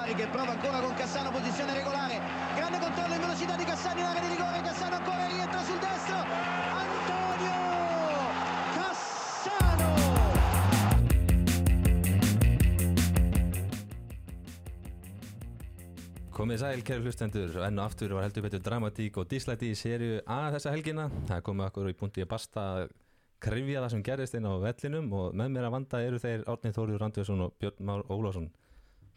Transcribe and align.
che 0.00 0.26
prova 0.28 0.52
ancora 0.52 0.80
con 0.80 0.94
Cassano 0.94 1.30
posizione 1.30 1.74
regolare. 1.74 2.20
Grande 2.54 2.78
controllo 2.78 3.14
in 3.14 3.20
velocità 3.20 3.56
di 3.56 3.64
Cassano 3.64 4.00
in 4.00 4.06
area 4.06 4.20
di 4.20 4.28
rigore. 4.28 4.60
Cassano 4.62 4.96
ancora 4.96 5.26
rientra 5.26 5.62
sul 5.62 5.78
destro. 5.78 6.16
Antonio 6.84 7.60
Cassano! 8.74 9.88
Komið 16.32 16.58
sæl, 16.64 16.82
kæru 16.82 17.04
hlustendur, 17.04 17.60
enn 17.66 17.78
og 17.78 17.84
aftur 17.84 18.16
var 18.16 18.24
heldur 18.24 18.46
betur 18.48 18.64
dramatík 18.64 19.20
og 19.20 19.28
dislæti 19.28 19.70
í 19.70 19.76
sériu 19.76 20.22
A 20.24 20.50
þessa 20.56 20.72
helgina. 20.72 21.10
Það 21.28 21.44
komið 21.44 21.68
okkur 21.68 21.92
í 21.92 21.98
búndi 22.00 22.24
að 22.24 22.32
basta 22.32 22.60
að 22.80 22.88
krifja 23.40 23.84
það 23.84 23.92
sem 23.92 24.02
gerist 24.02 24.34
inn 24.36 24.48
á 24.48 24.52
vellinum 24.64 25.12
og 25.12 25.36
með 25.36 25.54
mér 25.54 25.68
að 25.68 25.76
vanda 25.76 26.02
eru 26.04 26.18
þeir 26.20 26.48
Árnið 26.48 26.76
Þóriður 26.76 27.04
Randvíðsson 27.04 27.44
og 27.46 27.54
Björn 27.60 27.84
Már 27.84 28.02
Ólásson. 28.08 28.50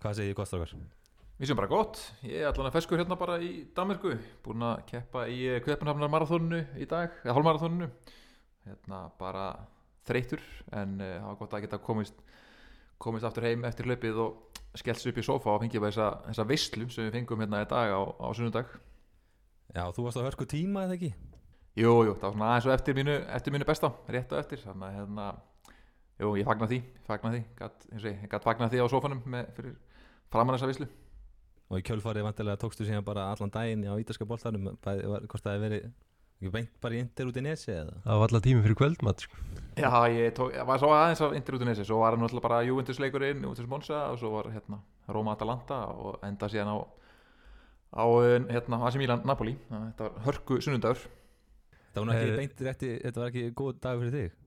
Hvað 0.03 0.17
segir 0.17 0.33
þið 0.33 0.35
gott 0.35 0.53
okkar? 0.57 0.71
Við 1.39 1.47
séum 1.47 1.59
bara 1.61 1.69
gott, 1.71 1.99
ég 2.27 2.41
er 2.41 2.49
allan 2.49 2.67
að 2.67 2.73
feskur 2.75 2.99
hérna 2.99 3.15
bara 3.15 3.37
í 3.39 3.51
Danmarku, 3.71 4.17
búin 4.43 4.65
að 4.67 4.81
keppa 4.89 5.21
í 5.31 5.37
Kveipinhafnar 5.63 6.11
marathónunu 6.11 6.59
í 6.75 6.87
dag, 6.91 7.13
eða 7.23 7.35
hálmarathónunu, 7.37 7.87
hérna 8.67 8.99
bara 9.15 9.45
þreytur 10.03 10.43
en 10.75 10.97
uh, 10.99 11.13
það 11.13 11.29
var 11.29 11.37
gott 11.39 11.55
að 11.55 11.63
geta 11.63 11.79
komist, 11.85 12.19
komist 12.99 13.29
aftur 13.29 13.47
heim 13.47 13.63
eftir 13.69 13.87
hlaupið 13.87 14.19
og 14.25 14.59
skellt 14.75 14.99
sér 14.99 15.13
upp 15.13 15.21
í 15.21 15.25
sofa 15.29 15.53
og 15.53 15.63
fengið 15.63 15.85
bara 15.85 15.95
þessa, 15.95 16.09
þessa 16.25 16.47
veislu 16.51 16.89
sem 16.91 17.07
við 17.07 17.15
fengum 17.21 17.45
hérna 17.45 17.63
í 17.63 17.69
dag 17.71 17.95
á, 17.95 18.01
á 18.03 18.27
sunnundag. 18.35 18.75
Já, 19.71 19.85
þú 19.95 20.09
varst 20.09 20.19
á 20.19 20.27
hörku 20.27 20.49
tíma 20.51 20.83
eða 20.83 20.99
ekki? 20.99 21.13
Jú, 21.79 21.95
jú, 22.09 22.17
það 22.19 22.27
var 22.27 22.35
svona 22.35 22.51
aðeins 22.51 22.67
og 22.67 22.75
eftir 22.75 22.99
mínu, 22.99 23.17
eftir 23.39 23.55
mínu 23.55 23.71
besta, 23.71 23.93
rétt 24.11 24.35
á 24.35 24.43
eftir, 24.43 24.59
þannig 24.67 24.89
að 24.91 24.99
hérna, 24.99 25.31
jú, 26.19 26.35
ég 26.43 26.51
fagnar 26.51 26.73
því, 26.75 26.83
fagnar 27.07 27.39
því, 27.39 28.13
gatt 28.35 28.45
fagnar 28.51 28.75
því 28.75 28.83
á 28.83 28.87
sofanum 28.91 29.23
með, 29.31 29.49
fyrir 29.55 29.73
framann 30.33 30.57
þessa 30.57 30.71
veislu. 30.71 30.89
Og 31.71 31.79
í 31.79 31.85
kjölfarið 31.87 32.25
vantilega 32.27 32.59
tókstu 32.61 32.85
síðan 32.87 33.05
bara 33.05 33.29
allan 33.31 33.53
daginn 33.53 33.85
á 33.87 33.95
ítalska 34.01 34.27
boltanum, 34.29 34.73
hvort 34.75 35.45
það 35.45 35.55
hefði 35.55 35.63
verið 35.63 35.93
ekki 36.43 36.51
beint 36.51 36.73
bara 36.83 36.97
í 36.97 37.01
indir 37.01 37.29
út 37.29 37.39
í 37.39 37.43
nesi 37.45 37.71
eða? 37.71 37.95
Það 38.03 38.19
var 38.19 38.27
alltaf 38.27 38.43
tími 38.43 38.63
fyrir 38.65 38.77
kvöldmatt 38.81 39.23
sko. 39.23 39.39
Já, 39.79 39.89
ég, 40.11 40.33
tók, 40.35 40.51
ég 40.53 40.67
var 40.67 40.81
svo 40.81 40.91
aðeins 40.91 41.23
af 41.23 41.35
indir 41.37 41.57
út 41.57 41.63
í 41.63 41.69
nesi, 41.69 41.85
svo 41.87 42.01
var 42.01 42.17
hann 42.17 42.23
náttúrulega 42.25 42.47
bara 42.49 42.59
Juventus 42.67 42.99
leikurinn, 42.99 43.45
Juventus 43.45 43.69
Monza 43.71 44.01
og 44.11 44.19
svo 44.19 44.33
var 44.35 44.51
hérna 44.51 44.81
Roma 45.15 45.37
Atalanta 45.37 45.79
og 45.95 46.19
enda 46.27 46.49
síðan 46.51 46.73
á, 46.75 46.77
á 47.95 48.05
hérna 48.51 48.81
AC 48.83 48.99
Milan 48.99 49.23
Napoli, 49.29 49.55
þetta 49.71 50.09
var 50.09 50.27
hörku 50.27 50.59
sunnundagur. 50.59 51.07
Það 51.93 52.07
var 52.09 52.19
ekki 52.19 52.37
beint 52.41 52.65
rétti, 52.67 52.91
þetta 53.05 53.23
var 53.23 53.31
ekki 53.31 53.55
góð 53.55 53.73
dag 53.85 54.03
fyrir 54.03 54.15
þig? 54.17 54.37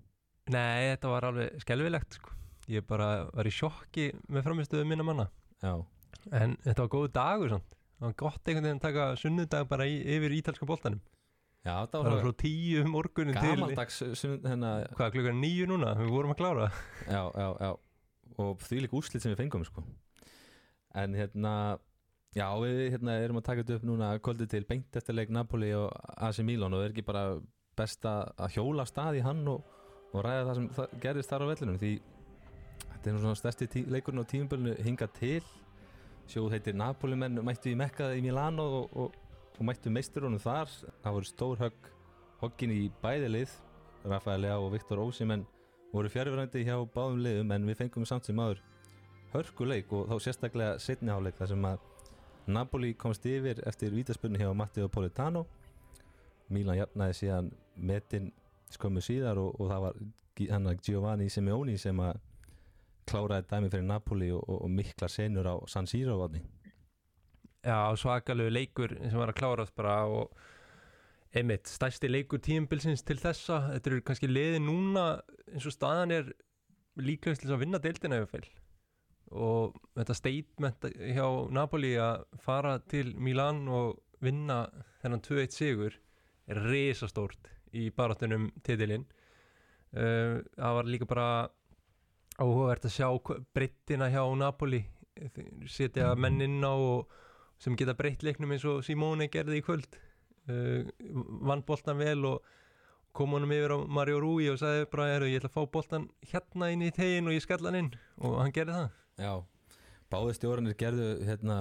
Nei, 0.53 0.93
þetta 0.93 1.11
var 1.11 1.31
alveg 1.31 1.61
skelvilegt 1.65 2.21
sko. 2.21 2.37
Ég 2.71 2.85
bara 2.87 3.09
var 3.33 3.47
í 3.47 3.55
sjokki 3.55 4.11
með 4.27 4.49
framistöðu 4.49 4.87
minna 4.91 5.07
manna. 5.07 5.29
Já. 5.63 5.75
En 6.35 6.57
þetta 6.65 6.85
var 6.85 6.93
góð 6.93 7.11
dagur 7.15 7.53
samt. 7.55 7.77
Það 7.97 8.09
var 8.09 8.17
gott 8.21 8.49
einhvern 8.49 8.67
veginn 8.67 8.81
að 8.81 8.87
taka 8.89 9.05
sunnudag 9.21 9.69
bara 9.71 9.87
í, 9.89 10.01
yfir 10.17 10.35
ítalska 10.37 10.69
boltanum. 10.69 11.01
Já, 11.67 11.75
það 11.91 12.05
var 12.07 12.21
frá 12.23 12.33
tíu 12.39 12.83
um 12.85 12.93
morgunin 12.95 13.35
til 13.35 13.57
gamaldags 13.57 13.97
hérna, 14.23 14.73
Hvað, 14.95 15.17
klukkan 15.17 15.41
nýju 15.43 15.67
núna? 15.67 15.97
Við 15.99 16.13
vorum 16.15 16.35
að 16.35 16.39
klára 16.39 16.69
já, 17.09 17.23
já, 17.27 17.49
já 17.59 17.71
og 18.37 18.63
því 18.63 18.85
líka 18.85 18.99
úrslit 18.99 19.25
sem 19.25 19.33
við 19.33 19.41
fengum 19.41 19.65
sko. 19.67 19.83
en 20.97 21.15
hérna 21.17 21.53
já, 22.37 22.47
við 22.61 22.83
hérna, 22.95 23.19
erum 23.25 23.41
að 23.41 23.47
taka 23.49 23.65
þetta 23.65 23.79
upp 23.81 23.87
núna 23.89 24.11
kvöldið 24.21 24.51
til 24.53 24.65
beint 24.69 24.99
eftir 25.01 25.17
leik 25.17 25.33
Napoli 25.33 25.73
og 25.77 25.91
AC 26.17 26.41
Milan 26.45 26.77
og 26.77 26.85
er 26.85 26.95
ekki 26.95 27.07
bara 27.07 27.41
best 27.77 28.05
að 28.09 28.57
hjóla 28.57 28.85
af 28.85 28.93
stað 28.93 29.19
í 29.21 29.25
hann 29.25 29.43
og, 29.51 29.65
og 30.13 30.23
ræða 30.25 30.47
það 30.47 30.59
sem 30.61 30.69
það 30.77 30.95
gerist 31.03 31.33
þar 31.33 31.45
á 31.45 31.51
vellinum 31.51 31.81
því 31.83 31.93
þetta 33.07 33.15
er 33.15 33.21
nú 33.21 33.23
svona 33.23 33.39
stærsti 33.39 33.67
tí, 33.71 33.81
leikurinn 33.87 34.19
á 34.19 34.27
tímubölinu 34.27 34.73
hinga 34.83 35.07
til. 35.15 35.45
Sjóð 36.27 36.57
heitir 36.57 36.75
Napoli 36.75 37.15
menn 37.15 37.39
mættu 37.47 37.71
í 37.71 37.77
Mekkaði 37.79 38.19
í 38.19 38.25
Milano 38.25 38.65
og, 38.81 38.97
og, 38.99 39.13
og 39.55 39.69
mættu 39.69 39.93
meisturunum 39.95 40.43
þar. 40.43 40.73
Það 41.05 41.15
voru 41.15 41.29
stór 41.29 41.61
högg 41.61 41.87
hoggin 42.41 42.75
í 42.75 42.81
bæði 43.05 43.29
lið. 43.31 43.55
Rafael 44.11 44.43
Leá 44.43 44.57
og 44.57 44.73
Viktor 44.75 45.05
Ósimenn 45.05 45.47
voru 45.93 46.11
fjárfærandi 46.11 46.65
hjá 46.67 46.75
báðum 46.97 47.23
liðum 47.23 47.55
en 47.55 47.71
við 47.71 47.79
fengum 47.85 48.09
samt 48.11 48.27
sem 48.27 48.43
aður 48.43 48.59
hörkuleik 49.37 49.95
og 49.95 50.11
þá 50.11 50.27
sérstaklega 50.27 50.83
setniháleik 50.83 51.39
þar 51.39 51.55
sem 51.55 51.71
að 51.71 51.87
Napoli 52.51 52.95
komst 52.99 53.27
yfir 53.27 53.63
eftir 53.71 53.95
vítaspunni 53.95 54.43
hjá 54.43 54.51
Matteo 54.51 54.91
Politano. 54.91 55.47
Milan 56.51 56.83
jafnaði 56.83 57.21
síðan 57.23 57.55
metin 57.79 58.33
skömmu 58.75 58.99
síðar 58.99 59.39
og, 59.39 59.55
og 59.63 59.71
það 59.71 59.87
var 59.87 60.81
Giovanni 60.83 61.31
Simeoni 61.31 61.79
sem 61.79 62.03
að 62.03 62.19
kláraði 63.11 63.49
dæmi 63.51 63.71
fyrir 63.73 63.87
Napoli 63.87 64.31
og, 64.35 64.43
og, 64.45 64.63
og 64.67 64.73
miklar 64.73 65.13
senur 65.13 65.49
á 65.49 65.57
San 65.71 65.89
Siro 65.91 66.19
vatni 66.21 66.43
Já, 67.67 67.91
svakalegu 67.99 68.53
leikur 68.53 68.93
sem 68.95 69.19
var 69.19 69.33
að 69.33 69.41
klárast 69.41 69.75
bara 69.75 69.97
og 70.07 70.37
einmitt, 71.37 71.67
stærsti 71.67 72.09
leikur 72.09 72.39
tíumbilsins 72.39 73.03
til 73.03 73.19
þessa. 73.19 73.59
Þetta 73.73 73.91
eru 73.91 74.05
kannski 74.07 74.29
liði 74.31 74.61
núna 74.63 75.07
eins 75.51 75.67
og 75.67 75.75
staðan 75.75 76.15
er 76.15 76.31
líklegast 77.03 77.43
til 77.43 77.51
að 77.53 77.65
vinna 77.65 77.83
deildina 77.83 78.23
ef 78.23 78.31
feil 78.33 78.47
og 79.35 79.75
þetta 79.97 80.15
statement 80.15 80.87
hjá 80.95 81.27
Napoli 81.51 81.97
að 81.99 82.23
fara 82.45 82.77
til 82.87 83.11
Milan 83.19 83.65
og 83.67 83.97
vinna 84.23 84.67
þennan 85.03 85.25
2-1 85.27 85.57
sigur 85.57 85.97
er 86.47 86.63
risastórt 86.71 87.51
í 87.75 87.89
baráttunum 87.91 88.53
titilinn. 88.65 89.07
Uh, 89.97 90.43
það 90.55 90.77
var 90.79 90.91
líka 90.91 91.09
bara 91.11 91.29
áhugavert 92.41 92.85
að 92.89 92.95
sjá 92.97 93.09
breyttina 93.57 94.11
hjá 94.13 94.23
Napoli 94.37 94.85
setja 95.71 96.13
menn 96.19 96.43
inn 96.45 96.61
á 96.65 96.75
sem 97.63 97.77
geta 97.79 97.97
breytt 97.97 98.25
leiknum 98.27 98.53
eins 98.53 98.67
og 98.69 98.83
Simone 98.85 99.31
gerði 99.33 99.63
í 99.63 99.65
kvöld. 99.65 99.97
Uh, 100.47 100.85
vann 101.49 101.65
boltan 101.67 101.99
vel 101.99 102.21
og 102.29 102.45
kom 103.17 103.33
honum 103.33 103.55
yfir 103.57 103.73
á 103.73 103.79
Mario 103.89 104.21
Rui 104.21 104.51
og 104.53 104.59
sagði 104.61 104.85
bara 104.93 105.09
"Heyrðu, 105.15 105.31
ég 105.33 105.41
ætla 105.41 105.49
að 105.51 105.57
fá 105.57 105.73
boltan 105.73 106.09
hérna 106.31 106.69
inn 106.73 106.85
í 106.85 106.93
tegin 106.93 107.27
og 107.27 107.33
ég 107.35 107.43
skalla 107.43 107.73
hann 107.73 107.81
inn. 107.81 107.93
Og 108.21 108.37
hann 108.43 108.53
gerði 108.53 108.77
það. 108.77 108.91
Já, 109.25 109.33
báði 110.13 110.37
stjórnir 110.37 110.77
gerðu 110.77 111.09
hérna, 111.25 111.57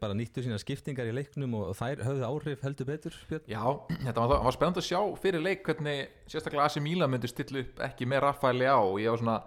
bara 0.00 0.14
nýttu 0.16 0.44
sína 0.44 0.58
skiptingar 0.62 1.08
í 1.10 1.14
leiknum 1.16 1.56
og 1.58 1.72
þær 1.78 2.04
höfðu 2.06 2.28
áhrif 2.28 2.62
heldur 2.66 2.88
betur 2.88 3.16
Björn? 3.30 3.48
Já, 3.50 3.64
þetta 4.04 4.26
var, 4.30 4.44
var 4.46 4.56
spennand 4.56 4.80
að 4.80 4.88
sjá 4.88 5.00
fyrir 5.22 5.42
leik 5.42 5.64
hvernig 5.66 6.06
sérstaklega 6.30 6.68
AC 6.68 6.78
Milan 6.84 7.12
myndi 7.12 7.30
stilla 7.30 7.64
upp 7.64 7.82
ekki 7.88 8.08
með 8.10 8.24
Rafael 8.28 8.60
Leá 8.60 8.76
og 8.78 9.00
ég 9.02 9.10
var 9.10 9.22
svona 9.22 9.38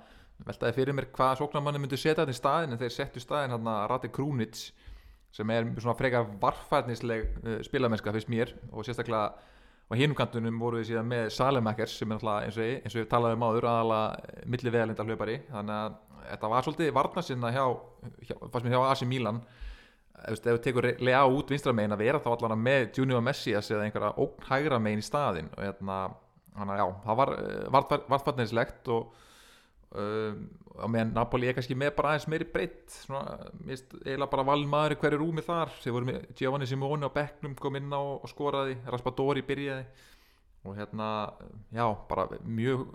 veltaði 0.45 0.75
fyrir 0.77 0.97
mér 0.97 1.09
hvaða 1.15 1.39
sóknarmanni 1.41 1.81
myndi 1.81 1.99
setja 1.99 2.21
þetta 2.21 2.35
í 2.35 2.39
staðin 2.41 2.75
en 2.75 2.81
þeir 2.81 2.93
settu 2.93 3.23
staðin 3.23 3.55
hann 3.55 3.71
að 3.71 3.85
Rati 3.93 4.11
Krúnits 4.13 4.67
sem 5.33 5.49
er 5.53 5.67
svona 5.77 5.97
frekar 5.97 6.27
varfærnisleg 6.41 7.29
uh, 7.43 7.59
spilamennska 7.65 8.13
fyrst 8.15 8.31
mér. 8.31 8.53
Og 8.71 8.85
sérstaklega 8.87 9.33
á 9.87 9.93
hinum 9.95 10.17
kantunum 10.17 10.59
voru 10.59 10.81
við 10.81 10.91
síðan 10.91 11.07
með 11.07 11.29
Salemakers 11.35 11.95
sem 11.99 12.09
er 12.11 12.19
náttúrulega 12.19 12.79
eins 12.81 12.95
og, 12.95 12.99
við 12.99 13.09
talaðum 13.11 13.45
áður 13.47 13.69
aðalega 13.71 14.41
milli 14.51 14.73
vegalinda 14.73 15.05
hlaupari 15.07 15.37
þannig 15.47 15.77
að 15.77 15.95
þetta 16.27 16.49
var 16.51 16.65
svolítið 16.65 16.91
varnasinna 16.97 17.51
hjá, 17.55 17.63
hjá, 18.27 18.35
hjá 18.67 18.79
AC 18.83 19.05
Milan 19.07 19.39
ef 20.25 20.41
þú 20.41 20.57
tekur 20.63 20.89
lega 20.97 21.25
út 21.29 21.51
vinstra 21.53 21.73
megin 21.75 21.93
að 21.95 22.03
vera 22.05 22.21
þá 22.23 22.31
allan 22.33 22.63
með 22.63 22.87
Junior 22.97 23.21
Messias 23.23 23.69
eða 23.71 23.85
einhverja 23.85 24.15
ógn 24.17 24.47
hægra 24.49 24.79
megin 24.81 25.03
í 25.03 25.05
staðin 25.05 25.51
og 25.53 25.63
hérna, 25.63 25.97
hann 26.57 26.73
að 26.73 26.81
já, 26.81 26.87
það 27.05 27.19
var 27.21 27.33
uh, 27.37 27.99
vartfarnislegt 28.09 28.91
og 28.95 29.13
um, 29.93 30.47
og 30.77 30.91
meðan 30.93 31.13
Napoli 31.15 31.49
er 31.49 31.55
kannski 31.57 31.77
með 31.77 31.95
bara 31.97 32.13
aðeins 32.13 32.27
meiri 32.29 32.47
breytt 32.53 32.97
eiginlega 33.07 34.29
bara 34.29 34.45
valin 34.45 34.69
maður 34.69 34.93
í 34.93 34.99
hverju 35.01 35.19
rúmi 35.21 35.43
þar. 35.45 35.71
Þeir 35.81 35.95
voru 35.95 36.09
með 36.09 36.27
Giovanni 36.37 36.67
Simone 36.69 37.09
á 37.09 37.15
bekknum 37.15 37.55
kom 37.57 37.79
inn 37.79 37.89
á 37.89 38.01
og 38.01 38.27
skoraði, 38.29 38.77
Raspadori 38.85 39.41
byrjaði 39.47 39.87
og 40.67 40.77
hérna 40.77 41.09
já, 41.73 41.85
bara 42.09 42.27
mjög 42.43 42.85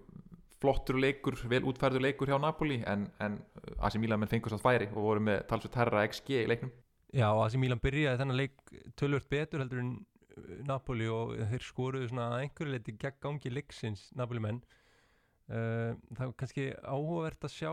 flottur 0.62 1.00
leikur, 1.02 1.34
vel 1.50 1.64
útfærður 1.66 2.04
leikur 2.06 2.30
hjá 2.30 2.38
Napoli 2.38 2.78
en, 2.86 3.08
en 3.18 3.40
AC 3.82 3.98
Milan 3.98 4.22
menn 4.22 4.30
fengust 4.30 4.54
að 4.54 4.62
færi 4.62 4.88
og 4.92 5.02
voru 5.08 5.24
með 5.24 5.42
talsveit 5.50 5.78
herra 5.80 6.04
XG 6.06 6.36
í 6.44 6.48
leiknum 6.50 6.70
Já, 7.12 7.28
AC 7.28 7.58
Milan 7.60 7.80
byrjaði 7.82 8.20
þennan 8.22 8.38
leik 8.38 8.54
tölvört 8.96 9.28
betur 9.32 9.60
heldur 9.60 9.82
en 9.82 9.90
uh, 9.98 10.54
Napoli 10.68 11.10
og 11.12 11.34
þeir 11.50 11.66
skoruðu 11.66 12.08
svona 12.08 12.30
að 12.32 12.46
einhverju 12.46 12.72
leiti 12.72 12.94
gegn 13.02 13.18
gangi 13.26 13.52
leiksins 13.52 14.06
Napoli 14.16 14.40
menn 14.40 14.62
uh, 15.52 15.92
það 16.16 16.22
var 16.22 16.32
kannski 16.40 16.70
áhugavert 16.80 17.44
að 17.44 17.54
sjá 17.56 17.72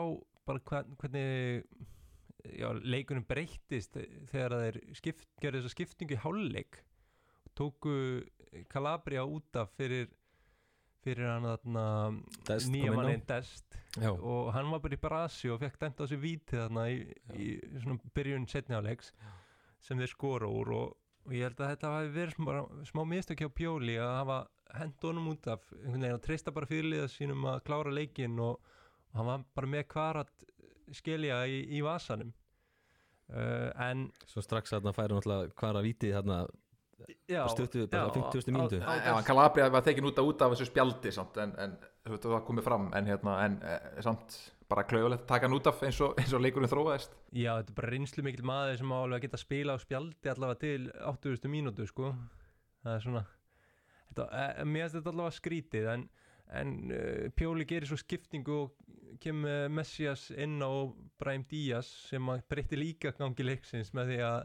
bara 0.50 0.64
hvern, 0.68 0.98
hvernig 1.00 1.64
já, 2.60 2.68
leikunum 2.84 3.28
breyttist 3.30 3.96
þegar 4.32 4.58
að 4.58 4.66
þeir 4.66 4.80
skipt, 5.00 5.28
gerðu 5.40 5.62
þessa 5.62 5.76
skiptingu 5.76 6.16
í 6.16 6.22
hálfleik. 6.24 6.82
Tóku 7.56 7.96
Calabria 8.72 9.26
út 9.28 9.56
af 9.60 9.72
fyrir 9.78 10.10
fyrir 11.04 11.30
hann 11.30 11.48
þarna 11.48 11.84
nýja 12.70 12.92
inn 12.92 12.96
á. 12.96 12.98
mannin 13.00 13.26
Dest. 13.30 13.78
Já, 13.98 14.12
og 14.14 14.52
hann 14.54 14.70
var 14.74 14.82
bara 14.84 14.98
í 14.98 15.02
brasi 15.02 15.52
og 15.52 15.62
fekk 15.64 15.80
dæmt 15.82 16.02
á 16.02 16.06
sig 16.10 16.22
víti 16.22 16.58
þarna 16.60 16.86
í, 16.92 17.00
í 17.36 17.50
svona 17.82 18.12
byrjun 18.16 18.48
setni 18.50 18.78
áleiks 18.78 19.14
sem 19.84 20.00
þeir 20.00 20.12
skora 20.12 20.50
úr 20.52 20.74
og, 20.76 20.98
og 21.26 21.36
ég 21.36 21.48
held 21.48 21.64
að 21.64 21.74
þetta 21.74 21.94
hafi 21.96 22.14
verið 22.18 22.38
smá, 22.38 22.52
smá 22.92 23.04
mistök 23.08 23.44
hjá 23.44 23.52
Pjóli 23.56 23.98
að 23.98 24.16
hafa 24.20 24.40
hend 24.78 25.08
honum 25.08 25.32
út 25.32 25.48
af 25.50 25.64
einhvern 25.74 26.04
veginn 26.04 26.20
að 26.20 26.26
treysta 26.28 26.54
bara 26.54 26.70
fyrirliða 26.70 27.10
sínum 27.10 27.48
að 27.50 27.64
klára 27.66 27.94
leikinn 27.94 28.38
og, 28.44 28.60
og 29.10 29.18
hann 29.18 29.30
var 29.32 29.48
bara 29.58 29.72
með 29.74 29.88
hvar 29.94 30.22
að 30.24 30.34
skilja 31.00 31.42
í, 31.50 31.64
í 31.78 31.82
vasanum. 31.86 32.34
Uh, 33.30 33.70
en 33.78 34.08
Svo 34.30 34.42
strax 34.42 34.74
þarna 34.74 34.94
færi 34.98 35.14
náttúrulega 35.14 35.54
hvar 35.62 35.78
að 35.78 35.86
víti 35.86 36.14
þarna 36.14 36.40
stuttu, 37.54 37.88
bara 37.88 38.08
já, 38.08 38.14
50. 38.14 38.50
á- 38.50 38.56
mínútu. 38.56 38.80
Já, 38.80 39.24
Calabria 39.26 39.70
var 39.70 39.84
tekin 39.86 40.06
út 40.06 40.20
af, 40.20 40.26
út 40.26 40.42
af 40.42 40.54
þessu 40.54 40.70
spjaldi 40.70 41.12
samt, 41.16 41.38
en, 41.38 41.56
en 41.58 41.78
það 42.18 42.46
komið 42.48 42.66
fram 42.66 42.90
en, 42.98 43.10
hérna, 43.10 43.36
en 43.46 43.60
e, 43.64 43.78
samt 44.06 44.38
bara 44.70 44.86
klaufulegt 44.86 45.26
að 45.26 45.32
taka 45.32 45.48
hann 45.48 45.58
út 45.58 45.68
af 45.70 45.82
eins 45.86 46.00
og, 46.06 46.14
eins 46.22 46.34
og 46.34 46.44
leikurinn 46.44 46.70
þróaðist 46.70 47.16
Já, 47.34 47.56
þetta 47.58 47.74
er 47.74 47.78
bara 47.80 47.92
reynslu 47.94 48.24
mikil 48.26 48.46
maður 48.46 48.80
sem 48.82 48.94
á 48.94 48.98
alveg 49.00 49.18
að 49.18 49.26
geta 49.26 49.40
að 49.40 49.46
spila 49.46 49.76
á 49.76 49.78
spjaldi 49.82 50.32
allavega 50.34 50.62
til 50.64 50.92
80. 51.12 51.50
mínútu 51.50 51.88
sko. 51.90 52.14
það 52.84 52.96
er 52.96 53.06
svona 53.06 53.24
þetta, 54.10 54.28
e, 54.30 54.68
mér 54.70 54.86
finnst 54.86 55.00
þetta 55.00 55.14
allavega 55.14 55.38
skrítið 55.40 55.90
en, 55.96 56.06
en 56.62 56.76
uh, 56.94 57.26
Pjóli 57.38 57.68
gerir 57.70 57.90
svo 57.90 57.98
skiptingu 58.00 58.60
og 58.66 59.20
kemur 59.22 59.70
Messias 59.74 60.30
inn 60.38 60.60
á 60.62 60.70
Brahim 61.20 61.44
Díaz 61.50 61.90
sem 62.10 62.30
að 62.32 62.46
breytti 62.50 62.78
líka 62.80 63.14
gangi 63.18 63.46
leiksins 63.46 63.92
með 63.98 64.14
því 64.14 64.20
að, 64.28 64.40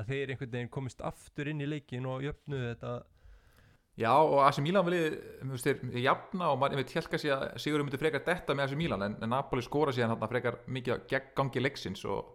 að 0.00 0.12
þeir 0.12 0.32
einhvern 0.32 0.52
veginn 0.54 0.72
komist 0.72 1.02
aftur 1.04 1.50
inn 1.52 1.62
í 1.62 1.68
leikin 1.68 2.06
og 2.08 2.24
jöfnuðu 2.26 2.68
þetta. 2.72 2.92
Já, 4.00 4.12
og 4.16 4.38
AC 4.40 4.62
Milan 4.64 4.86
viljið, 4.86 5.16
þú 5.42 5.50
veist, 5.52 5.66
þeir 5.68 6.04
jafna 6.06 6.52
og 6.52 6.60
maður, 6.62 6.80
veit, 6.80 6.94
helga 6.96 7.18
sig 7.20 7.32
að 7.34 7.42
Sigurður 7.60 7.84
myndi 7.84 8.00
frekar 8.00 8.22
detta 8.24 8.56
með 8.56 8.70
AC 8.70 8.78
Milan, 8.80 9.04
en, 9.04 9.18
en 9.20 9.34
Napoli 9.34 9.64
skora 9.64 9.92
síðan 9.92 10.14
hann 10.14 10.30
frekar 10.30 10.62
mikið 10.72 11.04
gegn 11.10 11.34
gangi 11.36 11.60
leiksins 11.60 12.06
og, 12.08 12.30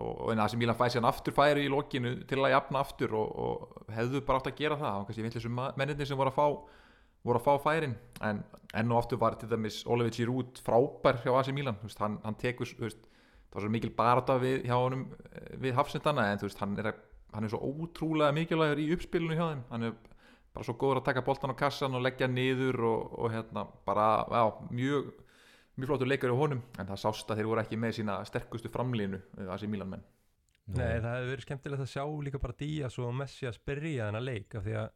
og, 0.00 0.30
en 0.32 0.40
AC 0.40 0.56
Milan 0.56 0.78
fæði 0.78 0.96
síðan 0.96 1.10
aftur 1.10 1.36
færi 1.36 1.66
í 1.66 1.72
lokinu 1.72 2.14
til 2.30 2.40
að 2.40 2.54
jafna 2.54 2.80
aftur 2.80 3.12
og, 3.20 3.34
og 3.44 3.92
hefðu 3.92 4.24
bara 4.24 4.40
átt 4.40 4.48
að 4.54 4.62
gera 4.62 4.80
það, 4.80 5.04
kannski 5.10 5.26
vill 5.26 5.34
þessum 5.36 5.60
menninni 5.68 6.08
sem 6.08 6.20
voru 6.20 6.32
að 6.32 6.40
fá 6.40 6.78
voru 7.26 7.40
að 7.40 7.44
fá 7.44 7.64
færin, 7.66 7.96
en 8.24 8.40
enn 8.80 8.92
og 8.94 9.02
aftur 9.02 9.20
var 9.20 9.36
til 9.36 9.50
dæmis 9.50 9.82
Oliver 9.90 10.14
Giroud 10.14 10.60
frábær 10.64 11.20
hjá 11.20 11.34
AC 11.36 11.52
Milan, 11.52 11.76
hann, 12.00 12.16
hann 12.24 12.38
tekur 12.40 12.68
þú 12.70 12.86
veist, 12.86 13.09
það 13.50 13.58
var 13.58 13.66
svo 13.66 13.72
mikil 13.74 13.92
barata 13.96 14.38
við 14.40 14.68
hjá 14.68 14.76
honum 14.76 15.08
eh, 15.32 15.56
við 15.62 15.74
hafsendana, 15.78 16.28
en 16.30 16.40
þú 16.40 16.48
veist, 16.48 16.62
hann 16.62 16.76
er, 16.78 16.92
hann 17.34 17.46
er 17.46 17.52
svo 17.52 17.60
ótrúlega 17.66 18.36
mikilvægur 18.36 18.82
í 18.82 18.92
uppspilinu 18.94 19.38
hjá 19.38 19.46
þeim, 19.48 19.64
hann 19.72 19.88
er 19.90 19.98
bara 20.54 20.66
svo 20.66 20.76
góður 20.78 21.02
að 21.02 21.10
taka 21.10 21.24
boltan 21.26 21.54
á 21.54 21.60
kassan 21.60 21.98
og 21.98 22.04
leggja 22.06 22.30
niður 22.30 22.80
og, 22.86 23.18
og 23.18 23.34
hérna 23.34 23.66
bara, 23.86 24.12
já, 24.30 24.44
mjög 24.70 25.10
mjög 25.80 25.92
flottur 25.92 26.10
leikur 26.10 26.34
á 26.34 26.36
honum, 26.36 26.62
en 26.78 26.88
það 26.90 27.02
sást 27.04 27.30
að 27.30 27.40
þeir 27.40 27.50
voru 27.50 27.62
ekki 27.62 27.78
með 27.80 28.00
sína 28.00 28.16
sterkustu 28.28 28.70
framlínu 28.72 29.20
þessi 29.38 29.68
Milan 29.70 29.94
menn. 29.94 30.08
Nei, 30.70 31.00
það 31.00 31.14
hefði 31.14 31.30
verið 31.30 31.46
skemmtilegt 31.46 31.84
að 31.84 31.90
sjá 31.90 32.04
líka 32.26 32.40
bara 32.42 32.58
Díaz 32.60 32.98
og 33.02 33.14
Messi 33.16 33.48
að 33.48 33.56
spyrja 33.56 34.06
þennan 34.06 34.26
leik 34.26 34.54
af 34.54 34.66
því 34.66 34.74
að 34.78 34.88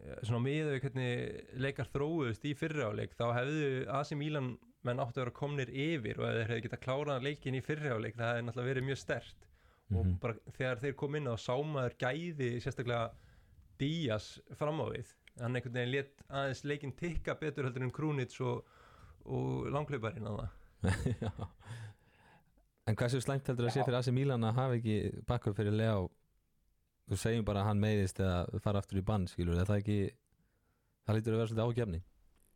eh, 0.00 0.20
svona 0.28 0.54
hvernig 0.84 1.58
leikar 1.60 1.90
þróuðust 1.90 2.46
í 2.48 2.54
fyrri 2.56 2.86
áleik 2.86 3.16
þá 3.18 3.26
hefðu 3.36 3.66
AC 3.98 4.14
Milan 4.16 4.54
menn 4.86 5.00
áttu 5.02 5.18
að 5.20 5.24
vera 5.24 5.36
komnir 5.36 5.70
yfir 5.70 6.20
og 6.20 6.26
ef 6.30 6.36
þeir 6.38 6.50
hefðu 6.50 6.64
getað 6.66 6.84
klárað 6.86 7.24
leikin 7.26 7.54
í 7.58 7.62
fyrri 7.64 7.90
áleik 7.92 8.16
það 8.16 8.30
hefði 8.30 8.44
náttúrulega 8.46 8.70
verið 8.72 8.86
mjög 8.88 9.00
stert 9.02 9.46
og 9.90 10.04
Mhm. 10.06 10.18
bara 10.22 10.34
þegar 10.56 10.78
þeir 10.84 10.94
kom 10.96 11.14
inn 11.18 11.26
á 11.28 11.34
sámaður 11.36 11.96
gæði 11.98 12.50
sérstaklega 12.62 13.10
Díaz 13.80 14.26
fram 14.56 14.78
á 14.80 14.86
við. 14.92 15.08
Hann 15.40 15.56
einhvern 15.56 15.72
veginn 15.72 15.92
let 15.92 16.22
aðeins 16.28 16.64
leikin 16.64 16.92
tikka 16.92 17.34
betur 17.34 17.64
heldur 17.64 17.82
en 17.82 17.90
Krúnits 17.90 18.40
og, 18.44 18.64
og 19.24 19.66
langklauparinn 19.72 20.26
að 20.28 20.42
það. 20.44 20.50
En 22.90 22.96
hversu 22.96 23.20
slæmt 23.22 23.46
heldur 23.46 23.68
að 23.68 23.74
sé 23.76 23.84
fyrir 23.86 23.98
AC 24.00 24.08
Milan 24.14 24.44
að 24.44 24.56
hafa 24.56 24.76
ekki 24.78 24.96
backup 25.28 25.56
fyrir 25.56 25.72
Leo? 25.76 26.08
Þú 27.10 27.18
segjum 27.20 27.44
bara 27.46 27.62
að 27.62 27.68
hann 27.70 27.82
meiðist 27.82 28.20
eða 28.22 28.60
fara 28.64 28.78
aftur 28.82 28.98
í 29.00 29.04
bann 29.06 29.26
skilur, 29.30 29.58
er 29.60 29.68
það 29.68 29.80
ekki 29.82 29.98
það 31.06 31.16
lítur 31.18 31.34
að 31.34 31.40
vera 31.40 31.50
svolítið 31.50 31.66
ágefni 31.68 32.00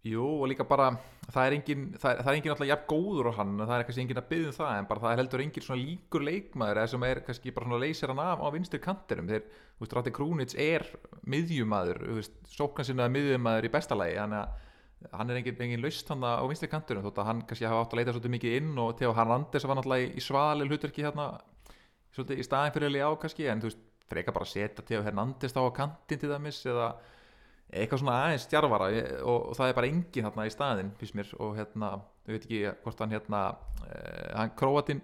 Jú, 0.05 0.21
og 0.21 0.51
líka 0.51 0.67
bara, 0.69 0.91
það 1.33 1.47
er 1.47 1.55
engin 1.56 1.85
það 1.97 2.19
það 2.19 2.27
er 2.29 2.37
engin 2.37 2.53
alltaf 2.53 2.69
jafn 2.69 2.89
góður 2.91 3.29
á 3.33 3.39
hann 3.39 3.53
það 3.62 3.71
er 3.79 3.85
kannski 3.89 4.03
engin 4.03 4.19
að 4.21 4.27
byggja 4.33 4.49
um 4.51 4.56
það, 4.59 4.73
en 4.77 4.89
bara 4.91 5.01
það 5.01 5.15
er 5.15 5.21
heldur 5.23 5.43
engin 5.45 5.65
svona 5.65 5.81
líkur 5.81 6.25
leikmaður, 6.27 6.81
eða 6.83 6.91
sem 6.93 7.06
er 7.09 7.21
kannski 7.25 7.55
bara 7.56 7.69
svona 7.71 7.79
leysir 7.81 8.12
hann 8.12 8.21
af 8.21 8.43
á 8.45 8.49
vinstri 8.53 8.81
kantinum. 8.85 9.31
Þegar, 9.31 9.47
þú 9.79 9.87
veist, 9.87 9.97
Ratti 9.97 10.12
Krúnits 10.19 10.59
er 10.61 10.85
miðjumadur, 11.33 12.03
þú 12.05 12.19
veist, 12.19 12.37
sóknan 12.53 12.89
sinna 12.91 13.09
miðjumadur 13.15 13.71
í 13.71 13.73
besta 13.73 13.97
lagi, 13.97 14.19
þannig 14.21 14.43
að 14.43 15.17
hann 15.17 15.33
er 15.33 15.41
engin, 15.41 15.65
engin 15.69 15.85
laust 15.87 16.12
hann 16.12 16.29
á 16.29 16.45
vinstri 16.53 16.71
kantinum 16.75 17.09
þótt 17.09 17.23
að 17.25 17.31
hann 17.31 17.43
kannski 17.49 17.69
hafa 17.71 17.81
átt 17.87 17.97
að 17.97 18.03
leita 18.03 18.17
svolítið 18.19 18.37
mikið 18.37 18.59
inn 18.61 18.85
og 18.85 18.93
Theo 19.01 19.17
Hernandez 19.17 19.65
var 19.65 19.81
náttúrulega 19.81 20.12
í 20.12 20.25
svalil 20.25 20.69
hlutverki 20.69 21.09
hérna, 21.09 21.31
svolítið 22.12 22.45
í 22.45 22.47
staðin 22.51 22.77
fyrir 22.77 22.93
Leá 22.93 23.09
kannski, 23.25 23.49
en 23.49 23.65
þú 23.65 23.73
veist, 23.73 23.83
freka 24.12 24.37
bara 24.37 24.49
setja 24.49 24.85
Theo 24.85 25.01
Hernandez 25.05 25.56
á 25.56 25.65
kantin 25.73 26.21
til 26.21 26.29
dæmis 26.29 26.61
eða 26.69 26.93
eitthvað 27.72 28.02
svona 28.02 28.16
aðeins 28.25 28.44
stjarfara 28.49 28.88
og, 29.25 29.37
og 29.50 29.55
það 29.58 29.69
er 29.72 29.78
bara 29.78 29.90
engin 29.90 30.26
þarna 30.28 30.46
í 30.46 30.52
staðinn 30.55 30.90
fyrst 31.00 31.14
mér 31.19 31.31
og 31.40 31.55
hérna, 31.58 31.93
ég 32.28 32.37
veit 32.37 32.44
ekki 32.49 32.61
hvort 32.84 33.00
hann 33.05 33.14
hérna, 33.16 33.40
uh, 33.84 34.28
hann 34.38 34.52
Króatin 34.58 35.00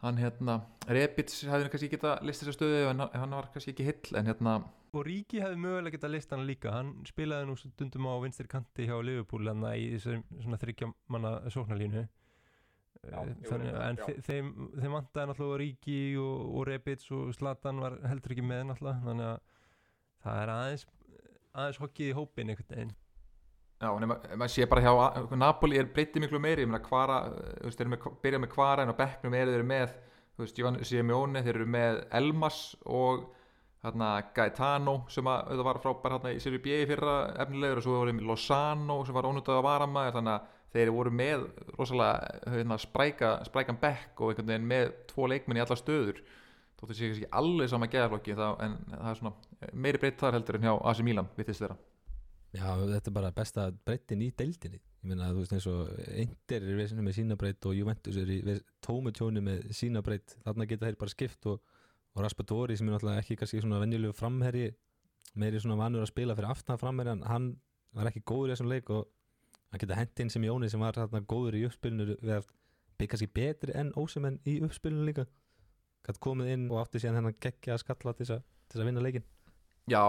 hann 0.00 0.16
hérna 0.20 0.58
Rebits 0.88 1.42
hefði 1.48 1.70
kannski 1.72 1.90
geta 1.92 2.14
list 2.24 2.42
þessa 2.44 2.54
stöðu 2.56 2.84
en 2.90 3.02
hann- 3.04 3.16
hann 3.20 3.34
var 3.36 3.50
kannski 3.52 3.74
ekki 3.74 3.84
hill 3.90 4.16
en 4.20 4.30
hérna 4.30 4.54
og 4.92 5.04
Ríki 5.06 5.38
hefði 5.42 5.58
mögulega 5.62 5.96
getað 5.98 6.14
list 6.16 6.30
hann 6.34 6.46
líka 6.48 6.72
hann 6.74 6.94
spilaði 7.06 7.46
nú 7.50 7.56
stundum 7.60 8.08
á 8.10 8.14
vinstri 8.24 8.48
kanti 8.50 8.86
hjá 8.88 8.96
Liverpool 9.04 9.46
en 9.52 9.60
í 9.74 9.90
þessum 9.96 10.24
svona 10.40 10.58
þryggja 10.58 10.88
manna 11.08 11.36
sóknarlínu. 11.52 12.08
Já, 13.00 13.16
Eh, 13.22 13.28
þannig, 13.48 14.00
þe 14.04 14.14
þeim, 14.26 14.48
þeim 14.76 14.92
vantaði 14.92 15.28
náttúrulega 15.30 15.60
Ríki 15.62 15.94
og, 16.20 16.40
og 16.58 16.66
Rebits 16.68 17.06
og 17.16 17.30
Zlatan 17.32 17.78
var 17.80 17.94
heldur 18.10 18.34
ekki 18.34 18.42
með 18.44 18.64
náttúrulega 18.68 19.04
þannig 19.06 19.28
að 19.30 19.38
það 20.26 20.40
er 20.42 20.52
aðeins 20.56 20.84
aðeins 21.56 21.80
hokkið 21.82 22.10
í 22.10 22.16
hópin 22.16 22.52
einhvern 22.52 22.74
veginn. 22.74 22.92
Já, 23.80 23.88
nema, 23.96 24.18
maður 24.36 24.52
sé 24.52 24.66
bara 24.68 24.82
hjá 24.84 25.36
Napoli 25.40 25.78
er 25.80 25.88
breytið 25.88 26.26
miklu 26.26 26.38
meiri, 26.42 26.66
ég 26.66 26.68
meina 26.68 26.82
kvara 26.84 27.22
þú 27.32 27.64
veist, 27.64 27.78
þeir 27.78 27.86
eru 27.86 27.92
með, 27.94 28.08
byrja 28.24 28.40
með 28.42 28.50
kvara 28.52 28.84
en 28.84 28.92
á 28.92 29.00
bekknum 29.00 29.36
eru 29.38 29.54
þeir 29.54 29.68
með, 29.70 29.94
þú 30.34 30.44
veist, 30.44 30.58
Giovanni 30.58 30.88
Simeone 30.88 31.44
þeir 31.46 31.54
eru 31.54 31.68
með 31.76 32.00
Elmas 32.20 32.58
og 32.84 33.22
hérna 33.80 34.10
Gaetano 34.36 34.96
sem 35.08 35.30
að 35.32 35.54
það 35.54 35.64
var 35.70 35.80
frábær 35.80 36.16
hérna 36.18 36.34
í 36.36 36.42
Serie 36.44 36.60
B 36.60 36.82
fyrra 36.90 37.14
efnilegur 37.40 37.80
og 37.80 37.86
svo 37.86 37.96
voru 38.02 38.12
með 38.18 38.28
Lozano 38.28 38.98
sem 39.08 39.16
var 39.16 39.28
ónútað 39.30 39.62
að 39.62 39.68
varamæður, 39.70 40.16
þannig 40.18 40.34
að 40.34 40.58
þeir 40.74 40.92
voru 40.94 41.14
með 41.22 41.46
rosalega 41.78 42.52
hérna, 42.52 42.78
spræka, 42.84 43.32
sprækan 43.48 43.80
bekk 43.80 44.20
og 44.20 44.34
einhvern 44.34 44.52
veginn 44.52 44.68
með 44.70 44.92
tvo 45.08 45.30
leikmenn 45.32 45.58
í 45.58 45.64
alla 45.64 45.78
stöður 45.80 46.20
þóttu 46.80 46.96
sé 46.96 47.10
ekki 47.12 47.28
alveg 47.40 47.68
sama 47.72 47.88
geðarflokki 47.92 48.34
en 48.34 48.76
það 48.90 49.08
er 49.12 49.18
svona 49.20 49.70
meiri 49.86 50.00
breytt 50.02 50.20
þar 50.22 50.36
heldur 50.38 50.58
en 50.60 50.66
hjá 50.68 50.74
AC 50.90 51.02
Milan, 51.06 51.28
vitist 51.38 51.62
þeirra 51.64 51.76
Já, 52.50 52.66
þetta 52.82 53.06
er 53.06 53.14
bara 53.14 53.28
besta 53.30 53.64
breyttin 53.86 54.22
í 54.26 54.32
deildinni. 54.34 54.80
Ég 55.04 55.06
meina 55.12 55.28
þú 55.30 55.38
veist 55.44 55.52
eins 55.54 55.66
og 55.70 55.92
Inter 56.18 56.64
er 56.66 56.78
vesinu 56.80 57.04
með 57.06 57.14
sína 57.20 57.36
breytt 57.38 57.66
og 57.70 57.76
Juventus 57.78 58.16
er 58.18 58.32
í 58.34 58.40
ves- 58.42 58.64
tómu 58.82 59.12
tjóni 59.14 59.38
með 59.46 59.68
sína 59.78 60.02
breytt 60.02 60.34
þarna 60.42 60.66
geta 60.66 60.88
þeir 60.88 60.98
bara 60.98 61.12
skipt 61.14 61.46
og, 61.46 61.60
og 62.16 62.24
Raspadori 62.24 62.74
sem 62.76 62.88
er 62.90 62.96
náttúrulega 62.96 63.22
ekki 63.22 63.36
kannski 63.38 63.62
svona 63.62 63.78
venjulegu 63.84 64.16
framherji 64.18 64.72
meiri 65.38 65.60
svona 65.62 65.78
vanur 65.78 66.02
að 66.02 66.10
spila 66.10 66.34
fyrir 66.34 66.50
aftan 66.50 66.80
framherji 66.82 67.14
en 67.14 67.22
hann 67.30 67.46
var 67.94 68.10
ekki 68.10 68.24
góður 68.26 68.50
í 68.50 68.54
þessum 68.56 68.72
leik 68.74 68.90
og 68.98 69.06
hann 69.70 69.84
geta 69.84 70.00
hent 70.00 70.24
inn 70.24 70.34
sem 70.34 70.42
Jóni 70.50 70.72
sem 70.74 70.82
var 70.82 70.98
þarna 70.98 71.22
góður 71.30 71.60
í 71.60 71.64
uppspilinu 71.70 72.16
við 72.18 72.34
að 72.40 72.50
byggja 72.98 73.12
kannski 73.14 73.30
betri 73.38 73.78
enn 73.78 73.94
ósemenn 73.94 74.40
í 74.50 74.58
uppspilinu 74.66 75.06
líka 75.06 75.28
gætt 76.06 76.22
komið 76.22 76.54
inn 76.54 76.70
og 76.70 76.80
átti 76.84 77.02
síðan 77.02 77.20
hennan 77.20 77.36
geggja 77.42 77.76
að 77.76 77.84
skalla 77.84 78.16
til 78.16 78.26
þess 78.26 78.40
að, 78.40 78.86
vinna 78.88 79.04
leikin 79.04 79.26
Já, 79.90 80.02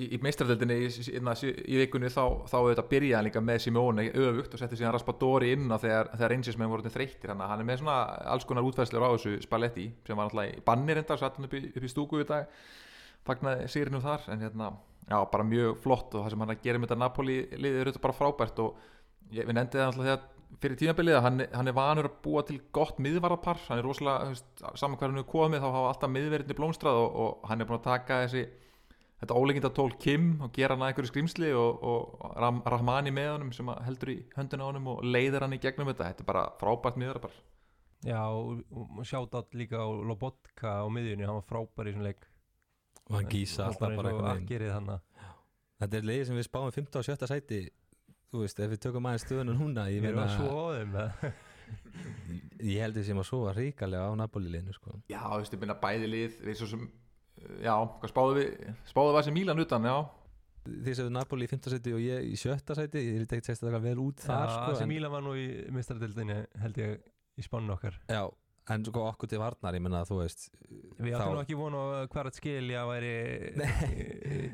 í, 0.00 0.08
í 0.16 0.18
meistardeldinni 0.24 0.76
í, 0.82 0.86
í, 0.88 1.12
í, 1.14 1.50
í 1.70 1.80
vikunni 1.84 2.08
þá, 2.10 2.22
auðvitað 2.50 2.88
byrjaði 2.90 3.14
hann 3.14 3.26
líka 3.28 3.42
með 3.44 3.60
Simeone 3.62 4.06
öfugt 4.10 4.56
og 4.56 4.62
setti 4.62 4.78
síðan 4.80 4.94
Raspadori 4.96 5.52
inn 5.54 5.68
á 5.70 5.78
þegar, 5.78 6.10
þegar 6.16 6.32
reynsismenn 6.32 6.70
voru 6.72 6.82
orðnir 6.82 6.94
þreyttir 6.96 7.30
hann. 7.30 7.44
Hann 7.44 7.62
er 7.62 7.68
með 7.68 7.82
svona 7.82 7.98
alls 8.32 8.48
konar 8.48 8.66
útfæðslur 8.66 9.06
á 9.06 9.14
þessu 9.14 9.36
Spalletti 9.44 9.86
sem 10.08 10.18
var 10.18 10.26
náttúrulega 10.26 10.56
í 10.56 10.64
bannir 10.66 11.02
enda 11.02 11.18
satt 11.20 11.38
hann 11.38 11.46
upp 11.46 11.54
upp 11.60 11.86
í 11.86 11.92
stúku 11.92 12.24
í 12.24 12.26
dag 12.26 12.48
fagnaði 13.28 13.68
sýrinu 13.70 14.02
þar 14.04 14.26
en 14.34 14.44
hérna, 14.48 14.72
já, 15.06 15.18
bara 15.30 15.46
mjög 15.46 15.78
flott 15.84 16.16
og 16.16 16.24
það 16.24 16.34
sem 16.34 16.44
hann 16.44 16.54
er 16.56 16.62
gera 16.64 16.80
með 16.80 16.90
þetta 16.90 17.02
Napoli 17.04 17.38
liðið 17.54 17.80
er 17.80 17.90
auðvitað 17.90 18.06
bara 18.08 18.18
frábært 18.18 18.64
og 18.64 18.82
ég, 19.30 19.44
við 19.44 19.54
nefndið 19.54 19.80
það 19.80 19.90
náttúrulega 19.92 20.16
þegar 20.16 20.30
fyrir 20.62 20.78
tímabilið 20.80 21.18
að 21.18 21.24
hann, 21.26 21.44
hann 21.54 21.70
er 21.70 21.76
vanur 21.76 22.08
að 22.08 22.18
búa 22.24 22.42
til 22.46 22.58
gott 22.74 23.00
miðvarðarpar, 23.02 23.62
hann 23.68 23.80
er 23.80 23.88
rosalega 23.88 24.74
saman 24.78 25.00
hann 25.00 25.22
er 25.22 25.30
komið 25.30 25.64
þá 25.64 25.68
hafa 25.70 25.88
alltaf 25.92 26.12
miðverðinni 26.14 26.58
blómstrað 26.58 27.00
og, 27.00 27.16
og 27.24 27.48
hann 27.50 27.64
er 27.64 27.70
búin 27.70 27.80
að 27.80 27.88
taka 27.88 28.20
þessi 28.24 28.44
þetta 29.22 29.38
óleikinda 29.40 29.72
tól 29.74 29.94
Kim 30.00 30.28
og 30.44 30.52
gera 30.56 30.76
hann 30.76 30.84
að 30.84 30.92
einhverju 30.92 31.12
skrimsli 31.12 31.50
og, 31.56 31.82
og 31.90 32.36
Ram, 32.42 32.60
Rahmani 32.74 33.14
með 33.14 33.32
honum 33.32 33.56
sem 33.56 33.72
að 33.72 33.82
heldur 33.88 34.14
í 34.14 34.20
höndina 34.36 34.66
á 34.66 34.68
honum 34.68 34.92
og 34.94 35.04
leiðir 35.06 35.46
hann 35.46 35.56
í 35.56 35.62
gegnum 35.62 35.90
þetta, 35.92 36.10
þetta 36.12 36.24
er 36.24 36.30
bara 36.32 36.46
frábært 36.60 37.00
miðvarðarpar 37.00 37.42
Já, 38.04 38.20
og, 38.28 38.60
sjátt 39.08 39.32
átt 39.38 39.54
líka 39.56 39.80
á 39.80 39.88
Lobotka 39.88 40.84
á 40.84 40.86
miðjunni, 40.92 41.24
hann 41.24 41.38
var 41.38 41.46
frábær 41.48 41.88
í 41.88 41.94
svona 41.94 42.10
leik. 42.10 42.26
Og 43.08 43.16
hann 43.16 43.30
gísa 43.32 43.68
alltaf 43.70 43.96
bara 43.96 44.12
hann 44.12 44.90
Þetta 45.80 45.98
er 45.98 46.06
leiði 46.06 46.26
sem 46.28 46.36
við 46.38 46.46
spáum 46.46 46.68
15 46.72 47.00
og 47.00 47.06
17 47.08 47.30
sæti 47.32 47.60
Þú 48.34 48.40
veist, 48.42 48.58
ef 48.58 48.72
við 48.72 48.80
tökum 48.82 49.04
aðeins 49.06 49.24
stöðuna 49.28 49.52
núna 49.54 49.84
Ég, 49.94 50.02
meina, 50.02 50.24
að 50.26 51.28
ég 52.66 52.82
held 52.82 52.98
við 52.98 53.06
sem 53.06 53.20
að 53.22 53.28
sofa 53.28 53.52
ríkalega 53.54 54.10
á 54.10 54.12
Napoli 54.18 54.50
liðinu 54.50 54.74
sko. 54.74 54.96
Já, 55.06 55.20
þú 55.22 55.38
veist, 55.38 55.54
ég 55.54 55.62
minna 55.62 55.76
bæði 55.78 56.10
lið 56.10 56.40
við 56.48 56.58
svo 56.58 56.68
sem, 56.72 56.82
já, 57.62 57.74
hvað 57.78 58.10
spáðu 58.10 58.36
við 58.40 58.50
spáðu 58.90 59.12
við 59.12 59.18
þessi 59.20 59.34
Mílan 59.38 59.62
utan, 59.62 59.86
já. 59.86 59.96
Þið 60.64 60.98
séu 60.98 61.14
Napoli 61.14 61.46
í 61.46 61.52
15 61.52 61.74
sæti 61.76 61.94
og 61.94 62.02
ég 62.02 62.26
í 62.26 62.36
17 62.40 62.78
sæti 62.80 63.02
Ég 63.04 63.18
er 63.20 63.24
ekki 63.28 63.46
tekst 63.50 63.66
að 63.68 63.74
vel 63.84 63.98
út 64.00 64.22
þar 64.24 64.46
Já, 64.48 64.54
sko, 64.56 64.76
sem 64.80 64.86
en, 64.88 64.92
Míla 64.96 65.12
var 65.12 65.22
nú 65.22 65.34
í 65.38 65.46
mistardildinni 65.76 66.38
held 66.62 66.80
ég 66.80 66.94
í 67.38 67.44
spánu 67.44 67.74
okkar. 67.76 68.00
Já, 68.10 68.24
en 68.72 68.84
sko 68.86 69.02
okkur 69.10 69.28
til 69.28 69.38
varnar, 69.42 69.74
ég 69.76 69.82
menna 69.84 69.98
að 70.00 70.08
þú 70.12 70.16
veist 70.22 70.46
Við 70.96 71.12
þá- 71.12 71.20
áttum 71.20 71.34
nú 71.36 71.40
ekki 71.42 71.56
vonu 71.58 71.80
að 71.98 72.06
hver 72.14 72.28
að 72.30 72.36
skilja 72.38 72.84
væri 72.88 73.10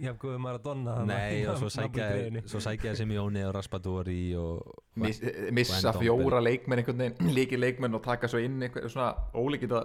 jafn 0.02 0.19
góðu 0.23 0.40
Maradona 0.43 0.97
Nei, 1.07 1.45
og 1.47 1.59
svo 1.61 1.69
sækja, 1.71 2.09
sækja 2.67 2.95
Simeone 2.99 3.45
og 3.49 3.55
Raspadori 3.55 4.35
og 4.40 4.75
Miss, 5.00 5.21
missa 5.55 5.79
Wendell 5.93 6.02
fjóra 6.02 6.40
leikmenn 6.43 6.83
einhvern 6.83 7.05
veginn, 7.05 7.31
líki 7.38 7.61
leikmenn 7.61 7.95
og 7.99 8.02
taka 8.05 8.29
svo 8.31 8.43
inn 8.43 8.59
einhver 8.67 8.88
svona 8.90 9.12
ólíkita 9.38 9.85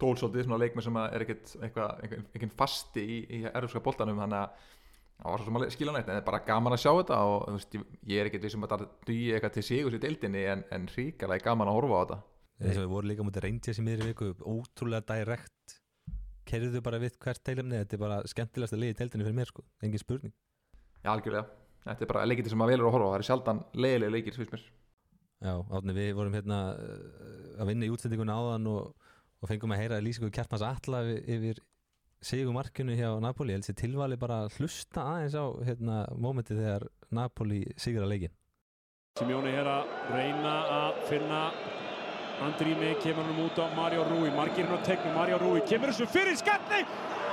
tólsótið, 0.00 0.44
svona 0.44 0.60
leikmenn 0.60 0.84
sem 0.84 0.98
að 1.00 1.14
er 1.16 1.24
ekkert 1.24 1.54
eitthvað, 1.64 2.02
einhvern, 2.04 2.50
fasti 2.60 3.00
í, 3.06 3.18
í 3.38 3.42
erfska 3.48 3.80
boltanum, 3.80 4.18
þannig 4.20 4.42
að 4.42 4.72
það 5.16 5.30
var 5.32 5.40
svo 5.40 5.46
sem 5.48 5.56
að 5.62 5.70
skilja 5.72 5.92
nætt, 5.96 6.08
en 6.10 6.12
það 6.12 6.20
er 6.20 6.26
bara 6.28 6.42
gaman 6.44 6.76
að 6.76 6.82
sjá 6.84 6.90
þetta 6.98 7.20
og 7.24 7.46
þú 7.48 7.54
veist, 7.56 7.76
ég- 7.78 7.86
ég 8.12 8.20
er 8.20 8.28
ekkert 8.28 8.44
vissum 8.44 8.66
að 8.66 8.74
það 8.74 8.82
dugi 9.08 9.30
eitthvað 9.32 9.54
til 9.56 9.64
sigus 9.70 9.96
í 9.96 10.00
deildinni, 10.02 10.42
en, 10.52 10.64
en 10.76 10.84
ríkalega 10.92 11.46
gaman 11.48 11.70
að 11.72 11.78
horfa 11.80 11.96
á 11.96 12.02
þetta 12.04 12.18
eins 12.60 12.78
og 12.78 12.86
við 12.86 12.92
vorum 12.92 13.10
líka 13.10 13.26
mútið 13.26 13.44
reyndið 13.46 13.76
sem 13.76 13.86
miðri 13.86 14.12
viku 14.12 14.32
ótrúlega 14.40 15.04
direkt 15.10 15.76
kerðu 16.46 16.80
bara 16.84 17.00
við 17.02 17.18
hvert 17.22 17.42
teilumni 17.44 17.80
þetta 17.82 17.96
er 17.96 18.02
bara 18.02 18.18
skemmtilegasta 18.30 18.78
liði 18.78 18.94
í 18.94 18.98
deildinni 19.00 19.26
fyrir 19.26 19.38
mér 19.40 19.50
sko. 19.50 19.64
Engin 19.84 20.02
spurning. 20.02 20.34
Já, 21.02 21.10
algjörlega, 21.12 21.46
þetta 21.84 22.06
er 22.06 22.10
bara 22.12 22.26
leikiti 22.26 22.52
sem 22.52 22.60
maður 22.60 22.76
velur 22.76 22.88
að 22.88 22.96
horfa 22.96 23.06
á, 23.06 23.12
það 23.12 23.18
er 23.18 23.26
sjaldan 23.28 23.62
leiðilega 23.74 24.14
leikir, 24.14 24.36
finnst 24.38 24.54
mér. 24.54 24.66
Já, 25.46 25.52
átni 25.76 25.96
við 25.96 26.10
vorum 26.16 26.36
hérna 26.36 26.60
uh, 26.72 27.60
að 27.60 27.70
vinna 27.72 27.86
í 27.86 27.92
útsendingunni 27.92 28.36
áðan 28.36 28.70
og, 28.72 29.10
og 29.42 29.50
fengum 29.50 29.74
að 29.74 29.82
heyra 29.82 30.02
lýsingu 30.04 30.30
Kjartmans 30.32 30.64
Atla 30.64 31.02
yfir, 31.04 31.60
sigumarkinu 32.24 32.96
hjá 32.96 33.10
Napoli. 33.22 33.52
Ég 33.52 33.60
held 33.60 33.68
sér 33.68 33.80
tilvali 33.82 34.16
bara 34.18 34.44
að 34.46 34.56
hlusta 34.60 35.04
aðeins 35.04 35.36
á 35.36 35.44
hérna 35.68 35.96
mómentið 36.16 36.62
þegar 36.62 36.88
Napoli 37.14 37.60
sigur 37.76 38.06
að 38.06 38.12
leikin 38.14 38.34
Simeone 39.16 39.52
Andrými 42.44 42.94
kemur 43.00 43.24
hann 43.24 43.38
út 43.40 43.56
á 43.56 43.64
Mario 43.76 44.04
Rui. 44.04 44.30
Margirinn 44.30 44.76
á 44.76 44.80
tegnum, 44.84 45.14
Mario 45.16 45.38
Rui 45.40 45.60
kemur 45.64 45.88
þessu 45.88 46.06
fyrir 46.10 46.36
skalli 46.36 46.84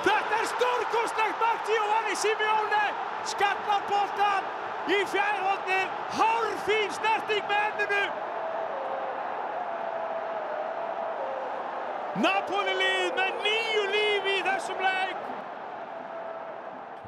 þetta 0.03 0.39
er 0.39 0.47
stórkostlegt 0.51 1.41
mark 1.43 1.67
Giovanni 1.67 2.15
Simeone. 2.15 2.83
Skallar 3.27 3.83
boltan 3.89 4.47
í 4.91 4.99
fjærhóttið 5.11 5.99
hálfín 6.17 6.95
snerting 6.97 7.51
með 7.51 7.67
enninu. 7.67 8.03
Napoli 12.23 12.75
lið 12.77 13.15
með 13.17 13.39
nýju 13.45 13.85
lífi 13.93 14.35
í 14.39 14.43
þessum 14.47 14.83
leik. 14.83 15.23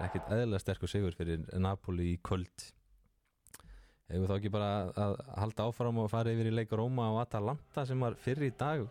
Ekkert 0.05 0.31
eðlilega 0.35 0.63
sterkur 0.63 0.91
sigur 0.91 1.15
fyrir 1.15 1.45
Napoli 1.61 2.15
í 2.15 2.17
kvöld 2.23 2.71
hefur 4.11 4.29
þá 4.29 4.35
ekki 4.37 4.51
bara 4.53 4.69
að 4.93 5.15
halda 5.39 5.65
áfram 5.69 6.03
og 6.03 6.11
fara 6.11 6.33
yfir 6.33 6.51
í 6.51 6.53
leik 6.53 6.75
Róma 6.77 7.09
og 7.13 7.23
Atalanta 7.23 7.85
sem 7.87 8.05
var 8.05 8.17
fyrir 8.21 8.49
í 8.49 8.53
dag? 8.59 8.85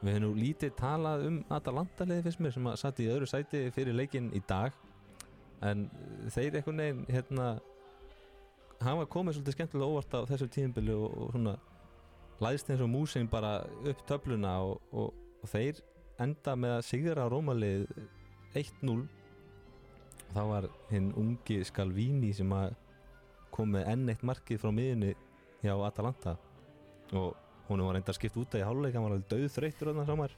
Við 0.00 0.12
hefum 0.12 0.24
nú 0.26 0.32
lítið 0.36 0.74
talað 0.78 1.24
um 1.28 1.38
Atalanta 1.54 2.06
liði 2.08 2.26
fyrst 2.26 2.42
mér 2.44 2.56
sem 2.56 2.68
að 2.68 2.80
satt 2.82 3.00
í 3.00 3.08
öðru 3.12 3.28
sæti 3.30 3.62
fyrir 3.74 3.96
leikin 3.96 4.28
í 4.36 4.42
dag. 4.48 4.74
En 5.64 5.86
þeir 6.34 6.58
einhvern 6.58 6.82
veginn 6.82 7.06
hérna 7.08 7.46
hafa 8.84 9.06
komið 9.08 9.38
svolítið 9.38 9.56
skemmtilega 9.56 9.88
óvart 9.88 10.16
á 10.18 10.20
þessu 10.28 10.48
tíðinbili 10.52 10.92
og, 10.92 11.14
og 11.16 11.30
svona 11.32 11.54
læðist 12.44 12.70
eins 12.70 12.82
og 12.84 12.90
músin 12.92 13.30
bara 13.32 13.60
upp 13.88 14.02
töfluna 14.08 14.58
og, 14.66 14.82
og, 14.92 15.14
og 15.40 15.48
þeir 15.48 15.80
enda 16.20 16.56
með 16.60 16.74
að 16.76 16.86
sigra 16.90 17.28
Rómalið 17.32 17.86
1-0 18.56 19.06
þá 20.34 20.42
var 20.50 20.68
hinn 20.90 21.12
ungi 21.16 21.62
Skalvíni 21.64 22.34
sem 22.36 22.52
að 22.52 22.74
kom 23.54 23.74
með 23.76 23.90
enn 23.92 24.08
eitt 24.12 24.24
markið 24.26 24.62
frá 24.62 24.72
miðunni 24.74 25.14
hjá 25.62 25.74
Atalanta. 25.86 26.36
Og 27.14 27.34
hún 27.68 27.84
var 27.86 27.98
enda 27.98 28.14
skipt 28.14 28.36
út 28.40 28.58
í 28.58 28.64
háluleik 28.64 28.94
hann 28.94 29.06
var 29.06 29.16
alveg 29.16 29.30
döð 29.30 29.48
þreytur 29.56 29.92
þarna 29.92 30.06
samar 30.08 30.36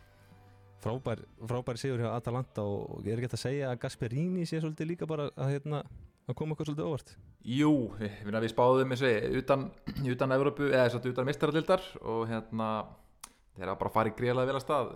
frábær, 0.82 1.22
frábær 1.48 1.78
sigur 1.80 2.02
hjá 2.02 2.12
Atalanta 2.12 2.64
og 2.66 3.02
ég 3.06 3.14
er 3.14 3.22
ekki 3.22 3.34
að 3.34 3.42
segja 3.42 3.72
að 3.72 3.80
Gasperini 3.82 4.46
sé 4.46 4.60
svolítið 4.60 4.92
líka 4.92 5.08
bara 5.10 5.28
að, 5.34 5.54
hérna, 5.54 5.82
að 6.28 6.38
koma 6.38 6.54
okkur 6.54 6.70
svolítið 6.70 6.90
óvart. 6.90 7.14
Jú, 7.48 7.72
við, 7.98 8.18
við 8.28 8.50
spáðum 8.52 8.94
eins 8.94 9.04
og 9.06 9.38
utan, 9.40 9.66
utan 10.14 10.36
Evrópu, 10.36 10.70
eða 10.70 10.88
að 11.00 11.10
utan 11.12 11.28
mistaraldildar 11.28 11.86
og 12.02 12.24
hérna 12.30 12.68
þeir 13.56 13.72
hafa 13.72 13.80
bara 13.82 13.94
farið 13.96 14.18
greiðlega 14.20 14.52
vel 14.52 14.58
að 14.58 14.66
stað. 14.66 14.92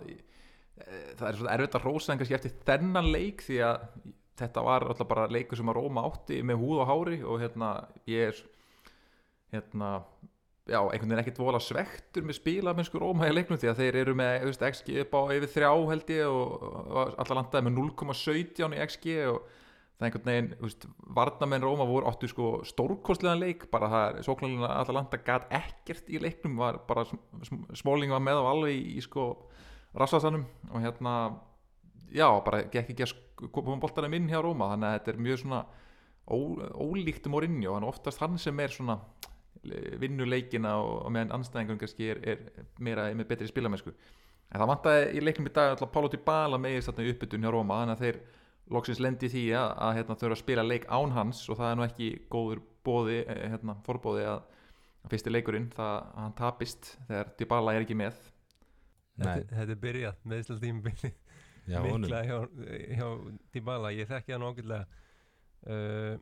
Eh, 0.83 1.07
það 1.19 1.27
er 1.29 1.39
svona 1.39 1.55
erfitt 1.57 1.79
að 1.79 1.87
rósa 1.89 2.13
en 2.13 2.21
kannski 2.21 2.37
eftir 2.39 2.55
þennan 2.67 3.11
leik 3.13 3.43
því 3.45 3.59
að 3.67 3.87
þetta 4.39 4.65
var 4.65 4.87
alltaf 4.87 5.09
bara 5.09 5.29
leikur 5.31 5.59
sem 5.59 5.69
að 5.69 5.79
Róma 5.79 6.05
átti 6.09 6.41
með 6.45 6.61
húð 6.61 6.83
og 6.83 6.89
hári 6.89 7.21
og 7.21 7.41
hérna 7.43 7.71
ég 8.09 8.31
er 8.31 8.43
hérna 9.53 9.89
já, 10.65 10.79
einhvern 10.79 11.09
veginn 11.09 11.21
ekkert 11.21 11.41
vola 11.43 11.59
svektur 11.61 12.25
með 12.25 12.39
spilamennsku 12.39 13.01
Róma 13.01 13.27
í 13.29 13.35
leiknum 13.35 13.59
því 13.59 13.71
að 13.71 13.81
þeir 13.81 13.99
eru 14.03 14.15
með 14.17 14.47
veist, 14.47 14.63
XG 14.69 15.01
upp 15.03 15.17
á 15.19 15.21
yfir 15.35 15.51
þrjá 15.57 15.71
held 15.91 16.13
ég 16.15 16.29
og, 16.29 16.63
og 16.63 17.17
allar 17.21 17.39
landaði 17.41 17.67
með 17.67 17.77
0,17 17.81 18.77
í 18.77 18.81
XG 18.87 19.17
og 19.33 19.43
það 19.93 20.05
er 20.05 20.09
einhvern 20.09 20.29
veginn, 20.31 20.51
þú 20.57 20.67
veist, 20.67 20.87
varnamenn 21.19 21.65
Róma 21.67 21.87
voru 21.87 22.09
áttu 22.09 22.29
sko 22.31 22.51
stórkostlegan 22.67 23.43
leik 23.43 23.67
bara 23.73 23.91
það 23.91 24.05
er 24.07 24.27
sóknarlega 24.27 24.71
allar 24.79 24.97
landa 24.99 25.23
gat 25.27 25.49
ekkert 25.53 26.09
í 26.09 26.21
leiknum, 26.23 26.57
var 26.59 26.81
bara 26.87 27.05
smóling 27.77 28.13
var 28.15 28.23
með 28.23 28.41
á 28.41 28.43
alveg 28.49 28.79
í, 28.79 28.85
í 28.97 29.03
sko 29.03 29.33
rassasanum 29.93 30.47
og 30.71 30.81
hérna 30.81 31.17
já, 32.13 32.27
bara 32.45 32.63
gekk 32.69 32.93
ekki 32.93 33.05
að 33.07 33.11
sk- 33.13 33.49
koma 33.55 33.75
boltanum 33.81 34.13
inn 34.17 34.29
hjá 34.31 34.39
Róma, 34.45 34.69
þannig 34.73 34.89
að 34.89 34.97
þetta 34.99 35.13
er 35.15 35.21
mjög 35.27 35.41
svona 35.43 35.61
ó, 36.29 36.37
ólíkt 36.85 37.27
um 37.27 37.33
Mourinho, 37.35 37.73
þannig 37.75 37.87
að 37.89 37.93
oftast 37.93 38.21
hann 38.23 38.37
sem 38.41 38.59
er 38.63 38.73
svona 38.75 38.99
vinnu 40.01 40.25
leikina 40.27 40.75
og, 40.81 41.05
og 41.07 41.11
meðan 41.15 41.31
anstæðingun 41.37 41.79
kannski 41.81 42.09
er, 42.11 42.19
er 42.27 42.65
meira 42.83 43.05
með 43.15 43.29
betri 43.29 43.47
spilamennsku. 43.47 43.93
En 44.53 44.59
það 44.61 44.69
vantaði 44.73 45.05
í 45.17 45.21
leiknum 45.23 45.47
í 45.49 45.53
dag 45.55 45.71
alltaf 45.73 45.91
Pálo 45.93 46.09
Dybala 46.11 46.59
megist 46.61 46.89
þarna 46.91 47.05
í 47.07 47.13
uppbytun 47.13 47.45
hjá 47.47 47.51
Róma 47.55 47.77
þannig 47.81 47.95
að 47.95 48.03
þeir 48.03 48.19
loksins 48.75 48.99
lendi 49.03 49.29
því 49.31 49.43
að, 49.59 49.69
að 49.87 49.95
hérna, 49.97 50.17
þurfa 50.19 50.35
að 50.37 50.41
spila 50.43 50.65
leik 50.67 50.85
án 50.91 51.15
hans 51.15 51.41
og 51.49 51.57
það 51.59 51.71
er 51.71 51.79
nú 51.79 51.85
ekki 51.87 52.09
góður 52.31 52.61
bóði, 52.85 53.17
eh, 53.23 53.41
hérna, 53.53 53.77
forbóði 53.87 54.27
að, 54.33 54.43
að 55.07 55.15
fyrsti 55.15 55.33
leikurinn 55.33 55.69
það 55.73 55.95
að 55.95 56.21
hann 56.21 56.35
tapist 56.37 56.91
þegar 57.07 57.33
Dybala 57.39 57.73
er 57.77 57.87
ekki 57.87 57.97
með. 58.03 58.19
Nei, 59.13 59.25
Þetta, 59.27 59.55
þetta 59.61 59.75
er 59.77 59.81
byrjað 59.87 60.21
með 60.27 60.43
Ísland 60.43 60.63
tímabili 60.63 61.13
já, 61.67 61.79
honum. 61.79 62.05
mikla 62.05 62.21
hjá, 62.27 62.37
hjá 62.99 63.07
Dybala, 63.55 63.93
ég 63.95 64.09
þekki 64.11 64.35
hann 64.35 64.47
ágætlega. 64.49 65.01
Uh, 65.63 66.21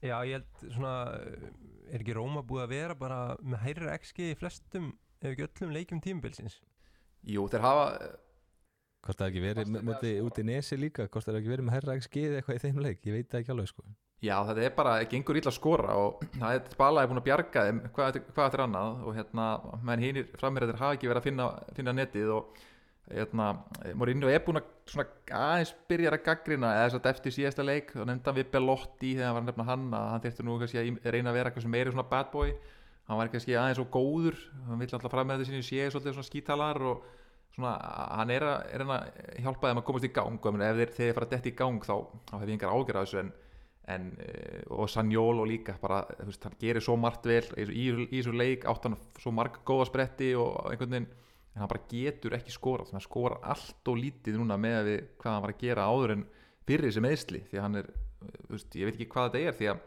Já, 0.00 0.16
ég 0.24 0.38
held 0.38 0.72
svona 0.72 0.94
uh, 1.12 1.48
er 1.92 2.00
ekki 2.00 2.16
Róma 2.16 2.40
búið 2.46 2.64
að 2.64 2.72
vera 2.72 2.96
bara 2.96 3.20
með 3.44 3.64
hærra 3.66 3.96
XG 4.00 4.30
í 4.30 4.36
flestum 4.38 4.90
ef 5.20 5.34
ekki 5.34 5.44
öllum 5.44 5.74
leikjum 5.76 6.00
tímabilsins? 6.04 6.56
Jú, 7.28 7.44
þeir 7.52 7.64
hafa 7.66 7.88
það 9.10 9.26
ekki 9.26 9.42
verið 9.44 10.22
út 10.24 10.40
í 10.40 10.44
nesi 10.48 10.78
líka? 10.80 11.08
Það 11.12 11.40
ekki 11.40 11.52
verið 11.52 11.66
með 11.66 11.76
herra 11.76 11.96
ekki 11.96 12.08
skið 12.08 12.38
eitthvað 12.38 12.56
í 12.56 12.62
þeim 12.64 12.80
leik? 12.86 13.02
Ég 13.04 13.16
veit 13.16 13.28
það 13.28 13.42
ekki 13.42 13.54
alveg 13.54 13.70
sko. 13.70 13.84
Já, 14.20 14.34
þetta 14.48 14.64
er 14.64 14.74
bara, 14.76 14.96
gengur 15.08 15.40
illa 15.40 15.52
að 15.52 15.56
skora 15.56 15.98
og 16.00 16.24
það 16.40 16.56
er 16.56 16.64
Dybala 16.70 17.04
er 17.04 17.12
búin 17.12 17.20
að 17.20 17.28
bjarga 17.28 17.66
þeim 17.68 17.84
hvað, 17.96 18.18
hvað 18.30 18.48
eftir 18.48 18.64
annað 18.64 19.04
og 19.04 19.16
hérna 19.20 19.46
menn 19.84 20.04
hinnir 20.06 20.34
framherðir 20.40 20.80
hafa 20.80 20.96
ekki 20.96 21.12
verið 21.12 21.20
að 21.22 21.28
finna, 21.28 21.50
finna 21.76 21.96
netið 21.96 22.34
og 22.38 22.64
hérna 23.10 23.46
Mourinho 23.98 24.28
er 24.30 24.42
búin 24.44 24.60
að 24.60 25.06
aðeins 25.34 25.72
byrja 25.90 26.10
að 26.12 26.24
gaggrina 26.26 26.72
eða 26.84 26.98
að 27.00 27.08
eftir 27.12 27.34
síðasta 27.34 27.64
leik 27.66 27.94
og 27.96 28.06
nefnda 28.10 28.34
við 28.36 28.50
Belotti 28.52 29.14
þegar 29.16 29.30
hann 29.30 29.36
var 29.38 29.42
að 29.42 29.48
nefna 29.50 29.66
hann 29.70 29.86
að 29.96 30.08
hann 30.12 30.24
þyrfti 30.26 30.46
nú 30.46 30.58
kannski 30.60 30.80
að 30.82 30.90
í- 30.90 31.12
reyna 31.14 31.30
að 31.32 31.38
vera 31.38 31.50
eitthvað 31.50 31.66
sem 31.66 31.74
meiri 31.74 31.94
svona 31.94 32.06
bad 32.10 32.30
boy. 32.34 32.52
Hann 33.10 33.18
var 33.18 33.30
kannski 33.32 33.56
aðeins 33.58 33.80
og 33.82 33.90
góður 33.90 34.36
hann 34.68 34.78
vill 34.82 34.90
alltaf 34.94 35.10
fram 35.10 35.26
með 35.30 35.40
þetta 35.40 35.50
sinni 35.50 35.66
séu 35.66 35.90
svolítið 35.90 36.16
svona 36.18 36.28
skítalar 36.30 36.82
og 36.90 37.04
svona 37.56 37.72
hann 38.20 38.30
er 38.30 38.46
að, 38.46 38.58
er 38.76 38.84
að 38.86 39.06
hjálpa 39.42 39.70
þeim 39.70 39.80
að 39.82 39.86
komast 39.88 40.06
í 40.06 40.12
gang 40.14 40.38
og 40.46 40.60
ég 40.60 40.66
ef 40.70 40.76
þeir, 40.80 40.92
þeir 41.00 41.14
fara 41.16 41.26
að 41.26 41.32
detti 41.34 41.50
í 41.50 41.56
gang 41.58 41.80
þá, 41.82 41.96
þá 42.30 42.34
hef 42.38 42.46
ég 42.46 42.54
engar 42.54 42.74
ágjör 42.76 43.00
af 43.00 43.08
þessu 43.08 43.22
en 43.24 43.32
en, 43.90 44.04
eh, 44.22 44.60
og 44.70 44.86
Sanjól 44.92 45.40
og 45.42 45.48
líka 45.50 45.74
bara, 45.82 46.04
veist, 46.22 46.44
hann 46.46 46.54
gerir 46.60 46.84
svo 46.84 46.94
margt 47.00 47.24
vel 47.26 47.42
í, 47.58 47.64
í, 47.66 47.86
í 48.06 48.20
þessu 48.20 48.34
leik 48.36 48.66
átt 48.70 48.86
hann 48.86 48.94
svo 49.18 49.32
marg 49.34 49.56
góða 49.66 49.88
spretti 49.88 50.28
og 50.38 50.68
einhvern 50.70 50.92
veginn 50.94 51.08
en 51.54 51.62
hann 51.62 51.70
bara 51.70 51.86
getur 51.90 52.36
ekki 52.38 52.52
skorað 52.54 52.92
hann 52.94 53.02
skorar 53.04 53.40
allt 53.42 53.88
og 53.90 53.98
lítið 53.98 54.38
núna 54.38 54.58
með 54.60 54.80
við 54.88 55.00
hvað 55.20 55.32
hann 55.34 55.44
var 55.46 55.54
að 55.54 55.62
gera 55.64 55.88
áður 55.90 56.14
en 56.16 56.26
fyrir 56.68 56.86
þessi 56.86 57.02
meðsli 57.04 57.40
því 57.50 57.58
að 57.58 57.64
hann 57.66 57.80
er, 57.80 57.88
veist, 58.52 58.76
ég 58.78 58.86
veit 58.86 58.94
ekki 58.98 59.08
hvað 59.10 59.30
þetta 59.32 59.48
er 59.50 59.58
því 59.58 59.70
að 59.72 59.80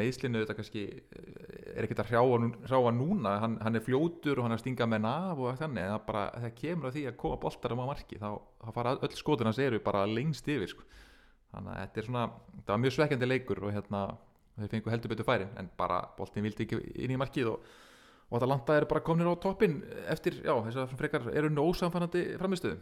meðslinu 0.00 0.44
þetta 0.44 0.54
kannski 0.54 0.82
eh, 0.86 1.74
er 1.74 1.86
ekkert 1.86 2.04
að 2.04 2.10
hrjáa, 2.12 2.38
nú- 2.38 2.52
hrjáa 2.68 2.92
núna 2.94 3.32
hann, 3.42 3.56
hann 3.64 3.74
er 3.78 3.82
fljótur 3.82 4.38
og 4.38 4.46
hann 4.46 4.54
er 4.54 4.60
að 4.60 4.62
stinga 4.62 4.86
með 4.86 5.02
naf 5.02 5.40
og 5.42 5.58
þannig, 5.58 5.82
en 5.82 5.94
það 5.96 6.04
bara, 6.06 6.24
það 6.44 6.54
kemur 6.60 6.90
að 6.90 6.96
því 6.96 7.04
að 7.10 7.16
koma 7.24 7.40
boltar 7.42 7.74
um 7.74 7.82
á 7.82 7.86
marki, 7.90 8.20
þá, 8.22 8.28
þá 8.62 8.70
fara 8.76 8.92
öll 9.02 9.16
skotin 9.18 9.50
hans 9.50 9.58
eru 9.64 9.80
bara 9.82 10.04
lengst 10.06 10.46
yfir 10.46 10.70
sko. 10.70 10.86
þannig 11.50 11.74
að 11.74 11.80
þetta 11.82 12.00
er 12.02 12.06
svona, 12.06 12.24
það 12.60 12.70
var 12.70 12.82
mjög 12.84 12.96
svekkjandi 13.00 13.30
leikur 13.32 13.64
og 13.66 13.74
hérna, 13.74 14.04
þeir 14.60 14.72
fengu 14.76 14.94
heldur 14.94 15.14
betur 15.16 15.26
færin 15.26 15.58
en 15.58 15.70
bara 15.80 16.00
boltin 16.18 16.46
vildi 16.46 16.68
ekki 16.68 16.78
inn 17.02 17.16
í 17.16 17.18
markið 17.18 17.50
og, 17.56 17.70
og 18.30 18.38
þetta 18.38 18.48
landa 18.52 18.78
er 18.78 18.86
bara 18.90 19.04
komnir 19.04 19.28
á 19.28 19.34
toppin 19.42 19.80
eftir, 20.06 20.40
já, 20.46 20.54
þess 20.64 20.80
að 20.84 20.96
frekar 21.00 21.28
eru 21.34 21.50
nú 21.52 21.66
ósamfannandi 21.70 22.24
framistöðum 22.40 22.80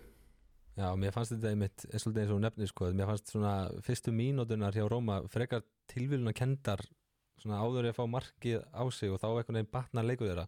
Já, 0.78 0.92
mér 0.94 1.10
fannst 1.10 1.32
þetta 1.34 1.50
einmitt 1.50 1.88
eins 1.90 2.04
og 2.06 2.38
nefnir 2.38 2.68
sko 2.70 2.92
Mér 2.94 3.08
fannst 3.10 3.32
svona 3.32 3.54
fyrstu 3.82 4.12
mínútunar 4.14 4.76
hjá 4.76 4.84
Róma 4.86 5.24
frekar 5.32 5.64
tilvíluna 5.90 6.30
kendar 6.36 6.84
svona 7.42 7.60
áður 7.62 7.86
en 7.86 7.92
að 7.92 7.98
fá 7.98 8.06
markið 8.10 8.62
á 8.74 8.82
sig 8.94 9.12
og 9.12 9.20
þá 9.22 9.28
einhvern 9.30 9.58
veginn 9.58 9.72
batnar 9.74 10.06
leikur 10.06 10.30
þeirra. 10.30 10.46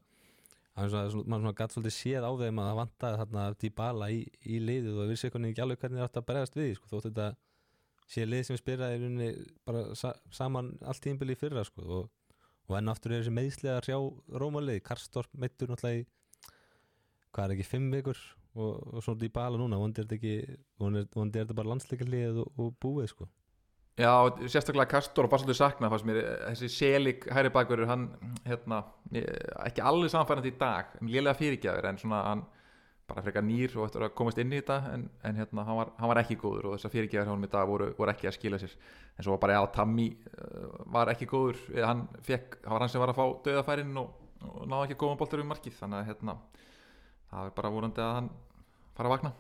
Það 0.71 0.87
er 0.87 0.93
svona, 0.93 1.29
svona, 1.29 1.53
gatt 1.59 1.75
svolítið 1.75 1.97
séð 1.97 2.27
á 2.27 2.33
þeim 2.41 2.61
að 2.63 2.69
það 2.69 2.79
vantaði 2.81 3.21
þarna 3.21 3.45
Dybala 3.63 4.11
í, 4.15 4.21
í 4.47 4.61
liðið 4.63 4.99
og 5.03 5.11
vissi 5.11 5.29
einhvern 5.29 5.47
veginn 5.47 5.55
ekki 5.55 5.65
alveg 5.65 5.83
hvernig 5.83 6.01
það 6.01 6.09
átt 6.09 6.21
að 6.21 6.27
bregðast 6.31 6.59
við 6.59 6.71
sko, 6.79 6.91
þótt 6.93 7.09
þetta 7.09 7.29
sé 8.11 8.27
lið 8.27 8.47
sem 8.47 8.61
rauninni 8.81 9.31
bara 9.67 9.83
sa, 9.99 10.13
saman 10.35 10.73
allt 10.83 11.03
tímbili 11.05 11.37
fyrra 11.39 11.65
sko, 11.67 11.87
og, 11.87 12.09
og 12.71 12.79
enn 12.79 12.93
aftur 12.93 13.15
er 13.15 13.25
þessi 13.25 13.35
meðslega 13.35 13.81
hrjá 13.83 13.99
rómalið, 14.41 14.83
Karstorp 14.87 15.33
meittur 15.35 15.73
náttúrulega 15.73 16.05
í 16.05 16.07
hvað 17.35 17.45
er 17.45 17.57
ekki, 17.57 17.67
fimm 17.67 17.91
vikur 17.95 18.21
og, 18.55 18.95
og 18.95 19.05
svo 19.05 19.17
Dybala 19.19 19.59
núna, 19.59 19.79
vondi 19.81 20.03
er 20.07 21.45
þetta 21.45 21.59
bara 21.59 21.73
landsleikarlið 21.75 22.41
og, 22.45 22.57
og 22.59 22.73
búið 22.83 23.13
sko. 23.13 23.29
Já, 24.01 24.13
sérstaklega 24.49 24.89
Kastor 24.89 25.27
og 25.27 25.33
Bassaldur 25.33 25.57
sakna 25.59 25.91
fannst 25.93 26.07
mér, 26.09 26.23
þessi 26.47 26.71
Selik 26.73 27.27
hæri 27.35 27.51
bakverður, 27.53 27.91
hann, 27.91 28.07
hérna 28.47 28.79
ekki 29.67 29.83
alveg 29.85 30.13
samfærandi 30.15 30.55
í 30.55 30.59
dag 30.61 30.95
lélega 31.05 31.37
fyrirgjafir, 31.37 31.91
en 31.91 32.01
svona 32.01 32.23
hann 32.29 32.47
bara 33.11 33.25
frekar 33.27 33.45
nýr 33.45 33.75
og 33.77 33.89
eftir 33.89 34.05
að 34.07 34.15
komast 34.19 34.39
inn 34.41 34.53
í 34.55 34.61
þetta 34.61 34.79
en, 34.95 35.05
en 35.27 35.39
hérna, 35.41 35.65
hann 35.67 35.79
var, 35.81 35.93
hann 35.99 36.11
var 36.13 36.21
ekki 36.23 36.39
góður 36.41 36.71
og 36.71 36.77
þessar 36.77 36.93
fyrirgjafir 36.95 37.29
hjá 37.29 37.35
hann 37.35 37.47
í 37.47 37.51
dag 37.53 37.69
voru, 37.69 37.91
voru 37.99 38.15
ekki 38.15 38.31
að 38.31 38.37
skila 38.39 38.61
sér. 38.63 38.75
En 39.17 39.27
svo 39.27 39.35
var 39.35 39.43
bara, 39.45 39.59
já, 39.59 39.63
Tammy 39.77 40.07
uh, 40.15 40.81
var 40.95 41.13
ekki 41.13 41.29
góður, 41.31 41.61
eða 41.75 41.93
hann 41.93 42.03
fekk 42.27 42.61
það 42.63 42.75
var 42.75 42.85
hann 42.85 42.93
sem 42.95 43.05
var 43.05 43.13
að 43.13 43.21
fá 43.21 43.25
döðafærin 43.47 44.01
og, 44.01 44.27
og 44.47 44.65
náði 44.65 44.89
ekki 44.89 44.97
að 44.97 45.03
koma 45.05 45.21
boltar 45.21 45.45
um 45.45 45.51
markið, 45.53 45.79
þannig 45.81 46.01
að 46.01 46.11
hérna 46.11 46.37
það 47.31 47.51
er 47.51 47.57
bara 47.61 47.73
vorandi 47.77 48.05
að 48.05 48.17
hann 48.19 48.31
fara 48.97 49.11
að 49.11 49.17
vakna. 49.17 49.33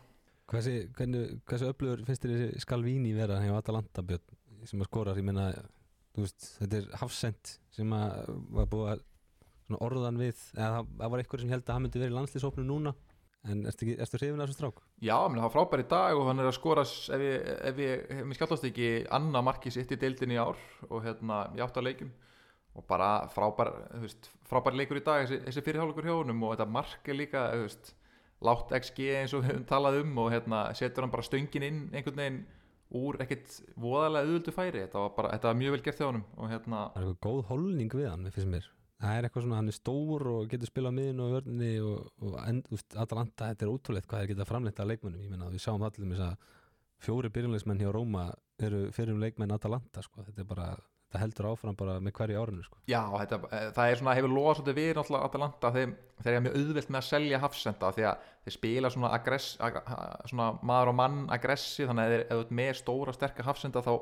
Hversi, 0.50 0.76
hversu 0.96 1.68
öflugur 1.70 2.02
finnst 2.08 2.24
þér 2.24 2.32
þessi 2.34 2.64
Skalvíni 2.64 3.12
vera 3.14 3.38
hjá 3.44 3.52
Atalanta 3.54 4.02
Björn 4.02 4.66
sem 4.66 4.82
að 4.82 4.90
skorar, 4.90 5.20
ég 5.20 6.24
veist, 6.24 6.48
þetta 6.58 6.80
er 6.80 6.88
hafsend 7.00 7.52
sem 7.72 7.92
að 7.94 8.32
var 8.50 8.66
búið 8.70 8.90
að 8.96 9.06
orðan 9.78 10.18
við, 10.18 10.40
eða 10.56 10.82
það 10.82 11.12
var 11.12 11.22
eitthvað 11.22 11.44
sem 11.44 11.52
held 11.54 11.62
að 11.62 11.76
hann 11.76 11.84
myndi 11.84 12.02
verið 12.02 12.12
í 12.12 12.16
landslýsóknu 12.16 12.64
núna 12.66 12.92
en 13.49 13.62
ertu, 13.70 13.87
hrifin 13.88 14.42
af 14.42 14.50
þessu 14.50 14.59
strák? 14.59 14.80
Já, 15.00 15.16
það 15.16 15.44
var 15.44 15.52
frábær 15.54 15.82
í 15.82 15.87
dag 15.88 16.18
og 16.18 16.26
hann 16.28 16.42
er 16.42 16.49
að 16.50 16.56
skora 16.59 16.85
ef 16.85 17.23
ég, 17.25 17.47
ef 17.70 17.78
ég, 17.80 18.11
mér 18.28 18.38
skallast 18.38 18.66
ekki 18.68 18.90
annað 19.16 19.47
marki 19.47 19.73
sitt 19.73 19.94
í 19.94 19.99
deildinni 20.00 20.37
í 20.37 20.42
ár 20.42 20.61
og 20.90 21.06
hérna 21.06 21.47
í 21.56 21.62
átta 21.64 21.85
leikjum. 21.85 22.12
Og 22.78 22.85
bara 22.87 23.26
frábær, 23.32 23.73
veist, 24.02 24.28
frábær 24.47 24.76
leikur 24.78 25.00
í 25.00 25.04
dag 25.06 25.25
þessi, 25.25 25.40
þessi 25.49 25.64
fyrirhálugur 25.66 26.06
hjá 26.06 26.14
honum 26.14 26.44
og 26.47 26.54
þetta 26.54 26.68
mark 26.70 27.09
er 27.11 27.18
líka, 27.18 27.47
veist, 27.59 27.94
látt 28.47 28.75
XG 28.76 29.09
eins 29.23 29.35
og 29.35 29.42
við 29.42 29.54
höfum 29.54 29.68
talað 29.68 30.00
um 30.04 30.20
og 30.23 30.30
hérna 30.35 30.62
setur 30.78 31.04
hann 31.04 31.12
bara 31.12 31.26
stöngin 31.26 31.66
inn 31.66 31.80
einhvern 31.90 32.20
veginn 32.23 32.42
úr 33.00 33.18
ekkert 33.23 33.56
voðalega 33.78 34.28
auðvöldu 34.28 34.54
færi. 34.54 34.85
Þetta 34.85 35.02
var 35.06 35.16
bara, 35.16 35.32
þetta 35.35 35.50
var 35.50 35.59
mjög 35.62 35.75
vel 35.76 35.82
gert 35.88 36.02
hjá 36.02 36.06
honum 36.11 36.28
og 36.37 36.52
hérna, 36.52 36.85
Það 36.94 37.02
er 37.02 37.09
eitthvað 37.09 37.26
góð 37.26 37.42
holning 37.50 37.97
við 37.97 38.09
hann, 38.11 38.30
finnst 38.37 38.52
mér 38.54 38.70
það 39.00 39.16
er 39.16 39.26
eitthvað 39.26 39.45
svona, 39.47 39.59
hann 39.61 39.73
er 39.73 39.76
stór 39.76 40.26
og 40.30 40.49
getur 40.50 40.71
spilað 40.71 40.92
á 40.92 40.99
miðinu 40.99 41.26
og 41.26 41.35
vörninni 41.37 41.71
og, 41.85 42.11
og 42.26 42.37
Atalanta, 43.00 43.50
þetta 43.50 43.66
er 43.66 43.73
ótrúlegt 43.73 44.09
hvað 44.11 44.25
þeir 44.25 44.33
geta 44.35 44.49
framleitt 44.49 44.83
af 44.83 44.90
leikmönnum, 44.90 45.25
ég 45.25 45.33
meina 45.33 45.50
við 45.52 45.64
sjáum 45.64 45.80
það 45.80 45.92
allir 45.92 46.11
með 46.11 46.21
þess 46.21 46.28
að 46.28 46.57
fjóri 47.00 47.33
byrjunleismenn 47.33 47.80
hjá 47.80 47.92
Róma 47.97 48.26
eru 48.61 48.83
fyrir 48.92 49.14
um 49.14 49.23
leikmenn 49.23 49.54
Atalanta 49.57 50.04
sko. 50.04 50.25
þetta 50.26 50.45
er 50.45 50.49
bara, 50.50 50.69
þetta 51.10 51.22
heldur 51.24 51.48
áfram 51.50 51.76
bara 51.78 51.96
með 51.98 52.14
hverju 52.14 52.38
árinu 52.38 52.62
sko. 52.62 52.76
Já, 52.86 53.00
þetta, 53.10 53.38
eh, 53.50 53.64
það 53.74 53.90
er 53.90 53.98
svona, 53.98 54.14
hefur 54.14 54.30
loða 54.30 54.52
svolítið 54.58 54.76
við 54.78 54.90
náttúrulega 54.94 55.26
Atalanta 55.26 55.72
þeir, 55.74 55.94
þeir 56.22 56.32
eru 56.32 56.42
mjög 56.44 56.58
auðvelt 56.60 56.90
með 56.90 57.00
að 57.00 57.08
selja 57.08 57.40
hafsenda 57.42 57.90
því 57.96 58.06
að 58.06 58.28
þeir 58.44 58.56
spila 58.56 58.92
svona, 58.94 59.10
aggress, 59.18 59.48
ag, 59.58 59.80
svona 60.30 60.46
maður 60.70 60.92
og 60.92 60.96
mann 61.00 61.18
aggressi 61.34 61.88
þannig 61.88 62.06
að 62.06 62.14
þeir, 62.14 62.24
ert 62.36 62.54
með 62.60 62.72
stóra 62.78 63.16
sterka 63.16 63.48
hafsenda 63.48 63.82
þá 63.82 63.92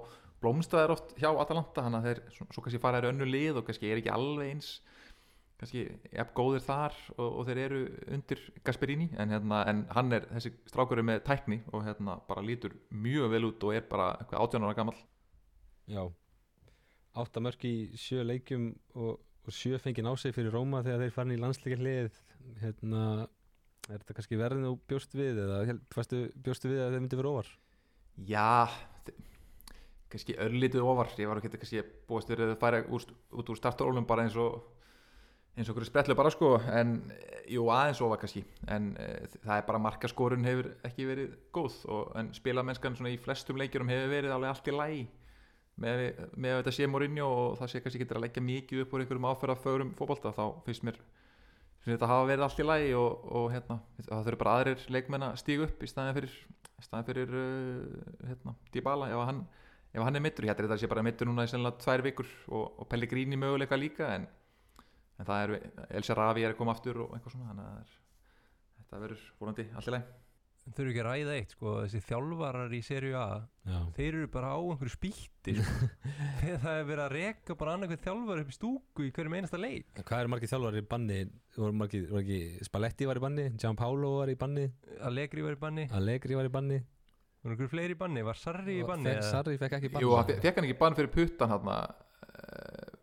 blómstæðir 0.43 0.95
oft 0.95 1.17
hjá 1.17 1.31
Atalanta 1.33 1.87
þannig 1.87 1.99
að 1.99 2.11
þeir 2.11 2.23
svo, 2.37 2.49
svo 2.53 2.67
kannski 2.67 2.83
fara 2.85 3.01
þeir 3.01 3.11
önnu 3.15 3.33
lið 3.33 3.63
og 3.63 3.67
kannski 3.71 3.89
er 3.89 4.03
ekki 4.03 4.13
alveg 4.13 4.53
eins 4.53 4.71
kannski 5.59 5.89
jafn 6.13 6.37
góðir 6.37 6.63
þar 6.63 6.95
og, 7.17 7.27
og 7.41 7.49
þeir 7.49 7.65
eru 7.65 7.81
undir 8.15 8.45
Gasperini 8.63 9.09
en, 9.17 9.33
hérna, 9.33 9.65
en 9.67 9.83
hann 9.97 10.15
er, 10.15 10.29
þessi 10.37 10.53
strákur 10.69 11.03
með 11.03 11.25
tækni 11.27 11.65
og 11.73 11.83
hérna 11.89 12.21
bara 12.29 12.45
lítur 12.47 12.77
mjög 12.95 13.33
vel 13.33 13.49
út 13.49 13.67
og 13.67 13.75
er 13.75 13.89
bara 13.91 14.13
eitthvað 14.21 14.45
18 14.45 14.69
ára 14.69 14.79
gamall 14.79 15.01
Já 15.89 16.05
átta 17.19 17.41
mörk 17.43 17.65
í 17.65 17.75
sjö 17.99 18.25
leikjum 18.27 18.71
og, 18.95 19.17
og 19.19 19.55
sjö 19.55 19.81
fengið 19.83 20.11
á 20.11 20.15
sig 20.21 20.35
fyrir 20.37 20.53
Róma 20.55 20.83
þegar 20.87 21.07
þeir 21.07 21.15
farin 21.17 21.37
í 21.37 21.41
landsleika 21.41 21.81
hlið 21.81 22.13
hérna, 22.63 23.05
er 23.89 24.03
þetta 24.03 24.19
kannski 24.19 24.41
verðin 24.41 24.69
og 24.69 24.83
bjóst 24.91 25.17
við 25.17 25.41
eða 25.45 25.79
fannstu 25.95 26.27
bjóstu 26.37 26.71
við 26.73 26.85
að 26.85 26.93
þeir 26.93 27.05
myndi 27.07 27.21
vera 27.21 27.33
óvar 27.33 27.57
Já, 28.27 28.67
kannski 30.11 30.35
örlítið 30.43 30.83
ofar. 30.83 31.13
Ég 31.21 31.29
var 31.31 31.39
ekki 31.39 31.53
kannski 31.55 31.85
búast 32.09 32.31
verið 32.31 32.55
að 32.55 32.59
færa 32.63 32.81
úr, 32.91 33.05
út 33.39 33.53
úr 33.53 33.61
startarólum 33.61 34.09
bara 34.09 34.25
eins 34.27 34.37
og 34.41 34.59
eins 35.59 35.69
og 35.69 35.77
okkur 35.77 35.87
spretlu 35.87 36.17
bara 36.19 36.33
sko. 36.35 36.57
En 36.75 36.97
jú 37.51 37.69
aðeins 37.71 38.01
ofar 38.03 38.23
kannski. 38.23 38.43
En 38.67 38.91
e, 38.99 39.09
það 39.37 39.55
er 39.55 39.69
bara 39.69 39.83
markaskorun 39.85 40.49
hefur 40.49 40.73
ekki 40.89 41.07
verið 41.09 41.37
góð 41.55 41.79
og, 41.87 42.11
en 42.19 42.33
spilamennskan 42.35 42.99
svona 42.99 43.15
í 43.15 43.21
flestum 43.23 43.61
leikjurum 43.61 43.93
hefur 43.93 44.13
verið 44.17 44.35
alveg 44.35 44.55
allt 44.55 44.73
í 44.73 44.77
lægi 44.77 45.07
með, 45.79 46.03
að 46.19 46.59
þetta 46.59 46.75
sé 46.75 46.89
Mourinho 46.91 47.29
og 47.29 47.57
það 47.61 47.71
sé 47.73 47.81
kannski 47.85 48.03
getur 48.03 48.19
að 48.19 48.27
leggja 48.27 48.43
mikið 48.45 48.83
upp 48.85 48.95
úr 48.95 49.05
einhverjum 49.05 49.29
áferða 49.31 49.57
fögrum 49.63 49.95
fótbolta 49.99 50.33
þá 50.35 50.45
finnst 50.67 50.87
mér 50.87 50.99
finnst 51.85 51.95
þetta 51.95 52.11
hafa 52.11 52.27
verið 52.29 52.47
allt 52.47 52.63
í 52.63 52.67
lægi 52.67 52.91
og, 52.99 53.29
og 53.39 53.47
hérna, 53.55 53.79
það 54.09 54.25
þurfa 54.29 54.41
bara 54.43 54.57
aðrir 54.59 54.85
leikmenn 54.97 55.27
að 55.29 55.39
stígu 55.43 55.67
upp 55.69 55.83
í 55.85 55.91
staðin 55.91 56.19
fyrir, 56.19 56.37
staðin 56.85 57.09
fyrir 57.09 57.37
uh, 57.39 58.05
hérna, 58.29 58.55
Dybala 58.75 59.11
ef 59.15 59.25
hann, 59.31 59.43
ef 59.95 60.07
hann 60.09 60.21
er 60.21 60.25
mittur, 60.25 60.49
ég 60.49 60.53
hættir 60.53 60.69
þetta 60.69 60.81
sé 60.83 60.91
bara 60.91 61.07
mittur 61.07 61.31
núna 61.31 61.47
í 61.47 61.53
sennilega 61.53 61.81
tvær 61.85 62.05
vikur 62.09 62.31
og, 62.51 62.65
og 62.83 62.91
Pellegrini 62.91 63.39
möguleika 63.41 63.79
líka 63.79 64.11
en, 64.17 64.27
en 65.19 65.31
það 65.31 65.45
er 65.45 65.99
Elsa 66.01 66.19
Ravi 66.19 66.47
er 66.47 66.55
að 66.57 66.61
koma 66.61 66.75
aftur 66.75 67.05
og 67.07 67.15
eitthvað 67.17 67.37
svona 67.37 67.53
þannig 67.53 67.69
að 67.71 67.83
er, 67.85 67.99
þetta 68.81 69.05
verður 69.07 69.29
volandi 69.39 69.71
allt 69.75 69.93
í 69.93 69.97
læg 69.97 70.17
Þau 70.75 70.83
eru 70.83 70.93
ekki 70.93 71.03
að 71.03 71.07
ræða 71.09 71.37
eitt 71.39 71.55
sko, 71.55 71.73
þessi 71.85 72.01
þjálfarar 72.09 72.75
í 72.77 72.81
serju 72.85 73.15
A 73.19 73.27
Já, 73.69 73.79
þeir 73.97 74.09
eru 74.09 74.29
bara 74.33 74.51
á 74.53 74.59
einhverju 74.59 74.93
spýtti 74.95 75.55
sko. 75.59 75.89
Það 76.65 76.69
er 76.73 76.87
verið 76.89 77.03
að 77.05 77.15
reka 77.15 77.57
bara 77.61 77.75
annað 77.77 77.95
þjálfar 78.05 78.43
upp 78.43 78.53
í 78.53 78.57
stúku 78.57 79.07
í 79.07 79.13
hverjum 79.17 79.37
einasta 79.39 79.61
leik. 79.61 79.89
En 79.97 80.07
Hvað 80.09 80.25
eru 80.25 80.33
margir 80.35 80.53
þjálfar 80.53 80.79
í 80.81 80.85
banni? 80.93 81.19
Voru 81.59 81.79
margir, 81.83 82.07
voru 82.13 82.23
ekki 82.25 82.69
Spalletti 82.69 83.09
var 83.09 83.21
í 83.21 83.25
banni, 83.25 83.49
Gianpaolo 83.61 84.13
var 84.21 84.33
í 84.33 84.39
banni, 84.41 84.69
Allegri 85.09 85.45
var 85.45 85.57
í 85.57 85.63
banni, 85.63 85.89
Allegri 85.99 86.39
var 86.39 86.49
í 86.49 86.55
banni. 86.55 86.83
Var 87.39 87.55
einhverju 87.55 87.71
fleiri 87.71 87.95
í 87.95 87.99
banni? 87.99 88.25
Var 88.27 88.39
Sarri 88.39 88.81
í 88.81 88.87
banni? 88.87 89.15
Sarri 89.23 89.59
fekk 89.61 89.79
ekki 89.79 89.93
banni 89.95 90.07
Jú, 90.07 90.15
fekk 90.43 90.59
hann 90.59 90.67
ekki 90.67 90.79
bann 90.81 90.97
fyrir 90.99 91.13
puttan 91.15 91.53
hann 91.53 91.69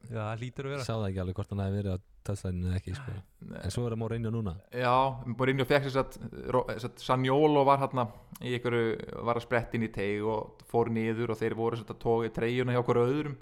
Já, 0.09 0.19
það 0.19 0.43
lítur 0.43 0.67
að 0.67 0.75
vera. 0.75 0.85
Sá 0.85 0.93
það 0.93 1.07
ekki 1.09 1.21
alveg 1.23 1.39
hvort 1.39 1.51
hann 1.53 1.61
hefði 1.63 1.79
verið 1.79 1.95
á 1.95 1.97
töðslæðinu 2.25 2.69
eða 2.69 2.79
ekki 2.79 2.95
sko. 2.97 3.15
En 3.61 3.73
svo 3.73 3.85
er 3.85 3.93
það 3.93 4.01
Mourinho 4.01 4.31
núna. 4.33 4.53
Já, 4.73 4.93
Mourinho 5.31 5.67
fekk 5.69 5.87
þess 5.87 5.99
að 6.01 6.97
Sanjólo 7.01 7.65
var 7.67 7.81
hérna 7.83 8.07
í 8.41 8.55
einhverju, 8.57 8.95
var 9.27 9.39
að 9.39 9.45
spretta 9.45 9.77
inn 9.77 9.87
í 9.87 9.91
teig 9.93 10.25
og 10.29 10.65
fór 10.69 10.91
niður 10.93 11.33
og 11.33 11.39
þeir 11.41 11.57
voru 11.57 11.81
að 11.81 11.95
tóka 12.01 12.33
treyjuna 12.35 12.75
hjá 12.75 12.81
okkur 12.81 13.01
öðrum. 13.05 13.37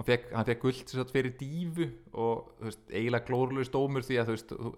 Og 0.00 0.06
fekk, 0.08 0.30
hann 0.32 0.48
fekk 0.48 0.62
guld 0.64 0.84
þess 0.86 1.02
að 1.02 1.12
fyrir 1.12 1.34
dífu 1.36 1.90
og 2.16 2.52
veist, 2.62 2.84
eiginlega 2.88 3.26
glórulega 3.28 3.68
stómur 3.68 4.06
því 4.06 4.20
að 4.20 4.30
þú 4.30 4.36
veist 4.36 4.54
þú, 4.54 4.70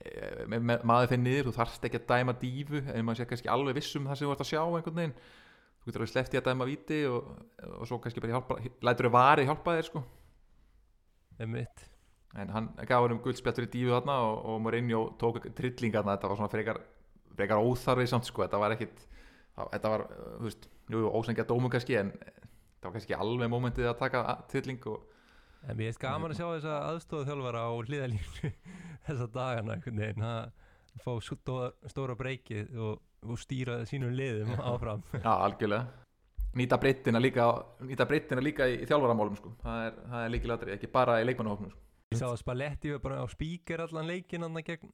e, 0.00 0.14
með, 0.50 0.64
með, 0.70 0.86
maður 0.90 1.12
fyrir 1.12 1.22
niður, 1.22 1.50
þú 1.50 1.52
þarft 1.58 1.86
ekki 1.86 2.00
að 2.00 2.08
dæma 2.08 2.34
dífu 2.40 2.80
en 2.80 3.04
maður 3.06 3.20
sé 3.20 3.28
kannski 3.30 3.52
alveg 3.52 3.78
viss 3.78 3.98
um 4.00 4.08
það 4.10 4.18
sem 4.18 4.26
þú 4.26 4.34
ert 4.34 4.42
að 4.42 4.50
sjá 4.50 4.62
einhvern 4.64 4.98
veginn. 5.02 5.14
Þú 5.80 5.90
getur 5.90 6.06
alveg 6.06 6.34
í 6.34 6.40
að 6.40 6.48
dæma 6.48 6.66
víti 6.66 6.98
og, 7.08 7.28
og 7.76 7.84
svo 7.86 8.00
kannski 8.02 8.24
bara 8.24 8.34
hjálpa, 8.34 8.58
lætur 8.88 9.06
þau 9.06 9.14
vari 9.20 9.46
hjálpa 9.46 9.76
þér 9.76 9.90
sko 9.90 10.02
Einmitt. 11.40 11.86
en 12.38 12.50
hann 12.54 12.68
gaf 12.86 13.02
hann 13.02 13.16
um 13.16 13.22
guldspjall 13.24 13.56
fyrir 13.56 13.70
dífu 13.72 13.94
þarna 13.94 14.16
og, 14.28 14.42
og 14.52 14.60
Mourinho 14.62 15.00
tók 15.18 15.40
trilling 15.56 15.94
þarna. 15.94 16.16
Þetta 16.16 16.28
var 16.30 16.38
svona 16.38 16.52
frekar, 16.52 16.82
frekar 17.36 17.62
óþarfi 17.64 18.06
samt 18.10 18.28
sko, 18.28 18.44
þetta 18.44 18.60
var 18.62 18.76
ekkit 18.76 19.06
þetta 19.60 19.92
var, 19.92 20.04
uh, 20.06 20.34
þú 20.38 20.48
veist, 20.48 20.68
ósengja 21.20 21.46
dómu 21.48 21.70
kannski 21.72 21.98
en 22.00 22.12
það 22.14 22.86
var 22.86 22.94
kannski 22.96 23.16
alveg 23.18 23.50
mómentið 23.52 23.90
að 23.90 23.98
taka 24.04 24.24
trilling 24.52 24.86
og 24.92 25.08
En 25.68 25.76
mér 25.76 25.90
finnst 25.90 26.00
gaman 26.00 26.32
að 26.32 26.38
sjá 26.38 26.46
þessa 26.46 26.76
aðstofa 26.88 27.26
þjálfara 27.28 27.64
á 27.68 27.72
hliðalínu 27.84 28.50
þessa 29.06 29.26
dagana 29.34 29.74
einhvern 29.74 30.00
veginn. 30.00 30.24
Að 30.24 31.02
fá 31.04 31.10
stóra, 31.84 32.16
breykið 32.16 32.78
og, 32.80 33.02
og 33.26 33.42
stýra 33.42 33.82
sínum 33.90 34.14
liðum 34.16 34.54
áfram. 34.70 35.04
Já, 35.12 35.34
algjörlega 35.34 36.09
nýta 36.58 36.78
breyttina 36.82 37.20
líka, 37.22 37.46
nýta 37.86 38.06
breyttina 38.10 38.42
líka 38.42 38.66
í, 38.70 38.80
í 38.82 38.88
þjálfaramálum 38.88 39.38
sko, 39.38 39.54
það 39.62 39.84
er, 39.86 40.02
það 40.10 40.24
er 40.24 40.34
líkilatri 40.34 40.74
ekki 40.74 40.90
bara 40.92 41.20
í 41.22 41.28
leikmannahófnum 41.28 41.72
sko. 41.72 41.86
Ég 42.10 42.18
sá 42.18 42.26
að 42.26 42.40
Spalletti 42.40 42.90
var 42.90 43.02
bara 43.04 43.20
á 43.22 43.26
spíker 43.30 43.84
allan 43.84 44.08
leikinn 44.10 44.42
hann 44.42 44.62
gegn 44.66 44.88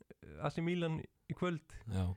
AC 0.45 0.59
Milan 0.61 0.99
í 1.01 1.37
kvöld. 1.37 1.77
Já, 1.89 2.11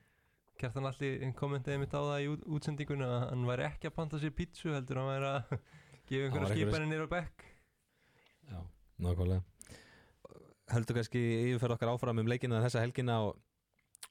Kjartan 0.60 0.90
allir 0.90 1.22
kommentaði 1.40 1.80
mitt 1.80 1.94
á 1.96 2.04
það 2.04 2.24
í 2.26 2.26
út, 2.34 2.42
útsendingunni 2.58 3.06
að 3.08 3.22
hann 3.30 3.46
væri 3.48 3.64
ekki 3.70 3.88
að 3.88 3.96
panta 3.96 4.20
sér 4.20 4.34
pítsu 4.36 4.74
heldur 4.76 5.00
hann 5.00 5.08
væri 5.08 5.30
að 5.30 5.54
gefa 6.10 6.20
var 6.20 6.26
einhverja 6.26 6.50
skipanir 6.58 6.90
nýra 6.92 7.08
á 7.08 7.14
bekk. 7.14 7.46
Já, 8.50 8.60
nákvæmlega. 9.06 10.34
Heldur 10.74 11.00
kannski 11.00 11.22
yfirferð 11.46 11.78
okkar 11.78 11.94
áfram 11.94 12.20
um 12.20 12.28
leikina 12.30 12.60
þessa 12.66 12.84
helgina 12.84 13.22
og, 13.30 13.40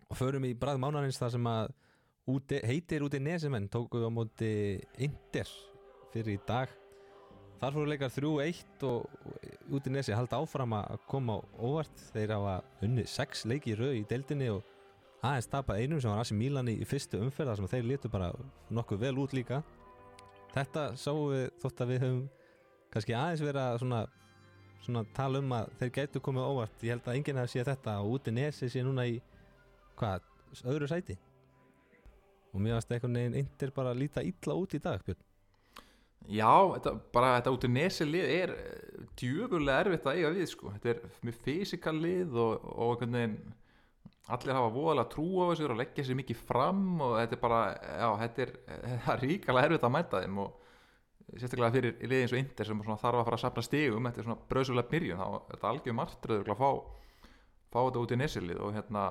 og 0.08 0.16
förum 0.16 0.48
í 0.48 0.54
bræð 0.56 0.80
mánarins 0.80 1.20
þar 1.20 1.36
sem 1.36 1.50
að 1.52 1.76
úti, 2.28 2.60
heitir 2.64 3.04
úti 3.06 3.20
nesimenn 3.22 3.68
tóku 3.72 4.02
á 4.04 4.10
móti 4.12 4.78
Inder 5.00 5.48
fyrir 6.12 6.36
í 6.36 6.40
dag. 6.46 6.70
Þar 7.58 7.74
fóru 7.74 7.90
leikar 7.90 8.12
3-1 8.14 8.84
og, 8.86 9.06
og 9.26 9.74
út 9.74 9.88
í 9.88 9.92
nesi 9.92 10.14
halda 10.14 10.38
áfram 10.38 10.76
að 10.78 11.00
koma 11.10 11.40
óvart. 11.58 12.04
Þeir 12.12 12.36
hafa 12.36 12.58
unni 12.86 13.04
6 13.08 13.46
leiki 13.50 13.74
í 13.74 13.78
röð 13.78 13.96
í 13.98 14.04
deildinni 14.10 14.50
og 14.52 14.62
aðeins 15.24 15.50
tapað 15.50 15.82
einum 15.82 16.02
sem 16.02 16.12
var 16.12 16.22
Asi 16.22 16.36
Milan 16.38 16.70
í, 16.70 16.76
fyrstu 16.86 17.18
umferða 17.24 17.56
sem 17.58 17.70
þeir 17.72 17.88
litu 17.88 18.12
bara 18.12 18.30
nokkuð 18.70 19.02
vel 19.02 19.16
út 19.24 19.34
líka. 19.34 19.64
Þetta 20.54 20.92
sáum 21.00 21.32
við 21.32 21.48
þótt 21.64 21.82
að 21.82 21.92
við 21.92 22.04
höfum 22.04 22.22
kannski 22.94 23.16
aðeins 23.18 23.44
verið 23.44 23.62
að 23.64 23.80
svona, 23.82 24.02
svona 24.86 25.06
tala 25.16 25.42
um 25.42 25.56
að 25.58 25.72
þeir 25.80 25.94
gætu 25.98 26.22
komið 26.22 26.52
óvart. 26.52 26.84
Ég 26.86 26.94
held 26.94 27.10
að 27.10 27.18
enginn 27.18 27.42
hafi 27.42 27.56
séð 27.56 27.72
þetta 27.72 27.98
og 28.04 28.14
út 28.14 28.30
í 28.30 28.36
nesi 28.38 28.70
sé 28.70 28.86
núna 28.86 29.08
í 29.10 29.18
hvað, 29.98 30.22
öðru 30.62 30.86
sæti 30.88 31.18
og 32.52 32.62
mér 32.64 32.78
varst 32.78 32.92
einhvern 32.92 33.18
veginn 33.20 33.38
eindir 33.42 33.72
bara 33.76 33.94
að 33.94 34.04
líta 34.04 34.24
illa 34.24 34.56
út 34.58 34.76
í 34.76 34.82
dag 34.82 35.02
Björn. 35.06 35.24
Já, 36.28 36.52
þetta, 36.74 36.92
bara 37.14 37.37
þetta 37.38 37.52
út 37.54 37.64
í 37.64 37.70
nesi 37.72 38.04
lið 38.04 38.32
er 38.34 38.52
eh, 38.52 39.04
djöfurlega 39.16 39.84
erfitt 39.84 40.08
að 40.11 40.18
eiga 40.18 40.32
við 40.34 40.50
sko. 40.50 40.72
þetta 40.74 40.90
er 40.92 41.02
mjög 41.24 41.38
fysikal 41.46 41.94
lið 41.96 42.37
og, 42.37 42.68
og 42.74 42.94
einhvern 42.96 43.18
veginn 43.18 43.38
allir 44.28 44.58
hafa 44.58 44.72
voðalega 44.74 45.12
trú 45.14 45.26
á 45.40 45.44
þessu 45.48 45.68
og 45.70 45.78
leggja 45.78 46.04
sér 46.04 46.18
mikið 46.18 46.40
fram 46.50 46.82
og 47.00 47.14
þetta 47.16 47.37
er 47.38 47.42
bara, 47.44 47.61
já, 47.80 48.08
þetta 48.24 48.44
er, 48.44 48.52
er 49.14 49.22
ríkala 49.24 49.64
erfitt 49.64 49.87
að 49.88 49.94
mæta 49.94 50.22
þeim 50.24 50.42
og 50.44 50.66
sérstaklega 51.37 51.74
fyrir 51.74 51.96
liðið 52.02 52.24
eins 52.24 52.34
og 52.34 52.40
Inder 52.42 52.68
sem 52.68 52.84
þarf 52.84 53.06
að 53.06 53.26
fara 53.28 53.38
að 53.38 53.42
safna 53.44 53.64
stigum 53.64 54.08
þetta 54.08 54.20
er 54.20 54.28
svona 54.28 54.48
bröðsulega 54.52 54.92
byrjun 54.92 55.20
þá 55.20 55.26
er 55.28 55.42
þetta 55.54 55.72
algjör 55.72 55.96
martröður 55.98 56.52
að 56.54 56.62
fá, 56.62 56.70
fá 57.72 57.78
þetta 57.80 58.04
út 58.04 58.14
í 58.14 58.20
nesilið 58.20 58.62
og 58.64 58.76
hérna 58.76 59.04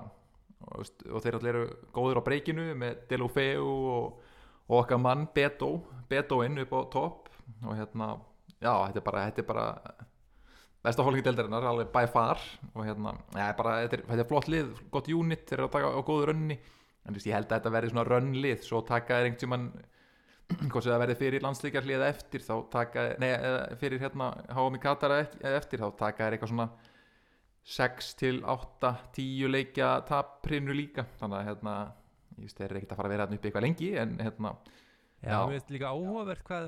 og, 0.66 0.90
og 1.12 1.24
þeir 1.24 1.38
allir 1.40 1.60
eru 1.60 1.68
góður 1.96 2.22
á 2.22 2.28
breykinu 2.28 2.68
með 2.80 3.04
Delofeu 3.12 3.64
og, 3.64 4.22
og 4.68 4.80
okkar 4.82 5.02
mann 5.02 5.28
Beto 5.36 5.72
Betoinn 6.10 6.60
upp 6.64 6.74
á 6.74 6.82
topp. 6.94 7.34
Og 7.64 7.76
hérna, 7.78 8.16
já, 8.60 8.72
þetta 8.72 9.02
er 9.02 9.06
bara, 9.06 9.26
þetta 9.30 9.44
er 9.44 9.50
bara 9.50 9.68
besta 10.88 11.04
fólki 11.04 11.24
deildarinnar, 11.26 11.68
alveg 11.68 11.92
by 11.94 12.08
far. 12.12 12.42
Og 12.74 12.88
hérna, 12.88 13.14
ja, 13.36 13.52
bara, 13.58 13.78
þetta, 13.86 14.00
er, 14.00 14.08
þetta 14.12 14.26
er 14.26 14.32
flott 14.32 14.50
lið 14.52 14.74
gott 14.94 15.12
unit, 15.12 15.46
þeir 15.48 15.62
eru 15.62 15.70
að 15.70 15.78
taka 15.78 15.94
á 15.94 16.02
góðu 16.08 16.32
rönni. 16.32 16.60
En 17.04 17.14
þú 17.14 17.20
veist, 17.20 17.30
ég 17.30 17.38
held 17.38 17.48
að 17.48 17.60
þetta 17.60 17.76
verði 17.76 17.94
svona 17.94 18.08
rönnlið. 18.08 18.66
Svo 18.66 18.82
taka 18.88 19.20
þeir 19.20 19.30
einhvern 19.30 19.42
tímann 19.44 19.70
hvort 20.72 20.84
sem 20.84 20.94
það 20.94 21.02
verði 21.04 21.18
fyrir 21.20 21.44
landsleikarlið 21.44 22.04
eftir 22.08 22.44
þá 22.44 22.54
taka, 22.72 23.08
nei, 23.20 23.32
fyrir 23.82 24.04
hérna 24.04 24.32
í 24.48 24.84
Katara 24.84 25.24
eftir, 25.24 25.82
þá 25.82 25.90
taka 26.00 26.24
þeir 26.24 26.38
eitthvað 26.38 26.54
svona 26.54 26.70
6 27.68 28.14
til 28.20 28.42
8 28.48 28.94
10 29.18 29.52
leikja 29.52 29.90
taprinu 30.08 30.76
líka 30.76 31.04
þannig 31.20 31.42
að 31.42 31.48
hérna, 31.50 31.78
ég 32.38 32.46
veist, 32.46 32.60
þeir 32.60 32.70
eru 32.70 32.80
ekkert 32.80 32.94
að 32.94 33.00
fara 33.02 33.10
að 33.10 33.16
vera 33.16 33.26
hérna 33.26 33.40
uppi 33.40 33.50
eitthvað 33.50 33.66
lengi, 33.68 33.90
en 34.00 34.14
hérna 34.24 34.54
Já, 35.18 35.32
Já. 35.34 35.40
mér 35.50 35.58
finnst 35.58 35.74
líka 35.74 35.90
áhugavert 35.90 36.44
hvað 36.46 36.68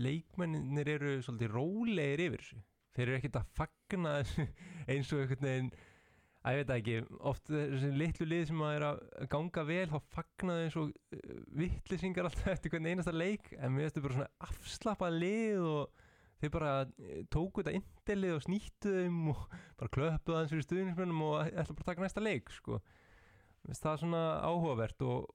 leikmennir 0.00 0.88
eru 0.88 1.18
svolítið 1.20 1.52
rólegir 1.52 2.22
yfir 2.24 2.42
þessu. 2.42 2.62
Þeir 2.96 3.04
eru 3.04 3.18
ekkert 3.18 3.38
að 3.38 3.50
fagna 3.58 4.14
eins 4.90 5.12
og 5.12 5.20
einhvern 5.22 5.48
veginn 5.48 5.70
að 6.48 6.54
ég 6.54 6.62
veit 6.62 6.72
ekki, 6.78 6.96
oft 7.28 7.50
þessi 7.52 7.90
litlu 7.92 8.28
lið 8.30 8.44
sem 8.48 8.62
að 8.64 8.74
er 8.78 8.86
að 8.88 9.00
ganga 9.34 9.64
vel 9.68 9.86
þá 9.90 9.98
fagna 10.14 10.56
þeir 10.56 10.64
eins 10.64 10.78
og 10.80 11.22
vittlisingar 11.60 12.28
alltaf 12.30 12.50
eftir 12.54 12.72
hvern 12.72 12.88
einasta 12.88 13.14
leik 13.14 13.52
en 13.58 13.74
mér 13.74 13.88
finnst 13.88 13.98
þau 13.98 14.06
bara 14.06 14.18
svona 14.18 14.48
afslappað 14.48 15.18
lið 15.22 15.66
og 15.68 16.06
þeir 16.38 16.52
bara 16.54 16.72
eh, 16.84 17.24
tóku 17.32 17.62
þetta 17.62 17.76
indilið 17.78 18.36
og 18.36 18.44
snýttu 18.46 18.94
þeim 18.94 19.18
og 19.34 19.42
bara 19.80 19.94
klöppuðu 19.96 20.36
aðeins 20.36 20.54
fyrir 20.54 20.68
stuðnismennum 20.68 21.26
og 21.28 21.36
ætla 21.48 21.74
bara 21.74 21.84
að 21.84 21.90
taka 21.90 22.06
næsta 22.06 22.24
leik 22.24 22.54
sko. 22.54 22.80
Það 23.68 24.00
svona 24.04 24.22
áhugavert 24.46 25.02
og 25.04 25.26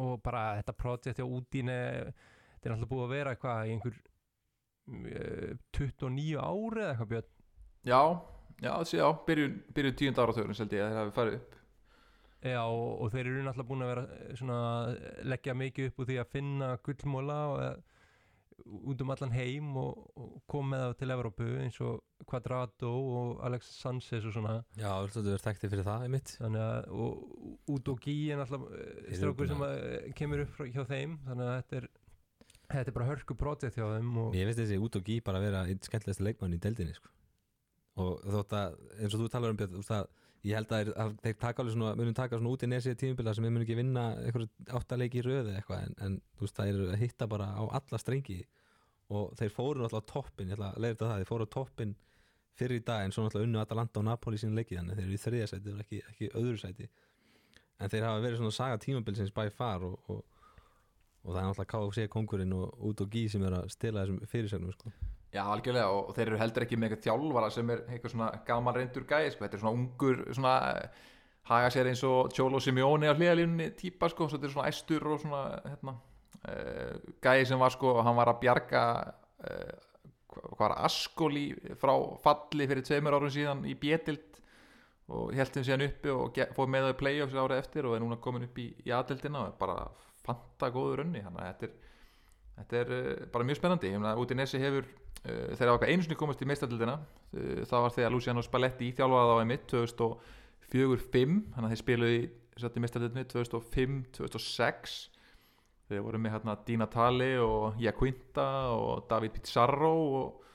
og 0.00 0.20
bara 0.24 0.56
þetta 0.60 0.74
projekt 0.76 1.20
á 1.20 1.26
útíni 1.26 1.76
þetta 1.76 2.68
er 2.68 2.74
alltaf 2.74 2.90
búið 2.92 3.04
að 3.04 3.14
vera 3.16 3.32
eitthvað 3.34 3.66
í 3.68 3.74
einhver 3.74 3.96
uh, 3.98 5.56
29 5.76 6.38
ári 6.40 6.84
eða 6.84 6.92
eitthvað 6.92 7.10
björn? 7.12 7.32
Já, 7.82 8.02
já, 8.62 8.72
já, 8.94 9.06
byrjun, 9.26 9.58
byrjun 9.74 9.98
tíund 9.98 10.22
áratöðurinn 10.22 10.58
seldi 10.58 10.78
ég 10.78 10.86
að 10.86 10.92
þeir 10.92 11.02
hafi 11.02 11.16
farið 11.18 11.38
upp. 11.40 11.58
Já, 12.42 12.60
og, 12.64 12.92
og 13.04 13.12
þeir 13.12 13.28
eru 13.28 13.42
náttúrulega 13.46 13.68
búin 13.68 13.84
að 13.84 13.92
vera 13.92 14.04
eh, 14.16 14.30
svona 14.38 14.60
leggja 15.30 15.54
mikið 15.58 15.90
upp 15.90 16.00
úr 16.02 16.08
því 16.08 16.16
að 16.22 16.32
finna 16.32 16.70
gullmóla 16.86 17.38
og, 17.52 17.60
eh, 17.66 17.91
út 18.62 19.02
um 19.04 19.12
allan 19.14 19.34
heim 19.34 19.76
og, 19.80 20.02
og 20.18 20.34
koma 20.50 20.74
með 20.74 20.84
það 20.84 20.94
til 21.00 21.14
Evrópu 21.16 21.48
eins 21.62 21.78
og 21.84 22.26
Quadrado 22.28 22.92
og 22.92 23.40
Alex 23.46 23.72
Sanchez 23.80 24.26
og 24.28 24.36
svona. 24.36 24.58
Já, 24.78 24.90
þú 25.10 25.24
verður 25.24 25.44
þekktið 25.46 25.74
fyrir 25.74 25.88
það, 25.88 26.04
einmitt. 26.06 26.34
Þannig 26.38 26.62
að, 26.66 26.92
og 26.92 27.72
náttúrulega 28.38 28.78
eh, 28.78 28.92
Þeir 29.02 29.08
eru 29.08 29.18
strákur 29.18 29.40
búin 29.40 29.52
sem 29.52 29.66
eh, 29.68 30.12
kemur 30.20 30.44
upp 30.46 30.62
hjá 30.62 30.84
þeim. 30.92 31.18
Þannig 31.26 31.50
að 31.50 31.58
þetta 31.58 31.80
er 31.80 31.90
þetta 32.72 32.92
er 32.92 32.96
bara 32.96 33.08
hörku 33.10 33.36
projekt 33.38 33.76
hjá 33.76 33.84
þeim 33.84 34.12
og 34.22 34.36
Ég 34.36 34.48
veist 34.48 34.60
þessi 34.60 34.80
út 34.80 34.98
og 34.98 35.06
gí 35.06 35.18
bara 35.24 35.40
að 35.40 35.48
vera 35.48 35.64
einn 35.68 35.82
skemmtilegsta 35.84 36.24
leikmann 36.24 36.56
í 36.56 36.60
deildinni 36.62 36.96
sko. 36.96 37.10
og 38.00 38.22
þótt 38.24 38.54
að 38.56 38.76
eins 38.98 39.14
og 39.16 39.20
þú 39.20 39.30
talar 39.32 39.52
um 39.52 39.58
þú 39.60 39.80
veist 39.82 39.92
að 39.92 40.06
ég 40.42 40.56
held 40.58 40.72
að, 40.74 40.92
þeir- 41.22 41.38
taka 41.38 41.62
alveg 41.62 41.74
svona, 41.76 41.92
munum 41.98 42.14
taka 42.18 42.38
svona 42.38 42.50
út 42.56 42.64
í 42.66 42.68
nesið 42.72 42.96
tímubila 42.98 43.34
sem 43.34 43.44
við 43.46 43.52
munum 43.54 43.66
ekki 43.66 43.76
vinna 43.78 44.06
einhverju 44.24 44.48
áttaleiki 44.78 45.20
í 45.20 45.26
röði 45.26 45.52
eitthvað 45.58 45.84
en, 45.86 45.94
en 46.06 46.16
þú 46.38 46.46
veist 46.46 46.56
það 46.58 46.70
er 46.72 46.80
að 46.96 47.02
hitta 47.04 47.28
bara 47.30 47.46
á 47.54 47.62
alla 47.78 48.00
strengi 48.02 48.40
og 49.12 49.36
þeir 49.38 49.52
fóru 49.54 49.82
náttúrulega 49.84 50.02
á 50.02 50.10
toppin, 50.12 50.48
ég 50.50 50.56
ætla 50.56 50.72
að 50.72 50.80
leiða 50.82 50.94
þetta 50.96 51.10
það, 51.12 51.20
þeir 51.22 51.30
fóru 51.30 51.46
á 51.46 51.54
toppin 51.54 51.94
fyrir 52.58 52.80
í 52.80 52.84
dag 52.84 53.04
en 53.06 53.14
svo 53.14 53.24
náttúrulega 53.26 53.48
unnu 53.50 53.62
Atalanta 53.62 54.00
og 54.02 54.06
Napoli 54.08 54.36
í 54.38 54.42
sínu 54.42 54.56
leiki 54.58 54.76
þannig 54.78 54.98
þeir 54.98 55.06
eru 55.06 55.16
í 55.16 55.22
þriðja 55.22 55.48
sæti 55.52 55.72
og 55.76 55.80
ekki, 55.84 56.02
ekki 56.10 56.30
öðru 56.42 56.58
sæti 56.60 56.88
en 57.82 57.92
þeir 57.92 58.06
hafa 58.08 58.22
verið 58.26 58.40
svona 58.42 58.56
saga 58.58 58.80
tímabilsins 58.82 59.32
by 59.36 59.46
far 59.54 59.86
og, 59.86 59.94
og, 60.12 60.20
og 61.22 61.30
það 61.32 61.40
er 61.42 61.48
náttúrulega 61.48 61.72
KFC 61.76 62.08
kongurinn 62.12 62.52
og 62.58 62.84
út 62.90 63.00
og 63.06 63.10
gí 63.14 63.24
sem 63.32 63.44
er 63.46 63.56
að 63.60 63.70
stila 63.72 64.02
þessum 64.04 64.20
fyrirsögnum 64.32 64.74
sko. 64.74 64.92
Já, 65.32 65.46
algjörlega 65.48 65.88
og, 65.88 66.10
þeir 66.12 66.28
eru 66.28 66.38
heldur 66.42 66.66
ekki 66.66 66.76
með 66.76 66.90
eitthvað 66.90 67.06
þjálfara 67.06 67.48
sem 67.54 67.70
er 67.72 67.82
eitthvað 67.86 68.12
svona 68.12 68.28
gaman 68.48 68.74
reyndur 68.76 69.06
gæði 69.08 69.30
sko. 69.32 69.44
þetta 69.46 69.56
er 69.56 69.62
svona 69.62 69.78
ungur 69.78 70.18
svona, 70.28 70.56
eh, 70.72 71.06
haga 71.48 71.70
sér 71.72 71.88
eins 71.88 72.02
og 72.04 72.34
Cholo 72.36 72.60
Simeone 72.60 73.08
á 73.08 73.16
hliðalínunni 73.16 73.70
típa 73.78 74.10
sko, 74.12 74.28
þetta 74.28 74.48
er 74.48 74.52
svona 74.52 74.68
æstur 74.68 75.06
og 75.08 75.22
svona 75.22 75.40
hérna, 75.64 75.94
uh, 76.42 76.98
gæði 77.24 77.46
sem 77.48 77.64
var 77.64 77.72
sko, 77.72 77.94
hann 78.04 78.18
var 78.18 78.28
að 78.28 78.42
bjarga 78.44 78.82
uh, 79.48 79.72
hvað 80.32 80.60
var 80.60 80.76
Askoli 80.84 81.46
frá 81.80 81.94
falli 82.22 82.68
fyrir 82.68 82.84
tveimur 82.84 83.16
árum 83.16 83.32
síðan 83.32 83.64
í 83.68 83.72
Bjetild 83.72 84.40
og 85.12 85.32
held 85.36 85.56
þeim 85.56 85.64
síðan 85.64 85.86
uppi 85.88 86.12
og 86.12 86.42
fór 86.56 86.68
með 86.68 86.86
það 86.86 86.94
í 86.94 86.98
playoffs 87.00 87.40
árið 87.40 87.62
eftir 87.64 87.88
og 87.88 87.96
er 87.96 88.04
núna 88.04 88.20
komin 88.20 88.44
upp 88.46 88.60
í, 88.60 88.68
í 88.84 88.92
aðdeldina 88.92 89.46
og 89.48 89.56
bara 89.60 89.88
fanta 90.24 90.68
góður 90.72 91.06
önni 91.06 91.24
þannig 91.24 91.40
að 91.40 91.48
þetta 91.48 91.70
er 91.70 91.80
Þetta 92.52 92.76
er 92.82 92.90
bara 93.32 93.46
mjög 93.48 93.58
spennandi, 93.58 93.90
ég 93.90 94.00
meina 94.00 94.12
út 94.20 94.32
í 94.32 94.36
Nesi 94.36 94.58
hefur 94.60 94.84
uh, 95.28 95.54
þegar 95.56 95.74
ákvað 95.76 95.92
einu 95.92 96.06
sinni 96.06 96.18
komast 96.20 96.42
í 96.42 96.48
meistardildina 96.50 96.98
uh, 96.98 97.64
það 97.68 97.86
var 97.86 97.96
þegar 97.96 98.14
Luciano 98.14 98.44
Spalletti 98.44 98.92
þjálfaði 98.98 99.34
á 99.34 99.36
einmitt 99.42 99.66
2004-05 99.72 101.40
þannig 101.54 101.66
að 101.66 101.74
þeir 101.74 101.82
spiluðu 101.82 102.20
í, 102.20 102.22
meistardildinni 102.84 103.26
2005-2006 103.32 105.00
þeir 105.92 106.04
voru 106.06 106.20
með 106.22 106.36
hérna 106.36 106.56
Dina 106.66 106.88
Tali 106.90 107.32
og 107.42 107.80
Jaquinta 107.82 108.46
og 108.72 109.06
David 109.10 109.34
Pizarro 109.36 109.92
og, 110.20 110.52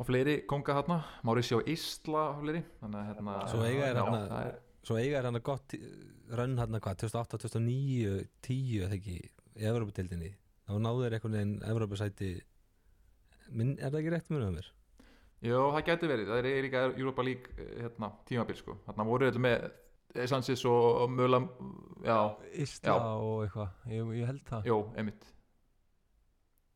og 0.00 0.08
fleiri 0.08 0.40
konga 0.50 0.76
hérna, 0.78 1.00
Mauricio 1.26 1.60
Isla 1.68 2.28
og 2.34 2.44
fleiri 2.44 2.62
þannig 2.82 3.00
að 3.00 3.08
hérna 3.10 3.38
Svo 3.50 3.64
eiga 3.66 3.88
er 3.90 4.00
hérna- 4.00 4.42
er, 4.44 4.60
Svo 4.86 4.96
eiga 4.96 5.18
er 5.18 5.28
hann 5.28 5.36
að 5.36 5.46
gott 5.50 5.74
rönn 6.30 6.56
hann 6.60 6.76
að 6.78 6.84
hvað, 6.84 7.00
2008, 7.02 7.40
2009, 7.42 8.20
10 8.46 8.84
eða 8.86 8.96
ekki, 8.96 9.16
í 9.58 9.66
Evróputildinni 9.70 10.30
þá 10.70 10.76
náðu 10.78 11.02
þeir 11.04 11.16
einhvern 11.16 11.36
veginn 11.36 11.56
Evrópusæti 11.72 12.30
minn, 13.50 13.76
er 13.78 13.90
það 13.90 14.00
ekki 14.00 14.12
rétt 14.14 14.32
munið 14.32 14.48
að 14.48 14.56
mér? 14.56 14.70
Jó, 15.40 15.60
það 15.74 15.84
getur 15.88 16.12
verið, 16.12 16.30
það 16.30 16.48
er 16.50 16.64
líka 16.66 16.82
Europa 16.90 17.24
League 17.24 17.54
eh, 17.56 17.70
hérna, 17.84 18.10
tímabil 18.28 18.58
sko, 18.58 18.76
þarna 18.86 19.06
voru 19.08 19.30
þetta 19.30 19.44
með 19.46 20.26
Sanchez 20.28 20.64
og 20.68 21.06
Möla 21.14 21.40
Já. 22.04 22.18
og 22.18 23.44
eitthvað, 23.44 23.70
ég, 23.94 24.12
ég 24.18 24.28
held 24.28 24.42
það. 24.48 24.68
Jó, 24.68 24.78
einmitt. 24.98 25.28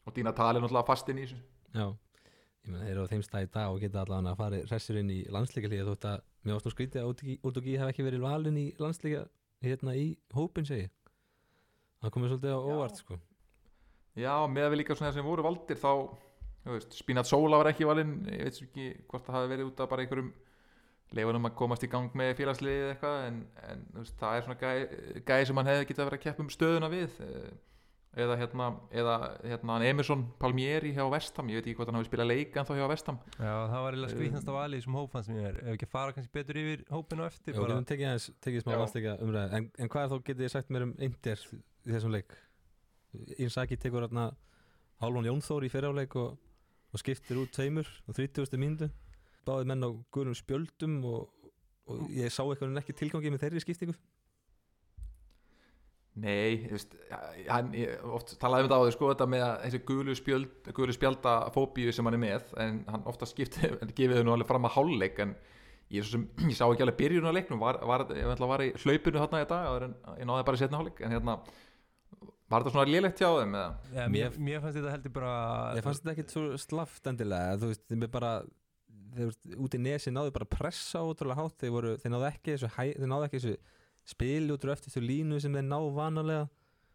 Og 0.05 0.15
Dina 0.17 0.33
Tali 0.37 0.63
náttúrulega 0.63 0.89
fast 0.89 1.09
inn 1.11 1.21
í 1.21 1.27
þessu. 1.27 1.41
Já, 1.75 1.87
ég 2.65 2.73
meina 2.73 2.85
þeir 2.85 2.95
eru 2.95 3.07
á 3.09 3.13
þeim 3.13 3.25
stað 3.27 3.47
í 3.47 3.53
dag 3.57 3.73
og 3.73 3.81
geta 3.83 4.05
allavega 4.05 4.35
að 4.35 4.43
fara 4.43 4.61
hressir 4.69 5.01
inn 5.01 5.13
í 5.13 5.21
landsleikalíða 5.35 5.89
þótt 5.91 6.11
að 6.13 6.27
mér 6.45 6.59
ást 6.59 6.69
nú 6.69 6.75
skrítið 6.75 7.03
að 7.03 7.41
Útugí 7.51 7.79
hef 7.81 7.91
ekki 7.91 8.07
verið 8.07 8.25
valinn 8.25 8.61
í 8.61 8.67
landsleika 8.79 9.25
hérna 9.65 9.97
í 9.99 10.13
hópin 10.37 10.69
segi 10.69 10.91
það 12.05 12.15
komið 12.15 12.35
svolítið 12.35 12.55
á 12.55 12.61
óvart 12.61 13.01
sko. 13.01 13.19
Já, 14.15 14.35
með 14.47 14.69
við 14.71 14.81
líka 14.83 14.97
svona 14.99 15.15
sem 15.15 15.27
voru 15.27 15.45
valdir 15.47 15.79
þá, 15.81 15.91
þú 16.64 16.79
veist, 16.79 16.96
Spinat 16.96 17.29
Sola 17.29 17.61
var 17.61 17.70
ekki 17.70 17.88
valinn, 17.88 18.16
ég 18.33 18.48
veit 18.48 18.59
svo 18.59 18.68
ekki 18.70 18.88
hvort 19.11 19.27
það 19.27 19.38
hafi 19.38 19.53
verið 19.53 19.70
út 19.70 19.85
af 19.85 19.90
bara 19.92 20.05
einhverjum 20.05 20.33
leifunum 21.14 21.46
að 21.50 21.55
komast 21.59 21.85
í 21.85 21.90
gang 21.92 22.16
með 22.16 22.33
félagsliðið 22.40 22.88
eitthvað 22.94 23.20
en, 23.29 23.44
en 23.68 23.85
veist, 23.98 24.16
það 24.20 24.38
er 24.38 24.46
svona 24.46 24.59
gæði 24.62 25.22
gæ 25.29 25.37
sem 25.44 25.61
hann 25.61 25.70
hefði 25.70 25.87
getað 25.90 26.11
verið 26.11 26.20
að 26.20 26.24
keppa 26.24 26.44
um 26.44 26.50
stöðuna 26.55 26.90
við 26.92 27.18
eh, 27.27 27.50
eða 28.24 28.37
hérna, 28.38 28.68
eða 28.94 29.14
hérna 29.42 29.77
Emerson 29.88 30.24
Palmieri 30.40 30.94
hjá 30.94 31.03
Vestam, 31.12 31.50
ég 31.50 31.61
veit 31.61 31.68
ekki 31.68 31.77
hvort 31.81 31.90
hann 31.90 31.98
hafi 31.98 32.09
spilað 32.09 32.31
leik 32.31 32.57
en 32.57 32.68
þá 32.68 32.72
hjá 32.79 32.87
Vestam 32.90 33.20
Já, 33.35 33.53
það 33.53 33.77
var 33.85 33.98
eiginlega 33.98 34.14
skrýtnast 34.14 34.50
af 34.50 34.59
alið 34.62 34.79
í 34.79 34.83
þessum 34.83 34.98
hópan 35.00 35.27
sem 35.27 35.38
ég 35.40 35.48
er 35.50 35.61
ef 35.61 35.70
ekki 35.74 35.88
að 35.88 35.94
fara 35.94 36.16
kannski 36.16 36.35
betur 36.38 36.61
yfir 36.62 36.85
hópin 36.94 37.22
og 37.22 37.29
eftir 37.29 37.59
Jó, 37.59 37.66
tekið, 37.90 38.07
aðeins, 38.11 38.31
tekið 38.46 38.70
en, 39.59 39.68
en 39.68 39.92
hvað 39.92 40.07
er 40.07 40.12
þá 40.14 40.16
getið 40.31 40.44
þið 40.44 40.55
sagt 40.55 40.74
mér 40.74 40.87
um 40.87 40.96
Inder 41.09 41.44
í 41.44 41.94
þessum 41.94 42.14
leik? 42.14 42.38
Insaki 43.38 43.79
tekur 43.83 44.07
hérna 44.07 44.31
Hálfón 45.03 45.27
Jónþór 45.29 45.66
í 45.66 45.72
fyriráleik 45.72 46.14
og 46.18 46.38
og 46.95 47.03
skiptir 47.03 47.41
út 47.43 47.53
tveimur 47.55 47.89
og 48.07 48.17
30. 48.17 48.55
mínútu 48.61 48.91
báði 49.45 49.69
menn 49.69 49.85
á 49.85 49.91
guðrum 50.15 50.37
spjöldum 50.39 51.01
og, 51.11 51.51
og 51.91 52.05
ég 52.15 52.33
sá 52.33 52.45
eitthvað 52.47 52.81
ekki 52.81 52.97
tilgangi 52.97 53.35
með 53.35 53.47
þeirri 53.47 53.65
skiptingu 53.65 53.97
Nei, 56.15 56.69
þú 56.69 56.77
veist, 56.77 56.93
hann, 57.51 57.73
ég 57.75 58.03
oft 58.15 58.37
talaði 58.39 58.63
um 58.63 58.69
þetta 58.69 58.77
á 58.79 58.83
því 58.85 58.91
sko, 58.95 59.09
þetta 59.11 59.27
með 59.33 59.45
þessi 59.65 59.81
gulu, 59.89 60.15
spjöld, 60.15 60.69
gulu 60.77 60.95
spjalda 60.95 61.33
fóbíu 61.57 61.91
sem 61.91 62.07
hann 62.07 62.15
er 62.15 62.23
með 62.23 62.53
en 62.63 62.77
hann 62.87 63.09
ofta 63.11 63.27
skipti, 63.27 63.73
gefið 63.99 64.21
þau 64.21 64.29
nú 64.29 64.35
alveg 64.37 64.51
fram 64.53 64.69
að 64.69 64.77
háluleik 64.77 65.19
en 65.25 65.33
ég, 65.91 66.07
sem, 66.07 66.29
ég 66.53 66.55
sá 66.55 66.69
ekki 66.69 66.87
alveg 66.87 67.01
byrjun 67.01 67.27
á 67.27 67.35
leiknum, 67.35 67.59
var, 67.65 67.81
var, 67.83 68.07
ég 68.15 68.31
var 68.47 68.63
í 68.63 68.71
hlaupinu 68.85 69.25
þarna 69.25 69.43
í 69.43 69.49
dag, 69.51 69.89
en 69.89 69.97
ég 70.21 70.31
náði 70.31 70.47
bara 70.47 70.63
setna 70.63 70.79
háluleik 70.79 71.03
en 71.03 71.17
hérna, 71.17 71.37
var 72.55 72.64
þetta 72.64 72.75
svona 72.75 72.93
lélegt 72.95 73.23
hjá 73.23 73.29
þeim 73.35 73.57
eða? 73.61 73.95
ja, 73.99 74.09
mér, 74.14 74.37
mér 74.49 74.62
fannst 74.64 74.79
þetta 74.81 74.95
heldur 74.95 75.14
bara 75.19 75.35
Ég 75.79 75.87
fannst 75.87 76.05
þetta 76.05 76.14
ekkit 76.14 76.35
svo 76.35 76.45
slaft 76.64 77.11
endilega 77.11 77.57
þú 77.61 77.71
veist, 77.73 77.85
þeim 77.90 78.07
er 78.07 78.12
bara 78.14 78.35
þeir 79.14 79.31
veist, 79.31 79.55
út 79.67 79.77
í 79.79 79.81
nesi 79.85 80.12
náðu 80.14 80.35
bara 80.35 80.51
pressa 80.57 81.05
ótrúlega 81.05 81.40
hátt 81.43 81.62
þeir, 81.62 81.73
voru, 81.75 81.95
þeir 82.03 82.14
náðu 82.14 82.29
ekki 82.31 82.55
þessu, 82.55 82.71
hæ, 82.77 82.83
þeir 82.99 83.11
náðu 83.12 83.29
ekki 83.29 83.40
þessu 83.45 83.57
spil 84.14 84.53
út 84.55 84.67
úr 84.67 84.75
eftir 84.75 84.93
þessu 84.93 85.05
línu 85.05 85.40
sem 85.43 85.59
þeir 85.59 85.67
ná 85.69 85.79
vanalega 85.97 86.51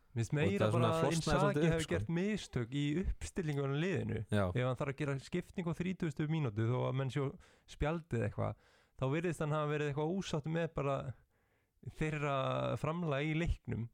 Mér 0.09 0.25
finnst 0.25 0.33
meira 0.33 0.67
bara 0.73 0.87
að 0.89 1.03
upp, 1.05 1.57
hefur 1.61 1.83
sko. 1.83 1.91
gert 1.93 2.07
mistök 2.09 2.71
í 2.73 2.83
uppstillingunum 3.03 3.77
liðinu 3.77 4.23
Já, 4.25 4.47
ef 4.49 4.63
hann 4.65 4.79
þarf 4.79 4.93
að 4.95 4.97
gera 5.03 5.15
skipting 5.21 5.69
á 5.69 5.73
30. 5.77 6.23
mínútu 6.33 6.65
þó 6.65 6.79
að 6.87 6.95
menn 6.97 7.13
sjó 7.13 7.27
spjaldið 7.69 8.25
eitthvað 8.25 8.55
þá 8.97 9.05
virðist 9.13 9.43
hann 9.45 9.53
hafa 9.53 9.69
verið 9.69 9.91
eitthvað 9.91 10.15
ósáttu 10.17 10.53
með 10.55 10.71
bara 10.79 10.95
þeirra 11.99 12.33
framlega 12.81 13.29
í 13.29 13.37
leiknum 13.37 13.85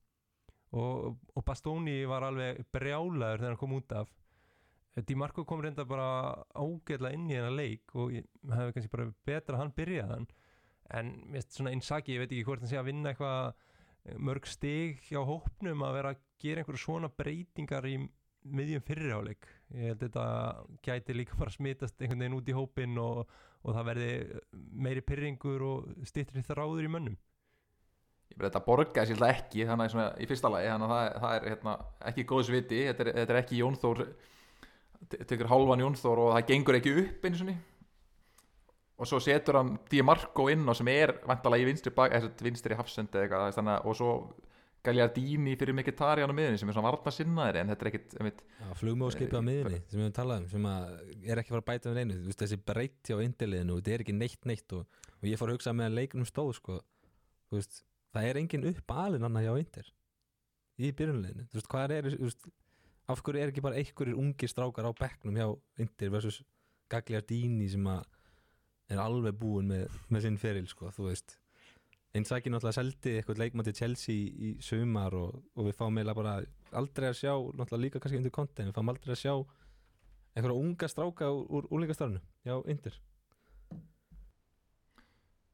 og, 0.74 1.18
og 1.36 1.46
Bastoni 1.46 2.00
var 2.10 2.26
alveg 2.28 2.64
brjálaður 2.74 3.42
þegar 3.42 3.52
hann 3.52 3.60
kom 3.62 3.76
út 3.78 3.92
af. 3.96 4.10
Di 4.96 5.16
Marco 5.20 5.44
kom 5.44 5.62
reynda 5.64 5.84
bara 5.88 6.34
ágætlega 6.56 7.14
inn 7.18 7.30
í 7.30 7.36
hennar 7.36 7.56
leik 7.56 7.92
og 8.00 8.14
ég 8.16 8.28
hefði 8.48 8.76
kannski 8.78 8.92
bara 8.94 9.08
betra 9.28 9.58
að 9.58 9.62
hann 9.62 9.74
byrjaðan 9.76 10.28
en 10.96 11.10
mér 11.26 11.42
finnst 11.42 11.58
svona 11.58 11.74
Inzaghi, 11.76 12.16
ég 12.16 12.22
veit 12.22 12.32
ekki 12.32 12.46
hvort 12.48 12.64
hann 12.64 12.72
sé 12.72 12.78
að 12.80 12.88
vinna 12.92 13.12
eitthvað 13.12 14.20
mörg 14.22 14.48
stig 14.48 15.02
hjá 15.10 15.20
hópnum 15.26 15.84
að 15.84 15.98
vera 15.98 16.14
að 16.14 16.22
gera 16.44 16.62
einhverju 16.62 16.84
svona 16.84 17.10
breytingar 17.10 17.88
í 17.90 17.98
miðjum 18.46 18.84
fyrirháleik. 18.86 19.48
Ég 19.74 19.90
held 19.90 20.04
þetta 20.06 20.26
gæti 20.86 21.16
líka 21.16 21.40
bara 21.40 21.54
smitast 21.54 21.98
einhvern 22.00 22.22
veginn 22.22 22.38
út 22.38 22.52
í 22.52 22.56
hópin 22.56 23.00
og, 23.02 23.24
og 23.66 23.76
það 23.76 23.88
verði 23.90 24.12
meiri 24.86 25.04
pyrringur 25.06 25.66
og 25.66 26.06
styttri 26.08 26.46
þráður 26.46 26.86
í 26.86 26.92
mönnum 26.94 27.18
Ég 28.32 28.38
bara 28.40 28.50
þetta 28.50 28.64
borgaði 28.66 29.08
sér 29.12 29.20
alltaf 29.20 29.36
ekki 29.46 29.66
þannig 29.70 29.92
svona 29.94 30.08
í 30.20 30.26
fyrsta 30.28 30.50
lagi 30.52 30.68
þannig 30.72 30.90
að 30.92 30.96
það, 30.96 31.20
það 31.26 31.36
er 31.40 31.46
hérna, 31.52 31.76
ekki 32.12 32.26
góðs 32.32 32.50
viti 32.52 32.80
þetta 32.90 33.06
er, 33.06 33.12
þetta 33.22 33.36
er 33.36 33.42
ekki 33.44 33.60
Jón 33.62 33.78
Þór 33.80 34.02
te- 35.14 35.22
tekur 35.30 35.52
hálfan 35.54 35.84
Jón 35.86 35.96
Þór 36.02 36.24
og 36.26 36.34
það 36.36 36.48
gengur 36.50 36.80
ekki 36.80 36.96
upp 37.04 37.30
einu 37.30 37.40
sinni. 37.44 37.56
Og 38.96 39.08
svo 39.10 39.20
setur 39.20 39.58
hann 39.60 39.74
Di 39.92 40.00
Marco 40.08 40.48
inn 40.52 40.64
á 40.68 40.74
sem 40.76 40.88
er 40.92 41.18
vantalega 41.28 41.66
í 41.66 41.70
vinstri, 41.70 41.92
vinstri 42.48 42.78
hafsendi 42.80 43.18
eða 43.20 43.26
eitthvað 43.28 43.56
þannig, 43.60 43.74
að- 43.80 43.88
og 43.92 43.98
svo 44.00 44.12
Gagliardini 44.86 45.56
fyrir 45.58 45.74
Mkhitaryan 45.74 46.30
á 46.30 46.36
miðunni 46.38 46.60
sem 46.62 46.70
er 46.70 46.76
svona 46.78 46.92
varna 46.94 47.10
sinnaðir 47.12 47.58
en 47.64 47.72
þetta 47.74 47.86
er 47.86 47.90
ekkit 47.90 48.42
flugmóðskipið 48.78 49.34
á 49.34 49.42
Eh, 49.42 49.48
miðinni 49.48 49.80
sem 49.90 49.98
við 50.00 50.04
höfum 50.06 50.14
talað 50.14 50.38
um 50.44 50.48
sem 50.52 50.66
er 51.32 51.42
ekki 51.42 51.54
fara 51.56 51.64
að 51.64 51.70
bæta 51.72 51.90
við 51.96 52.02
einu 52.04 52.18
veist, 52.28 52.40
þessi 52.44 52.60
breytt 52.70 53.10
hjá 53.10 53.18
indiliðinu, 53.26 53.80
þetta 53.80 53.96
er 53.96 54.04
ekki 54.06 54.14
neitt 54.20 54.46
neitt 54.46 54.76
og, 54.78 54.86
og 55.18 55.26
ég 55.26 55.40
fór 55.42 55.50
að 55.50 55.58
hugsa 55.58 55.74
með 55.74 55.96
leikunum 55.98 56.30
stóð 56.30 56.52
sko, 56.60 56.78
þú 57.50 57.58
veist, 57.58 57.82
það 58.16 58.30
er 58.30 58.42
engin 58.42 58.68
upp 58.72 58.96
alin 58.96 59.28
annað 59.28 59.48
hjá 59.48 59.54
indir 59.62 59.92
í 60.76 60.92
byrjunleginu, 60.92 61.48
þú 61.52 61.60
veist, 61.60 61.72
hvað 61.72 61.96
er 61.96 62.10
þú 62.12 62.28
veist, 62.28 62.50
af 63.12 63.22
hverju 63.24 63.42
er 63.42 63.52
ekki 63.52 63.64
bara 63.64 63.80
einhverjir 63.80 64.20
ungir 64.20 64.52
strákar 64.52 64.90
á 64.90 64.92
bekknum 64.98 65.40
hjá 65.40 65.48
indir 65.84 66.12
versus 66.14 66.42
Gagliardini 66.92 67.68
sem 67.72 67.88
að 67.90 68.04
er 68.94 69.02
alveg 69.02 69.38
búin 69.40 69.72
með, 69.72 69.90
með 70.14 70.28
sinn 70.28 70.38
feril 70.42 70.68
sko, 70.70 70.92
þú 70.94 71.10
veist. 71.10 71.40
Inzaghi 72.16 72.52
náttúrulega 72.52 72.78
seldi 72.78 73.16
eitthvað 73.18 73.40
leikmann 73.42 73.68
til 73.68 73.76
Chelsea 73.76 74.30
í, 74.30 74.52
sumar 74.64 75.16
og, 75.18 75.40
og 75.58 75.68
við 75.68 75.76
fáum 75.80 75.98
eiginlega 75.98 76.20
bara 76.22 76.36
aldrei 76.80 77.10
að 77.10 77.18
sjá, 77.20 77.34
náttúrulega 77.34 77.82
líka 77.82 78.02
kannski 78.04 78.22
undir 78.22 78.36
konti 78.36 78.64
en 78.64 78.70
við 78.70 78.78
fáum 78.78 78.92
aldrei 78.94 79.16
að 79.16 79.22
sjá 79.24 79.34
einhverja 80.36 80.62
unga 80.62 80.90
stráka 80.92 81.32
úr, 81.32 81.44
úr 81.50 81.68
úlingastafnu 81.76 82.22
já, 82.46 82.56
Indir 82.72 82.96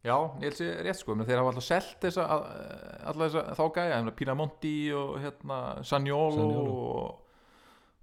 já, 0.03 0.15
ég 0.41 0.45
held 0.47 0.57
sér 0.57 0.79
rétt 0.87 0.99
sko 1.01 1.15
þeir 1.21 1.37
hafa 1.41 1.51
alltaf 1.51 1.65
selt 1.67 1.97
þessa 2.05 2.23
að- 2.25 2.47
alla 3.11 3.27
þessa 3.27 3.43
þá 3.59 3.63
gæja, 3.75 3.99
Pinamonti 4.17 4.75
og 4.97 5.19
hérna 5.21 5.59
Zaniolo. 5.85 6.47
og, 6.61 7.27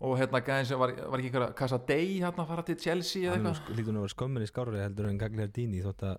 og 0.00 0.14
hérna 0.20 0.40
gæðin 0.46 0.66
sem 0.70 0.78
var, 0.78 0.92
var 0.94 1.18
ekki 1.18 1.30
einhverja 1.32 1.54
Casadei 1.58 2.20
hérna 2.22 2.44
að 2.44 2.52
fara 2.52 2.62
til 2.68 2.76
Chelsea 2.78 3.26
eða 3.26 3.36
eitthvað 3.40 3.58
sko, 3.62 3.74
lítur 3.80 3.92
nú 3.96 4.02
að 4.02 4.06
vera 4.06 4.14
skömmin 4.14 4.46
í 4.46 4.50
skárri 4.52 4.82
heldur 4.84 5.08
en 5.10 5.18
Gagliardini 5.18 5.82
þótt 5.82 6.06
að 6.12 6.18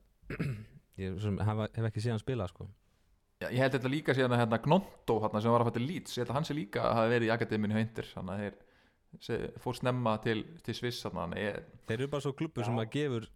ég 1.06 1.20
sem, 1.24 1.40
hef, 1.40 1.64
hef 1.80 1.88
ekki 1.90 2.04
séð 2.04 2.16
hann 2.18 2.24
spila 2.26 2.48
sko. 2.52 2.68
Já, 3.40 3.48
ég 3.56 3.62
held 3.64 3.72
þetta 3.78 3.90
líka 3.94 4.14
síðan 4.18 4.34
að 4.36 4.42
hérna 4.44 4.58
Gnonto 4.66 5.16
hérna, 5.24 5.40
sem 5.42 5.54
var 5.56 5.64
að 5.64 5.70
fætta 5.72 5.80
Leeds, 5.86 6.18
ég 6.18 6.26
held 6.26 6.34
að 6.34 6.38
hann 6.42 6.48
sé 6.50 6.56
líka 6.58 6.82
að 6.84 6.98
hafa 6.98 7.12
verið 7.14 7.30
í 7.30 7.34
akademinu 7.38 7.78
höndir 7.78 8.10
þannig 8.12 8.34
að 8.36 8.58
þeir 9.24 9.54
fór 9.64 9.78
snemma 9.80 10.18
til, 10.22 10.42
til 10.62 10.76
Sviss 10.76 11.06
þannig 11.08 11.38
að 11.40 11.46
ég, 11.46 11.70
þeir 11.88 11.96
eru 12.02 12.10
bara 12.12 12.26
svo 12.28 12.34
klubbur 12.36 12.68
sem 12.68 12.82
að 12.84 12.92
gefur 12.98 13.30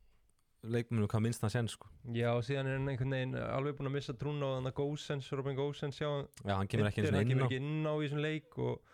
leikmennum 0.64 1.10
hvað 1.12 1.24
minnst 1.26 1.44
hann 1.44 1.54
sen 1.54 1.70
sko. 1.72 1.90
Já, 2.16 2.30
síðan 2.46 2.70
er 2.70 2.78
hann 2.80 2.90
einhvern 2.92 3.16
veginn 3.16 3.38
alveg 3.44 3.78
búin 3.78 3.92
að 3.92 3.96
missa 3.98 4.16
trún 4.18 4.44
á 4.44 4.48
þannig 4.56 4.72
að 4.72 4.78
Gósens, 4.80 5.30
Robin 5.36 5.58
Gósens 5.60 6.00
já, 6.00 6.10
já, 6.44 6.54
hann 6.56 6.70
kemur 6.72 6.90
ekki 6.90 7.08
hann 7.10 7.30
kemur 7.30 7.48
ekki 7.48 7.60
inn 7.62 7.88
á 7.88 7.94
í 7.94 8.04
þessum 8.06 8.24
leik 8.24 8.60
og, 8.64 8.94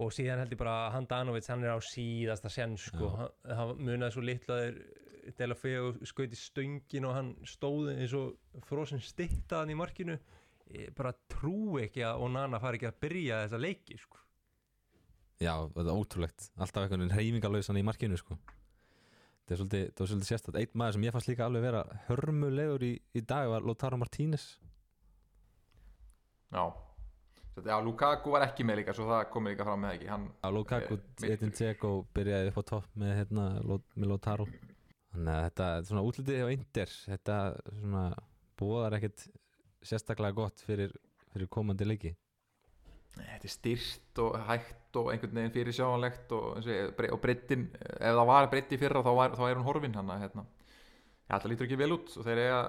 og 0.00 0.14
síðan 0.16 0.44
held 0.44 0.54
ég 0.56 0.62
bara 0.62 0.76
að 0.86 0.94
Handanovic 0.96 1.50
hann 1.52 1.66
er 1.66 1.76
á 1.76 1.80
síðasta 1.84 2.52
sen 2.52 2.78
sko. 2.80 3.10
Já. 3.10 3.18
hann, 3.20 3.58
hann 3.60 3.82
munaði 3.82 4.16
svo 4.16 4.24
litla 4.24 4.60
Dela 5.36 5.56
Feo 5.58 5.92
skaut 6.06 6.32
í 6.32 6.38
stöngin 6.38 7.06
og 7.08 7.16
hann 7.16 7.32
stóði 7.48 7.96
eins 7.98 8.14
og 8.16 8.36
frosin 8.68 9.02
stittaðan 9.02 9.72
í 9.74 9.78
markinu 9.78 10.18
ég 10.74 10.92
bara 10.96 11.14
trú 11.30 11.78
ekki 11.82 12.04
að 12.06 12.22
Onana 12.26 12.60
fari 12.62 12.80
ekki 12.80 12.90
að 12.90 13.00
byrja 13.04 13.40
þessa 13.44 13.60
leiki 13.62 13.98
sko. 14.00 14.22
já, 15.42 15.52
þetta 15.74 15.90
er 15.90 15.96
ótrúlegt 15.98 16.46
alltaf 16.56 16.84
einhvern 16.84 17.04
veginn 17.04 17.16
hreyfingalausan 17.18 17.80
í 17.80 17.84
markinu 17.86 18.18
sko. 18.20 18.38
Það 19.46 19.54
er 19.54 19.60
svolítið, 19.60 19.84
svolítið 20.00 20.30
sérstætt 20.30 20.58
einn 20.60 20.72
maður 20.80 20.96
sem 20.96 21.06
ég 21.06 21.14
fannst 21.14 21.30
líka 21.30 21.46
alveg 21.46 21.62
vera 21.66 21.82
hörmulegur 22.08 22.84
í, 22.86 22.92
í 23.14 23.22
dag 23.22 23.50
var 23.52 23.66
Lotaro 23.66 23.98
Martínez. 24.00 24.46
Já. 26.50 26.64
Þetta, 27.56 27.70
já, 27.70 27.76
Lukaku 27.86 28.32
var 28.34 28.44
ekki 28.44 28.66
með 28.68 28.82
líka 28.82 28.92
svo 28.96 29.06
það 29.08 29.28
komið 29.32 29.54
líka 29.54 29.64
fram 29.64 29.80
með 29.86 29.94
ekki? 29.96 30.08
Hann, 30.12 30.26
Já, 30.42 30.48
Lukaku, 30.52 30.98
Eh, 31.22 31.30
Edin 31.32 31.54
Dzeko 31.54 31.92
byrjaði 32.16 32.50
upp 32.52 32.58
á 32.60 32.64
topp 32.72 32.98
með, 33.00 33.14
hérna, 33.22 33.46
með 33.96 34.10
Lotaro 34.10 34.46
Þannig 35.16 35.32
að 35.32 35.44
þetta 35.46 35.66
er 35.72 35.86
svona 35.88 36.04
útlitið 36.04 36.38
hjá 36.42 36.48
Inter. 36.52 36.90
Þetta 37.06 37.36
svona 37.70 38.02
búðar 38.60 38.96
ekkert 38.98 39.24
sérstaklega 39.86 40.36
gott 40.36 40.60
fyrir, 40.66 40.92
fyrir 41.32 41.48
komandi 41.48 41.88
leiki 41.88 42.12
þetta 43.16 43.48
er 43.48 43.52
styrt 43.52 44.20
og 44.24 44.36
hægt 44.48 44.96
og 45.00 45.10
einhvern 45.12 45.38
veginn 45.38 45.54
fyrir 45.54 45.76
sjáanlegt 45.76 46.32
og, 46.32 46.58
og 47.12 47.20
breyttin, 47.22 47.66
ef 47.76 48.16
það 48.16 48.26
var 48.30 48.50
breytti 48.52 48.78
fyrra 48.80 49.02
þá, 49.04 49.12
var, 49.18 49.34
þá 49.36 49.42
er 49.50 49.58
hún 49.60 49.66
horfin 49.68 49.96
hann 49.98 50.12
hérna. 50.20 50.44
það 51.28 51.48
lítur 51.52 51.66
ekki 51.66 51.78
vel 51.80 51.92
út 51.96 52.12
og 52.16 52.24
þeir 52.28 52.42
eiga 52.44 52.60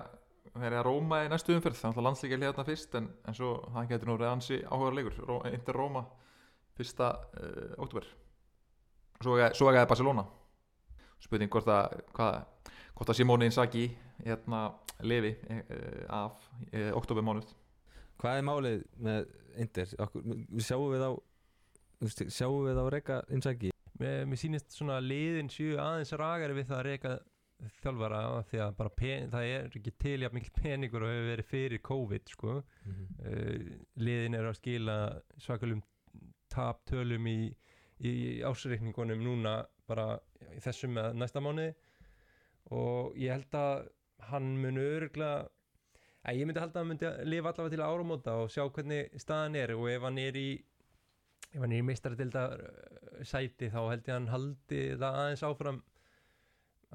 þeir 0.57 0.73
eiga 0.73 0.83
Róma 0.88 1.19
í 1.25 1.29
næstu 1.29 1.53
umferð. 1.53 1.77
Þannig 1.77 1.99
að 2.01 2.07
landslíkja 2.07 2.39
hérna 2.41 2.65
fyrst 2.67 2.95
en, 2.97 3.10
en 3.27 3.38
svo 3.38 3.51
það 3.73 3.89
getur 3.91 4.10
nú 4.10 4.15
reið 4.17 4.31
ansi 4.31 4.57
áhugaður 4.63 4.97
leikur 4.97 5.19
Ró, 5.27 5.38
Inter 5.51 5.77
Róma 5.77 6.03
fyrsta 6.77 7.12
uh, 7.38 8.07
svo 9.21 9.38
eiga- 9.38 9.53
svo 9.57 9.69
eigaði 9.71 9.89
Barcelona. 9.91 10.25
Spurning 11.21 11.49
hvort 11.53 11.69
að 11.73 12.01
hvað, 12.13 12.36
hvort 12.97 13.10
að 13.13 13.19
Simone 13.19 13.47
Inzaghi 13.49 13.88
hérna 14.25 14.67
lefi 15.05 15.36
uh, 15.49 16.03
af 16.10 16.43
uh, 16.73 16.91
oktober 16.97 17.25
mánuð 17.25 17.53
Hvað 18.17 18.38
er 18.39 18.45
málið 18.47 18.84
með 19.08 19.32
við 19.58 20.65
sjáum 20.65 20.91
við 20.93 21.06
á 21.06 21.12
sjáum 22.30 22.65
við 22.67 22.80
á 22.82 22.86
reyka 22.93 23.17
Inzaghi? 23.34 23.71
Mér, 23.97 24.27
mér 24.30 24.38
sýnist 24.38 24.73
svona 24.73 24.99
liðin 25.01 25.49
séu 25.49 25.77
aðeins 25.82 26.13
ragari 26.17 26.58
við 26.58 26.69
það 26.69 26.80
að 26.80 26.88
reyka 26.88 27.13
þjálfara 27.82 28.19
því 28.51 28.60
að 28.62 28.75
bara 28.77 28.93
pen, 28.93 29.32
það 29.34 29.47
er 29.49 29.69
ekki 29.80 29.93
til 29.97 30.17
jafn 30.21 30.38
mikil 30.38 30.53
peningur 30.53 31.06
og 31.06 31.13
hefur 31.13 31.30
verið 31.32 31.49
fyrir 31.49 31.84
COVID 31.88 32.34
sko. 32.34 32.58
uh, 33.25 33.71
liðin 33.97 34.38
eru 34.38 34.51
að 34.51 34.60
skila 34.60 34.97
svakalum 35.41 35.82
taptölum 36.53 37.27
í, 37.32 37.39
í 38.06 38.13
ásreikningunum 38.45 39.23
núna 39.25 39.60
bara 39.89 40.17
í 40.53 40.62
þessum 40.62 40.93
með 40.97 41.17
næsta 41.17 41.41
mánuði. 41.41 41.73
Og 42.77 43.17
ég 43.17 43.34
held 43.34 43.58
að 43.58 43.88
hann 44.30 44.53
mun 44.62 44.80
örgla 44.82 45.32
að 46.27 46.39
ég 46.41 46.47
myndi 46.49 46.59
halda 46.63 46.79
að 46.79 46.83
hann 46.83 46.89
myndi 46.91 47.11
lifa 47.31 47.51
allavega 47.53 47.75
til 47.75 47.85
áramóta 47.87 48.33
og 48.43 48.49
sjá 48.51 48.63
hvernig 48.67 49.13
staðan 49.21 49.55
er 49.55 49.73
og 49.77 49.87
ef 49.91 50.01
hann 50.07 50.17
er 50.21 50.39
í 50.39 50.47
ef 51.53 51.61
hann 51.63 51.71
er 51.71 51.79
í 51.81 51.85
meistaradildar 51.87 52.57
sæti 53.25 53.69
þá 53.71 53.79
held 53.87 54.01
ég 54.03 54.11
að 54.11 54.17
hann 54.17 54.27
haldi 54.33 54.81
það 54.99 55.21
aðeins 55.23 55.45
áfram. 55.47 55.79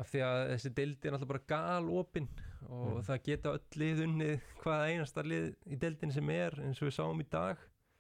Af 0.00 0.08
því 0.08 0.20
að 0.24 0.38
þessi 0.54 0.70
dildi 0.76 1.08
er 1.08 1.12
náttúrulega 1.12 1.32
bara 1.32 1.48
gal 1.52 1.88
opinn 2.00 2.28
og 2.70 2.92
Mm. 2.94 3.02
það 3.08 3.22
geta 3.26 3.50
öll 3.56 3.76
lið 3.82 3.98
unnið 4.06 4.44
hvaða 4.62 4.84
einasta 4.92 5.22
lið 5.26 5.48
í 5.66 5.76
dildin 5.82 6.12
sem 6.14 6.30
er 6.30 6.54
eins 6.62 6.78
og 6.80 6.88
við 6.88 6.94
sáum 6.96 7.20
í 7.20 7.26
dag. 7.28 7.58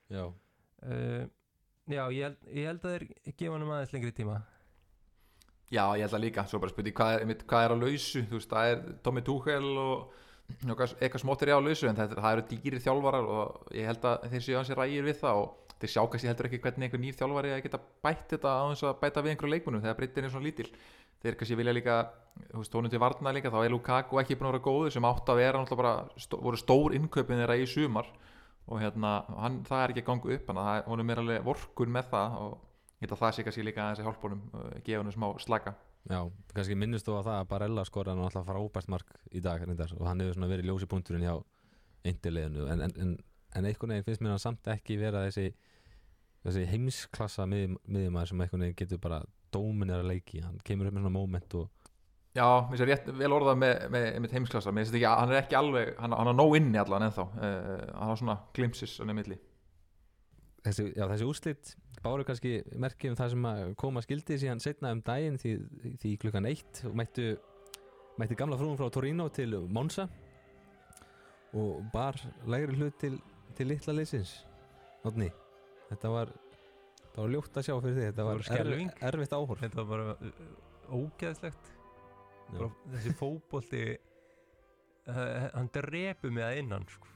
Já, 0.08 0.22
uh, 0.86 1.24
já, 1.90 2.04
ég 2.14 2.22
held, 2.22 2.38
ég 2.46 2.66
held 2.70 2.84
að 2.86 2.94
þeir 2.94 3.34
gefa 3.36 3.52
hann 3.58 3.66
aðeins 3.66 3.92
lengri 3.92 4.12
tíma. 4.16 4.38
Já, 5.72 5.82
ég 5.96 6.04
held 6.06 6.14
að 6.16 6.24
líka, 6.24 6.44
svo 6.46 6.60
bara 6.62 6.70
spurning 6.72 6.94
hvað 6.94 7.26
hvað 7.48 7.64
er 7.66 7.74
á 7.74 7.76
lausu, 7.82 8.22
þú 8.28 8.38
veist, 8.38 8.50
það 8.52 8.70
er 8.72 8.82
Tommy 9.02 9.22
Tuchel 9.26 9.68
og 9.82 10.12
eitthvað, 10.60 10.94
eitthvað 11.00 11.22
smottir 11.24 11.52
á 11.52 11.58
lausu 11.62 11.88
en 11.88 11.98
það, 11.98 12.14
það 12.18 12.36
eru 12.36 12.46
dýrir 12.50 12.82
þjálfarar 12.84 13.28
og 13.36 13.74
ég 13.76 13.88
held 13.90 14.08
að 14.08 14.26
þeir 14.32 14.44
séu 14.46 14.58
hansi 14.58 14.78
rægir 14.78 15.06
við 15.06 15.20
það 15.22 15.42
og 15.42 15.76
þeir 15.82 15.92
sjá 15.92 16.02
kannski 16.06 16.30
heldur 16.30 16.48
ekki 16.48 16.60
hvernig 16.62 16.86
einhver 16.86 17.02
nýr 17.02 17.16
þjálfari 17.18 17.52
að 17.52 17.62
geta 17.64 17.80
bætt 18.06 18.34
þetta 18.34 18.50
á 18.54 18.62
þess 18.70 18.86
að 18.86 18.98
bæta 19.02 19.22
við 19.24 19.34
einhverju 19.34 19.54
leikmunum 19.56 19.82
þegar 19.82 19.98
breytin 19.98 20.28
er 20.28 20.34
svona 20.34 20.46
lítil 20.46 20.68
þeir 21.22 21.38
kannski 21.38 21.58
vilja 21.58 21.74
líka, 21.74 21.96
þú 22.50 22.62
veist, 22.62 22.72
tónum 22.72 22.92
til 22.92 23.00
varna 23.02 23.32
líka 23.34 23.50
þá 23.52 23.58
er 23.62 23.74
Lukaku 23.74 24.20
ekki 24.22 24.36
búin 24.38 24.50
að 24.50 24.56
vera 24.56 24.66
góður 24.66 24.94
sem 24.94 25.08
átt 25.10 25.32
að 25.32 25.40
vera 25.42 25.62
náttúrulega 25.62 25.82
bara, 25.82 26.22
stó, 26.22 26.38
voru 26.42 26.60
stór 26.60 26.96
innkaupin 26.98 27.42
þeirra 27.42 27.58
í 27.58 27.66
sumar 27.70 28.10
og 28.70 28.82
hérna, 28.82 29.14
hann, 29.42 29.62
það 29.66 29.84
er 29.84 29.94
ekki 29.94 30.04
að 30.04 30.10
ganga 30.10 30.36
upp 30.36 30.52
að 30.54 30.90
honum 30.90 31.12
er 31.12 31.22
alveg 31.22 31.46
vorkun 31.46 31.94
með 31.94 32.10
það 32.12 32.36
og 32.42 32.52
ég 33.02 33.06
held 33.06 33.16
að 33.16 33.22
það 33.24 33.34
sé 33.36 33.46
kannski 33.46 33.66
líka 33.66 33.84
aðeins 33.84 34.02
í 34.02 34.06
hálfbólum 34.06 34.42
uh, 34.52 34.68
gefa 34.86 35.02
honum 35.02 35.16
smá 35.16 35.28
slaka 35.42 35.74
Já, 36.10 36.18
kannski 36.50 36.74
minnist 36.74 37.06
þú 37.06 37.20
á 37.20 37.26
það 37.26 37.36
að 37.36 37.50
Barella 37.52 37.82
skora 37.86 38.14
hann 38.14 38.24
alltaf 38.24 38.48
frábært 38.48 38.88
mark 38.90 39.12
í 39.30 39.42
dag 39.42 39.62
reyndar, 39.62 39.92
og 39.94 40.08
hann 40.08 40.22
hefur 40.24 40.48
verið 40.50 40.66
ljósi 40.66 40.88
punkturinn 40.90 41.22
hjá 41.22 41.36
eindileginu 42.08 42.66
en, 42.72 42.82
en, 42.88 43.12
en, 43.54 43.68
einhvern 43.68 43.94
veginn 43.94 44.08
finnst 44.08 44.24
mér 44.24 44.34
hann 44.34 44.42
samt 44.42 44.66
ekki 44.72 44.96
vera 44.98 45.22
þessi, 45.28 45.52
þessi 46.42 46.64
heimsklassa 46.72 47.46
miðjumæður 47.46 48.32
sem 48.32 48.42
einhvern 48.42 48.66
veginn 48.66 48.80
getur 48.82 49.02
bara 49.04 49.20
dóminir 49.54 50.02
að 50.02 50.10
leiki, 50.10 50.42
hann 50.42 50.58
kemur 50.66 50.90
upp 50.90 50.98
með 50.98 51.06
svona 51.06 51.20
moment 51.20 51.56
og 51.60 51.70
Já, 52.32 52.46
mér 52.64 52.80
sé 52.80 52.88
rétt 52.88 53.08
vel 53.12 53.28
orðað 53.36 53.58
með, 53.60 53.72
með, 53.92 54.04
með 54.24 54.34
heimsklassa, 54.38 54.72
mér 54.72 54.86
finnst 54.86 54.96
ekki 54.96 55.06
að 55.06 55.18
hann 55.20 55.32
er 55.34 55.40
ekki 55.42 55.56
alveg 55.58 55.90
hann, 56.00 56.14
hann 56.16 56.30
har 56.30 56.38
nóg 56.38 56.54
inni 56.56 56.80
allan 56.80 57.04
ennþá. 57.04 57.26
Uh, 57.36 57.82
hann 57.92 58.08
har 58.08 58.18
svona 58.18 58.36
glimpsis 58.56 58.94
á 58.98 59.04
nefnilli 59.04 59.36
þessi, 60.66 60.88
já, 60.96 61.06
þessi 61.14 61.28
úrslit 61.28 61.72
báru 62.02 62.26
kannski 62.26 62.54
merkjum 62.82 63.16
það 63.18 63.34
sem 63.34 63.48
að 63.52 63.62
koma 63.78 64.02
skildi 64.02 64.38
síðan 64.42 64.62
setna 64.62 64.92
um 64.94 65.02
daginn 65.06 65.38
því, 65.38 65.56
því 66.02 66.14
klukkan 66.24 66.48
eitt 66.50 66.82
og 66.88 66.96
mættu, 66.98 67.28
mættu 68.18 68.38
gamla 68.38 68.58
frúum 68.60 68.78
frá 68.78 68.90
Torino 68.92 69.28
til 69.34 69.54
Monza 69.70 70.08
og 71.52 71.84
bar 71.92 72.16
lægri 72.48 72.78
hlut 72.78 72.98
til, 72.98 73.20
til 73.58 73.70
litla 73.70 73.94
leysins 73.94 74.40
Notni, 75.02 75.28
þetta 75.90 76.10
var 76.12 76.30
það 77.12 77.24
var 77.24 77.32
ljótt 77.34 77.58
að 77.58 77.66
sjá 77.66 77.74
fyrir 77.76 77.96
því 77.96 78.08
þetta 78.08 78.26
var 78.26 78.42
erf, 78.56 78.98
erfitt 79.08 79.36
áhorf. 79.36 79.62
Þetta 79.62 79.82
var 79.82 79.88
bara 79.90 80.14
uh, 80.14 80.98
ógeðslegt. 80.98 81.70
Bara, 82.52 82.68
Þessi 82.94 83.14
fótbolti 83.16 83.82
uh, 83.92 85.48
Hann 85.56 85.70
drepu 85.74 86.32
mig 86.32 86.46
að 86.46 86.60
innan 86.62 86.86
sko. 86.90 87.10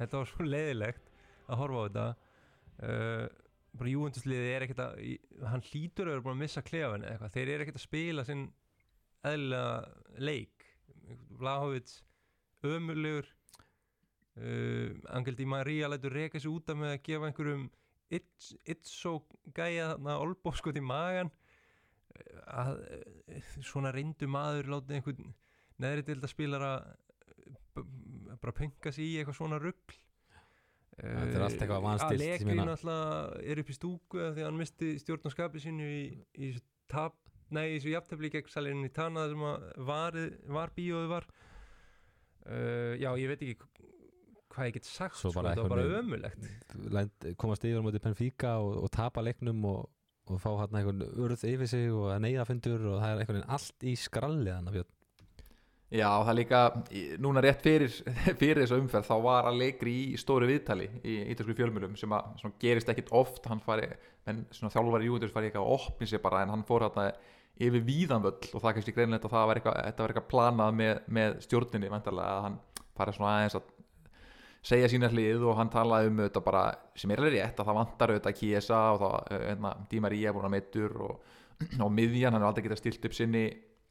Þetta 0.00 0.20
var 0.20 0.30
svo 0.30 0.46
leiðilegt 0.46 1.12
að 1.46 1.60
horfa 1.62 1.82
á 1.82 1.86
þetta 1.86 2.06
uh, 2.82 3.26
bara 3.76 3.92
júendusliðið 3.92 4.50
er 4.50 4.66
ekkert 4.66 4.82
að 4.86 5.48
hann 5.52 5.64
hlýtur 5.70 6.08
að 6.08 6.14
vera 6.14 6.24
búin 6.24 6.36
að 6.36 6.42
missa 6.44 6.64
klefan 6.64 7.04
eða 7.04 7.14
eitthvað, 7.14 7.34
þeir 7.36 7.52
eru 7.52 7.66
ekkert 7.66 7.80
að 7.80 7.86
spila 7.86 8.26
sinn 8.26 8.44
eðlilega 9.26 10.20
leik. 10.28 10.68
Vlahovits 11.36 11.98
ömurlegur. 12.66 13.32
Uh, 14.36 14.92
Angel 15.16 15.36
Di 15.38 15.48
Maria 15.48 15.88
lætur 15.88 16.12
reka 16.12 16.40
sig 16.40 16.52
út 16.52 16.68
af 16.68 16.76
með 16.76 16.96
að 16.96 17.02
gefa 17.08 17.30
einhverjum 17.30 17.66
Itzo 18.12 19.16
gæja 19.56 19.94
þarna 19.94 20.18
olbóskot 20.22 20.76
í 20.78 20.82
magan 20.84 21.32
Eh, 22.16 22.40
að 22.46 22.80
svona 23.66 23.92
reyndu 23.94 24.28
maður 24.30 24.70
láti 24.76 24.96
einhvern 24.96 25.34
neðri 25.82 26.06
til 26.06 26.18
að 26.20 26.32
spilara 26.32 26.72
bara 27.76 28.54
penka 28.56 28.92
sig 28.94 29.10
í 29.10 29.16
eitthvað 29.18 29.38
svona 29.40 29.60
rugg 29.60 29.96
Þetta 30.96 31.36
er 31.36 31.42
allt 31.44 31.60
eitthvað 31.60 31.82
vanstillt, 31.84 32.22
ég 32.24 32.30
Allegri 32.32 32.46
meina- 32.48 32.64
náttúrulega 32.70 33.40
er 33.52 33.58
upp 33.60 33.68
í 33.72 33.76
stúku 33.76 34.20
því 34.22 34.40
að 34.40 34.46
hann 34.48 34.60
misti 34.62 34.92
stjórn 35.02 35.28
á 35.28 35.30
skapi 35.34 35.60
sínu 35.60 35.88
í, 35.92 36.02
í 36.40 36.48
tap, 36.88 37.16
nei, 37.52 37.66
í 37.66 37.74
þessu 37.76 37.92
jafntefli 37.92 38.30
gegn 38.32 38.48
salinu 38.48 38.88
í 38.88 38.92
Tana 38.96 39.26
sem 39.28 39.42
að 39.44 39.66
var, 39.90 40.16
var 40.56 40.72
bíóðu 40.76 41.10
var. 41.12 41.26
Uh, 42.46 42.94
já, 43.02 43.10
ég 43.18 43.28
veit 43.28 43.42
ekki 43.42 43.58
hvað 44.54 44.68
ég 44.70 44.76
get 44.78 44.86
sagt 44.88 45.18
Svo 45.18 45.32
sko, 45.34 45.42
þetta 45.42 45.64
var 45.66 45.72
bara 45.74 45.98
ömulegt 45.98 47.24
komast 47.36 47.64
yfir 47.66 47.82
á 47.82 47.84
móti 47.84 48.00
Benfica 48.00 48.52
og, 48.62 48.76
og 48.86 48.92
tapa 48.94 49.20
leiknum 49.26 49.64
og, 49.68 49.88
og 50.30 50.38
fá 50.40 50.52
hann 50.62 50.78
einhvern 50.78 51.02
urð 51.10 51.42
yfir 51.44 51.68
sig 51.68 51.90
og 51.90 52.12
að 52.14 52.22
neyðafundur 52.24 52.86
og 52.92 53.00
það 53.02 53.10
er 53.10 53.20
veginn 53.24 53.50
allt 53.58 53.84
í 53.90 53.96
skralli 53.98 54.52
þannig 54.54 54.78
að 54.80 54.94
Já, 55.94 56.08
það 56.10 56.30
er 56.32 56.36
líka, 56.40 56.60
í- 56.98 57.04
núna 57.22 57.42
rétt 57.44 57.60
fyrir, 57.62 57.92
fyrir 58.40 58.58
þessu 58.64 58.80
umferð, 58.82 59.06
þá 59.06 59.16
var 59.22 59.46
að 59.52 59.60
leikri 59.60 59.92
í 60.10 60.16
stóri 60.18 60.48
viðtali 60.50 60.88
í 61.06 61.14
ítalsku 61.30 61.54
fjölmjölum 61.54 61.94
sem 62.00 62.10
að 62.16 62.32
svona, 62.40 62.56
gerist 62.64 62.90
ekkit 62.90 63.12
oft, 63.14 63.46
hann 63.46 63.62
fari, 63.62 63.86
en 64.26 64.40
svona 64.50 64.72
þjálfari 64.74 65.06
júður 65.06 65.30
fari 65.30 65.52
ekki 65.52 65.60
að 65.62 65.70
opni 65.76 66.08
sig 66.10 66.22
bara, 66.24 66.40
en 66.42 66.50
hann 66.56 66.64
fór 66.66 66.88
hérna 66.88 67.04
yfir 67.62 67.84
víðanvöll 67.86 68.34
og 68.50 68.58
það 68.58 68.66
er 68.72 68.76
kannski 68.80 68.94
greinilegt 68.96 69.28
að 69.28 69.36
það 69.36 69.46
var 69.52 69.60
eitthvað, 69.60 69.78
þetta 69.86 70.02
var 70.04 70.12
eitthvað 70.14 70.26
planað 70.32 70.74
með, 70.82 70.98
með 71.20 71.38
stjórninni, 71.46 71.92
vantarlega, 71.94 72.34
að 72.34 72.42
hann 72.48 72.58
fari 72.98 73.14
svona 73.16 73.30
aðeins 73.36 73.56
að 73.60 73.70
segja 74.66 74.90
sína 74.90 75.12
hlið 75.12 75.46
og 75.46 75.54
hann 75.60 75.70
talaði 75.70 76.10
um 76.10 76.18
þetta 76.24 76.42
bara, 76.50 76.64
sem 76.98 77.14
er 77.14 77.22
alveg 77.22 77.36
rétt, 77.38 77.60
að 77.62 77.70
það 77.70 77.78
vantar 77.78 78.12
auðvitað 78.12 78.36
Kiesa 78.40 78.82
og 78.96 79.00
það, 79.04 79.16
hérna, 79.46 79.72
Di 79.92 80.02
Maria 80.02 80.32
er 80.32 80.36
búin 80.36 80.48
að 80.50 80.54
meittur 80.58 80.98
og, 81.06 81.32
og 81.86 81.94
miðjan, 81.94 82.34
hann 82.34 82.42
er 82.42 82.48
aldrei 82.50 82.66
getað 82.66 82.82
stilt 82.82 83.06
upp 83.06 83.14
sinni 83.16 83.44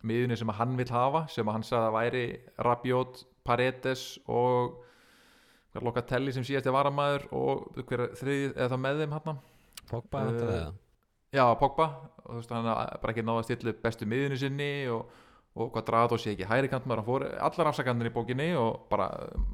miðunni 0.05 0.38
sem 0.39 0.51
hann 0.58 0.75
vil 0.79 0.89
hafa 0.91 1.25
sem 1.31 1.47
hann 1.47 1.63
sagði 1.65 1.89
að 1.89 1.95
væri 1.95 2.25
Rabiot, 2.67 3.21
Paredes 3.45 4.08
og 4.27 4.81
hver 5.73 5.86
Locatelli 5.86 6.34
sem 6.34 6.45
síðast 6.47 6.67
er 6.69 6.75
varamæður 6.75 7.27
og 7.36 7.84
þriðið 7.84 8.55
eða 8.55 8.71
það 8.71 8.81
með 8.88 9.03
þeim 9.03 9.15
hann 9.19 9.43
Pogba 9.86 10.25
Uh, 10.25 10.31
uh, 10.31 10.39
það 10.39 10.73
já, 11.36 11.45
Pogba. 11.60 11.89
Og 12.25 12.31
þú 12.31 12.39
veist 12.39 12.55
hann 12.55 12.71
er 12.71 12.97
bara 13.01 13.13
ekki 13.13 13.25
náða 13.25 13.43
að 13.43 13.47
stilla 13.49 13.73
upp 13.73 13.84
bestu 13.84 14.08
miðunni 14.10 14.39
sinni 14.41 14.69
og, 14.91 15.12
og 15.55 15.71
hvað 15.75 15.88
draða 15.89 16.19
sé 16.21 16.34
ekki 16.34 16.47
hæri 16.49 16.71
kant 16.71 16.88
maður, 16.88 17.03
hann 17.03 17.10
fór 17.10 17.25
allar 17.49 17.71
afsakandir 17.71 18.10
í 18.10 18.13
bókinni 18.15 18.47
og 18.58 18.88
bara, 18.89 19.10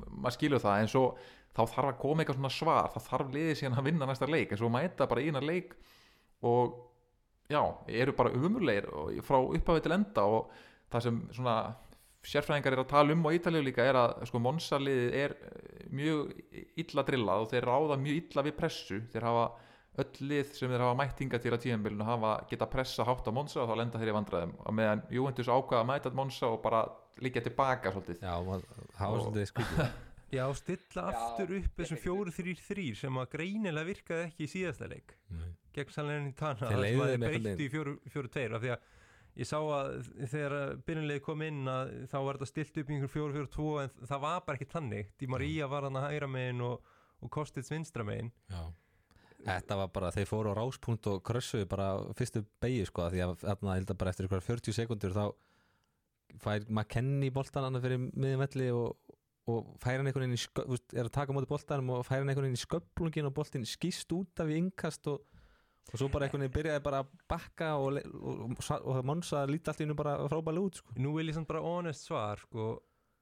maður 0.07 0.37
skilur 0.37 0.63
það. 0.63 0.83
En 0.83 0.91
svo 0.91 1.03
þá 1.51 1.63
þarf 1.65 1.89
að 1.89 1.99
koma 2.03 2.23
eitthvað 2.23 2.39
svona 2.39 2.53
svar. 2.55 2.93
Það 2.93 3.09
þarf 3.09 3.35
liðið 3.35 3.59
síðan 3.59 3.81
að 3.81 3.89
vinna 3.89 4.09
næsta 4.09 4.29
leik. 4.31 4.53
En 4.53 4.61
svo 4.61 4.71
mæta 4.71 5.09
bara 5.11 5.23
í 5.23 5.31
eina 5.31 5.43
leik 5.43 5.75
og 6.47 6.77
já, 7.51 7.61
eru 8.01 8.15
bara 8.17 8.33
umurlegir 8.35 8.89
og 8.95 9.15
frá 9.27 9.39
upphafi 9.41 9.85
til 9.85 9.95
enda 9.97 10.27
og 10.27 10.51
það 10.91 11.07
sem 11.07 11.23
svona 11.35 11.55
sérfræðingar 12.27 12.75
er 12.75 12.83
að 12.83 12.91
tala 12.91 13.15
um 13.15 13.25
á 13.25 13.29
Ítalíu 13.33 13.63
líka 13.65 13.85
er 13.87 13.97
að 13.97 14.21
sko 14.29 14.41
Monsa-liðið 14.43 15.17
er 15.17 15.33
eh, 15.47 15.87
mjög 15.89 16.33
illa 16.83 17.05
drillað 17.07 17.45
og 17.45 17.51
þeir 17.51 17.67
ráða 17.67 17.97
mjög 18.01 18.19
illa 18.21 18.45
við 18.45 18.57
pressu. 18.59 18.99
Þeir 19.13 19.27
hafa 19.29 19.47
öll 20.01 20.27
lið 20.29 20.53
sem 20.55 20.71
þeir 20.71 20.85
hafa 20.85 20.99
mættinga 21.01 21.39
til 21.41 21.51
að 21.51 21.63
tíðanbylunu 21.65 22.07
hafa 22.07 22.35
geta 22.51 22.69
pressa 22.71 23.07
hátt 23.07 23.27
á 23.27 23.31
Monsa 23.35 23.63
og 23.63 23.71
þá 23.71 23.81
lenda 23.81 24.01
þeir 24.01 24.13
í 24.13 24.15
vandræðum. 24.19 24.53
Og 24.63 24.77
meðan 24.77 25.03
Juventus 25.17 25.49
ákvaða 25.49 25.81
að 25.81 25.89
mæta 25.89 26.13
Monsa 26.21 26.53
og 26.53 26.61
bara 26.63 26.85
líka 27.21 27.43
tilbaka 27.43 27.91
svolítið. 27.95 28.21
Já, 28.21 28.37
það 28.37 29.17
var 29.17 29.25
svolítið 29.25 29.51
skrítið. 29.51 29.91
Já, 30.31 30.45
stilla 30.55 31.09
aftur 31.11 31.57
upp 31.57 31.81
þessum 31.81 31.99
fjóru 31.99 32.31
þrýr 32.31 32.61
þrýr 32.63 32.95
sem 33.01 33.17
að 33.19 33.33
greinilega 33.33 33.89
virkaði 33.89 34.29
ekki 34.29 34.45
í 34.45 34.51
síðasta 34.53 34.87
leik. 34.87 35.17
Nei. 35.35 35.49
Gegn 35.75 35.93
Salernitana. 35.95 36.57
Þeir 36.59 36.67
þar 36.67 36.75
sem 36.75 36.83
leigðu 36.85 37.03
að 37.03 37.11
þeim 37.11 37.21
þeir 37.21 37.29
einhvern 37.29 37.47
breyttu 37.47 37.65
í 37.67 37.71
fjóru, 37.75 37.95
fjóru 38.13 38.33
tveir 38.35 38.57
af 38.57 38.63
því 38.63 38.73
að 38.75 38.89
ég 39.41 39.47
sá 39.47 39.57
að 39.61 39.91
þegar 40.33 40.55
byrjunlega 40.87 41.25
kom 41.25 41.43
inn 41.47 41.61
að 41.71 41.93
þá 42.11 42.17
var 42.19 42.39
þetta 42.39 42.51
stilt 42.51 42.81
upp 42.81 42.89
í 42.91 42.97
einhver 42.97 43.13
fjóru 43.13 43.35
fjóru 43.37 43.51
tvo 43.55 43.69
en 43.83 43.93
það 44.01 44.23
var 44.25 44.41
bara 44.47 44.59
ekki 44.59 44.71
tannig 44.73 45.13
Di 45.21 45.29
Maria 45.31 45.69
var 45.71 45.87
hann 45.87 45.99
að 46.01 46.07
hægra 46.09 46.31
megin 46.31 46.65
og, 46.67 46.93
og 47.23 47.31
Kostits 47.31 47.71
vinstra 47.71 48.05
megin. 48.07 48.33
Já. 48.51 48.63
Þetta 49.41 49.77
var 49.79 49.87
bara, 49.93 50.11
þeir 50.13 50.27
fóru 50.29 50.51
á 50.53 50.59
ráspunkt 50.59 51.07
og 51.09 51.23
krössuðu 51.25 51.67
bara 51.69 51.87
fyrstu 52.17 52.43
beigju 52.61 52.89
sko 52.89 53.07
því 53.09 53.23
að 53.25 53.31
þarna, 53.41 53.77
held 53.79 53.93
að 53.93 53.99
bara 54.03 54.13
eftir 54.13 54.27
ykkur 54.27 54.43
40 54.45 54.77
sekundur 54.77 55.15
þá 55.15 55.23
fær 56.41 56.67
McKenny 56.69 57.31
boltan 57.33 57.67
annað 57.67 57.87
fyrir 57.87 58.03
miðjum 58.05 58.43
velli 58.45 58.67
og, 58.75 59.15
og 59.49 59.71
fær 59.81 59.97
hann 59.97 60.09
einhvern 60.11 60.27
veginn 60.27 60.37
í 60.37 60.43
sköp, 60.43 60.93
er 60.93 61.07
að 61.07 61.15
taka 61.17 61.35
móti 61.35 61.49
boltanum 61.49 61.93
og 61.97 62.05
fær 62.07 62.21
hann 62.21 62.31
einhvern 62.31 62.47
veginn 62.47 62.59
í 62.59 62.63
sköplungin 62.63 63.29
og 63.31 63.35
boltin 63.39 63.67
skýst 63.67 64.13
út 64.15 64.43
af 64.43 64.51
í 64.51 64.59
innkast 64.61 65.09
og, 65.11 65.25
og 65.91 65.97
svo 65.99 66.07
bara 66.13 66.27
einhvern 66.27 66.45
veginn 66.45 66.55
byrjaði 66.59 66.83
bara 66.85 66.99
að 67.03 67.09
bakka 67.31 67.71
og, 67.81 67.97
og, 68.13 68.43
og, 68.53 68.85
og 68.93 69.01
Monsa 69.09 69.41
líti 69.49 69.71
allt 69.73 69.81
nú 69.89 69.95
bara 69.97 70.13
frábælega 70.29 70.67
út 70.69 70.79
sko. 70.79 70.93
Nú 71.01 71.15
vil 71.17 71.31
ég 71.31 71.35
samt 71.35 71.49
bara 71.49 71.63
honest 71.65 72.05
svar 72.07 72.39
sko, 72.45 72.67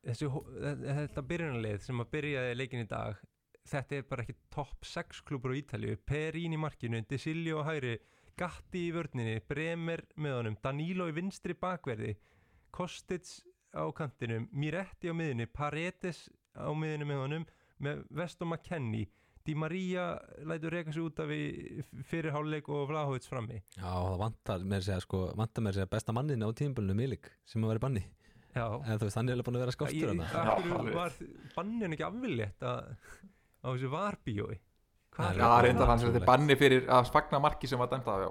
þessi, 0.06 0.28
hó- 0.30 0.46
þe- 0.52 0.96
þetta 1.00 1.24
byrjunarlið 1.32 1.82
sem 1.88 2.04
að 2.04 2.12
byrjaði 2.14 2.58
leikin 2.60 2.84
í 2.86 2.90
dag 2.92 3.18
þetta 3.70 3.96
er 4.00 4.06
bara 4.10 4.24
ekki 4.26 4.38
topp 4.54 4.86
6 4.90 5.22
klubur 5.28 5.54
á 5.54 5.60
Ítalíu. 5.60 5.98
Perín 6.10 6.54
í 6.56 6.58
markinu, 6.62 7.02
De 7.10 7.18
Silio 7.22 7.62
á 7.62 7.70
hægri 7.70 7.98
Gatti 8.40 8.86
í 8.88 8.94
vörninni, 8.96 9.42
Bremer 9.50 10.06
með 10.16 10.36
honum, 10.38 10.56
Danilo 10.64 11.10
í 11.10 11.16
vinstri 11.18 11.54
bakverði 11.60 12.14
Kostits 12.72 13.42
á 13.76 13.84
kantinum 13.94 14.48
Miretti 14.54 15.10
á 15.12 15.14
miðunni, 15.14 15.46
Paredes 15.52 16.30
á 16.56 16.70
miðunni 16.72 17.08
með 17.10 17.20
honum 17.24 17.46
með 17.84 18.04
Veston 18.10 18.50
McKennie 18.54 19.10
Di 19.50 19.56
Maria 19.58 20.12
lætur 20.46 20.76
reyka 20.76 20.92
sig 20.94 21.02
út 21.02 21.20
af 21.24 21.32
í 21.34 21.82
fyrirháleik 22.06 22.68
og 22.70 22.84
Vlahovits 22.92 23.30
frammi. 23.32 23.58
Já, 23.80 23.90
það 23.90 24.18
vantar 24.22 24.66
mér 24.70 24.84
segja 24.86 25.02
sko, 25.02 25.22
vantar 25.40 25.66
mér 25.66 25.78
segja 25.80 25.90
besta 25.90 26.14
mannin 26.14 26.46
á 26.46 26.50
tímabölinu 26.54 26.94
Milik 26.94 27.32
sem 27.50 27.64
að 27.66 27.72
vera 27.72 27.82
í 27.82 27.84
banni. 27.88 28.04
Já, 28.54 28.66
en 28.78 29.00
þú 29.02 29.08
veist, 29.08 29.18
hann 29.18 29.32
er 29.32 29.38
alveg 29.38 29.48
búin 29.48 29.58
að 29.58 29.64
vera 29.64 29.76
hverju 29.80 30.12
alveg. 30.12 30.94
var 31.00 31.16
bannin 31.56 31.96
ekki 31.98 32.06
afvillétt 32.06 32.68
að 32.70 32.92
á 33.66 33.68
þessu 33.72 33.90
varbíói? 33.96 34.60
Það 34.60 35.18
Hvað 35.18 35.32
er 35.32 35.42
Já, 35.42 35.50
reyndar 35.66 35.90
hans 35.90 36.06
er 36.06 36.14
þetta 36.14 36.30
banni 36.30 36.60
fyrir 36.60 36.86
að 37.00 37.10
fagna 37.16 37.42
marki 37.42 37.72
sem 37.72 37.82
var 37.82 37.90
dæmt 37.90 38.12
af 38.14 38.22
já. 38.28 38.30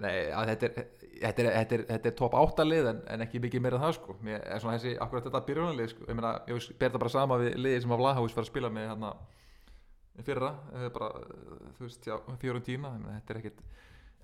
Nei, 0.00 0.16
að 0.32 0.54
þetta 0.54 0.66
er, 0.70 0.88
þetta 1.20 1.44
er, 1.44 1.50
þetta 1.58 1.76
er, 1.76 1.84
þetta 1.92 2.10
er 2.10 2.16
top 2.22 2.38
8 2.40 2.68
lið 2.70 2.90
en, 2.94 3.04
en 3.12 3.26
ekki 3.26 3.44
mikið 3.44 3.66
meira 3.66 3.76
en 3.76 3.84
það 3.84 3.94
sko. 4.00 4.16
Mér 4.24 4.40
er 4.40 4.64
svona 4.64 4.80
þessi, 4.80 4.96
akkurat 4.96 5.28
þetta 5.28 5.44
byrjunarlið 5.52 5.92
sko. 5.92 6.08
Ég 6.08 6.18
meina, 6.18 6.32
ég 6.48 6.72
ber 6.80 6.96
það 6.96 7.04
bara 7.04 7.14
sama 7.18 7.38
við 7.44 7.54
liðið 7.60 7.84
sem 7.84 7.94
að 7.94 8.02
Vlahús 8.02 8.34
var 8.34 8.46
að 8.46 8.50
spila 8.50 8.72
með 8.72 8.88
hérna 8.90 9.12
fyrra, 10.20 10.52
eh, 10.74 10.88
bara, 10.92 11.08
eh, 11.20 11.70
þú 11.78 11.86
veist, 11.86 12.04
já, 12.06 12.18
fjórum 12.40 12.64
tíma 12.64 12.92
þetta 13.00 13.34
er 13.34 13.40
ekkit, 13.40 13.62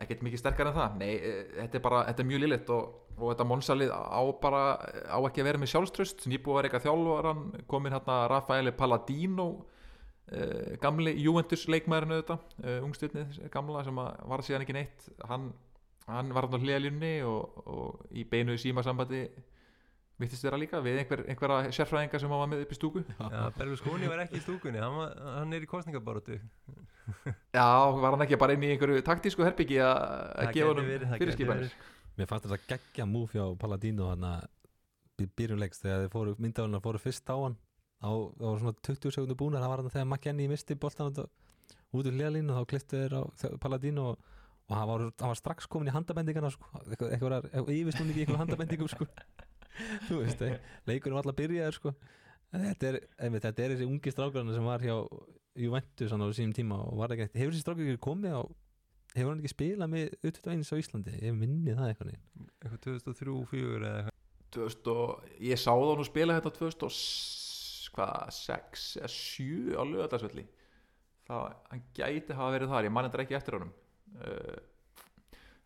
ekkit 0.04 0.22
mikið 0.22 0.42
sterkar 0.42 0.66
en 0.68 0.74
það. 0.74 0.98
Nei, 0.98 1.14
eh, 1.16 1.44
þetta 1.62 1.74
er 1.74 1.80
bara, 1.80 2.04
þetta 2.04 2.20
er 2.20 2.28
mjög 2.28 2.42
liðlitt 2.44 2.70
og, 2.70 2.94
og 3.16 3.32
þetta 3.32 3.48
Monsalið 3.48 3.90
á 3.90 4.22
bara 4.40 4.62
á 5.08 5.18
ekki 5.18 5.42
að 5.42 5.48
vera 5.48 5.58
með 5.58 5.72
sjálfströst 5.72 6.28
nýbúið 6.28 6.58
að 6.58 6.62
reyka 6.68 6.84
þjálfaran, 6.84 7.66
komin 7.66 7.92
hérna 7.92 8.28
Rafaeli 8.28 8.72
Palladino 8.72 9.66
Uh, 10.28 10.74
gamli 10.76 11.14
Juventus 11.16 11.62
leikmaðurinn 11.72 12.18
auðvitað, 12.18 12.42
uh, 12.60 12.82
ungstjörnið 12.84 13.38
gamla 13.48 13.80
sem 13.86 13.96
var 13.96 14.42
síðan 14.44 14.60
ekki 14.66 14.74
neitt. 14.76 15.06
Hann, 15.24 15.46
hann 16.04 16.34
var 16.36 16.44
hann 16.44 16.60
á 16.60 16.64
hliðalínni 16.66 17.12
og, 17.24 17.62
og 17.64 18.02
í 18.12 18.26
beinu 18.28 18.58
símasambandi 18.60 19.22
vittist 20.18 20.44
vera 20.44 20.58
líka 20.58 20.80
við 20.82 21.00
einhver, 21.02 21.22
einhverja 21.30 21.72
sérfræðinga 21.76 22.20
sem 22.20 22.32
hann 22.32 22.42
var 22.42 22.50
með 22.50 22.64
upp 22.64 22.72
í 22.74 22.78
stúku? 22.78 23.02
Já, 23.06 23.42
Berlusconi 23.56 24.10
var 24.10 24.24
ekki 24.24 24.40
í 24.40 24.42
stúkunni 24.42 24.82
hann, 24.82 24.96
var, 24.98 25.14
hann 25.38 25.54
er 25.54 25.66
í 25.66 25.70
kostningabaróttu 25.70 26.40
Já, 27.54 27.66
var 27.94 28.16
hann 28.16 28.24
ekki 28.26 28.38
bara 28.40 28.56
inn 28.56 28.66
í 28.66 28.72
einhverju 28.74 29.04
taktísku 29.06 29.46
herbyggi 29.46 29.78
að 29.84 30.52
gefa 30.56 30.74
gæti 30.82 31.10
fyrirskipanir. 31.22 31.76
Mér 32.18 32.28
fannst 32.30 32.48
þetta 32.48 32.72
geggja 32.74 33.06
múf 33.08 33.34
hjá 33.36 33.44
Palladino 33.60 34.10
hann 34.10 34.26
að 34.26 34.48
byrjunleiks 35.38 35.82
þegar 35.82 36.04
þið 36.04 36.12
fóru, 36.14 36.34
myndaðunar 36.42 36.82
fóru 36.84 37.00
fyrst 37.02 37.30
á 37.30 37.36
hann. 37.38 37.56
Á, 38.02 38.10
á 38.10 38.48
svona 38.60 38.74
20 38.86 39.14
sekundu 39.14 39.36
búnar 39.38 39.62
það 39.62 39.72
var 39.72 39.82
hann 39.82 39.94
þegar 39.94 40.08
McKennie 40.08 40.50
misti 40.50 40.76
boltan 40.78 41.14
út 41.14 41.22
úr 41.96 42.12
hliðalínu 42.12 42.52
og 42.52 42.60
þá 42.60 42.70
kliftu 42.72 43.00
þeir 43.00 43.16
á 43.18 43.22
Palladino 43.62 44.12
og, 44.12 44.30
og 44.68 44.76
hann, 44.76 44.88
var, 44.90 45.06
hann 45.08 45.32
var 45.32 45.40
strax 45.40 45.70
komin 45.70 45.90
í 45.90 45.94
handabendingana 45.94 46.52
sko, 46.54 46.68
eitthvað, 46.84 47.14
eitthvað, 47.16 47.48
eitthvað 47.48 47.78
yfirsnúningi 47.78 48.20
í 48.20 48.26
eitthvað 48.26 48.42
handabendingum 48.44 48.92
sko. 48.92 49.08
þú 50.08 50.14
veist, 50.22 50.40
eh, 50.46 50.54
leikurinn 50.88 51.16
var 51.18 51.24
alltaf 51.24 51.40
byrjaður 51.40 51.76
sko. 51.78 51.90
Þetta 52.48 52.84
er, 52.88 52.96
einmitt, 53.20 53.44
þetta 53.44 53.60
er 53.64 53.70
þessi 53.74 53.88
ungi 53.88 54.10
strákurinn 54.14 54.56
sem 54.56 54.68
var 54.68 54.80
hjá 54.84 54.96
Juventus 55.58 56.12
á 56.14 56.16
sínum 56.32 56.54
tíma 56.56 56.76
og 56.86 56.92
var 57.00 57.10
ekki 57.12 57.24
eitt, 57.26 57.36
hefur 57.36 57.52
þessi 57.52 57.64
strákur 57.66 57.84
ekki 57.84 58.06
komið 58.08 58.32
á 58.38 58.40
hefur 59.16 59.30
hann 59.32 59.42
ekki 59.42 59.52
spilað 59.52 59.88
með 59.92 60.04
U21 60.22 60.64
á 60.64 60.80
Íslandi? 60.80 61.12
Ég 61.24 61.32
minni 61.36 61.72
það 61.76 61.88
eitthvað 61.92 62.12
eitthvað 62.14 62.82
2003-2004 62.86 63.78
eða 63.78 63.98
eitthvað. 64.02 64.16
2000 64.56 64.88
og 64.94 65.08
ég 65.44 65.56
sá 65.60 65.72
það 65.74 65.96
nú 65.98 66.04
spila 66.08 66.36
þetta 66.38 66.50
2006 66.56 68.84
eða 69.02 69.10
7 69.12 69.76
á 69.76 69.82
lögadagsvelli 69.84 70.44
það 71.28 71.46
hann 71.68 71.84
gæti 71.96 72.36
hafa 72.38 72.54
verið 72.54 72.72
þar 72.72 72.88
ég 72.88 72.94
man 72.94 73.08
þetta 73.08 73.24
ekki 73.24 73.38
eftir 73.38 73.58
honum. 73.58 73.72
Uh, 74.18 74.58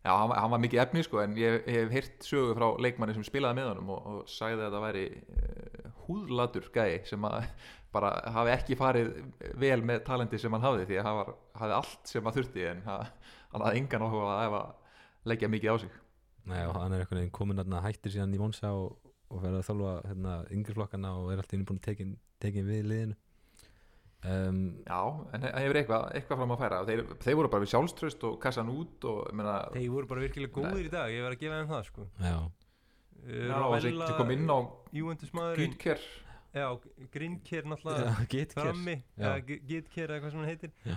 já, 0.02 0.10
hann, 0.10 0.34
hann 0.34 0.52
var 0.52 0.62
mikið 0.62 0.82
efni 0.82 1.04
sko 1.06 1.22
en 1.22 1.36
ég, 1.38 1.62
hef 1.68 1.94
heyrt 1.94 2.26
sögu 2.26 2.56
frá 2.58 2.66
leikmanni 2.82 3.14
sem 3.16 3.26
spilaði 3.26 3.60
með 3.60 3.70
honum 3.70 3.92
og, 3.94 4.10
og 4.12 4.30
sagði 4.30 4.66
að 4.66 4.76
það 4.76 4.86
væri 4.86 5.04
uh, 5.12 5.88
húðlatur 6.06 6.68
gæi 6.74 7.00
sem 7.08 7.28
að 7.28 7.38
bara 7.94 8.12
hafi 8.34 8.54
ekki 8.54 8.78
farið 8.80 9.10
vel 9.60 9.80
með 9.84 10.04
talenti 10.06 10.40
sem 10.40 10.54
hann 10.54 10.64
hafði 10.64 10.88
því 10.88 11.00
að 11.00 11.08
hann 11.08 11.18
var, 11.20 11.34
hafði 11.60 11.78
allt 11.78 12.14
sem 12.14 12.28
hann 12.28 12.36
þurfti 12.38 12.68
en 12.70 12.84
ha, 12.88 13.00
hann 13.52 13.66
hafði 13.66 13.82
engan 13.82 14.06
áhuga 14.06 14.30
að 14.32 14.44
efa 14.46 14.62
leggja 15.32 15.50
mikið 15.52 15.74
á 15.74 15.76
sig. 15.84 15.98
Nei, 16.50 16.62
og 16.66 16.74
hann 16.74 16.94
er 16.96 17.04
einhvern 17.04 17.20
veginn 17.20 17.34
komin 17.36 17.60
þarna 17.60 17.82
hættir 17.84 18.14
síðan 18.14 18.32
í 18.34 18.40
Monsa 18.40 18.72
og, 18.74 18.96
og 19.30 19.44
verður 19.44 19.60
að 19.60 19.66
þjálfa 19.68 19.92
hérna, 20.08 20.38
yngri 20.56 20.74
flokkana 20.74 21.12
og 21.20 21.28
er 21.30 21.42
alltaf 21.42 21.54
innbúin 21.58 21.82
tekin, 21.84 22.16
tekin 22.42 22.66
við 22.66 22.88
liðinu 22.88 23.18
um, 24.24 24.58
Já, 24.86 24.98
en 25.34 25.44
það 25.44 25.60
hefur 25.64 25.78
eitthvað, 25.80 26.08
eitthvað 26.18 26.42
fram 26.42 26.54
að 26.54 26.64
færa? 26.64 26.80
Þeir, 26.88 27.04
þeir 27.24 27.38
voru 27.40 27.52
bara 27.52 27.64
við 27.64 27.72
sjálfströst 27.74 28.26
og 28.28 28.40
kassan 28.42 28.72
út 28.72 29.06
og 29.10 29.22
ég 29.28 29.38
meina, 29.40 29.54
þeir 29.74 29.88
voru 29.94 30.10
bara 30.10 30.26
virkilega 30.26 30.56
góðir 30.58 30.88
í 30.88 30.92
dag 30.92 31.14
ég 31.14 31.24
var 31.26 31.36
að 31.36 31.44
gefa 31.44 31.60
þeim 31.60 31.72
það 31.72 31.86
sko. 31.88 32.08
Já, 32.18 32.36
já, 33.22 33.56
og 33.62 33.76
þessi 33.76 33.94
Rovella, 33.94 34.10
ekki 34.10 34.20
kom 34.20 34.34
inn 34.36 34.52
á 34.52 34.58
Gutker 35.58 36.04
já, 36.52 36.66
Grinker 37.12 37.68
náttúrulega 37.70 38.26
Gitker 38.28 40.10
eða 40.10 40.20
hvað 40.20 40.34
sem 40.34 40.42
hann 40.42 40.50
heitir. 40.50 40.74
Já. 40.86 40.96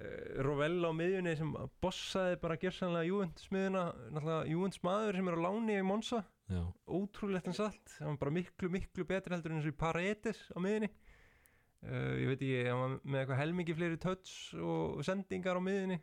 uh, 0.00 0.44
Rovella 0.46 0.92
á 0.92 0.92
miðjunni 0.96 1.34
sem 1.38 1.52
bossaði 1.84 2.38
bara 2.42 2.56
gersanlega 2.60 3.10
Juventus 3.10 3.50
miðjuna 3.52 3.90
náttúrulega 4.14 4.54
Juventus 4.54 4.82
maður 4.86 5.20
sem 5.20 5.28
er 5.30 5.36
á 5.36 5.44
láni 5.46 5.76
í 5.76 5.84
Monza. 5.86 6.22
Já, 6.46 6.62
ótrúlegt 6.86 7.48
en 7.50 7.56
satt. 7.58 7.96
Hann 7.98 8.14
var 8.14 8.20
bara 8.24 8.36
miklu 8.38 8.70
miklu 8.70 9.04
betri 9.08 9.34
heldur 9.34 9.52
en 9.52 9.58
eins 9.60 9.66
og 9.66 9.74
í 9.74 9.80
Paredes 9.80 10.44
á 10.54 10.58
miðjunni 10.62 10.90
uh, 11.84 12.12
ég 12.20 12.28
veit 12.32 12.40
ekki, 12.40 12.60
hann 12.70 12.80
var 12.82 12.94
með 13.04 13.20
eitthvað 13.22 13.40
helmingi 13.42 13.76
fleiri 13.78 13.98
touch 14.02 14.54
og 14.60 15.02
sendingar 15.06 15.58
á 15.58 15.62
miðjunni 15.66 15.98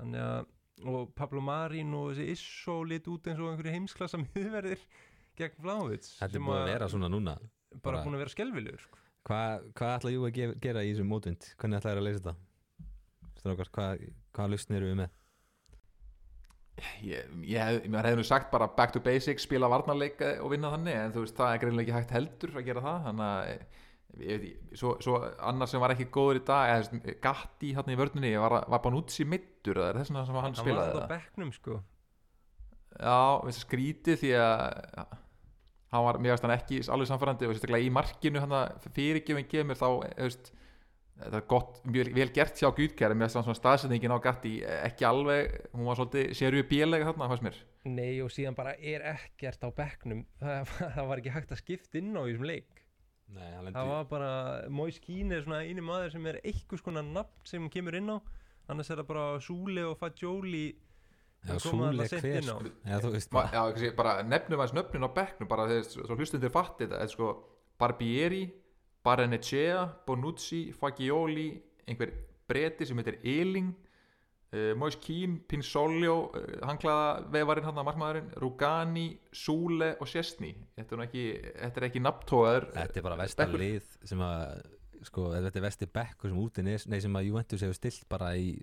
þannig 0.00 0.22
að 0.26 0.52
og 0.86 1.12
Pablo 1.16 1.40
Marín 1.40 1.94
og 1.96 2.10
þessi 2.12 2.26
Isso 2.34 2.74
lit 2.84 3.06
út 3.08 3.28
eins 3.30 3.38
og 3.40 3.48
einhverju 3.54 3.72
heimsklassa 3.72 4.18
miðverðir 4.24 4.82
gegn 5.40 5.60
Flávids 5.64 6.10
þetta 6.20 6.36
er 6.36 6.44
búin 6.44 6.58
að 6.60 6.68
vera 6.74 6.88
svona 6.92 7.08
núna 7.12 7.36
bara, 7.40 7.80
bara- 7.86 8.02
búin 8.04 8.16
að 8.18 8.24
vera 8.26 8.32
skelvilegur 8.34 8.82
sko. 8.84 9.00
Hvað 9.26 9.64
hva 9.80 9.88
ætla 9.96 10.10
Jú 10.14 10.26
að 10.28 10.36
gera 10.62 10.82
í 10.86 10.90
þessum 10.92 11.08
mótvind? 11.10 11.46
Hvernig 11.58 11.80
ætla 11.80 11.90
þér 11.94 11.98
að 11.98 12.04
leysa 12.06 12.20
þetta? 12.20 12.34
Strákar, 13.40 13.70
hvað 13.74 14.04
hva 14.36 14.44
lausnir 14.52 14.76
eru 14.78 14.90
við 14.92 14.98
með? 15.00 15.14
ég, 17.06 17.32
ég, 17.48 17.56
hef- 17.64 17.88
maður 17.90 18.08
hefði 18.10 18.20
nú 18.20 18.26
sagt 18.28 18.50
bara 18.52 18.68
back 18.76 18.92
to 18.94 19.00
basics, 19.02 19.46
spila 19.48 19.68
varnarleik 19.72 20.20
eh, 20.24 20.38
og 20.44 20.52
vinna 20.52 20.70
þannig, 20.74 20.96
en 21.06 21.14
þú 21.14 21.24
veist, 21.24 21.36
það 21.40 21.52
er 21.56 21.62
greinlega 21.64 21.86
ekki 21.86 21.96
hægt 21.96 22.14
heldur 22.16 22.52
að 22.60 22.66
gera 22.68 22.82
það, 22.84 22.98
þannig 23.08 23.30
að 23.32 23.84
eh, 24.20 24.46
svo, 24.76 24.96
svo 25.02 25.18
annar 25.48 25.70
sem 25.70 25.82
var 25.82 25.94
ekki 25.94 26.08
góður 26.12 26.40
í 26.40 26.44
dag, 26.46 26.72
eða 26.76 27.16
Gatti 27.22 27.74
hann 27.76 27.92
í 27.92 27.98
vörninni, 27.98 28.32
var, 28.40 28.58
var 28.70 28.82
Banútsi 28.84 29.26
mittur 29.28 29.80
eða 29.80 29.92
er 29.92 30.00
þess 30.00 30.12
sem 30.12 30.18
hann 30.18 30.26
hann 30.30 30.56
var 30.56 30.62
spilaði 30.62 30.90
alltaf 30.90 31.02
það? 31.02 31.14
bekknum 31.14 31.54
sko. 31.56 31.78
Já, 32.96 33.20
skrítið 33.52 34.20
því 34.22 34.34
að 34.40 35.16
hann 35.92 36.06
var, 36.06 36.20
mér 36.20 36.34
veist 36.34 36.46
hann 36.46 36.56
ekki 36.56 36.84
alveg 36.92 37.10
samfærandi 37.10 37.48
og 37.48 37.56
sérstaklega 37.56 37.86
í 37.88 37.92
markinu 37.94 38.42
hann 38.42 38.54
að 38.56 38.86
fyrirgjöfin 38.96 39.50
kemur 39.50 39.78
þá, 39.78 39.88
eh, 40.06 40.22
veist 40.24 40.52
þetta 41.16 41.38
er 41.38 41.46
gott, 41.48 41.78
mjög 41.88 42.10
vel 42.16 42.28
gert 42.36 42.58
hjá 42.60 42.68
Gutker 42.76 43.14
mér 43.14 43.28
veist 43.28 43.38
hann 43.38 43.46
svona 43.46 43.60
staðsetningin 43.60 44.12
á 44.12 44.20
Gatti 44.24 44.56
ekki 44.64 45.06
alveg, 45.08 45.54
hún 45.72 45.88
var 45.88 46.00
svolítið 46.00 46.34
sérju 46.36 46.64
bílega 46.68 47.08
þarna, 47.08 47.28
fannst 47.30 47.46
mér. 47.46 47.60
Nei 47.86 48.18
og 48.24 48.32
síðan 48.34 48.56
bara 48.58 48.74
er 48.76 49.04
ekkert 49.14 49.62
á 49.64 49.68
bekknum. 49.72 50.26
Það, 50.42 50.74
það 50.96 51.08
var 51.12 51.22
ekki 51.22 51.36
hægt 51.36 51.54
að 51.54 51.62
skipta 51.62 52.00
inn 52.00 52.12
á 52.16 52.20
þessum 52.26 52.48
leik 52.50 52.75
Nei, 53.34 53.46
hann 53.56 53.72
það 53.74 53.88
var 53.90 54.04
bara, 54.10 54.32
Moise 54.70 55.00
Keane 55.02 55.34
er 55.34 55.44
svona 55.44 55.64
eini 55.66 55.82
maður 55.82 56.12
sem 56.14 56.26
er 56.30 56.38
einhvers 56.46 56.84
konar 56.84 57.06
nafn 57.06 57.48
sem 57.48 57.64
kemur 57.72 57.96
inn 57.98 58.12
á. 58.14 58.18
Annars 58.70 58.90
er 58.90 59.00
það 59.00 59.08
bara 59.10 59.24
Súle 59.42 59.86
og 59.86 59.96
Fagioli 59.98 60.66
Já, 61.46 61.58
seint 61.62 62.22
hver 62.24 62.42
sko. 62.42 62.70
Já, 62.86 62.96
þú 63.02 63.10
veist. 63.14 63.30
Bara 63.34 63.50
já, 63.52 63.60
kannski, 63.70 63.90
bara 63.98 64.14
nefnum 64.26 64.62
aðeins 64.62 64.76
nöfnin 64.78 65.06
á 65.06 65.10
bekknum 65.18 65.50
bara 65.50 65.66
þegar 65.70 65.90
svo 65.92 66.16
hlustundir 66.18 66.54
fatti 66.54 66.86
þetta 66.86 67.02
er 67.04 67.12
sko 67.12 67.28
Barbieri, 67.78 68.44
Barenechea 69.06 69.82
Bonucci, 70.06 70.72
Fagioli 70.74 71.48
einhver 71.86 72.14
breti 72.48 72.86
sem 72.88 72.98
heitir 72.98 73.20
Eling 73.22 73.74
uh, 74.52 74.72
Moise 74.78 75.00
Keane, 75.02 75.40
Pinsolio 75.48 76.16
uh, 76.28 76.46
hanglaða 76.68 77.26
vefarinn 77.34 77.68
hann 77.68 77.82
að 77.82 77.88
markmaðurinn 77.90 78.32
Rugani, 78.42 79.08
Súle 79.34 79.94
og 80.00 80.10
Sjestni 80.10 80.54
þetta 80.76 80.96
er 80.96 81.02
nú 81.02 81.06
ekki, 81.08 81.26
þetta 81.62 81.82
er 81.82 81.88
ekki 81.90 82.04
nafntóðar 82.04 82.70
Þetta 82.74 83.00
er 83.00 83.06
bara 83.08 83.20
vestar 83.22 83.54
lið 83.56 83.92
sem 84.06 84.24
að 84.26 84.64
sko, 85.06 85.28
þetta 85.34 85.60
er 85.60 85.66
vesti 85.66 85.88
bekkur 85.92 86.32
sem 86.32 86.40
úti 86.40 86.64
nei, 86.66 86.76
sem 86.80 87.18
að 87.18 87.28
Juventus 87.28 87.64
hefur 87.64 87.78
stilt 87.78 88.06
bara 88.10 88.32
í 88.38 88.56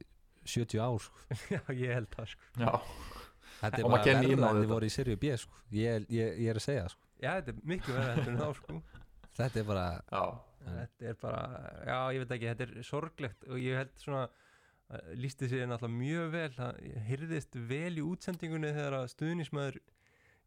70 0.44 0.80
ár 0.84 1.00
sko. 1.00 1.16
já 1.56 1.62
ég 1.72 1.94
held 1.96 2.10
það 2.14 2.34
sko. 2.34 2.80
Þetta 3.64 3.80
er 3.80 3.88
bara 3.88 4.04
kennir 4.04 4.34
inn 4.34 4.44
á 4.44 4.48
verða 4.50 4.54
en 4.54 4.64
þið 4.64 4.74
voru 4.74 4.90
í 4.90 4.94
Serie 4.94 5.20
B 5.20 5.36
sko. 5.40 5.62
ég, 5.72 6.08
ég, 6.12 6.40
ég 6.44 6.52
er 6.52 6.60
að 6.60 6.66
segja 6.66 6.88
sko. 6.92 7.08
já 7.24 7.30
þetta 7.38 7.54
er 7.54 7.62
miklu 7.72 8.08
þá 8.42 8.48
sko. 8.60 8.80
Þetta 9.34 9.62
er 9.62 9.68
bara 9.70 9.86
já, 9.98 10.24
þetta 10.66 11.12
er 11.12 11.20
bara, 11.22 11.44
já 11.88 11.98
ég 12.14 12.24
veit 12.24 12.34
ekki 12.38 12.50
þetta 12.52 12.68
er 12.68 12.88
sorglegt 12.90 13.48
og 13.50 13.62
ég 13.62 13.80
held 13.82 13.94
svona 14.04 14.26
lísti 15.18 15.48
sér 15.50 15.68
náttúrulega 15.70 15.98
mjög 16.00 16.32
vel. 16.34 16.50
Það 16.58 16.80
hyrðist 17.10 17.56
vel 17.70 17.94
í 17.98 18.06
útsendingunni 18.06 18.74
þegar 18.76 18.98
að 19.00 19.12
stuðnismæður 19.16 19.80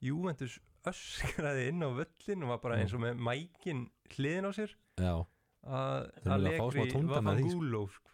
Juventus 0.06 0.58
öskraði 0.86 1.68
inn 1.72 1.82
á 1.82 1.90
völlin 1.96 2.44
og 2.46 2.52
var 2.54 2.60
bara 2.62 2.80
eins 2.82 2.94
og 2.94 3.02
með 3.02 3.16
mækin 3.18 3.86
hliðin 4.14 4.46
á 4.46 4.52
sér. 4.54 4.76
Já, 5.00 5.14
að 5.66 6.10
tónda 6.22 7.16
var 7.16 7.26
með 7.26 7.40
því, 7.40 7.48
sko. 7.50 7.56
Fangulo 7.56 7.86
sko. 7.90 8.12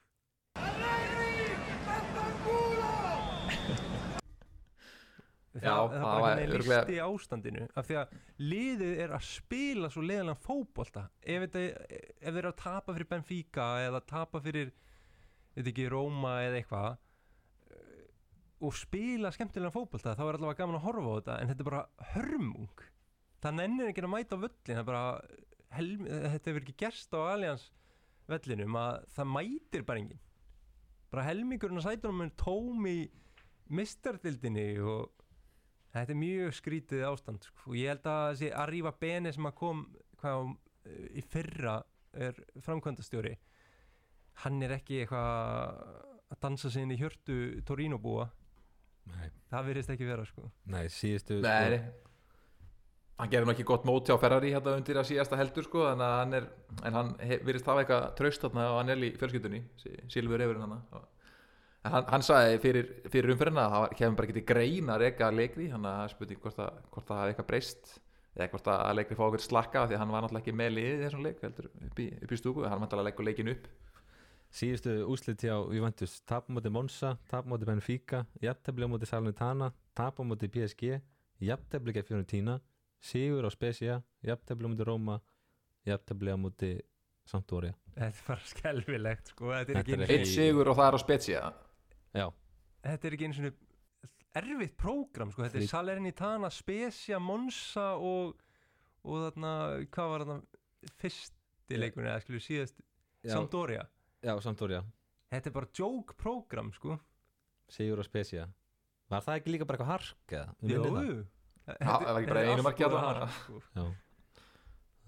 Já, 5.52 5.74
það, 5.92 6.00
var 6.00 6.22
veginn 6.38 6.52
örugglega- 6.54 6.84
listi 6.88 7.00
ástandinu 7.04 7.64
af 7.76 7.84
því 7.86 7.96
að 8.00 8.12
liðið 8.40 9.00
er 9.04 9.10
að 9.12 9.24
spila 9.28 9.90
svo 9.92 10.00
leiðanlega 10.02 10.40
fótbolta. 10.46 11.02
Ef, 11.20 11.42
ef 11.44 11.52
þeir 11.52 12.38
eru 12.40 12.48
að 12.48 12.56
tapa 12.62 12.94
fyrir 12.96 13.08
Benfica 13.10 13.66
eða 13.84 14.00
tapa 14.08 14.40
fyrir 14.40 14.72
veit 15.56 15.70
ekki, 15.72 15.88
Róma 15.92 16.38
eða 16.46 16.60
eitthvað 16.60 16.88
eh, 17.72 18.08
og 18.62 18.74
spila 18.78 19.32
skemmtilega 19.34 19.74
fótbolta 19.74 20.16
þá 20.16 20.24
er 20.26 20.38
allavega 20.38 20.60
gaman 20.62 20.80
að 20.80 20.86
horfa 20.88 21.12
á 21.12 21.16
þetta 21.18 21.38
en 21.38 21.52
þetta 21.52 21.64
er 21.64 21.70
bara 21.70 21.84
hörmung 22.14 22.84
það 23.42 23.56
nennir 23.58 23.92
ekki 23.92 24.04
að 24.06 24.14
mæta 24.14 24.38
á 24.38 24.42
völlin 24.44 24.76
það 24.76 24.82
er 24.82 24.90
bara 24.90 25.06
helm, 25.76 26.04
þetta 26.06 26.52
hefur 26.52 26.66
ekki 26.66 26.78
gerst 26.84 27.16
á 27.16 27.20
Allianz 27.32 27.70
vellinum 28.30 28.78
að 28.78 29.08
það 29.16 29.32
mætir 29.36 29.86
bara 29.88 30.02
enginn 30.02 30.22
bara 31.12 31.26
helmingurinn 31.28 31.80
að 31.80 31.90
sætunum 31.90 32.24
er 32.24 32.32
tóm 32.40 32.86
í 32.88 32.98
mistardildinni 33.72 34.66
og 34.80 35.10
þetta 35.92 36.14
er 36.14 36.20
mjög 36.20 36.54
skrítið 36.56 37.06
ástand 37.08 37.44
sko. 37.44 37.70
og 37.70 37.76
ég 37.76 37.92
held 37.92 38.08
að 38.08 38.26
þessi 38.32 38.52
Arriva 38.62 38.92
Bene 39.00 39.32
sem 39.34 39.48
að 39.48 39.58
kom 39.60 39.82
hvað, 40.22 40.54
í 41.12 41.24
fyrra 41.32 41.80
er 42.12 42.38
framkvæmdastjóri 42.64 43.34
hann 44.44 44.62
er 44.64 44.76
ekki 44.78 45.02
eitthvað 45.02 45.82
að 46.32 46.40
dansa 46.42 46.70
sinni 46.72 46.96
í 46.96 47.02
hjörtu 47.02 47.36
Torino 47.68 47.98
búa 48.02 48.28
Nei, 49.12 49.28
það 49.50 49.64
virðist 49.66 49.90
ekki 49.90 50.06
vera 50.06 50.24
sko. 50.24 50.44
Nei 50.70 50.84
síðustu 50.92 51.40
Nei, 51.42 51.80
hann 53.18 53.32
gerir 53.32 53.48
nú 53.48 53.54
ekki 53.54 53.66
gott 53.66 53.86
móti 53.88 54.14
á 54.14 54.18
Ferrari 54.22 54.52
hérna 54.54 54.76
undir 54.78 55.00
að 55.00 55.08
síðasta 55.10 55.38
heldur 55.40 55.66
sko 55.66 55.88
að 55.90 56.04
hann 56.04 56.36
er, 56.38 56.46
en 56.86 56.98
hann 56.98 57.10
virðist 57.46 57.68
hafa 57.68 57.82
eitthvað 57.82 58.06
traust 58.20 58.46
þarna 58.46 58.68
á 58.70 58.74
Anelli 58.80 59.10
fjölskyldunni 59.18 59.64
Silfur 60.10 60.44
Efurinn 60.46 60.64
hann 60.64 60.78
en 61.82 61.96
hann, 61.96 62.06
hann 62.14 62.24
sagði 62.26 62.58
fyrir, 62.62 62.88
fyrir 63.10 63.34
umferðina 63.34 63.66
að 63.66 63.74
það 63.74 63.94
kemur 63.98 64.18
bara 64.18 64.28
ekki 64.28 64.38
til 64.38 64.48
grein 64.52 64.90
að 64.94 65.04
reka 65.04 65.30
leikri 65.34 65.68
þannig 65.72 65.90
að 65.90 65.98
það 65.98 66.06
er 66.06 66.14
spurning 66.14 66.42
hvort, 66.46 66.62
að, 66.62 66.82
hvort 66.94 67.08
það 67.08 67.22
hafi 67.22 67.34
eitthvað 67.34 67.48
breyst 67.50 67.94
eða 68.32 68.50
hvort 68.54 68.70
að 68.72 68.92
leikri 69.00 69.18
fá 69.18 69.24
okkur 69.26 69.44
slakka 69.44 69.82
af 69.82 69.88
því 69.90 69.96
að 69.96 70.02
hann 70.04 70.12
var 70.14 70.24
náttúrulega 70.24 70.44
ekki 70.46 70.58
með 70.62 70.70
liðið 70.76 70.94
í 70.94 71.02
þessum 71.02 71.26
leik 71.26 71.42
heldur 71.42 71.68
upp 71.72 71.98
í, 72.00 72.06
upp 72.22 72.32
í 72.32 72.38
stúku, 72.38 72.62
hann 72.70 72.80
Síðustu 74.52 74.92
úslit 75.08 75.40
hjá 75.40 75.54
Juventus 75.72 76.18
tap 76.28 76.44
á 76.44 76.52
móti 76.52 76.68
Monza, 76.68 77.14
tap 77.30 77.46
á 77.46 77.48
móti 77.48 77.64
Benfica 77.64 78.26
jafntefli 78.42 78.84
á 78.84 78.88
móti 78.92 79.08
Salernitana 79.08 79.70
tap 79.96 80.20
á 80.20 80.22
móti 80.28 80.50
PSG, 80.52 80.98
jafntefli 81.40 81.94
gegn 81.96 82.08
Fiorentina, 82.10 82.58
sigur 83.00 83.48
á 83.48 83.50
Spezia 83.54 84.02
jafntefli 84.20 84.68
á 84.68 84.70
móti 84.74 84.84
Roma 84.84 85.16
jafntefli 85.88 86.34
á 86.34 86.36
móti 86.36 86.72
Sampdoria. 87.24 87.72
Þetta 87.94 88.18
er 88.18 88.26
bara 88.26 88.44
skelfilegt 88.50 89.28
sko. 89.30 89.52
Er 89.54 89.70
er 89.70 89.78
eitt 89.86 90.08
Hey. 90.10 90.24
sigur 90.26 90.68
og 90.68 90.76
það 90.76 90.88
er 90.88 90.96
á 90.96 91.00
Spezia. 91.00 91.42
Já, 92.12 92.26
þetta 92.82 93.08
er 93.08 93.16
ekki 93.16 93.28
einu 93.28 93.38
svona 93.38 93.52
erfitt 94.42 94.76
prógram 94.76 95.32
sko, 95.32 95.46
þetta 95.46 95.60
er 95.62 95.68
Salernitana, 95.70 96.50
Spezia, 96.50 97.18
Monza 97.18 97.94
og, 97.96 98.36
og 99.04 99.24
þarna, 99.24 99.54
hvað 99.88 100.12
var 100.12 100.26
þarna 100.26 100.38
fyrsti 101.00 101.80
leikunni 101.80 102.10
eða 102.10 102.20
skilur 102.20 102.44
síðast, 102.44 102.84
Sampdoria 103.24 103.86
já 104.22 104.34
Sampdoria 104.40 104.82
þetta 105.32 105.50
er 105.50 105.56
bara 105.56 105.70
joke 105.76 106.16
prógram 106.20 106.72
sko. 106.76 106.98
Sigur 107.72 108.02
á 108.02 108.04
Spezia. 108.04 108.46
Var 109.12 109.24
það 109.24 109.38
ekki 109.40 109.54
líka 109.54 109.68
bara 109.68 109.78
eitthvað 109.78 109.92
hark 109.92 110.34
eða? 110.36 110.54
Jú, 110.68 110.82
það. 110.84 111.10
það 111.80 112.06
var 112.06 112.20
ekki 112.20 112.32
bara 112.32 112.44
einu 112.48 112.66
marki 112.66 112.86
allt 112.86 112.96
allavega. 112.98 113.26
hark, 113.26 113.38
sko. 113.40 113.62
Já. 113.76 113.84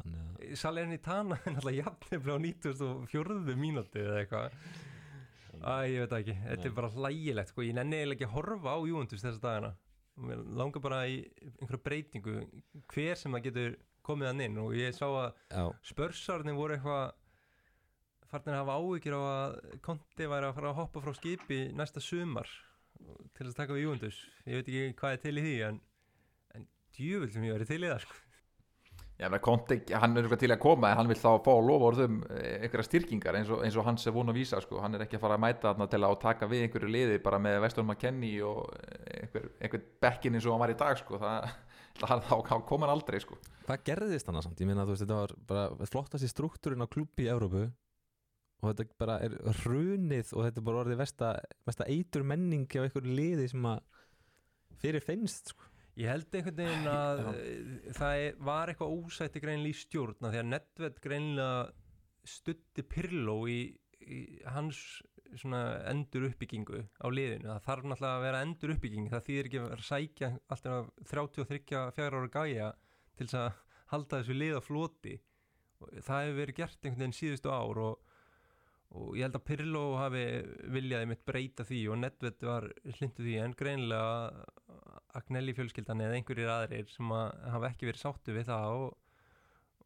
Að 0.04 0.56
Salernitana 0.60 1.38
er 1.44 1.54
náttúrulega 1.54 1.86
jafniflega 1.86 2.36
á 2.36 2.44
94. 2.44 3.56
mínúti 3.60 4.02
eða 4.02 4.18
eitthvað. 4.22 4.58
Æ, 5.54 5.74
ég 5.88 6.02
veit 6.02 6.10
það 6.10 6.20
ekki, 6.20 6.36
þetta 6.44 6.68
er 6.68 6.76
bara 6.76 6.92
hlægilegt 6.92 7.52
sko, 7.52 7.64
ég 7.64 7.76
nenni 7.78 8.00
eiginlega 8.00 8.18
ekki 8.18 8.28
að 8.28 8.34
horfa 8.34 8.74
á 8.74 8.78
Juventus 8.90 9.24
þessa 9.24 9.42
dagana. 9.44 9.72
Mér 10.24 10.42
langar 10.60 10.82
bara 10.84 11.00
í 11.10 11.20
einhverju 11.60 11.82
breytingu. 11.84 12.34
Hver 12.92 13.18
sem 13.18 13.34
það 13.34 13.46
getur 13.48 13.76
komið 14.04 14.30
hann 14.30 14.42
inn. 14.44 14.58
Og 14.62 14.74
ég 14.78 14.94
sá 14.94 15.06
að 15.08 15.30
Já, 15.48 15.64
spörsarnir 15.90 16.58
voru 16.58 16.76
eitthvað 16.76 17.14
farnir 18.34 18.58
að 18.58 18.62
hafa 18.62 18.78
áhyggjur 18.82 19.16
á 19.16 19.22
að 19.24 19.56
Konti 19.84 20.30
væri 20.30 20.50
að 20.50 20.56
fara 20.58 20.70
að 20.72 20.78
hoppa 20.82 21.04
frá 21.04 21.16
skipi 21.16 21.60
næsta 21.76 22.02
sumar 22.02 22.50
til 23.34 23.48
að 23.48 23.56
taka 23.56 23.74
við 23.76 23.86
Juventus 23.86 24.20
ég 24.44 24.60
veit 24.60 24.68
ekki 24.68 24.98
hvað 25.00 25.16
er 25.16 25.24
til 25.24 25.34
í 25.34 25.46
því 25.46 25.56
en, 25.68 25.80
en 26.58 26.68
djúvill 26.96 27.32
sem 27.34 27.48
ég 27.48 27.56
verið 27.56 27.72
til 27.74 27.82
í 27.82 27.90
það 27.90 28.04
sko. 28.06 28.20
Já, 29.14 29.28
menn 29.30 29.42
Conte, 29.44 29.76
hann 29.94 30.18
er 30.18 30.26
til 30.34 30.50
að 30.50 30.58
koma 30.62 30.88
en 30.90 30.98
hann 30.98 31.10
vil 31.10 31.16
þá 31.18 31.36
fá 31.44 31.52
að 31.52 31.68
lofa 31.68 31.86
orðum 31.92 32.16
einhverja 32.34 32.86
styrkingar 32.88 33.36
eins 33.38 33.52
og, 33.54 33.60
eins 33.62 33.76
og 33.78 33.86
hans 33.86 34.06
er 34.10 34.14
vona 34.14 34.34
að 34.34 34.40
vísa 34.40 34.58
sko. 34.62 34.80
hann 34.82 34.96
er 34.96 35.04
ekki 35.04 35.20
að 35.20 35.22
fara 35.22 35.36
að 35.38 35.44
mæta 35.44 35.68
þarna 35.68 35.86
til 35.92 36.00
að 36.02 36.14
taka 36.24 36.48
við 36.50 36.64
einhverju 36.64 36.90
liði 36.90 37.20
bara 37.22 37.38
með 37.42 37.60
Vestur 37.62 37.86
McKenny 37.86 38.32
og 38.42 38.72
einhver, 39.20 39.46
einhver 39.60 39.84
bekkin 40.02 40.34
eins 40.34 40.48
og 40.48 40.56
hann 40.56 40.64
var 40.64 40.74
í 40.74 40.78
dag 40.82 40.98
sko. 40.98 41.20
það, 41.22 41.46
það, 42.02 42.26
þá 42.50 42.54
kom 42.72 42.86
hann 42.86 42.94
aldrei 42.96 43.22
sko. 43.22 43.38
hvað 43.68 43.86
gerðist 43.86 44.26
þannig 44.26 44.48
samt? 44.48 44.64
Ég 44.64 44.70
meina 44.72 44.88
þú 44.88 44.96
veist, 44.96 45.06
þetta 45.06 45.20
var 45.20 45.36
bara 45.52 45.90
flottasti 45.92 46.32
struktúrin 46.34 46.82
á 46.82 46.90
klubbi 46.90 47.28
í 47.28 47.30
Evrópu 47.30 47.68
og 48.62 48.70
þetta 48.70 48.98
bara 49.00 49.18
er 49.24 49.36
hrunið 49.62 50.32
og 50.32 50.46
þetta 50.46 50.60
er 50.60 50.66
bara 50.68 50.82
orðið 50.84 51.00
versta 51.02 51.88
eitur 51.90 52.26
menning 52.26 52.66
á 52.70 52.84
einhverju 52.84 53.16
liði 53.18 53.48
sem 53.52 53.68
að 53.68 53.82
fyrir 54.80 55.04
finnst 55.04 55.52
sko. 55.52 55.70
Ég 55.94 56.10
held 56.10 56.34
einhvern 56.34 56.58
veginn 56.58 56.88
að 56.90 57.20
það 57.94 58.20
var 58.42 58.70
eitthvað 58.70 58.94
ósætti 58.98 59.42
greinlega 59.42 59.76
í 59.76 59.78
stjórna 59.78 60.30
því 60.32 60.40
að 60.40 60.48
Nedved 60.50 60.96
greinlega 61.04 61.58
stutti 62.26 62.82
Pirlo 62.88 63.36
í, 63.50 63.58
í 64.02 64.20
hans 64.50 64.80
svona 65.38 65.60
endur 65.90 66.26
uppbyggingu 66.28 66.80
á 66.98 67.06
liðinu. 67.10 67.50
Það 67.50 67.68
þarf 67.68 67.86
náttúrulega 67.90 68.18
að 68.18 68.24
vera 68.26 68.42
endur 68.46 68.72
uppbygging. 68.74 69.06
Það 69.12 69.24
þýðir 69.28 69.50
ekki 69.50 69.62
að 69.62 69.84
sækja 69.88 70.30
alltaf 70.54 70.90
33 71.12 71.84
fjara 71.96 72.20
ára 72.22 72.32
gæja 72.34 72.72
til 73.14 73.28
þess 73.28 73.38
að 73.40 73.62
halda 73.94 74.20
þessu 74.20 74.38
lið 74.38 74.58
á 74.58 74.62
floti. 74.64 75.14
Og 75.78 75.94
það 76.06 76.24
hefur 76.24 76.38
verið 76.40 76.58
gert 76.60 76.78
einhvern 76.80 77.04
veginn 77.04 77.18
síðustu 77.20 77.54
ár 77.54 77.82
og 77.84 78.03
og 78.94 79.16
ég 79.18 79.24
held 79.26 79.38
að 79.38 79.46
Pirlo 79.48 79.84
hafi 79.98 80.24
viljaði 80.74 81.08
mitt 81.10 81.24
breyta 81.26 81.64
því 81.66 81.80
og 81.90 81.98
Nedved 82.02 82.44
var 82.46 82.66
hlindu 82.98 83.24
því 83.24 83.38
en 83.42 83.56
greinlega 83.58 84.44
Agnelli 85.18 85.54
fjölskyldan 85.54 86.02
eða 86.02 86.18
einhverjir 86.18 86.50
aðrir 86.50 86.90
sem 86.90 87.10
að 87.14 87.32
hafa 87.54 87.70
ekki 87.70 87.88
verið 87.88 88.02
sáttu 88.02 88.34
við 88.34 88.48
það 88.50 88.76
og, 88.82 88.96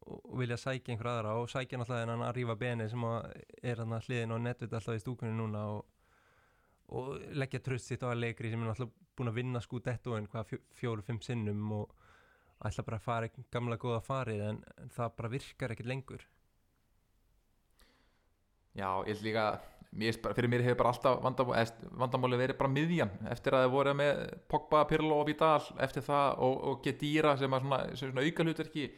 og 0.09 0.35
vilja 0.41 0.57
sækja 0.57 0.93
einhver 0.93 1.11
aðra 1.13 1.35
og 1.41 1.49
sækja 1.53 1.79
náttúrulega 1.81 2.05
þennan 2.05 2.25
að 2.27 2.35
rífa 2.37 2.57
beni 2.63 2.89
sem 2.89 3.05
að 3.09 3.29
er 3.71 3.83
hann 3.83 3.95
að 3.97 4.09
hliðin 4.09 4.35
og 4.35 4.43
Nedved 4.45 4.73
alltaf 4.79 4.97
í 4.97 5.03
stúkunni 5.03 5.37
núna 5.37 5.63
og, 5.75 5.85
og 6.97 7.11
leggja 7.37 7.61
tröst 7.65 7.89
sitt 7.91 8.05
á 8.05 8.09
að 8.09 8.23
leikri 8.23 8.53
sem 8.53 8.61
er 8.65 8.71
náttúrulega 8.71 9.07
búin 9.19 9.31
að 9.33 9.39
vinna 9.41 9.61
sko 9.61 9.81
dettóin 9.85 10.29
hvað 10.31 10.51
fjó- 10.53 10.65
fjóru, 10.79 11.05
fimm 11.05 11.21
sinnum 11.21 11.71
og 11.75 11.95
ætla 12.65 12.85
bara 12.87 13.25
í 13.25 13.45
gamla 13.51 13.77
góða 13.79 14.01
farið 14.03 14.45
en, 14.49 14.61
en 14.81 14.93
það 14.93 15.15
bara 15.17 15.31
virkar 15.33 15.73
ekkert 15.75 15.89
lengur 15.91 16.25
Já, 18.77 18.89
ég 19.07 19.13
held 19.13 19.25
líka 19.25 19.45
mér, 19.91 20.17
fyrir 20.35 20.49
mér 20.51 20.63
hefur 20.63 20.79
bara 20.83 20.93
alltaf 20.93 21.21
vandamál, 21.23 21.57
eða, 21.57 21.91
vandamáli 22.03 22.39
verið 22.39 22.59
bara 22.59 22.71
miðjan 22.73 23.13
eftir 23.33 23.57
að 23.57 23.65
þið 23.65 23.75
voru 23.75 23.93
með 23.97 24.23
Pogba, 24.51 24.83
Pirlo 24.89 25.21
og 25.21 25.29
Vidal 25.29 25.61
eftir 25.81 26.05
það 26.05 26.43
og, 26.45 26.57
og 26.69 26.81
Gedira 26.85 27.35
sem 27.39 27.55
er 27.55 27.63
svona, 27.65 27.79
svona 27.97 28.25
auka 28.25 28.45
hlutverki 28.45 28.89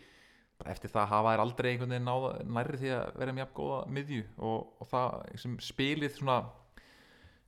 eftir 0.71 0.91
það 0.93 1.07
hafa 1.09 1.33
þær 1.33 1.43
aldrei 1.45 1.69
einhvern 1.71 1.95
veginn 1.95 2.09
náða 2.09 2.33
nærri 2.45 2.81
því 2.81 2.91
að 2.93 3.15
vera 3.21 3.37
jafn 3.39 3.55
góða 3.57 3.79
miðju 3.95 4.25
og, 4.37 4.67
og 4.77 4.91
það 4.91 5.15
sem 5.41 5.55
spilið 5.63 6.17
svona 6.19 6.35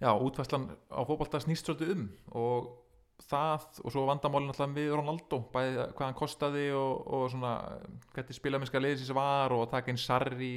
já, 0.01 0.09
útvæslan 0.09 0.69
á 0.89 1.01
fótbolta 1.05 1.43
snýst 1.43 1.67
svolítið 1.67 1.93
um 1.93 2.07
og 2.39 2.71
það 3.21 3.65
og 3.83 3.93
svo 3.93 4.03
vandamálin 4.07 4.51
alltaf 4.51 4.71
við 4.75 4.91
Ronaldo 4.97 5.39
bæði 5.53 5.87
hvað 5.93 6.05
hann 6.07 6.17
kostaði 6.17 6.63
og, 6.75 7.03
og 7.15 7.25
svona 7.31 7.53
hvernig 8.15 8.37
spilaminnska 8.37 8.81
liðsins 8.81 9.13
var 9.15 9.53
og 9.55 9.67
taka 9.71 9.93
inn 9.93 10.01
Sarri 10.01 10.53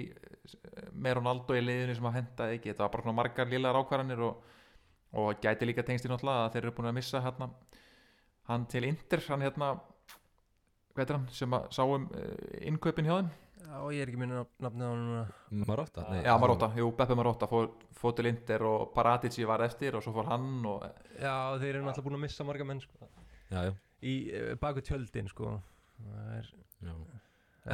með 0.92 1.18
Ronaldo 1.20 1.57
í 1.57 1.62
liðinu 1.64 1.96
sem 1.96 2.09
að 2.09 2.16
henda 2.20 2.48
ekki. 2.54 2.72
Þetta 2.72 2.86
var 2.86 2.94
bara 2.94 3.07
svona 3.07 3.18
margar 3.20 3.50
liðlegar 3.50 3.80
ákvarðanir 3.80 4.24
og, 4.26 4.54
og 5.22 5.42
gæti 5.42 5.68
líka 5.68 5.84
tengst 5.86 6.09
í 6.09 6.12
náttúrulega 6.12 6.46
að 6.46 6.57
þeir 6.57 6.64
eru 6.64 6.76
búin 6.78 6.90
að 6.90 6.98
missa 6.98 7.22
hérna, 7.24 7.50
hann 8.50 8.66
til 8.72 8.86
Inter 8.88 9.22
hann 9.28 9.44
hérna 9.46 9.72
hvað 10.96 11.11
er 11.11 11.18
hann 11.18 11.26
sem 11.34 11.57
að 11.57 11.66
sáum 11.76 12.07
uh, 12.09 12.36
innkaupin 12.64 13.09
hjá 13.09 13.18
þeim 13.18 13.34
Já, 13.66 13.78
ég 13.90 14.02
er 14.04 14.10
ekki 14.12 14.20
minna 14.20 14.44
nafnið 14.62 14.86
á 14.86 14.90
hann 14.92 15.00
núna 15.02 15.64
Marotta? 15.66 16.04
Nei, 16.12 16.20
já 16.22 16.32
Marotta, 16.38 16.68
jú 16.78 16.90
Beppe 16.96 17.16
Marotta 17.18 17.48
fór, 17.50 17.70
fór 17.98 18.14
til 18.16 18.28
Inter 18.30 18.62
og 18.68 18.92
Paratici 18.94 19.46
var 19.48 19.64
eftir 19.66 19.96
og 19.98 20.04
svo 20.04 20.12
fór 20.14 20.28
hann 20.30 20.60
og 20.70 20.84
Já, 21.18 21.34
þeir 21.58 21.72
eru 21.74 21.86
náttúrulega 21.86 22.06
búin 22.06 22.18
að 22.18 22.22
missa 22.26 22.46
marga 22.46 22.66
menn 22.68 22.82
sko. 22.84 23.08
Já, 23.50 23.58
já, 23.68 23.72
í 24.02 24.14
eh, 24.30 24.52
baku 24.62 24.84
tjöldin 24.86 25.30
sko. 25.32 25.56
Það 25.96 26.34
er, 26.36 26.50
já. 26.86 26.94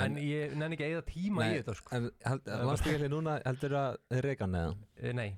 en, 0.05 0.17
ég 0.23 0.55
nenni 0.57 0.79
ekki 0.79 0.87
að 0.87 0.95
eyða 0.95 1.05
tíma 1.11 1.43
Nei, 1.45 1.51
í 1.53 1.61
þetta 1.61 1.75
sko. 1.81 1.93
En 1.99 2.09
held, 2.29 2.49
landsbyggjarli 2.71 3.11
núna 3.13 3.37
heldur 3.45 3.77
að 3.83 3.99
þeir 4.15 4.29
reyka 4.31 4.47
hann 4.49 4.59
eða? 4.63 4.79
Eh, 5.03 5.13
Nei, 5.19 5.29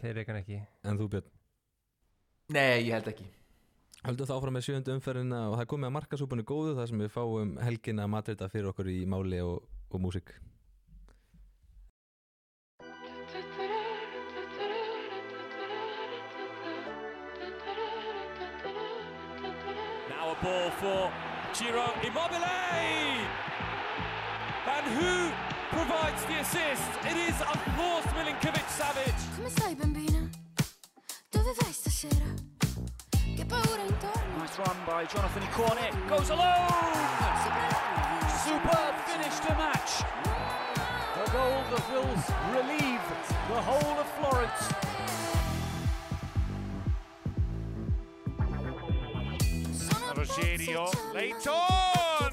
þeir 0.00 0.16
reykan 0.20 0.40
ekki 0.40 0.62
En 0.86 1.00
þú 1.00 1.10
Björn? 1.16 1.36
nei, 2.50 2.86
ég 2.86 2.94
held 2.96 3.10
ekki 3.12 3.26
Höldum 4.00 4.26
það 4.30 4.38
áfram 4.38 4.54
með 4.56 4.64
sjöndu 4.64 4.94
umferðina 4.96 5.40
og 5.50 5.58
það 5.60 5.66
komið 5.74 5.88
að 5.90 5.94
markasúpunni 5.98 6.44
góðu 6.48 6.70
þar 6.78 6.88
sem 6.88 7.02
við 7.02 7.10
fáum 7.12 7.50
helgina 7.60 8.06
Madrida 8.08 8.48
fyrir 8.48 8.70
okkur 8.70 8.88
í 8.88 9.02
máli 9.04 9.42
og, 9.44 9.58
og 9.90 10.00
músík 10.00 10.28
Now 20.08 20.30
a 20.30 20.36
ball 20.42 20.70
for 20.80 21.12
Giro 21.54 21.86
Immobile! 22.06 22.46
And 24.76 24.86
who 24.96 25.32
provides 25.70 26.22
the 26.28 26.36
assist? 26.40 26.90
It 27.10 27.16
is 27.28 27.36
of 27.40 27.58
course 27.76 28.06
Milinkovic 28.16 28.68
Savic. 28.78 29.16
Come 29.36 29.50
stai 29.50 29.74
bambina? 29.74 30.30
Dove 31.30 31.52
vai 31.60 31.72
stasera? 31.72 32.30
Che 33.36 33.44
paura 33.44 33.82
intorno? 33.82 34.36
Nice 34.38 34.56
run 34.62 34.76
by 34.86 35.06
Jonathan 35.06 35.46
Cornet. 35.52 35.92
Goes 36.08 36.30
alone! 36.30 37.79
superb 38.50 38.94
finish 39.06 39.36
to 39.46 39.52
match. 39.54 40.02
A 41.22 41.30
goal 41.30 41.58
that 41.70 41.84
will 41.92 42.12
relieve 42.56 43.04
the 43.48 43.60
whole 43.68 43.96
of 44.02 44.08
Florence. 44.18 44.62
Rogerio, 50.16 50.84
late 51.14 51.46
on! 51.46 52.30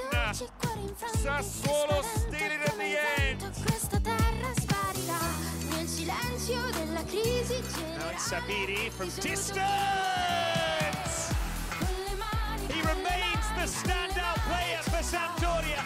Sassuolo 1.24 2.00
steal 2.04 2.52
it 2.56 2.62
at 2.66 2.78
the 2.82 2.92
end! 3.22 3.42
Now 7.98 8.10
it's 8.10 8.26
Sabiri 8.32 8.90
from 8.90 9.10
distance! 9.22 9.58
He 12.74 12.80
remains 12.82 13.48
the 13.58 13.66
standout 13.66 14.40
player 14.48 14.82
for 14.84 15.02
Sampdoria! 15.04 15.77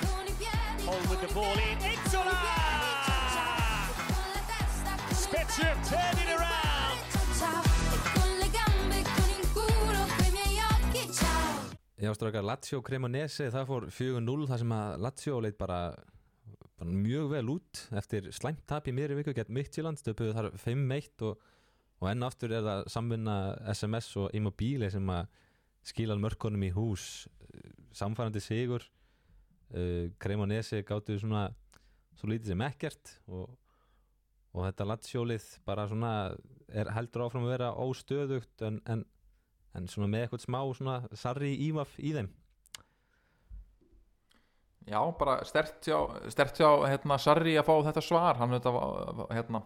With 1.12 1.22
the 1.28 1.34
ball 1.34 1.58
in. 1.68 1.78
Inzola! 1.92 2.40
Spezia 5.12 5.76
mani, 5.76 5.84
turn 5.90 6.18
it 6.18 6.24
con 6.24 6.24
il 6.24 6.32
around. 6.36 6.72
Já, 12.02 12.14
strákar, 12.16 12.44
Lazio 12.44 12.82
Cremonese, 12.82 13.52
það 13.54 13.68
fór 13.70 13.84
4-0 13.94 14.48
þar 14.50 14.62
sem 14.64 14.72
að 14.74 15.04
Lazio 15.06 15.36
leit 15.44 15.58
bara, 15.60 15.82
bara 16.80 16.96
mjög 16.96 17.28
vel 17.36 17.52
út 17.54 17.82
eftir 18.00 18.32
slæmt 18.34 18.64
tap 18.66 18.88
í 18.90 18.96
miðri 18.96 19.20
viku 19.20 19.36
gett 19.38 19.52
Midtjylland, 19.54 20.02
stöpuðu 20.02 20.34
þar 20.34 20.50
5-1 20.64 21.28
og, 21.28 21.44
og 22.02 22.10
enn 22.10 22.26
aftur 22.26 22.56
er 22.58 22.66
það 22.66 22.88
samvinna 22.96 23.36
SMS 23.76 24.10
og 24.18 24.34
Immobile 24.34 24.90
sem 24.90 25.14
að 25.14 25.30
skila 25.92 26.18
mörkunum 26.18 26.66
í 26.66 26.72
hús 26.74 27.28
samfærandi 27.94 28.42
sigur 28.42 28.88
uh, 29.74 30.12
Cremonese 30.22 30.84
gáttu 30.88 31.18
svona 31.22 31.48
svo 32.20 32.30
lítið 32.30 32.54
sem 32.54 32.66
ekkert 32.68 33.16
og, 33.32 33.50
og 34.52 34.68
þetta 34.68 34.88
Lazio-lið 34.92 35.48
bara 35.68 35.88
svona 35.90 36.14
er 36.72 36.92
heldur 36.96 37.26
áfram 37.26 37.48
að 37.48 37.56
vera 37.56 37.74
óstöðugt 37.80 38.64
en, 38.68 38.80
en 38.88 39.04
en 39.78 39.88
svona 39.90 40.10
með 40.12 40.26
eitthvað 40.26 40.46
smá 40.46 40.60
svona 40.76 40.96
sarri 41.18 41.52
ívaf 41.68 41.94
í 42.00 42.14
þeim. 42.16 42.30
Já, 44.90 45.00
bara 45.16 45.38
stert 45.46 45.86
hjá, 45.86 45.98
stert 46.34 46.58
hjá 46.58 46.68
hérna, 46.90 47.18
Sarri 47.22 47.54
að 47.60 47.68
fá 47.68 47.76
þetta 47.88 48.02
svar. 48.04 48.40
Hann, 48.40 48.56
hérna, 49.30 49.62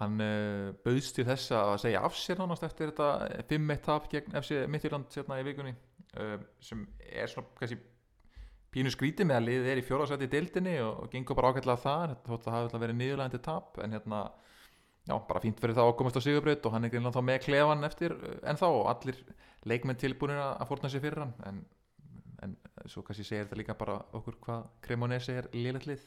hann 0.00 0.24
uh, 0.24 0.70
bauðst 0.84 1.18
til 1.18 1.26
þess 1.28 1.52
að 1.54 1.74
segja 1.84 2.02
af 2.08 2.16
sér 2.16 2.40
nánast 2.40 2.64
eftir 2.66 2.90
þetta 2.90 3.44
5-1 3.50 3.84
tap 3.84 4.08
gegn 4.10 4.38
FC 4.40 4.62
Midtjylland 4.72 5.12
hérna, 5.12 5.38
í 5.42 5.46
vikunni 5.46 5.74
uh, 5.76 6.38
sem 6.64 6.86
er 7.04 7.28
svona 7.30 7.52
kannski 7.60 7.78
pínu 8.74 8.92
skrítið 8.94 9.28
með 9.28 9.40
að 9.40 9.46
liðið 9.48 9.72
er 9.72 9.80
í 9.80 9.84
fjórðarsæti 9.86 10.28
í 10.28 10.32
deildinni 10.34 10.76
og, 10.84 11.02
og 11.02 11.10
gengur 11.12 11.38
bara 11.38 11.50
ágætlega 11.50 11.82
þar 11.82 12.14
þótt 12.28 12.46
að 12.46 12.56
hafa 12.56 12.80
verið 12.82 12.98
niðurlægandi 13.00 13.42
tap 13.42 13.80
en 13.82 13.96
hérna 13.96 14.20
já, 15.08 15.14
bara 15.28 15.42
fínt 15.42 15.60
fyrir 15.60 15.76
þá 15.76 15.82
að 15.84 15.94
komast 15.98 16.18
á 16.18 16.22
Sigurbraut 16.24 16.66
og 16.66 16.74
hann 16.74 16.86
er 16.86 16.92
greinlega 16.92 17.16
þá 17.16 17.26
með 17.26 17.38
klefan 17.46 17.88
eftir 17.88 18.14
uh, 18.16 18.34
en 18.46 18.60
þá 18.60 18.66
og 18.68 18.82
allir 18.92 19.20
leikmenn 19.68 20.00
tilbúinir 20.00 20.42
að 20.44 20.66
fórna 20.70 20.90
sér 20.92 21.04
fyrir 21.04 21.24
hann 21.24 21.34
en, 21.48 21.62
en 22.46 22.56
svo 22.88 23.02
kannski 23.06 23.26
segir 23.26 23.46
þetta 23.46 23.60
líka 23.60 23.78
bara 23.80 23.98
okkur 24.16 24.38
hvað 24.44 24.68
Cremonese 24.86 25.36
er 25.42 25.50
liðlegt 25.54 25.90
lið. 25.90 26.06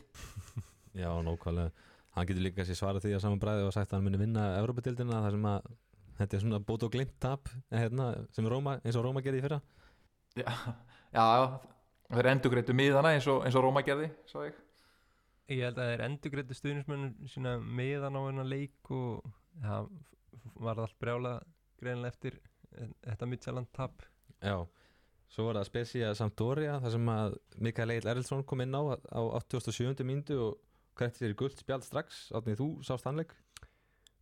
Já, 1.03 1.09
nákvæmlega. 1.26 1.89
Hann 2.14 2.30
getur 2.30 2.45
líka 2.45 2.66
sér 2.66 2.78
svarað 2.78 3.07
því 3.07 3.16
að 3.18 3.24
saman 3.26 3.41
bræði 3.41 3.68
og 3.68 3.74
sagt 3.74 3.91
að 3.91 3.99
hann 3.99 4.07
muni 4.07 4.22
vinna 4.22 4.47
Evropadildina 4.59 5.22
þar 5.26 5.38
sem 5.38 5.47
að 5.49 5.70
þetta 6.20 6.38
er 6.38 6.43
svona 6.45 6.61
bót 6.61 6.86
og 6.86 6.93
glimt 6.93 7.16
tap 7.22 7.49
hérna, 7.74 8.11
sem 8.34 8.49
Róma, 8.49 8.78
eins 8.86 8.97
og 8.99 9.05
Róma 9.07 9.24
gerði 9.26 9.41
í 9.41 9.45
fyrra. 9.45 9.61
Já, 10.38 10.49
já, 11.18 11.26
þeir 12.18 12.30
endur 12.34 12.53
greitu 12.53 12.76
miðana 12.78 13.14
eins 13.16 13.28
og, 13.32 13.41
eins 13.45 13.57
og 13.57 13.66
Róma 13.66 13.84
gerði 13.86 14.09
sá 14.30 14.38
ég. 14.45 14.59
Ég 15.51 15.66
held 15.68 15.82
að 15.82 15.91
þeir 15.91 16.05
endur 16.07 16.34
greitu 16.34 16.57
stuðnismönnum 16.57 17.30
sína 17.32 17.57
meðan 17.59 18.18
á 18.18 18.22
hennar 18.26 18.47
leik 18.47 18.91
og 18.95 19.26
það 19.64 19.89
var 20.64 20.82
allt 20.84 20.97
brjála 21.01 21.34
greinlega 21.80 22.14
eftir 22.14 22.39
eh, 22.78 22.89
þetta 23.03 23.30
Midtjylland 23.30 23.72
tap. 23.76 24.05
Já, 24.43 24.57
svo 25.32 25.47
var 25.49 25.59
það 25.59 25.70
Spezia 25.70 26.14
Sampdoria 26.18 26.78
þar 26.84 26.95
sem 26.95 27.14
að 27.16 27.39
Mikael 27.68 27.95
Egil 27.95 28.11
Erlsson 28.14 28.45
kom 28.47 28.64
inn 28.64 28.76
á 28.76 28.82
á 28.95 29.22
87. 29.43 30.03
mínútu 30.07 30.39
og 30.47 30.61
krætti 30.97 31.24
sér 31.24 31.36
gullt 31.38 31.59
spjald 31.59 31.86
strax. 31.88 32.30
Átnið 32.36 32.61
þú 32.61 32.70
sást 32.88 33.09
hannleik 33.09 33.36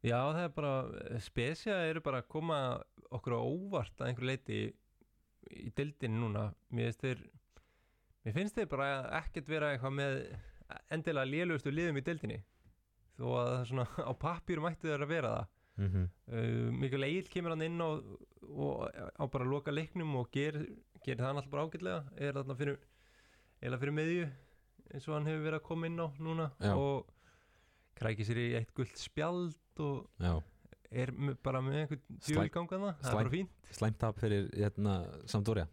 Já, 0.02 0.18
það 0.34 0.44
er 0.44 0.54
bara, 0.56 0.74
spesja 1.22 1.76
eru 1.86 2.02
bara 2.02 2.24
að 2.24 2.30
koma 2.34 2.58
okkur 3.14 3.36
á 3.38 3.42
óvart 3.42 4.00
að 4.02 4.08
einhver 4.08 4.28
leiti 4.32 4.56
í, 4.58 4.70
í 5.68 5.70
dildin 5.78 6.18
núna. 6.18 6.48
Mér 6.74 6.90
finnst 6.90 7.04
þeir 7.06 7.22
mér 8.26 8.36
finnst 8.38 8.58
þeir 8.58 8.70
bara 8.72 8.90
ekkert 9.22 9.50
vera 9.50 9.72
eitthvað 9.74 9.98
með 9.98 10.18
endilega 10.94 11.30
lélugustu 11.30 11.74
liðum 11.74 12.00
í 12.00 12.06
dildinni 12.06 12.40
þó 13.18 13.26
að 13.38 13.50
það 13.50 13.58
er 13.58 13.72
svona 13.72 13.88
á 14.10 14.14
pappírum 14.26 14.70
ætti 14.70 14.90
þeir 14.90 15.06
að 15.06 15.14
vera 15.14 15.34
það 15.36 15.50
mm 15.82 15.90
-hmm. 15.90 16.06
uh, 16.36 16.70
Mikkel 16.84 17.08
Egil 17.08 17.32
kemur 17.34 17.56
hann 17.56 17.66
inn 17.68 17.82
og, 17.82 18.14
og 18.42 18.86
á 18.92 19.24
bara 19.26 19.46
að 19.46 19.52
loka 19.56 19.74
leiknum 19.74 20.16
og 20.22 20.30
ger, 20.32 20.60
gerir 21.06 21.24
það 21.24 21.36
alltaf 21.36 21.52
bara 21.52 21.66
ágætlega 21.66 22.04
er 22.18 22.40
þarna 22.40 22.58
fyrir, 22.62 22.80
fyrir 23.62 23.98
miðju 23.98 24.30
eins 24.92 25.08
og 25.08 25.16
hann 25.16 25.28
hefur 25.30 25.46
verið 25.48 25.60
að 25.60 25.68
koma 25.68 25.88
inn 25.88 26.00
á 26.00 26.08
núna 26.20 26.48
Já. 26.60 26.74
og 26.76 27.12
krækir 27.96 28.28
sér 28.28 28.40
í 28.42 28.48
eitt 28.60 28.74
gullt 28.76 28.98
spjald 29.00 29.82
og 29.82 30.10
já, 30.20 30.34
er 30.92 31.14
bara 31.44 31.62
með 31.64 31.78
einhvern 31.84 32.02
djúlgangana 32.26 32.96
það 33.00 33.12
er 33.12 33.20
bara 33.20 33.34
fínt 33.36 33.72
slæmt 33.78 34.00
tap 34.02 34.20
fyrir 34.20 34.50
hérna, 34.58 34.98
Sampdoria 35.32 35.68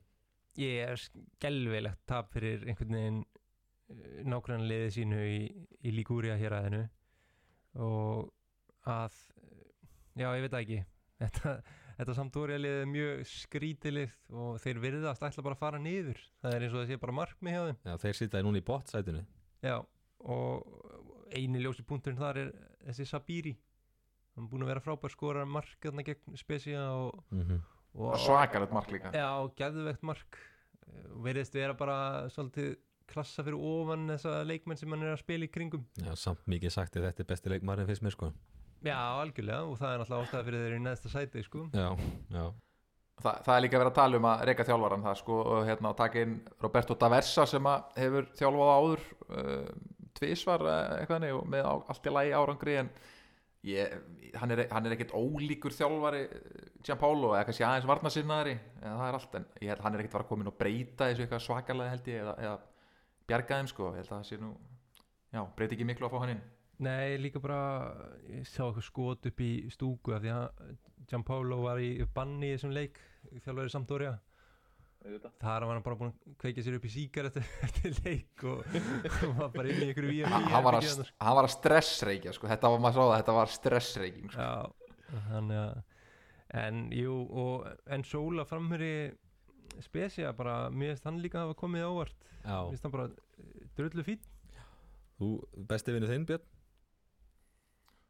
ég 0.58 0.82
er 0.84 1.00
skelvilegt 1.00 2.04
tap 2.08 2.32
fyrir 2.34 2.66
einhvern 2.66 2.96
veginn 2.98 3.24
nákvæmlega 4.28 4.68
liðið 4.68 4.94
sínu 4.98 5.18
í, 5.24 5.40
í 5.80 5.92
Ligúria 5.94 6.36
hér 6.36 6.58
aðeinu 6.58 6.84
og 7.84 8.32
að 8.88 9.16
já 10.18 10.28
ég 10.28 10.44
veit 10.44 10.54
það 10.54 10.62
ekki. 10.64 10.80
Þetta, 11.18 11.52
þetta 11.98 12.14
Sampdoria 12.14 12.60
liðið 12.60 12.80
er 12.84 12.90
mjög 12.92 13.22
skrítilið 13.26 14.12
og 14.30 14.60
þeir 14.62 14.78
virðast 14.84 15.24
ætla 15.26 15.42
bara 15.42 15.56
að 15.56 15.62
fara 15.64 15.80
niður. 15.82 16.20
Það 16.44 16.54
er 16.54 16.66
eins 16.66 16.74
og 16.76 16.78
það 16.78 16.92
sé 16.92 16.98
bara 17.02 17.14
markmið 17.18 17.56
hjá 17.56 17.62
þeim. 17.64 17.80
Já, 17.88 17.94
þeir 18.04 18.18
sitja 18.20 18.42
núna 18.46 18.60
í 18.60 18.66
bottsætinu 18.68 19.24
já 19.64 19.74
og 20.18 21.34
eini 21.34 21.62
ljósi 21.62 21.84
punkturinn 21.86 22.20
þar 22.20 22.40
er 22.42 22.52
þessi 22.86 23.06
Sabiri. 23.08 23.54
Hann 24.36 24.46
er 24.46 24.52
búin 24.52 24.64
að 24.64 24.72
vera 24.72 24.84
frábær 24.84 25.12
skora 25.12 25.44
mark 25.48 25.82
þarna 25.82 26.04
gegn 26.06 26.38
Spezia 26.38 26.84
og, 26.94 27.18
mm 27.30 27.42
-hmm. 27.42 27.60
Og 27.98 28.18
svakalegt 28.22 28.74
mark 28.74 28.92
líka. 28.94 29.12
Já, 29.14 29.30
geðvegt 29.58 30.04
mark. 30.06 30.38
Og 31.12 31.24
veriðist 31.26 31.56
vera 31.58 31.74
bara 31.76 31.98
svolítið 32.32 32.76
klassa 33.08 33.44
fyrir 33.44 33.58
ofan 33.64 34.06
þessa 34.12 34.38
leikmenn 34.46 34.78
sem 34.78 34.92
hann 34.92 35.04
er 35.06 35.16
að 35.16 35.22
spila 35.22 35.48
í 35.48 35.52
kringum. 35.52 35.84
Já, 35.98 36.12
samt 36.20 36.44
mikið 36.50 36.74
sagt 36.74 36.96
að 36.96 37.08
þetta 37.08 37.24
er 37.24 37.28
besti 37.32 37.52
leikmarinn 37.54 37.88
fyrst 37.88 38.04
mér 38.04 38.14
sko. 38.14 38.30
Já, 38.84 38.96
algjörlega 39.18 39.66
og 39.66 39.78
það 39.80 39.92
er 39.92 40.00
náttúrulega 40.02 40.26
ástæða 40.28 40.46
fyrir 40.46 40.64
þeir 40.64 40.76
í 40.76 40.82
neðsta 40.84 41.12
sæti 41.12 41.44
sko. 41.46 41.66
já, 41.74 41.88
já, 42.30 42.44
Þa, 43.18 43.32
það 43.42 43.54
er 43.56 43.62
líka 43.64 43.78
verið 43.80 43.90
að 43.90 43.96
tala 43.98 44.18
um 44.20 44.26
að 44.30 44.42
reyka 44.46 44.64
þjálfaran 44.68 45.04
það 45.08 45.16
sko 45.18 45.36
og 45.42 45.64
hérna 45.66 45.90
að 45.90 45.96
taka 45.98 46.20
inn 46.22 46.34
Roberto 46.62 46.94
Daversa 46.94 47.46
sem 47.50 47.66
að 47.66 47.96
hefur 47.98 48.28
þjálfað 48.38 48.70
áður 48.76 49.02
uh, 49.26 49.72
tvísvar 50.20 50.64
uh, 50.68 50.76
eitthvað 51.00 51.26
og 51.34 51.48
með 51.50 51.66
á, 51.66 51.74
allt 51.90 52.06
í 52.06 52.12
lagi 52.14 52.36
árangri 52.38 52.76
en 52.78 52.92
ég, 53.68 53.94
hann, 54.40 54.52
er, 54.54 54.64
er 54.66 54.94
ekkert 54.96 55.14
ólíkur 55.16 55.74
þjálfari 55.76 56.24
uh, 56.26 56.66
Gianpaolo 56.86 57.32
eða 57.34 57.46
kannski 57.48 57.66
aðeins 57.66 57.88
varnasinnaðari 57.88 58.56
eða 58.82 58.96
það 58.96 59.06
er 59.08 59.18
allt 59.18 59.38
en 59.38 59.48
held 59.62 59.84
hann 59.84 59.96
er 59.96 60.02
ekkert 60.04 60.18
var 60.18 60.24
að 60.26 60.30
koma 60.32 60.44
inn 60.44 60.52
og 60.52 60.58
breyta 60.60 61.08
þessu 61.08 61.24
eitthvað 61.24 61.44
svakalega 61.46 61.94
held 61.94 62.10
ég 62.12 62.22
eða, 62.24 62.36
eða 62.44 62.58
bjarga 63.28 63.58
þeim 63.60 63.72
sko. 63.72 63.90
Ég 63.92 64.00
held 64.02 64.12
að 64.12 64.14
það 64.16 64.28
sé 64.30 64.40
nú 64.42 64.52
já, 65.34 65.42
breyti 65.56 65.78
ekki 65.78 65.88
miklu 65.88 66.08
að 66.08 66.14
fá 66.14 66.22
hann 66.24 66.34
inn. 66.36 66.46
Nei, 66.86 67.18
líka 67.18 67.42
bara 67.42 67.60
ég 68.30 68.46
sá 68.46 68.62
eitthvað 68.68 68.86
skot 68.86 69.28
upp 69.32 69.40
í 69.42 69.52
stúku 69.74 70.14
af 70.14 70.22
því 70.22 70.34
að 70.36 70.74
Gianpaolo 71.10 71.62
var 71.64 71.80
í 71.82 71.90
banni 72.14 72.52
í 72.52 72.54
þessum 72.54 72.74
leik 72.76 73.00
þjálfari 73.42 73.72
Sampdoria 73.72 74.14
þar 75.40 75.66
var 75.66 75.76
hann 75.76 75.84
bara 75.84 75.98
búin 75.98 76.10
að 76.12 76.34
kveikja 76.42 76.64
sér 76.66 76.78
upp 76.78 76.86
í 76.88 76.92
síkar 76.92 77.28
eftir, 77.30 77.46
eftir 77.66 77.94
leik 78.04 78.44
og 78.48 78.64
og 79.28 79.36
var 79.38 79.52
bara 79.54 79.70
inn 79.72 79.82
í 79.82 79.88
einhverju 79.88 80.10
VMI 80.12 80.32
hann, 80.32 80.48
hann, 80.52 80.66
var 80.66 80.78
að, 80.78 81.04
hann 81.22 81.38
var 81.38 81.48
að 81.48 81.54
stressreikja 81.54 82.34
sko. 82.36 82.50
þetta 82.50 82.72
var 82.72 82.82
maður 82.84 82.98
sá 82.98 83.02
það, 83.04 83.14
þetta 83.16 83.36
var 83.38 83.54
stressreiking 83.54 84.34
sko. 84.34 84.48
Já, 84.48 85.22
þannig 85.30 85.62
að 85.62 85.78
en 86.58 86.84
jú, 86.96 87.14
og 87.28 87.66
en 87.92 88.04
Sóla 88.08 88.46
framhöri 88.48 88.92
Spezia 89.84 90.32
bara, 90.34 90.68
mér 90.72 90.94
finnst 90.94 91.08
hann 91.08 91.22
líka 91.22 91.44
hafa 91.44 91.56
komið 91.58 91.84
á 91.84 91.90
óvart 91.92 92.28
já. 92.42 92.56
mér 92.56 92.70
finnst 92.72 92.86
hann 92.88 92.94
bara 92.94 93.08
drullu 93.78 94.06
fín 94.06 94.22
þú 95.18 95.34
besti 95.68 95.94
vinnu 95.94 96.08
þinn 96.10 96.28
Björn 96.28 96.46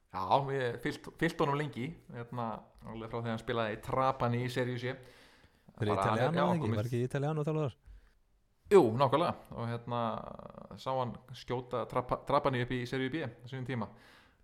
Já, 0.08 0.24
ég 0.56 0.78
fyllt, 0.80 1.40
honum 1.42 1.58
lengi 1.60 1.90
hérna, 2.14 2.46
alveg 2.88 3.10
frá 3.10 3.18
þegar 3.18 3.34
hann 3.34 3.42
spilaði 3.42 3.74
í 3.74 3.80
Trapani 3.84 4.38
í 4.46 4.52
seríu 4.52 4.80
sé 4.80 4.94
hann 5.78 5.88
er- 5.88 6.02
Italiano 6.02 6.38
já, 6.38 6.56
ekki, 6.56 6.74
var 6.76 6.90
ekki 6.90 7.02
Italiano 7.08 7.44
þjálfur 7.46 7.76
Jú, 8.68 8.82
nákvæmlega. 9.00 9.34
Og 9.56 9.68
hérna 9.70 9.98
sá 10.76 10.90
hann 10.92 11.14
skjóta 11.32 11.86
trapa, 11.88 12.18
Trapani 12.28 12.60
upp 12.66 12.72
í 12.76 12.82
seríu 12.84 13.08
B 13.08 13.22
þessum 13.24 13.64
tíma. 13.64 13.88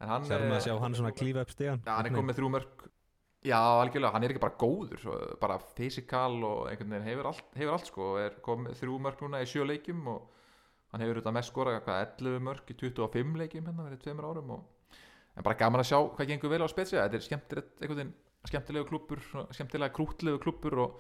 Hann 0.01 0.24
sér 0.24 0.41
hann 0.41 0.51
eh, 0.53 0.57
að 0.57 0.64
sjá 0.64 0.74
hann 0.80 0.97
svona 0.97 1.12
klífa 1.14 1.45
upp 1.45 1.53
stegan 1.53 1.82
Já, 1.85 1.93
hann 1.99 2.09
er 2.09 2.14
komið 2.14 2.39
þrjú 2.41 2.51
mörg 2.55 2.85
Já, 3.45 3.59
algjörlega, 3.61 4.12
hann 4.14 4.24
er 4.24 4.32
ekki 4.32 4.41
bara 4.41 4.57
góður 4.57 5.01
svo, 5.03 5.14
bara 5.41 5.59
fysikal 5.76 6.39
og 6.49 6.70
einhvern 6.70 6.95
veginn 6.95 7.09
hefur 7.11 7.28
allt, 7.28 7.51
hefur 7.61 7.74
allt 7.76 7.91
sko, 7.91 8.07
er 8.16 8.39
komið 8.45 8.78
þrjú 8.80 8.95
mörg 9.05 9.20
núna 9.20 9.43
í 9.45 9.49
sjö 9.51 9.66
leikjum 9.68 10.01
og 10.09 10.30
hann 10.95 11.05
hefur 11.05 11.18
auðvitað 11.18 11.37
mest 11.37 11.53
skorað 11.53 11.76
hvað 11.85 12.01
11 12.24 12.45
mörg 12.49 12.72
í 12.72 12.76
25 12.80 13.37
leikjum 13.43 13.68
hérna 13.68 13.85
verið 13.85 14.01
tveimur 14.07 14.28
árum 14.30 14.55
og 14.57 14.97
en 15.37 15.45
bara 15.45 15.59
gaman 15.61 15.82
að 15.85 15.91
sjá 15.91 15.99
hvað 16.16 16.30
gengur 16.32 16.55
vel 16.55 16.64
á 16.64 16.68
spetsja 16.72 17.05
þetta 17.05 18.78
er 18.78 18.89
klúppur, 18.89 19.20
svona 19.28 19.53
skemmtilega 19.53 19.93
krútlegu 19.93 20.41
klúppur 20.41 20.78
og 20.87 20.97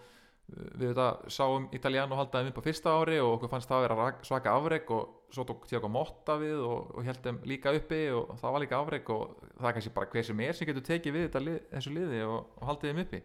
við 0.52 0.90
þetta 0.90 1.32
sáum 1.32 1.68
Italiano 1.72 2.16
haldaði 2.18 2.50
upp 2.52 2.58
á 2.60 2.66
fyrsta 2.66 2.92
ári 3.00 3.16
og 3.22 3.38
okkur 3.38 3.50
fannst 3.54 3.70
það 3.70 3.78
að 3.78 3.84
vera 3.86 4.08
svaka 4.28 4.52
afreg 4.58 4.90
og 4.92 5.14
svo 5.32 5.44
tók 5.48 5.64
Tiago 5.70 5.88
Motta 5.90 6.36
við 6.40 6.60
og, 6.60 6.90
og 6.94 7.06
heldum 7.06 7.38
líka 7.48 7.72
uppi 7.74 8.02
og 8.14 8.34
það 8.40 8.56
var 8.56 8.64
líka 8.64 8.80
afreg 8.80 9.08
og 9.14 9.38
það 9.54 9.68
er 9.70 9.76
kannski 9.78 9.94
bara 9.96 10.10
hver 10.12 10.26
sem 10.28 10.42
er 10.44 10.58
sem 10.58 10.68
getur 10.68 10.84
tekið 10.84 11.16
við 11.16 11.24
þetta 11.28 11.42
lið, 11.46 11.56
þessu 11.72 11.94
liði 11.94 12.20
og, 12.28 12.36
og 12.60 12.68
haldið 12.68 12.92
þeim 12.92 13.02
uppi 13.06 13.22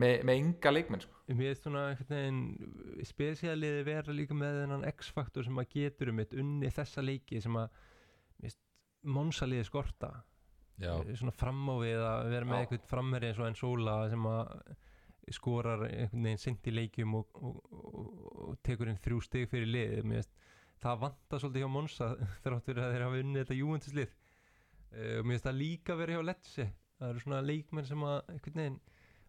með, 0.00 0.14
með 0.28 0.40
ynga 0.44 0.72
leikmenn 0.72 1.02
sko. 1.02 1.20
Mér 1.26 1.40
finnst 1.42 1.66
svona 1.66 1.84
einhvern 1.90 2.14
veginn 2.14 3.06
spesialiði 3.10 3.86
vera 3.90 4.14
líka 4.14 4.38
með 4.38 4.60
þennan 4.62 4.88
X-faktor 4.94 5.46
sem 5.46 5.58
að 5.60 5.72
getur 5.74 6.12
um 6.14 6.22
eitt 6.22 6.36
unni 6.38 6.70
þessa 6.74 7.04
leiki 7.04 7.42
sem 7.42 7.58
að 7.58 7.80
Monsaliði 9.10 9.64
skorta 9.64 10.10
Já, 10.80 10.92
svona 11.16 11.32
fram 11.32 11.60
á 11.72 11.74
við 11.80 12.02
að 12.04 12.30
vera 12.32 12.46
með 12.48 12.58
Já. 12.58 12.62
eitthvað 12.64 12.88
framherri 12.88 13.30
eins 13.30 13.40
og 13.40 13.46
enn 13.48 13.56
Sóla 13.58 13.96
sem 14.12 14.26
að 14.28 14.50
skorar 15.34 15.84
einhvern 15.86 16.26
veginn 16.26 16.42
sent 16.42 16.66
í 16.66 16.74
leikjum 16.74 17.16
og, 17.18 17.40
og, 17.40 17.58
og, 17.70 18.06
og 18.46 18.58
tekur 18.66 18.90
inn 18.90 19.00
þrjú 19.00 19.20
stig 19.26 19.48
fyrir 19.50 19.70
lið 19.70 19.96
Mér 20.04 20.22
finnst 20.22 20.46
það 20.80 21.02
vantar 21.04 21.42
svolítið 21.42 21.64
hjá 21.64 21.72
Monsa 21.74 22.10
þrátt 22.44 22.68
fyrir 22.68 22.84
að 22.84 22.94
þeir 22.94 23.06
hafa 23.06 23.24
unnið 23.24 23.42
þetta 23.44 23.58
júventuslið 23.58 24.14
uh, 24.14 25.18
og 25.18 25.26
mér 25.26 25.34
finnst 25.34 25.48
það 25.48 25.60
líka 25.60 25.98
verið 25.98 26.16
hjá 26.18 26.26
Lecce. 26.30 26.68
Það 27.00 27.12
eru 27.12 27.24
svona 27.24 27.42
leikmenn 27.44 27.88
sem 27.88 28.06
að 28.06 28.18
einhvern 28.34 28.62
veginn 28.62 28.80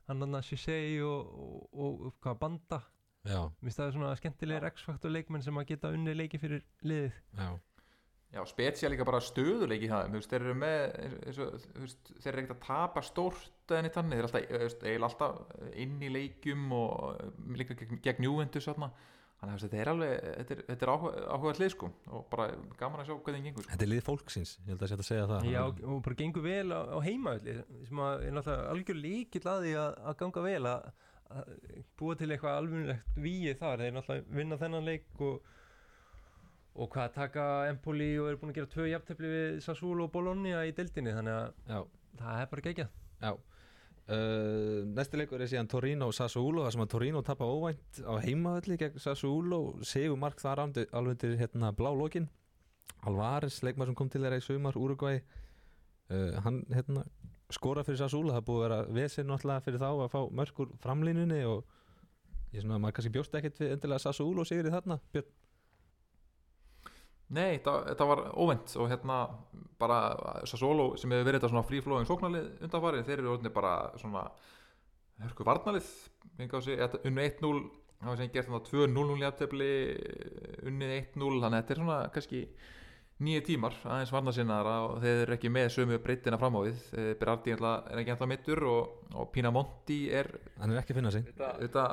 hann 0.10 0.26
hann 0.26 0.40
að 0.40 0.48
Shisei 0.48 0.96
og, 1.08 2.08
hvað 2.24 2.40
banda. 2.42 2.82
Mér 3.24 3.52
finnst 3.62 3.80
það 3.80 3.92
svona 3.96 4.16
skemmtilegir 4.20 4.70
X-faktor 4.72 5.14
leikmenn 5.14 5.44
sem 5.46 5.60
að 5.62 5.70
geta 5.70 5.92
unnið 5.96 6.18
leiki 6.24 6.42
fyrir 6.42 6.66
liðið. 6.84 7.20
Já 7.38 7.52
Já, 8.32 8.42
spetsja 8.48 8.88
líka 8.88 9.04
bara 9.08 9.20
stöðuleiki 9.20 9.90
það, 9.92 10.06
þú 10.08 10.20
veist, 10.20 10.32
þeir 10.32 10.44
eru 10.46 10.54
með 10.56 10.84
þeir 12.24 12.30
eru 12.32 12.44
ekkert 12.44 12.54
að 12.56 12.62
tapa 12.64 13.04
stórt 13.04 13.72
þannig, 13.72 13.92
þeir 13.92 14.22
eru 14.22 14.30
alltaf, 14.30 14.86
alltaf 15.08 15.74
inn 15.84 15.98
í 16.00 16.12
leikjum 16.12 16.70
og 16.78 17.20
líka 17.60 17.76
gegn, 17.76 18.30
þarna, 18.64 18.92
þannig 19.42 19.56
að 19.58 19.64
þetta 19.66 19.80
er 19.82 19.92
alveg, 19.92 20.16
þetta 20.38 20.56
er, 20.56 20.64
þetta 20.70 20.88
er 20.88 20.94
áhuga, 20.94 21.22
áhuga 21.34 21.54
hlið 21.58 21.72
sko 21.74 21.92
og 22.14 22.26
bara 22.32 22.48
gaman 22.80 23.02
að 23.02 23.08
sjá 23.10 23.16
hvernig 23.26 23.48
gengur 23.48 23.66
sko. 23.66 23.72
Þetta 23.74 23.86
er 23.88 23.92
lið 23.92 24.04
fólksins, 24.06 24.52
ég 24.62 24.68
held 24.70 24.84
að 24.86 24.92
að 25.02 25.08
segja 25.08 25.30
það. 25.32 25.48
Já, 25.50 25.62
og 25.66 26.04
bara 26.06 26.20
gengur 26.20 26.46
vel 26.46 26.68
á, 26.72 26.80
á 26.88 26.98
heimaölli 27.02 27.56
sem 27.88 28.04
að 28.06 28.28
er 28.28 28.36
náttúrulega 28.38 28.76
algjör 28.76 29.00
líkill 29.02 29.48
að 29.50 29.66
því 29.66 29.72
að, 29.82 29.96
að 30.12 30.20
ganga 30.22 30.44
vel 30.46 30.62
að, 30.72 30.92
að 31.32 31.56
búa 31.98 32.20
til 32.20 32.30
eitthvað 32.30 32.60
alvunlegt 32.60 33.18
víi 33.26 33.56
þar. 33.58 33.82
Þeir 33.82 33.98
náttúrulega 33.98 34.38
vinna 34.40 34.62
þennan 34.62 34.88
leik 34.92 35.26
og, 35.26 35.50
og 36.76 36.90
hvað 36.94 37.14
taka 37.18 37.46
Empoli 37.70 38.14
og 38.22 38.30
eru 38.32 38.40
búin 38.42 38.54
að 38.54 38.60
gera 38.62 38.72
tvö 38.72 38.86
jafntefli 38.92 39.32
við 39.32 39.58
Sassuolo 39.66 40.06
og 40.08 40.14
Bologna 40.14 40.62
í 40.68 40.72
deildinni 40.76 41.14
þannig 41.18 41.34
að 41.36 41.48
Já, 41.68 41.80
það 42.22 42.42
er 42.44 42.52
bara 42.54 42.66
geggjað. 42.68 42.94
Já. 43.22 43.32
Uh, 44.12 44.82
Næsti 44.98 45.20
leikur 45.20 45.40
er 45.44 45.48
síðan 45.52 45.70
Torino 45.72 46.08
og 46.10 46.16
Sassuolo 46.18 46.64
þar 46.66 46.74
sem 46.76 46.84
að 46.84 46.90
Torino 46.96 47.22
tapa 47.24 47.46
óvænt 47.48 48.00
á 48.04 48.14
heimavalli 48.24 48.78
gegn 48.82 49.00
Sassuolo. 49.00 49.60
Sigur 49.88 50.18
mark 50.20 50.40
þar 50.42 50.64
andi- 50.66 50.88
alveg 50.92 51.20
til 51.22 51.36
hérna 51.40 51.70
blá 51.76 51.92
lokin. 51.96 52.28
Alvarez, 53.08 53.62
leikmar 53.64 53.88
sem 53.88 53.96
kom 53.96 54.10
til 54.12 54.22
þeirra 54.24 54.40
í 54.42 54.46
sumar 54.46 54.76
Uruguay 54.78 55.22
uh, 55.22 56.40
hann 56.46 56.64
hérna 56.74 57.06
skora 57.52 57.84
fyrir 57.84 58.00
Sassuolo, 58.00 58.32
það 58.36 58.46
búið 58.48 58.62
að 58.62 58.66
vera 58.68 58.82
vesinn 58.96 59.28
náttúrulega 59.28 59.64
fyrir 59.68 59.82
þá 59.82 59.90
að 59.92 60.12
fá 60.14 60.20
mörkur 60.40 60.70
framlínunni 60.84 61.42
og 61.50 61.64
ég 62.56 62.64
svona, 62.64 62.78
maður 62.80 62.98
kannski 63.00 63.14
bjóst 63.16 63.36
ekkert 63.40 63.60
við 63.60 63.74
endilega 63.76 64.04
Sassuolo 64.06 64.46
sigur 64.48 64.70
í 64.70 64.74
þarna. 64.76 65.00
Björn 65.12 65.32
Nei, 67.32 67.60
þetta, 67.62 68.08
var 68.10 68.24
óvend 68.36 68.74
og 68.76 68.90
hérna 68.92 69.20
bara 69.80 70.00
Sassolo 70.50 70.92
sem 71.00 71.14
hefur 71.14 71.30
verið 71.30 71.40
þetta 71.40 71.52
svona 71.54 71.68
fríflóðing 71.70 72.10
sóknarlið 72.10 72.50
undanfarið, 72.68 73.06
þeir 73.08 73.22
eru 73.22 73.32
orðinni 73.36 73.54
bara 73.56 73.76
svona 74.02 74.26
hörku 75.22 75.48
varnalið 75.48 75.88
unni 77.08 77.30
1-0 77.30 77.54
hafa 78.02 78.18
sem 78.18 78.32
gert 78.34 78.50
þannig 78.50 78.68
2-0 78.68 79.18
jafntefli 79.22 79.72
unnið 80.70 80.94
1-0, 80.98 81.42
þannig 81.42 81.48
að 81.48 81.58
þetta 81.60 81.76
er 81.76 81.82
svona 81.82 81.98
kannski 82.16 82.44
nýju 83.22 83.42
tímar 83.46 83.76
aðeins 83.86 84.14
varnasinnar 84.16 84.70
og 84.72 84.96
þeir 85.04 85.20
eru 85.28 85.36
ekki 85.36 85.52
með 85.54 85.68
sömu 85.76 86.00
breytina 86.02 86.40
fram 86.42 86.58
á 86.58 86.62
við, 86.66 86.80
Eh, 86.98 87.12
Berardi 87.20 87.54
er 87.54 88.02
ekki 88.02 88.16
ennþá 88.16 88.30
mittur 88.32 88.64
og, 88.66 88.96
og 89.14 89.30
Pinamonti 89.34 90.00
er 90.10 90.32
hann 90.58 90.74
er 90.74 90.82
ekki 90.82 90.96
að 90.96 91.02
finna 91.02 91.14
sig 91.14 91.28
þetta, 91.30 91.86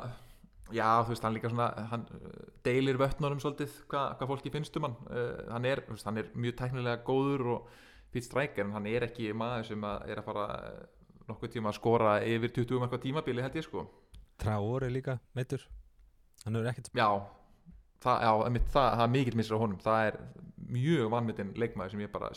já 0.75 0.87
þú 1.03 1.13
veist 1.13 1.25
hann 1.25 1.35
líka 1.35 1.51
svona 1.51 1.69
hann 1.91 2.05
uh, 2.15 2.43
deilir 2.65 2.99
vötnunum 2.99 3.41
svolítið 3.41 3.75
hvað, 3.91 4.07
hvað 4.19 4.31
fólki 4.33 4.53
finnst 4.53 4.77
um 4.79 4.87
hann. 4.87 4.97
Uh, 5.09 5.33
hann, 5.53 5.67
er, 5.69 5.83
veist, 5.89 6.07
hann 6.07 6.21
er 6.21 6.29
mjög 6.35 6.59
tæknilega 6.61 7.03
góður 7.07 7.45
og 7.55 7.73
fýtt 8.13 8.29
strækir 8.29 8.65
en 8.65 8.75
hann 8.77 8.87
er 8.89 9.07
ekki 9.09 9.33
maður 9.37 9.69
sem 9.71 9.89
að 9.89 10.13
er 10.13 10.21
að 10.21 10.29
fara 10.29 10.45
uh, 10.59 10.79
nokkuð 11.29 11.55
tíma 11.57 11.73
að 11.73 11.79
skora 11.79 12.15
yfir 12.25 12.55
20 12.61 12.83
marka 12.85 13.01
tímabili 13.01 13.45
held 13.45 13.59
ég 13.59 13.67
sko. 13.67 13.85
Traore 14.39 14.89
líka, 14.93 15.19
meittur 15.35 15.67
hann 16.45 16.55
hefur 16.55 16.69
ekkert 16.71 16.91
já, 16.95 17.07
það, 18.03 18.21
já, 18.23 18.31
einmitt, 18.45 18.69
það, 18.71 18.89
það 18.93 19.05
er 19.05 19.13
mikill 19.15 19.39
missur 19.39 19.59
á 19.59 19.63
honum. 19.63 19.81
Það 19.83 20.05
er 20.07 20.19
mjög 20.69 21.11
vanmetinn 21.13 21.53
leikmaður 21.59 21.95
sem 21.95 22.03
ég 22.05 22.13
bara 22.13 22.31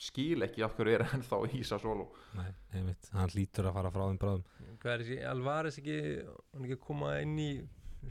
skil 0.00 0.46
ekki 0.46 0.64
af 0.64 0.74
hverju 0.76 0.96
er 0.96 1.04
ennþá 1.08 1.38
í 1.52 1.62
Sassuolo 1.66 2.08
Nei, 2.38 2.48
einmitt, 2.72 3.08
hann 3.12 3.34
lítur 3.36 3.68
að 3.68 3.76
fara 3.76 3.92
frá 3.92 4.04
þeim 4.06 4.18
bráðum. 4.22 4.44
Hvað 4.82 4.94
er 4.94 5.04
þessi, 5.04 5.18
Alvarez 5.28 5.78
ekki 5.82 5.98
hann 6.24 6.66
ekki 6.66 6.78
koma 6.86 7.14
inn 7.20 7.36
í 7.38 7.50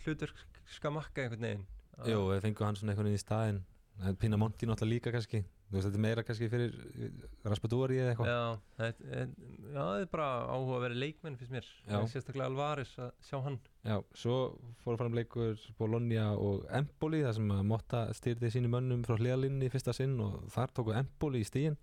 hlutverk 0.05 0.45
makka 0.93 1.25
einhvern 1.25 1.47
veginn? 1.47 1.65
Jú, 2.07 2.21
við 2.29 2.45
fengum 2.45 2.67
hann 2.67 2.77
svona 2.79 2.93
einhvern 2.93 3.09
veginn 3.09 3.19
í 3.19 3.25
staðinn. 3.25 3.63
En 4.01 4.15
Pinamonti 4.17 4.69
náttúrulega 4.69 4.95
líka 4.95 5.13
kannski 5.13 5.43
veist, 5.76 5.88
þetta 5.88 5.99
er 5.99 6.03
meira 6.05 6.24
kannski 6.28 6.49
fyrir 6.51 6.74
Raspadori 7.47 7.99
eða 8.01 8.13
eitthvað. 8.13 8.32
Já, 8.32 8.41
það 8.78 8.88
er, 8.88 9.30
já, 9.61 9.78
það 9.78 9.93
er 9.99 10.09
bara 10.15 10.30
áhuga 10.51 10.78
að 10.78 10.84
vera 10.86 10.99
leikmenn 11.03 11.38
fyrst 11.39 11.53
mér. 11.55 11.69
Sérstaklega 12.11 12.49
Alvarez 12.49 12.91
að 12.99 13.13
sjá 13.28 13.38
hann. 13.45 13.59
Já, 13.88 13.95
svo 14.24 14.36
fóru 14.84 14.99
fram 14.99 15.15
leikur 15.17 15.63
Bologna 15.80 16.32
og 16.36 16.67
Empoli 16.82 17.24
þar 17.26 17.38
sem 17.39 17.55
að 17.55 17.63
Motta 17.72 18.03
styrði 18.17 18.51
sínum 18.53 18.76
mönnum 18.76 19.05
frá 19.07 19.15
hliðalínni 19.15 19.69
í 19.69 19.74
fyrsta 19.74 19.95
sinn 19.95 20.19
og 20.22 20.43
þar 20.53 20.76
tóku 20.76 20.97
Empoli 20.97 21.45
í 21.45 21.47
stíin 21.47 21.80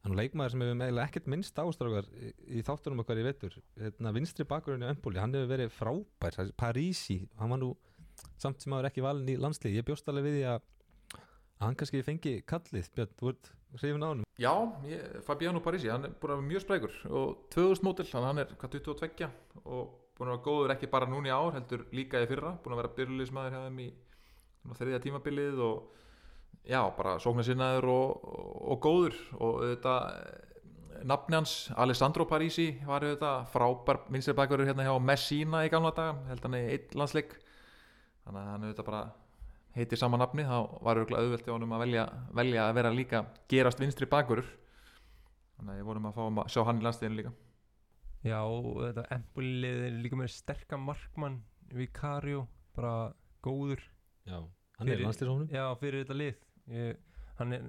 Hann 0.00 0.14
er 0.14 0.22
leikmaður 0.22 0.54
sem 0.54 0.62
hefur 0.64 0.76
meðlega 0.80 1.10
ekkert 1.10 1.26
minnst 1.28 1.58
ástrákar 1.60 2.06
í, 2.16 2.30
í 2.56 2.62
þáttunum 2.64 3.02
okkar 3.02 3.18
í 3.20 3.24
vetur 3.26 3.56
hérna, 3.76 4.14
Vinstri 4.16 4.46
bakurinn 4.48 4.86
í 4.86 4.88
Empoli, 4.88 5.20
hann 5.20 5.34
hefur 5.36 5.50
verið 5.50 5.74
frábær. 5.76 6.38
Parísi, 6.56 7.18
hann 7.36 7.52
var 7.52 7.60
nú 7.60 7.74
samt 8.40 8.64
sem 8.64 8.72
aður 8.72 8.88
ekki 8.88 9.04
valinn 9.04 9.28
í 9.28 9.36
landslið 9.40 9.76
Ég 9.76 9.84
bjóst 9.88 10.08
alveg 10.08 10.30
við 10.30 10.38
því 10.38 10.46
að 10.54 10.62
að 10.62 10.68
hann 11.60 11.76
kannski 11.78 12.02
fengi 12.04 12.34
kallið, 12.48 12.90
Björn, 12.96 13.14
þú 13.20 13.32
ert 13.32 13.50
hrifin 13.78 14.04
á 14.04 14.08
honum. 14.08 14.26
Já, 14.40 14.52
ég, 14.88 15.22
Fabiano 15.26 15.62
Parisi, 15.62 15.90
hann 15.92 16.08
er 16.08 16.14
búin 16.16 16.34
að 16.34 16.40
vera 16.40 16.48
mjög 16.48 16.64
sprækur 16.64 16.98
og 17.10 17.46
2000 17.54 17.86
mótil, 17.86 18.08
hann 18.16 18.42
er 18.42 18.52
hvað 18.56 18.76
22 18.80 19.30
og 19.64 19.96
búin 20.16 20.30
að 20.30 20.34
vera 20.34 20.44
góður 20.46 20.74
ekki 20.74 20.90
bara 20.90 21.08
núna 21.10 21.30
í 21.30 21.34
ár 21.34 21.56
heldur 21.56 21.86
líka 21.96 22.22
í 22.22 22.28
fyrra, 22.30 22.56
búin 22.64 22.76
að 22.76 22.82
vera 22.82 22.94
byrjulismæður 22.98 23.56
hjá 23.56 23.64
þeim 23.66 23.80
í 23.84 23.88
þriðja 24.80 25.02
tímabilið 25.06 25.64
og 25.64 26.06
já, 26.68 26.80
bara 26.96 27.18
sóknarsinnaður 27.22 27.90
og, 27.92 28.30
og, 28.30 28.54
og 28.74 28.82
góður 28.84 29.20
og 29.38 29.60
þetta 29.70 29.96
nafni 31.04 31.38
hans, 31.38 31.54
Alessandro 31.80 32.26
Parisi 32.28 32.70
var 32.86 33.04
þetta 33.06 33.46
frábær 33.52 34.02
vinstirbækurur 34.12 34.68
hérna 34.68 34.84
hjá 34.88 34.94
Messina 35.00 35.64
í 35.64 35.72
gamla 35.72 35.92
daga, 35.96 36.18
held 36.28 36.44
hann 36.44 36.58
í 36.58 36.62
einn 36.74 37.00
landsleik. 37.00 37.36
Þannig 38.26 38.40
að 38.40 38.50
hann 38.50 38.66
auðvitað 38.66 38.88
bara 38.90 39.02
heitir 39.76 39.98
sama 40.00 40.18
nafni 40.20 40.42
þá 40.46 40.56
var 40.82 40.98
auðvitað 41.00 41.20
auðvelt 41.24 41.46
hjá 41.46 41.52
honum 41.54 41.74
að 41.76 41.82
velja, 41.84 42.04
velja 42.40 42.64
að 42.68 42.74
vera 42.80 42.90
líka 42.94 43.20
gerast 43.52 43.80
vinstri 43.82 44.08
bakurur. 44.10 44.48
Þannig 45.58 45.74
að 45.74 45.80
ég 45.82 45.88
vonum 45.90 46.08
að 46.10 46.16
fá 46.18 46.22
að 46.26 46.50
sjá 46.54 46.64
hann 46.68 46.80
í 46.80 46.84
landsliðinu 46.86 47.18
líka. 47.20 47.32
Já, 48.24 48.40
þetta 48.84 49.04
Empoli-lið 49.16 49.82
er 49.86 49.94
líka 50.04 50.18
með 50.20 50.32
sterkan 50.34 50.82
markmann 50.84 51.38
Vicario, 51.72 52.46
bara 52.76 53.12
góður. 53.44 53.80
Já, 54.28 54.38
hann 54.78 54.88
er 54.88 54.94
Fyrir- 54.96 55.06
landslýshónum 55.06 55.48
Já, 55.54 55.64
fyrir 55.80 56.04
þetta 56.04 56.18
lið. 56.20 56.42
Ég, 56.74 56.98
Hann 57.40 57.54
er 57.56 57.62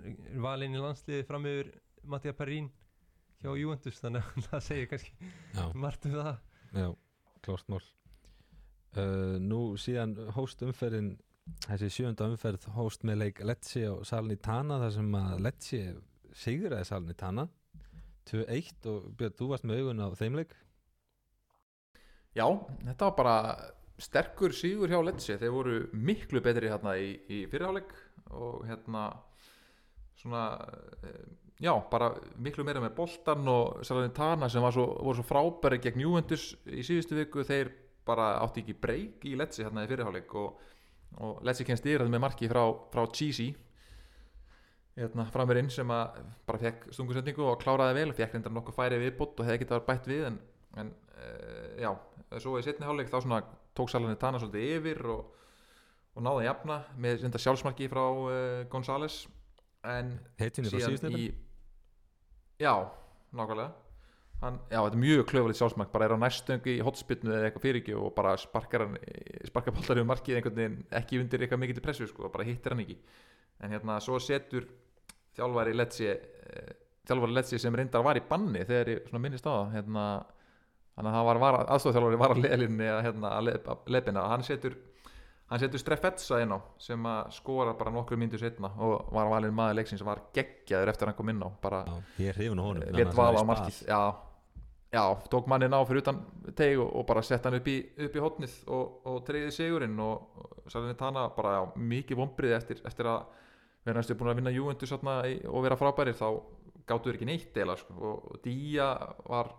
valinn 0.44 0.74
í 0.76 0.80
landsliði 0.84 1.24
fram 1.24 1.46
yfir 1.48 1.70
Mattia 2.04 2.34
Perín 2.36 2.66
hjá 3.40 3.54
Juventus 3.56 4.02
þannig 4.04 4.26
að 4.28 4.48
það 4.50 4.64
segir 4.66 4.90
kannski 4.92 5.30
Já, 5.56 5.64
margt 5.80 6.08
um 6.10 6.16
það. 6.18 6.42
Já, 6.76 6.88
klárt 7.46 7.70
mál. 7.72 7.80
Uh, 8.92 9.38
Nú 9.40 9.62
síðan 9.80 10.18
hóst 10.36 10.60
umferðin 10.68 11.14
þessi 11.68 11.90
sjönda 11.96 12.28
umferð 12.30 12.68
hóst 12.76 13.06
með 13.08 13.24
leik 13.26 13.42
Lecce 13.46 13.86
og 13.92 14.06
Salnitana 14.08 14.80
þar 14.86 14.96
sem 14.98 15.18
að 15.20 15.44
Lecce 15.48 15.82
sigraði 16.38 16.88
Salnitana 16.88 17.48
2-1 18.30 18.88
og 18.92 19.12
Björn, 19.18 19.36
þú 19.38 19.50
varst 19.52 19.68
með 19.68 19.82
augun 19.82 20.04
á 20.06 20.08
þeim 20.18 20.38
leik. 20.40 20.56
Já, 22.38 22.46
þetta 22.86 23.10
var 23.10 23.16
bara 23.18 23.36
sterkur 24.02 24.56
sígur 24.56 24.92
hjá 24.92 25.02
Lecce. 25.04 25.38
Þeir 25.42 25.54
voru 25.54 25.76
miklu 25.94 26.42
betri 26.44 26.72
hérna 26.72 26.96
í, 27.02 27.12
í 27.28 27.44
fyrirháleik 27.52 27.92
og 28.32 28.64
hérna 28.70 29.10
svona 30.22 30.46
eh, 31.04 31.24
já, 31.62 31.74
bara 31.92 32.12
miklu 32.42 32.66
meira 32.66 32.84
með 32.84 32.96
boltan 32.98 33.48
og 33.52 33.82
Salernitana 33.88 34.50
sem 34.50 34.66
svo, 34.72 34.88
voru 35.02 35.20
svo 35.20 35.28
frábæri 35.28 35.82
gegn 35.84 36.06
Juventus 36.06 36.52
í 36.66 36.86
síðustu 36.86 37.18
viku. 37.20 37.46
Þeir 37.48 37.74
bara 38.08 38.36
átti 38.42 38.64
ekki 38.64 38.78
breyk 38.82 39.28
í 39.30 39.36
Lecce 39.40 39.66
hérna 39.66 39.86
í 39.86 39.92
fyrirháleik 39.92 40.38
og, 40.40 40.62
og 41.20 41.42
Lecce 41.46 41.66
kennst 41.68 41.86
yfir 41.86 42.08
með 42.08 42.24
marki 42.24 42.50
frá, 42.52 42.64
frá 42.94 43.04
Cheesy. 43.12 43.52
Hérna, 44.96 45.26
framverinn 45.32 45.70
sem 45.72 45.92
að 45.92 46.22
bara 46.48 46.60
fekk 46.62 46.90
stungusendingu 46.92 47.46
og 47.48 47.60
kláraði 47.62 47.96
vel 48.00 48.10
og 48.12 48.18
fekk 48.18 48.36
reyndar 48.36 48.54
nokkuð 48.56 48.76
færi 48.76 49.00
viðbót 49.00 49.40
og 49.40 49.48
hefði 49.48 49.62
getað 49.64 49.86
bætt 49.88 50.10
við 50.12 50.26
en 50.28 50.40
en 50.80 50.92
uh, 50.92 51.82
já, 51.82 51.92
svo 52.40 52.58
í 52.60 52.66
setni 52.66 52.88
hálfleik 52.88 53.12
þá 53.12 53.20
svona 53.24 53.42
tók 53.78 53.92
Salani 53.92 54.20
Tana 54.20 54.40
svolítið 54.40 54.76
yfir 54.78 55.04
og, 55.12 55.38
og 56.16 56.26
náði 56.26 56.44
að 56.44 56.48
jafna 56.48 56.80
með 57.06 57.24
reynda 57.24 57.42
sjálfsmarki 57.44 57.90
frá 57.92 58.04
uh, 58.08 58.34
González. 58.72 59.24
En 59.88 60.14
heitinni 60.38 60.70
síðan 60.70 61.16
í 61.18 61.32
já, 62.62 62.76
nákvæmlega 63.34 63.72
hann, 64.42 64.60
já, 64.72 64.80
þetta 64.80 64.98
er 64.98 65.02
mjög 65.04 65.24
klöfalið 65.30 65.60
sjálfsmark 65.60 65.92
bara 65.94 66.08
er 66.08 66.16
á 66.18 66.24
næstöng 66.24 66.68
í 66.72 66.78
hotspinnu 66.86 67.34
eða 67.36 67.50
eitthvað 67.50 67.66
fyrir 67.68 67.82
ekki 67.82 67.96
og 67.98 68.12
bara 68.18 68.34
sparkar 68.42 68.86
hann 68.88 68.98
sparkar 69.48 69.76
boltar 69.78 70.02
yfir 70.02 70.10
markið 70.10 70.40
einhvern 70.40 70.58
veginn 70.58 70.78
ekki 71.02 71.22
undir 71.22 71.46
eitthvað 71.46 71.64
mikið 71.64 71.80
til 71.80 71.86
pressu 71.86 72.10
sko, 72.10 72.30
bara 72.34 72.48
hittir 72.48 72.74
hann 72.74 72.84
ekki. 72.84 72.98
En 73.62 73.76
hérna, 73.76 74.00
svo 74.02 74.18
setur 74.22 74.66
þjálfari 75.38 75.76
Letsi 75.78 76.08
eh, 76.10 76.72
þjálfari 77.08 77.38
Letsi 77.38 77.60
sem 77.62 77.76
reyndar 77.78 78.06
var 78.06 78.20
í 78.20 78.24
banni 78.28 78.64
þegar 78.66 78.96
ég 78.96 79.12
minnist 79.18 79.46
á 79.46 79.54
það 79.54 79.76
hérna, 79.78 80.06
þannig 80.96 81.12
að 81.12 81.20
það 81.20 81.44
var, 81.44 81.60
aðstofþjálfari 81.76 82.22
var 82.24 82.36
að 82.36 82.42
leðlinni 82.48 82.90
að 82.90 83.04
hérna, 83.08 83.36
að 83.38 83.52
lepina 83.94 84.26
hann 84.34 84.48
setur 84.48 84.80
hann 85.52 85.60
setur 85.60 85.82
Strefetsa 85.84 86.40
inn 86.42 86.54
á 86.56 86.60
sem 86.80 87.08
að 87.12 87.32
skora 87.36 87.76
bara 87.78 87.92
nokkru 87.94 88.18
myndu 88.20 88.40
setna 88.40 88.72
og 88.80 89.12
var 89.12 89.30
valinn 89.34 89.56
maður 89.56 89.82
leiksins 89.82 90.00
sem 90.00 90.08
var 90.08 90.24
geggjaður 90.36 90.94
eftir 90.94 91.08
að 91.08 91.12
hann 91.12 91.18
kom 91.20 91.32
inn 91.34 91.44
á 91.44 91.50
bara 91.64 91.82
Já, 91.88 91.96
ég 92.24 92.32
er 92.32 92.40
hrifun 92.40 92.62
á 92.62 92.64
honum 92.64 92.86
já, 94.92 95.04
tók 95.32 95.48
mannin 95.48 95.74
á 95.74 95.80
fyrir 95.88 96.04
utan 96.04 96.20
teg 96.58 96.80
og, 96.80 96.90
og 97.00 97.06
bara 97.08 97.24
sett 97.24 97.46
hann 97.48 97.56
upp 97.60 97.68
í, 97.72 97.78
upp 98.06 98.16
í 98.16 98.24
hotnið 98.24 98.56
og, 98.68 98.98
og 99.08 99.22
treyði 99.28 99.52
sigurinn 99.56 100.00
og, 100.04 100.42
og 100.66 100.72
Salini 100.72 100.98
Tana 101.00 101.30
bara 101.36 101.54
já, 101.58 101.62
mikið 101.94 102.20
vombriði 102.20 102.58
eftir, 102.58 102.82
eftir 102.88 103.08
að 103.12 103.24
vera 103.88 104.02
næstu 104.02 104.18
búin 104.20 104.34
að 104.34 104.42
vinna 104.42 104.54
í- 105.32 105.44
og 105.48 105.64
vera 105.64 105.80
frábærir 105.80 106.18
þá 106.20 106.28
gáttu 106.90 107.10
þeir 107.10 107.18
ekki 107.20 107.30
neitt 107.30 107.58
eila 107.58 107.78
sko. 107.80 107.96
og, 108.02 108.40
Día 108.44 108.92
var 109.26 109.54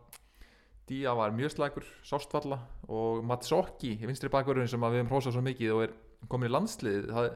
Día 0.88 1.14
var 1.16 1.30
mjög 1.32 1.54
slagur, 1.54 1.84
sástfalla 2.04 2.58
og 2.90 3.22
Matsokki, 3.24 3.94
vinstri 4.02 4.28
bakverðurinn 4.28 4.68
sem 4.68 4.82
við 4.82 4.98
hefum 5.00 5.12
hrósað 5.14 5.36
svo 5.36 5.42
mikið 5.46 5.74
og 5.76 5.82
er 5.86 5.92
komin 6.28 6.50
í 6.50 6.52
landslið 6.52 7.06
það, 7.08 7.28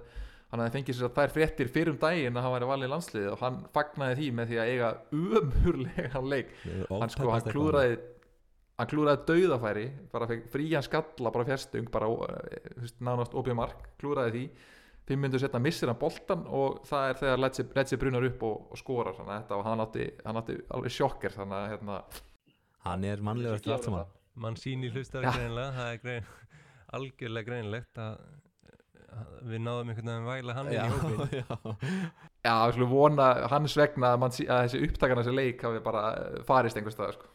hann 0.51 0.63
hafði 0.63 0.75
fengið 0.77 0.99
sér 0.99 1.09
að 1.09 1.17
þær 1.17 1.33
fréttir 1.35 1.71
fyrir 1.73 1.93
um 1.93 1.99
daginn 2.03 2.37
að 2.37 2.47
hann 2.47 2.55
væri 2.55 2.69
valið 2.71 2.89
í 2.89 2.91
landslið 2.93 3.25
og 3.33 3.41
hann 3.43 3.57
fagnaði 3.75 4.19
því 4.21 4.29
með 4.39 4.53
því 4.53 4.61
að 4.63 4.71
eiga 4.73 4.91
umhurlegan 5.17 6.31
leik. 6.31 6.53
Hann 6.93 7.13
sko, 7.13 7.33
hann 7.33 7.51
klúðraði 7.51 7.99
hann 8.77 8.91
klúðraði 8.91 9.27
dauðafæri 9.31 9.85
bara 10.13 10.29
frían 10.53 10.85
skalla 10.85 11.33
bara 11.33 11.47
fjárstung 11.49 11.91
bara 11.93 12.11
veist, 12.13 12.99
nánast 13.01 13.37
opið 13.37 13.59
mark 13.59 13.93
klúðraði 14.01 14.35
því. 14.37 14.73
Fimm 15.07 15.23
myndur 15.23 15.39
setna 15.39 15.61
missir 15.63 15.91
hann 15.91 15.99
boltan 16.01 16.43
og 16.51 16.81
það 16.87 17.09
er 17.09 17.21
þegar 17.21 17.43
Letsi 17.79 17.99
brunar 18.01 18.27
upp 18.27 18.41
og, 18.47 18.57
og 18.75 18.81
skorar 18.81 19.15
þannig 19.15 19.35
að 19.35 19.43
þetta 19.43 19.59
og 19.59 19.69
hann 19.69 19.83
átti, 19.85 20.07
hann 20.27 20.41
átti 20.41 20.57
alveg 20.75 20.95
sjokker 20.97 21.37
þannig 21.37 21.59
að 21.61 21.69
hérna, 21.75 21.99
hann 22.89 23.07
er 23.07 23.23
mannlegur 23.29 23.61
eftir 23.61 23.77
allt 23.77 23.87
saman. 23.87 24.11
Mann 24.37 24.59
sín 24.61 24.83
í 24.85 24.91
hlustar 24.91 25.25
Já. 25.25 25.31
greinilega 25.33 25.77
það 25.77 25.93
er 25.93 26.03
grein, 26.03 26.27
algjörlega 26.99 27.49
greinilegt 27.49 28.03
að, 28.03 28.19
að 28.19 28.46
við 29.47 29.63
náðum 29.65 29.91
einhvern 29.93 30.09
veginn 30.09 30.27
að 30.27 30.31
væla 30.31 30.55
hann 30.57 30.69
inn 30.71 30.77
í 30.77 30.91
hópin 30.93 31.35
já, 31.41 31.45
já, 32.47 32.53
við 32.53 32.75
skulum 32.77 32.91
vona 32.93 33.27
hans 33.53 33.77
vegna 33.79 34.11
að, 34.13 34.21
mann, 34.23 34.35
sí- 34.37 34.49
að 34.51 34.63
þessi 34.67 34.83
upptakan 34.89 35.21
þessi 35.23 35.35
leik 35.37 35.65
hafi 35.67 35.83
bara 35.87 36.03
eh, 36.21 36.39
farist 36.49 36.79
einhvers 36.81 36.97
stað 36.99 37.15
sko. 37.17 37.31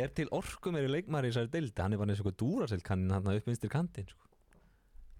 er 0.00 0.12
til 0.16 0.28
orku 0.36 0.72
meiri 0.74 0.90
leikmæri 0.92 1.30
í 1.30 1.34
þessari 1.34 1.52
deildi 1.56 1.84
hann 1.84 1.96
er 1.96 2.02
bara 2.02 2.14
eins 2.14 2.22
og 2.24 2.36
dúrasil 2.40 2.82
kannin 2.86 3.14
hann 3.16 3.30
upp 3.34 3.50
vinstir 3.50 3.72
kantinn 3.72 4.08
sko. 4.10 4.30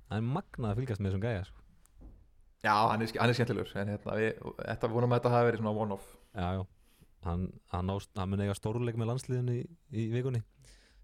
það 0.09 0.23
er 0.23 0.27
magnað 0.39 0.71
að 0.73 0.81
fylgjast 0.83 1.03
með 1.05 1.13
þessum 1.13 1.27
gæja 1.27 1.45
sko. 1.51 1.61
já, 2.65 2.75
hann 2.75 3.05
er, 3.07 3.13
hann 3.21 3.35
er 3.35 3.39
skemmtilegur 3.41 3.77
en 3.83 3.93
hérna, 3.95 4.17
við, 4.23 4.33
þetta 4.63 4.93
vonum 4.95 5.13
að 5.15 5.21
þetta 5.23 5.35
hafi 5.37 5.51
verið 5.51 5.63
svona 5.65 5.77
one-off. 5.85 6.11
Já, 6.37 6.49
já. 6.59 6.65
Hann, 7.27 7.47
hann, 7.73 7.91
hann 7.91 8.31
mun 8.31 8.43
eiga 8.45 8.55
stórleik 8.55 8.99
með 9.01 9.09
landsliðinu 9.11 9.55
í, 9.57 9.63
í 9.99 10.03
vikunni. 10.13 10.45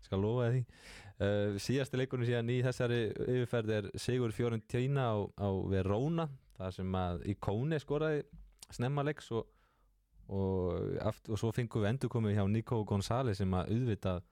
Skal 0.04 0.20
lofa 0.22 0.44
þér 0.46 0.52
því 0.54 0.60
uh, 1.22 1.58
síðasti 1.62 2.00
leikunni 2.00 2.28
síðan 2.28 2.50
í 2.52 2.58
þessari 2.66 3.00
yfirferð 3.12 3.74
er 3.78 3.90
Sigur 4.00 4.34
Fiorentina 4.34 5.08
á, 5.14 5.16
á 5.38 5.48
Verona 5.70 6.28
það 6.58 6.76
sem 6.78 6.98
að 6.98 7.24
Ikone 7.32 7.80
skoraði 7.82 8.22
snemma 8.72 9.04
leiks 9.06 9.30
og, 9.34 9.46
og, 10.32 10.98
aft, 11.04 11.28
og 11.28 11.40
svo 11.40 11.52
fengum 11.54 11.84
við 11.84 11.92
endur 11.92 12.12
komið 12.12 12.38
hjá 12.38 12.44
Nico 12.50 12.82
González 12.88 13.40
sem 13.40 13.56
að 13.56 13.72
auðvitað 13.74 14.22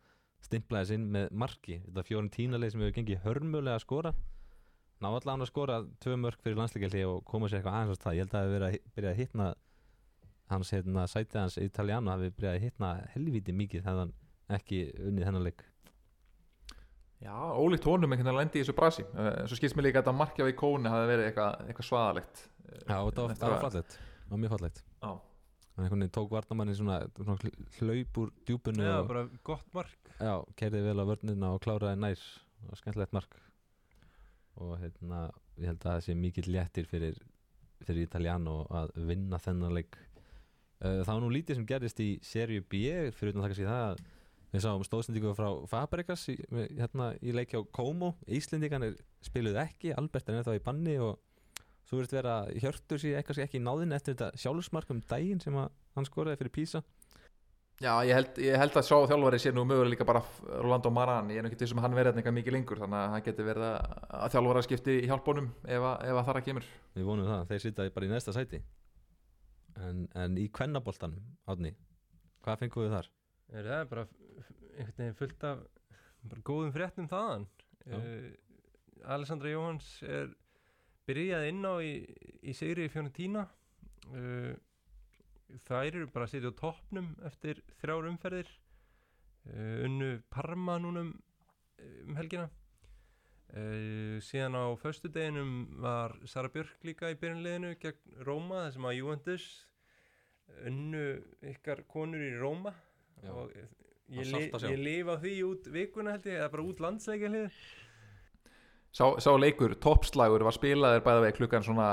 stimplaði 0.41 0.95
sinn 0.95 1.09
með 1.13 1.33
marki. 1.37 1.81
Þetta 1.85 2.05
Fiorentina 2.09 2.61
leik 2.61 2.73
sem 2.73 2.81
hefur 2.81 2.97
gengið 2.97 3.25
hörmulega 3.27 3.77
að 3.77 3.85
skora. 3.85 4.13
Ná 5.01 5.09
allan 5.11 5.45
að 5.45 5.51
skora 5.51 5.81
tvö 6.01 6.17
mörk 6.21 6.41
fyrir 6.45 6.57
landsleikeldi 6.61 7.03
og 7.09 7.21
koma 7.29 7.49
sér 7.49 7.61
eitthvað 7.61 7.77
aðeins 7.77 7.93
á 7.93 8.01
stað. 8.01 8.17
Ég 8.17 8.25
held 8.25 8.31
að 8.31 8.39
það 8.39 8.47
hefur 8.47 8.57
verið 8.57 8.71
að 8.71 8.95
byrja 8.97 9.13
að 9.13 9.21
hitna 9.21 9.51
hans 10.51 10.73
hérna, 10.75 11.07
sætið 11.09 11.41
hans 11.41 11.59
Italiano 11.63 12.15
hafi 12.15 12.33
byrjað 12.37 12.57
að 12.57 12.65
hitna 12.65 12.95
helviti 13.15 13.55
mikið 13.57 13.85
hefði 13.87 14.05
hann 14.05 14.15
ekki 14.57 14.81
unnið 14.99 15.29
hennar 15.29 15.47
leik 15.47 15.65
Já, 17.21 17.35
ólíkt 17.53 17.85
honum 17.85 18.09
einhvern 18.15 18.25
veginn 18.25 18.33
að 18.33 18.39
lendi 18.41 18.61
í 18.61 18.63
þessu 18.65 18.75
brasi. 18.79 19.03
Uh, 19.13 19.43
Svo 19.47 19.59
skilst 19.59 19.77
mér 19.77 19.89
líka 19.91 20.01
að 20.01 20.07
þetta 20.07 20.17
markja 20.17 20.47
við 20.49 20.55
kóni 20.57 20.89
hafi 20.89 21.09
verið 21.11 21.27
eitthvað, 21.29 21.67
eitthvað 21.69 21.89
svaðalegt 21.91 22.45
Já, 22.89 22.97
og 22.97 23.11
það 23.13 23.27
var- 23.29 23.51
var 23.51 23.65
fallegt. 23.67 23.97
Það 24.25 24.31
var 24.31 24.41
mjög 24.45 24.53
fallegt. 24.55 24.79
Já, 25.03 25.11
hann 25.11 25.85
einhvern 25.85 26.01
veginn 26.01 26.15
tók 26.17 26.31
varnamanni 26.33 26.77
svona, 26.79 26.97
svona 27.19 27.37
hl- 27.43 27.67
hlaup 27.81 28.21
úr 28.23 28.31
djúpunu 28.49 28.87
Já, 28.87 28.95
bara 29.09 29.27
gott 29.45 29.67
mark. 29.75 29.99
Já, 30.21 30.33
kerði 30.57 30.83
vel 30.87 30.97
á 30.97 31.05
vörnina 31.11 31.53
og 31.55 31.61
kláraði 31.61 31.99
nær. 32.01 32.25
Og 32.71 32.77
skemmtilegt 32.81 33.13
mark. 33.13 33.37
Og 34.61 34.79
hérna, 34.81 35.31
ég 35.59 35.67
held 35.71 35.81
að 35.85 35.93
það 35.95 36.05
sé 36.07 36.15
mikill 36.17 36.49
léttir 36.53 36.87
fyrir, 36.89 37.17
fyrir 37.85 38.03
Italiano 38.05 38.67
að 38.71 38.93
vinna 39.09 39.39
þennan 39.41 39.73
leik. 39.77 39.97
Uh, 40.81 41.03
það 41.05 41.13
var 41.13 41.21
nú 41.21 41.31
lítið 41.33 41.55
sem 41.61 41.67
gerðist 41.69 42.01
í 42.01 42.09
serju 42.25 42.63
B 42.65 42.81
fyrir 43.13 43.33
utan 43.35 43.43
það 43.45 43.51
kannski 43.53 43.69
það. 43.69 43.91
að 43.91 44.05
við 44.53 44.65
sáum 44.65 44.85
stóðsendingu 44.87 45.33
frá 45.39 45.49
Fabregas 45.71 46.25
í, 46.33 46.37
hérna, 46.79 47.13
í 47.23 47.33
leik 47.37 47.53
hjá 47.55 47.61
Como. 47.77 48.15
Íslendinganir 48.27 48.97
spiluðu 49.25 49.61
ekki, 49.63 49.93
Albert 49.97 50.29
er 50.33 50.41
ennþá 50.41 50.57
í 50.59 50.65
banni 50.65 50.97
og 51.03 51.19
svo 51.87 51.99
verður 52.01 52.17
vera 52.21 52.35
hjörtur 52.55 53.01
sér 53.03 53.19
eitthvað 53.21 53.45
ekki 53.47 53.59
í 53.61 53.65
náðin 53.67 53.95
eftir 53.97 54.15
þetta 54.17 54.33
sjálfsmark 54.39 54.91
um 54.95 55.01
daginn 55.11 55.41
sem 55.43 55.55
hann 55.59 56.07
skoraði 56.09 56.39
fyrir 56.43 56.55
Písa 56.55 56.83
Já 57.81 57.95
ég, 58.05 58.13
held, 58.13 58.37
ég 58.45 58.59
held 58.61 58.75
að 58.77 58.85
sjá 58.91 58.97
þjálfari 59.09 59.39
sé 59.41 59.51
nú 59.57 59.63
mögulega 59.65 59.95
líka 59.95 60.05
bara 60.05 60.21
Rolando 60.61 60.91
Maran. 60.93 61.31
Ég 61.33 61.41
er 61.41 61.47
nú 61.47 61.49
ekki 61.49 61.63
til 61.63 61.69
sem 61.71 61.79
hann 61.81 61.95
verið 61.97 62.19
eitthvað 62.21 62.35
mikið 62.37 62.53
lengur 62.53 62.81
Þannig 62.83 62.99
að 62.99 63.15
hann 63.15 63.23
geti 63.25 63.47
verið 63.47 63.65
að, 63.71 64.27
þjálfara 64.35 64.63
skipti 64.67 64.97
í 65.01 65.07
hjálpunum 65.09 65.47
ef, 65.65 65.87
að- 65.89 66.03
ef 66.11 66.19
að 66.21 66.27
þar 66.27 66.41
að 66.43 66.45
kemur. 66.51 66.67
Við 66.99 67.07
vonum 67.09 67.31
það, 67.31 67.47
þeir 67.49 67.63
sitja 67.65 67.87
bara 67.95 68.05
í 68.05 68.13
næsta 68.13 68.35
sæti. 68.37 68.61
En, 69.81 70.03
en 70.13 70.37
í 70.37 70.45
kvennaboltanum 70.53 71.25
átni, 71.49 71.73
hvað 72.45 72.61
fengum 72.67 72.85
við 72.85 72.93
þar? 72.99 73.09
Er 73.51 73.67
það 73.67 73.85
bara 73.91 74.07
einhvern 74.81 74.99
veginn 75.01 75.19
fullt 75.19 75.47
af 75.47 75.63
bara 76.29 76.45
góðum 76.47 76.75
fréttum 76.75 77.09
þaðan? 77.11 77.47
Uh, 77.89 78.31
Alessandra 79.11 79.53
Jóhans 79.53 79.89
er 80.05 80.33
byrjað 81.09 81.47
inn 81.49 81.65
á 81.65 81.75
í, 81.83 81.93
í 82.45 82.55
sigri 82.57 82.87
í 82.87 82.93
Fiorentina. 82.93 83.47
Uh, 84.11 84.53
þær 85.67 85.89
eru 85.89 86.11
bara 86.13 86.29
að 86.29 86.35
sitja 86.35 86.53
á 86.53 86.61
toppnum 86.61 87.13
eftir 87.27 87.63
þrjár 87.81 88.11
umferðir. 88.13 88.51
Uh, 89.49 89.87
unnu 89.89 90.11
Parma 90.33 90.79
núnum 90.83 91.15
um 91.81 92.19
helgina. 92.19 92.51
Síðan 94.23 94.55
á 94.55 94.71
föstudeginum 94.79 95.81
var 95.83 96.13
Sara 96.31 96.47
Björk 96.55 96.85
líka 96.87 97.09
í 97.11 97.17
byrjunliðinu 97.19 97.73
gegn 97.83 98.21
Róma 98.23 98.61
þar 98.61 98.75
sem 98.77 98.87
að 98.87 98.95
Juventus 98.95 99.47
unnu 100.69 101.03
ykkar 101.51 101.83
konur 101.91 102.23
í 102.23 102.29
Róma 102.39 102.71
Já. 103.21 103.31
og 103.35 103.53
ég, 103.55 104.27
li, 104.33 104.43
ég 104.51 104.81
lifa 104.81 105.19
því 105.23 105.35
út 105.47 105.71
vikuna 105.75 106.17
held 106.17 106.27
ég 106.31 106.41
eða 106.41 106.51
bara 106.55 106.67
út 106.67 106.83
landsleikjalið 106.83 107.61
Sá, 108.91 109.05
sá 109.23 109.31
leikur, 109.39 109.77
toppslagur 109.79 110.43
var 110.43 110.55
spilaðir 110.57 111.05
bæða 111.07 111.23
vegi 111.23 111.37
klukkan 111.39 111.63
svona 111.63 111.91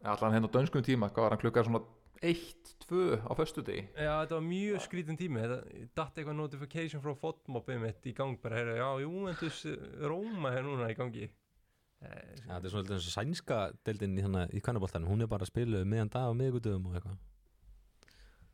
allan 0.00 0.32
henn 0.32 0.48
á 0.48 0.54
dönskum 0.54 0.84
tíma, 0.84 1.10
hvað 1.12 1.26
var 1.26 1.34
hann 1.34 1.42
klukkan 1.42 1.66
svona 1.66 1.82
1-2 2.24 3.18
á 3.20 3.32
föstudegi? 3.36 3.82
Já, 3.92 4.12
þetta 4.22 4.38
var 4.38 4.46
mjög 4.46 4.84
skrítin 4.86 5.18
tími 5.20 5.42
þetta 5.42 5.58
datt 5.98 6.16
eitthvað 6.16 6.38
notification 6.38 7.02
frá 7.04 7.12
fotmopið 7.20 7.82
mitt 7.82 8.08
í 8.08 8.14
gang 8.16 8.38
bara, 8.40 8.62
heyrðu, 8.62 8.78
já, 8.80 8.88
Juventus 9.04 9.60
eh, 9.68 9.84
Róma 10.08 10.54
er 10.56 10.64
núna 10.64 10.88
í 10.88 10.96
gangi. 10.96 11.28
Eh, 12.00 12.32
Ja, 12.46 12.54
þetta 12.54 12.62
er 12.64 12.72
svona 12.72 12.96
eins 12.96 13.10
og 13.10 13.16
sænska 13.18 13.60
deildin 13.84 14.16
í, 14.16 14.24
í 14.56 14.64
kvennaboltanum, 14.64 15.10
hún 15.12 15.26
er 15.26 15.28
bara 15.28 15.44
að 15.44 15.52
spila 15.52 15.84
meðan 15.84 16.14
dag 16.16 16.30
og 16.32 16.38
miðgudöfum 16.40 16.88
og 16.88 16.96
eitthvað 16.96 17.20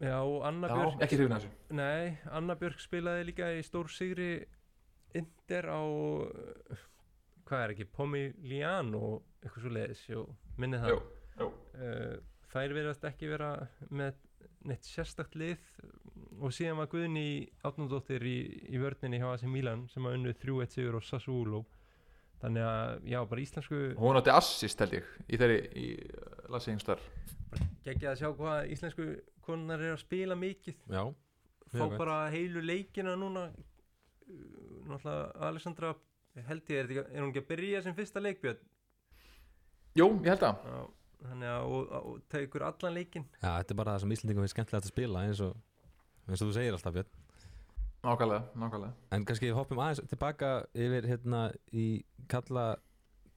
Já, 0.03 0.19
Anna 0.49 0.67
Já, 0.67 0.75
Björk 0.75 1.05
ekki 1.07 1.19
hrifin 1.21 1.37
að 1.37 1.45
þessu. 1.45 1.77
Nei, 1.79 2.17
Anna 2.35 2.57
Björk 2.59 2.81
spilaði 2.83 3.27
líka 3.29 3.53
í 3.55 3.63
stór 3.67 3.91
sigri 3.93 4.33
Inder 5.15 5.69
á 5.69 5.83
eh, 6.25 6.83
hvað 7.47 7.65
er 7.65 7.75
ekki, 7.75 7.87
Pomigliano 7.93 9.03
eitthvað 9.43 9.67
svo 9.67 9.73
leiðis, 9.77 10.03
jú, 10.09 10.25
minni 10.59 10.81
það. 10.81 10.95
Jú, 10.95 11.01
jú. 11.39 11.49
uh, 11.77 12.15
þær 12.53 12.75
verðast 12.79 13.05
ekki 13.09 13.29
vera 13.31 13.51
með 13.93 14.19
neitt 14.67 14.89
sérstakt 14.89 15.37
lið. 15.39 15.61
Og 16.43 16.55
síðan 16.55 16.81
var 16.81 16.89
Guðni 16.91 17.27
átnandóttir 17.67 18.25
í, 18.27 18.37
í 18.73 18.81
vörninni 18.81 19.21
hjá 19.21 19.29
AC 19.35 19.47
Milan 19.51 19.85
sem 19.93 20.07
að 20.09 20.19
unnu 20.19 20.35
3-1 20.43 20.77
sigur 20.79 20.99
og 20.99 21.07
Sassuolo 21.07 21.63
þannig 22.43 22.67
að, 22.67 22.95
já, 23.15 23.19
bara 23.31 23.45
íslensku 23.47 23.83
Hún 23.99 24.19
átti 24.19 24.35
assist 24.35 24.83
held 24.83 24.99
ég 24.99 25.11
í 25.29 25.41
þeirri 25.41 25.61
í 25.79 25.89
Lassi 26.53 26.75
Hingstar 26.75 27.03
geggja 27.85 28.13
að 28.13 28.21
sjá 28.21 28.31
hvað 28.37 28.73
íslensku 28.75 29.07
konar 29.45 29.83
er 29.83 29.97
að 29.97 30.03
spila 30.03 30.37
mikið. 30.39 30.79
Já, 30.93 31.03
fá 31.75 31.85
bara 31.97 32.17
heilu 32.33 32.63
leikina 32.65 33.15
núna. 33.19 33.49
Náttúrulega 34.89 35.49
Alessandra 35.49 35.93
held 36.49 36.71
ég, 36.73 36.79
er, 36.81 37.07
er 37.11 37.21
hún 37.21 37.33
ekki 37.33 37.43
að 37.43 37.49
byrja 37.51 37.83
sem 37.85 37.97
fyrsta 37.97 38.23
leikbjörn? 38.23 38.61
Jú, 39.99 40.07
ég 40.25 40.31
held 40.33 40.47
að 40.49 40.63
Já, 40.71 40.79
þannig 41.27 41.51
að 41.53 41.75
og, 41.77 41.97
og 41.99 42.23
tegur 42.33 42.65
allan 42.67 42.97
leikinn. 42.97 43.27
Já, 43.43 43.51
þetta 43.51 43.75
er 43.75 43.81
bara 43.83 43.97
það 43.97 44.05
sem 44.05 44.15
Íslandingum 44.17 44.47
er 44.47 44.55
skemmtilegt 44.55 44.89
að 44.89 44.95
spila 44.95 45.27
eins 45.27 45.43
og, 45.45 45.59
eins 46.29 46.39
og 46.39 46.49
þú 46.49 46.57
segir 46.57 46.79
alltaf 46.79 46.97
Björn 46.97 47.13
Nákvæmlega, 48.03 48.43
nákvæmlega. 48.59 48.93
En 49.15 49.25
kannski 49.25 49.53
hoppum 49.55 49.79
aðeins 49.79 50.03
tilbaka 50.11 50.49
yfir 50.75 51.07
hérna 51.07 51.43
í 51.71 52.03
kalla 52.29 52.65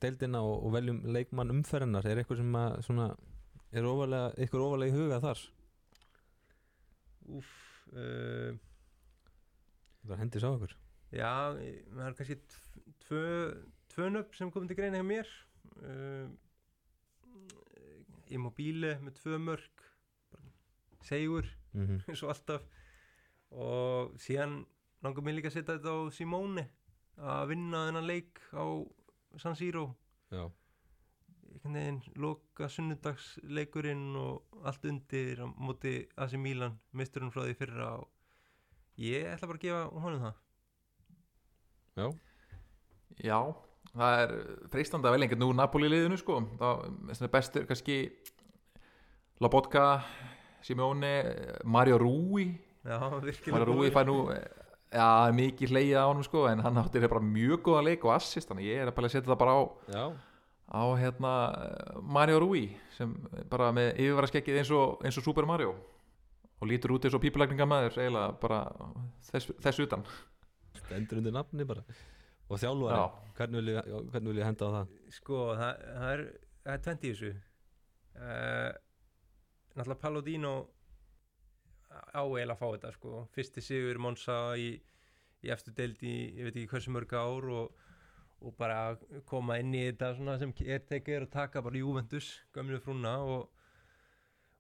deildina 0.02 0.42
og, 0.42 0.64
og 0.66 0.74
veljum 0.74 1.04
leikmann 1.14 1.54
umferðinnar 1.54 2.08
er 2.10 2.22
eitthvað 2.22 2.42
sem 2.42 2.58
að 2.60 2.80
svona 2.88 3.10
er 3.76 3.86
ofalega, 3.86 4.32
ykkur 4.46 4.64
ofalega 4.66 4.94
í 4.94 4.98
huga 4.98 5.20
þar? 5.24 5.44
Úf 7.36 7.52
uh, 7.94 8.58
það 10.06 10.24
hendir 10.24 10.44
sá 10.44 10.50
okkur. 10.50 10.74
Já, 11.16 11.32
það 11.54 12.08
er 12.08 12.18
kannski 12.18 12.40
tv- 12.54 12.96
tvö, 13.06 13.26
tvö 13.94 14.10
nöfn 14.16 14.40
sem 14.40 14.54
komið 14.54 14.74
til 14.74 14.80
greina 14.80 15.02
hjá 15.02 15.08
mér. 15.08 15.30
Uh, 15.82 16.28
Immobile 18.34 18.96
með 19.06 19.20
tvö 19.20 19.38
mörg 19.38 19.86
Segur, 21.06 21.46
mm 21.74 21.86
-hmm. 21.86 22.02
eins 22.10 22.24
og 22.24 22.34
alltaf 22.34 22.66
og 23.52 24.16
síðan 24.22 24.64
langar 25.06 25.26
mér 25.26 25.38
líka 25.38 25.52
að 25.52 25.58
setja 25.58 25.78
þetta 25.78 25.94
á 25.94 26.00
Simone 26.16 26.66
að 27.16 27.50
vinna 27.54 27.86
þennan 27.88 28.10
leik 28.10 28.42
á 28.56 28.66
San 29.42 29.56
Siro. 29.60 29.88
Já, 30.34 30.46
einhvern 31.54 31.78
veginn 31.80 32.02
loka 32.20 32.70
sunnudagsleikurinn 32.72 34.08
og 34.20 34.62
allt 34.66 34.88
undir 34.90 35.44
á 35.44 35.48
móti 35.48 35.98
AC 36.18 36.36
Milan, 36.40 36.80
misturinn 36.92 37.32
frá 37.32 37.46
því 37.46 37.58
fyrra 37.60 37.92
og 38.02 38.10
ég 39.00 39.28
ætla 39.32 39.52
bara 39.52 39.62
að 39.62 39.68
gefa 39.68 40.06
honum 40.06 40.26
það. 40.26 40.42
Já, 41.96 42.08
Já, 43.24 43.40
það 43.96 44.22
er 44.22 44.34
freistandi 44.74 45.08
að 45.08 45.16
velja 45.16 45.28
einhvern 45.28 45.48
úr 45.48 45.58
Napoli 45.58 45.90
liðinu 45.92 46.18
sko. 46.20 46.42
Það 46.60 47.12
er 47.16 47.32
bestur 47.32 47.68
kannski 47.70 47.98
Lobotka 49.44 49.86
Simeone, 50.66 51.14
Mario 51.64 52.00
Rui 52.02 52.50
Já, 52.86 53.00
virkilega 53.24 53.58
Mario 53.58 53.74
Rui 53.74 53.88
góður. 53.90 53.96
fær 53.96 54.08
nú 54.10 54.18
já, 54.96 55.10
mikið 55.36 55.74
hleyið 55.74 55.98
á 55.98 56.06
honum 56.06 56.26
sko 56.26 56.46
en 56.52 56.62
hann 56.64 56.80
átti 56.82 57.02
bara 57.08 57.24
mjög 57.26 57.64
góða 57.66 57.84
leik 57.90 58.06
og 58.06 58.16
assist 58.16 58.52
þannig 58.52 58.70
ég 58.70 58.84
er 58.84 58.92
að 58.94 59.10
setja 59.10 59.32
það 59.32 59.42
bara 59.42 59.56
á 59.58 59.62
já. 59.90 60.04
á 60.70 60.84
hérna 61.02 61.34
Mario 62.02 62.40
Rui 62.44 62.70
sem 62.96 63.12
bara 63.50 63.72
með 63.76 63.92
yfirvara 64.00 64.30
eins 64.62 64.72
og, 64.72 65.02
eins 65.04 65.18
og 65.20 65.26
Super 65.26 65.46
Mario. 65.46 65.76
Og 66.62 66.70
lítur 66.70 66.96
út 66.96 67.04
eins 67.06 67.16
og 67.18 67.22
pípulækningamæður 67.22 67.98
eiginlega 68.00 68.38
bara 68.40 68.62
þess, 69.28 69.52
þess 69.60 69.82
utan. 69.84 70.06
Stendur 70.78 71.20
undir 71.20 71.36
nafni 71.36 71.66
bara. 71.68 71.84
Og 72.48 72.62
þjálfari, 72.62 72.96
Já. 73.02 73.34
hvernig 73.36 73.62
vil, 73.62 73.74
ég, 73.74 73.92
hvernig 74.14 74.32
vil 74.32 74.40
ég 74.40 74.46
henda 74.48 74.70
á 74.70 74.76
það? 74.78 74.96
Sko, 75.18 75.40
það, 75.58 75.84
það 75.98 76.12
er 76.14 76.24
það 76.66 76.74
er 76.76 76.84
20 76.86 77.06
í 77.10 77.12
þessu. 77.12 77.32
Uh, 78.16 78.72
Náttúrulega 79.76 80.02
Palladino 80.06 80.54
á 81.96 82.24
eiginlega 82.24 82.56
að 82.56 82.62
fá 82.62 82.68
þetta 82.68 82.94
sko. 82.96 83.24
Fyrsti 83.36 83.64
sigur 83.64 84.00
Monsa 84.02 84.38
í, 84.60 84.70
í 85.46 85.52
eftir 85.54 85.76
deild 85.78 86.04
í, 86.04 86.16
ég 86.38 86.48
veit 86.48 86.56
ekki 86.56 86.72
hversu 86.74 86.94
mörg 86.96 87.16
ár 87.18 87.50
og, 87.60 87.84
og 88.46 88.56
bara 88.60 88.80
koma 89.30 89.60
inn 89.62 89.74
í 89.76 89.84
þetta 89.88 90.14
sem 90.42 90.56
er 90.66 90.86
tekið 90.90 91.28
og 91.28 91.34
taka 91.34 91.64
bara 91.66 91.82
Juventus, 91.82 92.32
gömlu 92.56 92.82
frúna 92.84 93.18
og, 93.24 93.48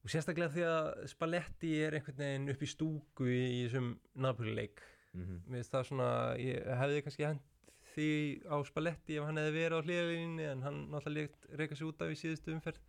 og 0.03 0.13
sérstaklega 0.13 0.53
því 0.55 0.67
að 0.69 0.91
Spalletti 1.11 1.73
er 1.85 1.97
einhvern 1.99 2.21
veginn 2.21 2.53
upp 2.55 2.63
í 2.63 2.71
stúku 2.71 3.29
í, 3.29 3.41
í 3.59 3.65
þessum 3.65 3.95
Napoli-leik. 4.15 4.83
Mm 5.15 5.21
-hmm. 5.25 5.43
mér 5.47 5.61
finnst 5.61 5.71
það 5.71 5.85
svona, 5.87 6.09
ég 6.43 6.65
hefði 6.81 7.03
kannski 7.05 7.29
hent 7.29 7.51
því 7.95 8.09
á 8.51 8.55
Spalletti 8.67 9.15
ef 9.15 9.23
hann 9.23 9.39
hefði 9.39 9.55
verið 9.55 9.77
á 9.79 9.85
hliðalíninni 9.85 10.47
en 10.51 10.63
hann 10.65 10.79
náttúrulega 10.91 11.55
reyka 11.55 11.75
sig 11.75 11.87
út 11.87 12.01
af 12.03 12.11
í 12.11 12.17
síðustu 12.19 12.51
umferð 12.51 12.81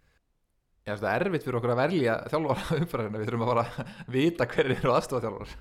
Já, 0.86 0.94
það 0.94 1.08
er 1.10 1.24
erfitt 1.26 1.42
fyrir 1.46 1.58
okkur 1.58 1.72
að 1.72 1.80
velja 1.80 2.12
þjálfara 2.30 2.76
umfæðina, 2.80 3.18
við 3.18 3.26
þurfum 3.26 3.44
að 3.44 3.48
fara 3.50 3.64
að 3.66 4.12
vita 4.14 4.46
hverju 4.52 4.76
eru 4.76 4.92
aðstofa 4.94 5.22
þjálfara 5.24 5.54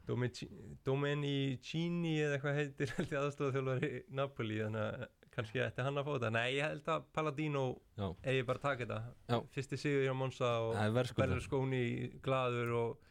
Domenicini 0.88 2.16
eða 2.18 2.34
eitthvað 2.34 2.56
heitir 2.58 2.94
aðstofa 3.20 3.54
þjálfari 3.54 3.90
Napoli 4.18 4.58
þannig 4.58 4.82
að 4.82 5.04
kannski 5.30 5.62
ætti 5.62 5.84
hann 5.86 6.00
að 6.00 6.08
fá 6.08 6.10
þetta. 6.16 6.32
Nei, 6.34 6.48
ég 6.56 6.66
held 6.66 6.90
að 6.90 7.06
Palladino 7.14 7.62
ég 8.26 8.48
bara 8.48 8.62
taka 8.64 8.82
þetta. 8.82 8.98
Já. 9.30 9.38
fyrsti 9.54 9.78
sigur 9.78 10.02
hjá 10.08 10.14
Monsa 10.18 10.50
og 10.66 10.74
er 10.80 11.14
berður 11.20 11.44
skóni 11.44 11.82
glaður 12.24 12.74
og, 12.80 13.08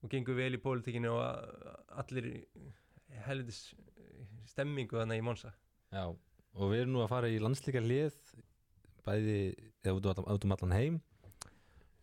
og 0.00 0.12
gengur 0.12 0.38
vel 0.40 0.56
í 0.56 0.62
pólitíkinu 0.62 1.12
og 1.12 1.20
allir 2.00 2.32
helvitis 3.26 3.60
stemmingu 4.48 4.96
þannig 5.02 5.20
í 5.20 5.26
Monsa 5.26 5.52
Já, 5.92 6.08
og 6.08 6.72
við 6.72 6.86
erum 6.86 6.96
nú 6.96 7.04
að 7.04 7.12
fara 7.12 7.28
í 7.30 7.40
landslíkar 7.42 7.84
lið 7.84 8.16
bæði 9.06 9.38
eða 9.84 9.98
út, 9.98 10.10
um- 10.12 10.32
út 10.34 10.48
um 10.48 10.56
allan 10.56 10.76
heim 10.76 10.98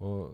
og 0.04 0.34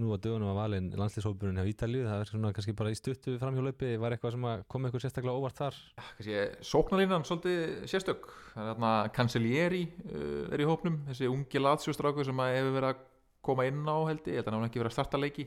nú 0.00 0.12
að 0.14 0.22
dögunum 0.24 0.50
að 0.52 0.58
valin 0.60 0.86
landslýshópurinn 0.96 1.58
hjá 1.60 1.68
Ítalíu, 1.68 2.06
það 2.08 2.22
er 2.22 2.28
svona 2.30 2.52
kannski 2.56 2.74
bara 2.78 2.92
í 2.92 2.96
stuttu 2.96 3.34
framhjólaupi, 3.40 3.90
var 4.00 4.14
eitthvað 4.14 4.36
sem 4.36 4.46
að 4.48 4.62
kom 4.70 4.86
eitthvað 4.86 5.04
sérstaklega 5.04 5.36
óvart 5.36 5.58
þar? 5.60 5.80
Kannski 6.16 6.38
sóknarlínan 6.70 7.26
svolítið 7.28 7.74
sérstök. 7.90 8.30
Það 8.54 8.62
er 8.62 8.70
þarna 8.70 8.92
Cancellieri 9.16 9.82
uh, 9.90 10.46
er 10.54 10.64
í 10.64 10.68
hópnum, 10.70 10.96
þessi 11.10 11.28
ungi 11.28 11.60
latsjóstrákur 11.60 12.30
sem 12.30 12.40
að 12.46 12.54
hefur 12.56 12.78
verið 12.78 12.94
að 12.94 13.04
koma 13.50 13.68
inn 13.68 13.84
á 13.84 13.98
held 14.08 14.24
ég, 14.24 14.32
ég 14.32 14.40
held 14.40 14.48
að 14.48 14.56
hann 14.56 14.70
ekki 14.70 14.82
verið 14.82 14.92
að 14.92 14.96
starta 14.96 15.20
leiki. 15.20 15.46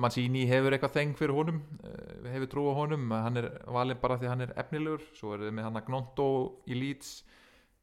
Mancini 0.00 0.46
hefur 0.48 0.72
eitthvað 0.72 0.94
þeng 0.96 1.16
fyrir 1.16 1.36
honum 1.36 1.62
uh, 1.84 2.28
hefur 2.34 2.52
trú 2.52 2.68
á 2.68 2.74
honum, 2.82 3.10
hann 3.12 3.40
er 3.40 3.50
valinn 3.68 4.00
bara 4.00 4.20
því 4.20 4.28
að 4.28 4.34
hann 4.34 4.44
er 4.46 4.54
efnilegur, 4.60 5.08
svo 5.16 5.34
er 5.36 5.46
þið 5.46 5.56
með 5.56 5.68
hann 5.68 5.80
að 5.80 5.88
Gnonto 5.88 6.30
í 6.68 6.76
Leeds 6.76 7.18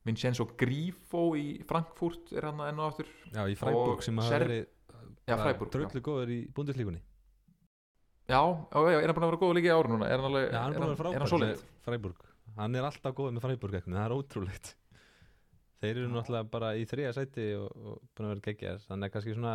Vincenzo 0.06 0.46
Grifo 0.60 1.28
í 1.40 1.64
Frankfurt 1.66 2.34
er 2.36 2.48
hann 2.50 2.62
enn 2.68 2.80
og 2.82 2.92
aftur. 2.92 3.10
Já, 3.34 3.44
í 3.50 3.58
Freiburg 3.58 4.06
sem 4.06 4.22
hafa 4.22 4.40
verið 4.46 4.66
dröllu 5.26 6.02
góður 6.06 6.34
í 6.36 6.40
búndislíkunni 6.54 7.02
Já, 8.26 8.40
já, 8.42 8.80
já, 8.90 8.98
er 9.02 9.06
hann 9.06 9.18
búin 9.18 9.26
að 9.28 9.32
vera 9.32 9.42
góð 9.42 9.52
líka 9.54 9.70
í 9.70 9.74
ári 9.76 9.92
núna? 9.92 10.08
Er 10.10 10.18
hann 10.18 10.32
alveg, 10.32 10.48
Já, 10.50 10.58
hann 10.64 10.74
er 10.74 10.82
vera 10.82 11.12
er 11.14 11.26
hann 11.26 11.44
með 11.44 11.60
Freiburg. 11.86 12.24
Hann 12.56 12.78
er 12.80 12.88
alltaf 12.88 13.14
góður 13.14 13.36
með 13.36 13.44
Freiburg 13.46 13.78
eitthvað, 13.78 13.98
það 14.00 14.06
er 14.06 14.16
ótrúlegt. 14.16 14.72
Þeir 15.84 15.92
eru 16.00 16.10
náttúrulega 16.10 16.50
bara 16.50 16.72
í 16.74 16.88
þriða 16.90 17.12
sæti 17.14 17.46
og, 17.60 17.68
og 17.76 18.00
búin 18.18 18.26
að 18.26 18.34
vera 18.34 18.46
geggjar 18.48 18.82
þannig 18.88 19.10
að 19.10 19.14
kannski 19.14 19.36
svona 19.36 19.54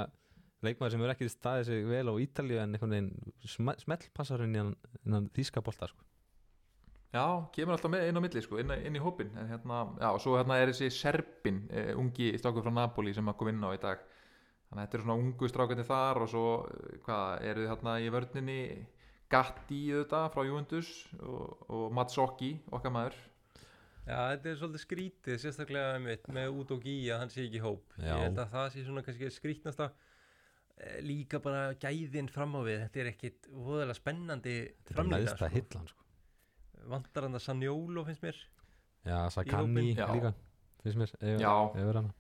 leikmaður 0.63 0.95
sem 0.95 1.03
er 1.03 1.13
ekki 1.17 1.31
staðið 1.33 1.67
sig 1.71 1.89
vel 1.91 2.05
á 2.07 2.15
Ítalíu 2.23 2.61
en 2.61 2.77
einhvern 2.77 2.95
veginn 2.95 3.11
sm 3.49 3.75
smellpassarinn 3.83 4.55
í 4.55 4.63
hann, 4.63 4.73
hann 5.09 5.29
þýska 5.35 5.65
bolta 5.67 5.91
sko. 5.91 6.07
Já, 7.11 7.25
kemur 7.55 7.75
alltaf 7.75 7.91
með 7.91 8.07
inn 8.07 8.21
á 8.21 8.23
milli 8.23 8.43
sko, 8.45 8.61
inn, 8.63 8.71
inn 8.87 8.99
í 8.99 9.03
hópin 9.03 9.33
en 9.35 9.49
hérna, 9.51 9.81
já, 9.99 10.09
og 10.13 10.21
svo 10.23 10.37
hérna 10.39 10.61
er 10.61 10.71
þessi 10.71 10.93
Serbin, 10.95 11.65
uh, 11.73 11.93
ungi 11.99 12.31
strákur 12.39 12.63
frá 12.63 12.75
Napoli 12.77 13.15
sem 13.17 13.27
að 13.33 13.39
kom 13.41 13.51
inn 13.51 13.67
á 13.67 13.75
í 13.75 13.81
dag 13.83 14.05
þannig 14.05 14.77
að 14.77 14.85
þetta 14.85 14.99
eru 14.99 15.07
svona 15.09 15.25
ungu 15.25 15.51
strákarnir 15.51 15.89
þar 15.89 16.23
og 16.23 16.31
svo, 16.31 16.45
uh, 16.69 16.93
hvað, 17.09 17.49
eru 17.51 17.65
þið 17.65 17.73
hérna 17.73 17.97
í 17.99 18.13
vörninni 18.15 18.61
Gatti 19.31 19.81
auðvitað 19.95 20.31
frá 20.35 20.47
Juventus 20.47 20.93
og, 21.23 21.67
og 21.71 21.91
Matsokki, 21.95 22.55
okkar 22.75 22.95
maður 22.95 23.19
Já, 24.11 24.21
þetta 24.33 24.49
er 24.51 24.57
svolítið 24.59 24.83
skrítið, 24.83 25.41
sérstaklega 25.43 25.99
mitt, 26.03 26.29
með 26.35 26.61
út 26.61 26.73
og 26.75 26.81
gí 26.83 26.95
að 27.13 27.21
hann 27.23 27.33
sé 27.33 27.45
ekki 27.45 27.61
í 27.61 27.63
hóp. 27.63 27.97
Já. 27.99 28.09
Ég 28.09 28.23
held 28.25 28.41
að 28.43 28.55
það 28.55 28.69
sé 28.75 28.85
svona 28.87 29.03
kannski 29.07 29.31
skrítnasta 29.35 29.89
eh, 30.81 30.97
líka 31.05 31.41
bara 31.45 31.77
gæðin 31.79 32.31
fram 32.33 32.57
á 32.59 32.61
við. 32.67 32.81
Þetta 32.87 33.03
er 33.03 33.11
ekkit 33.13 33.51
voðalega 33.53 33.99
spennandi 34.01 34.57
Þetta 34.73 34.97
framlýta. 34.97 35.51
hillan 35.55 35.91
sko. 35.93 36.10
Vantar 36.89 37.23
hann 37.27 37.35
að 37.35 37.45
Sanjólo 37.45 38.05
finnst 38.07 38.23
mér. 38.23 38.41
Já, 39.07 39.19
Sakani 39.33 39.93
líka 39.93 40.33
finnst 40.83 40.99
mér 40.99 41.15
er 41.21 42.01
hana. 42.01 42.15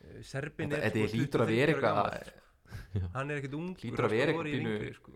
Eh, 0.00 0.22
Serbin 0.22 0.70
Þetta- 0.70 0.82
er 0.82 0.90
þetta 0.90 1.08
sko 1.08 1.16
hlýtur 1.16 1.40
að 1.44 1.48
23 1.48 1.56
vera 1.56 1.72
eitthvað- 1.72 1.82
gamall. 1.82 3.10
Hann 3.14 3.30
er 3.30 3.40
ekkit 3.40 3.54
ungur. 3.54 3.80
Hlýtur 3.82 4.04
að 4.06 4.10
vera 4.10 4.32
sko, 4.32 4.42
eitthvað 4.42 4.94
sko. 4.94 5.12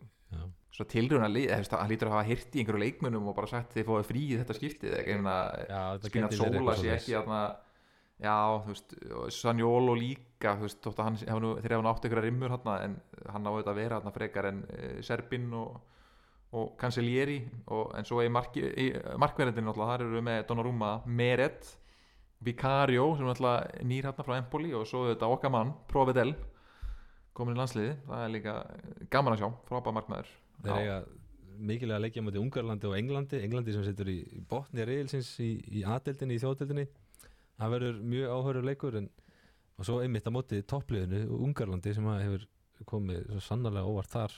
Svo 0.71 0.85
tilruna 0.87 1.27
lið, 1.27 1.49
þú 1.51 1.57
veist, 1.59 1.73
hann 1.75 1.91
lítur 1.91 2.09
að 2.09 2.15
hafa 2.15 2.29
hirt 2.29 2.55
í 2.55 2.61
einhverju 2.63 2.81
leikmunum 2.85 3.27
og 3.29 3.35
bara 3.37 3.49
sagt 3.51 3.75
þið 3.75 3.85
fóðu 3.89 4.05
frí 4.07 4.21
í 4.31 4.37
þetta 4.39 4.55
skiptið 4.55 4.93
Spinat 6.07 6.37
Sola 6.39 6.77
sé 6.79 6.93
ekki 6.95 7.17
þarna 7.17 7.41
já, 8.23 8.37
þú 8.63 8.71
veist, 8.71 8.95
og 9.17 9.33
Sanjólo 9.35 9.97
líka 9.99 10.55
þú 10.61 10.67
veist, 10.69 10.81
þótt 10.85 11.01
að 11.01 11.09
hann, 11.09 11.17
hef 11.17 11.41
nú, 11.43 11.51
þeir 11.59 11.75
hafa 11.75 11.87
nátt 11.89 12.07
einhverja 12.07 12.27
rimmur 12.29 12.55
hann, 12.55 12.71
en 12.85 13.01
hann 13.33 13.49
á 13.49 13.51
auðvitað 13.51 13.73
að 13.73 13.81
vera 13.81 14.01
hann 14.01 14.13
frekar 14.15 14.49
en 14.53 14.63
e, 14.71 15.03
Serbin 15.03 15.53
og, 15.59 15.81
og 16.57 16.73
Cancellieri 16.81 17.39
og, 17.71 17.93
en 17.99 18.07
svo 18.09 18.25
í, 18.25 18.31
marki, 18.33 18.65
í 18.65 18.89
markverðindin 19.23 19.71
þar 19.71 20.03
eru 20.03 20.17
við 20.19 20.27
með 20.27 20.41
Donnarumma, 20.49 20.95
Meret 21.07 21.69
Vicario, 22.43 23.11
sem 23.15 23.27
er 23.27 23.35
náttúrulega 23.35 23.87
nýr 23.87 24.09
hann 24.09 24.27
frá 24.27 24.37
Empoli 24.39 24.73
og 24.75 24.87
svo 24.89 25.05
auðvitað 25.05 25.35
okkar 25.37 25.53
mann, 25.55 25.75
Provedel 25.91 26.35
komin 27.37 27.55
í 27.55 27.61
landsliði, 27.61 27.95
það 28.09 28.25
er 28.25 28.33
líka 28.35 28.55
gaman 29.13 29.37
að 29.37 29.43
sjá, 29.43 29.51
frábæð 29.69 29.97
markmaður. 29.97 30.31
Þeir 30.65 30.79
eiga 30.81 30.97
mikilvæga 31.61 32.03
leikja 32.03 32.25
mútið 32.25 32.43
Ungarlandi 32.43 32.89
og 32.89 32.97
Englandi. 32.97 33.41
Englandi 33.45 33.75
sem 33.77 33.85
setur 33.85 34.11
í, 34.11 34.19
botni 34.49 34.87
reyðilsins 34.89 35.31
í, 35.45 35.85
aðdeldinni, 35.85 36.37
í 36.37 36.43
þjóðdeldinni 36.43 36.87
það 37.61 37.75
verður 37.75 37.99
mjög 38.15 38.35
áhörur 38.35 38.67
leikur 38.67 38.97
en, 39.01 39.11
og 39.77 39.89
svo 39.89 39.99
einmitt 40.01 40.29
á 40.29 40.33
móti 40.33 40.63
toppliðinu 40.69 41.27
Ungarlandi 41.41 41.93
sem 41.97 42.09
að 42.09 42.23
hefur 42.25 42.47
komið 42.89 43.27
svo 43.35 43.43
sannarlega 43.45 43.93
óvart 43.93 44.15
þar 44.15 44.37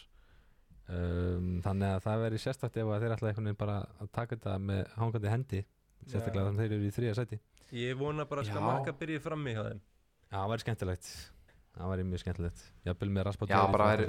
um, 0.93 1.49
þannig 1.65 1.89
að 1.97 2.05
það 2.07 2.25
veri 2.27 2.41
sérstakt 2.43 2.79
ef 2.83 2.93
að 2.93 3.05
þeir 3.07 3.17
ætla 3.17 3.31
einhvern 3.33 3.49
veginn 3.51 3.61
bara 3.63 3.79
að 4.03 4.13
taka 4.19 4.37
þetta 4.37 4.59
með 4.71 4.83
hangandi 4.99 5.33
hendi 5.33 5.63
sérstaklega 6.07 6.47
þannig 6.49 6.53
að 6.53 6.63
þeir 6.63 6.77
eru 6.79 6.89
í 6.89 6.95
þriða 6.99 7.19
sæti. 7.21 7.41
Ég 7.73 7.99
vona 7.99 8.29
bara 8.29 8.45
að 8.45 8.99
byrja 9.01 9.25
frammi 9.25 9.57
hjá 9.57 9.63
þeim. 9.71 9.83
Já, 10.33 10.37
það 10.39 10.51
væri 10.53 10.65
skemmtilegt. 10.67 11.11
Það 11.73 11.93
væri 11.93 12.09
mjög 12.09 12.23
skemmtilegt. 12.25 12.65
Jafnvel 12.89 13.13
með 13.13 13.29
raspa 13.29 13.49
Já, 13.49 13.61
bara 13.73 13.93
er 13.97 14.07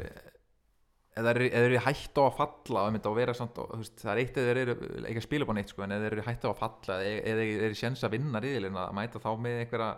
eða 1.14 1.34
þeir 1.38 1.54
eru- 1.54 1.82
hætt 1.86 2.18
á 2.18 2.24
að 2.26 2.38
falla 2.38 3.34
samt, 3.38 3.58
og, 3.62 3.70
veist, 3.78 3.98
það 4.02 4.12
er 4.14 4.22
eitt 4.24 4.38
eða 4.38 4.48
þeir 4.50 4.62
eru 4.64 4.76
ekki 5.06 5.20
að 5.22 5.28
spila 5.28 5.46
upp 5.46 5.52
á 5.54 5.58
neitt 5.58 5.70
sko, 5.70 5.84
en 5.84 5.92
ef 5.92 6.02
þeir 6.02 6.16
eru 6.16 6.26
hætt 6.26 6.46
á 6.46 6.50
að 6.50 6.58
falla 6.58 6.96
eða 7.04 7.20
eða 7.30 7.44
þeir 7.44 7.66
eru 7.68 7.78
sjens 7.78 8.04
að 8.04 8.14
vinna 8.16 8.42
riðilinn 8.42 8.80
að 8.82 8.96
mæta 8.98 9.22
þá 9.22 9.30
með 9.38 9.60
einhverja, 9.62 9.90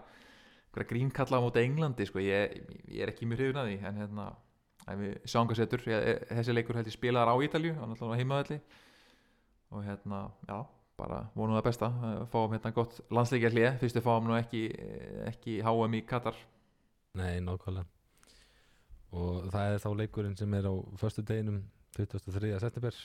einhverja 0.67 0.89
grínkalla 0.91 1.39
á 1.39 1.43
móti 1.45 1.63
Englandi 1.63 2.05
sko, 2.09 2.19
ég, 2.19 2.57
ég 2.91 3.01
er 3.05 3.13
ekki 3.13 3.29
mjög 3.29 3.39
hrifin 3.39 3.61
að 3.61 3.69
því 3.71 3.77
en 3.87 4.01
hérna, 4.03 4.27
setur. 5.57 5.85
Ég, 5.89 6.25
þessi 6.29 6.55
leikur 6.55 6.77
held 6.77 6.89
ég 6.89 6.95
spilaðar 6.95 7.33
á 7.33 7.35
Ítalju 7.45 7.75
hann 7.79 7.93
alltaf 7.95 8.15
heimaðalli 8.15 8.59
og 9.75 9.83
hérna, 9.83 10.19
já, 10.47 10.59
bara 10.97 11.23
vonum 11.35 11.57
það 11.57 11.67
besta. 11.67 11.89
Eh, 11.89 12.21
fáum 12.31 12.53
hérna 12.53 12.71
gott 12.75 13.01
landsleikja 13.11 13.51
hlið 13.51 13.79
fyrst 13.81 13.97
við 13.97 14.05
fáum 14.05 14.29
nú 14.29 14.37
ekki, 14.37 14.63
ekki 15.25 15.59
HM 15.65 15.97
í 15.99 16.05
Katar. 16.07 16.37
Nei, 17.15 17.39
nákvæmlega. 17.43 17.87
Og 19.15 19.45
það 19.53 19.73
er 19.73 19.83
þá 19.83 19.89
leikurinn 19.95 20.35
sem 20.37 20.53
er 20.57 20.67
á 20.67 20.73
Föstu 20.99 21.23
deginum 21.23 21.61
23. 21.95 22.59
september. 22.59 22.97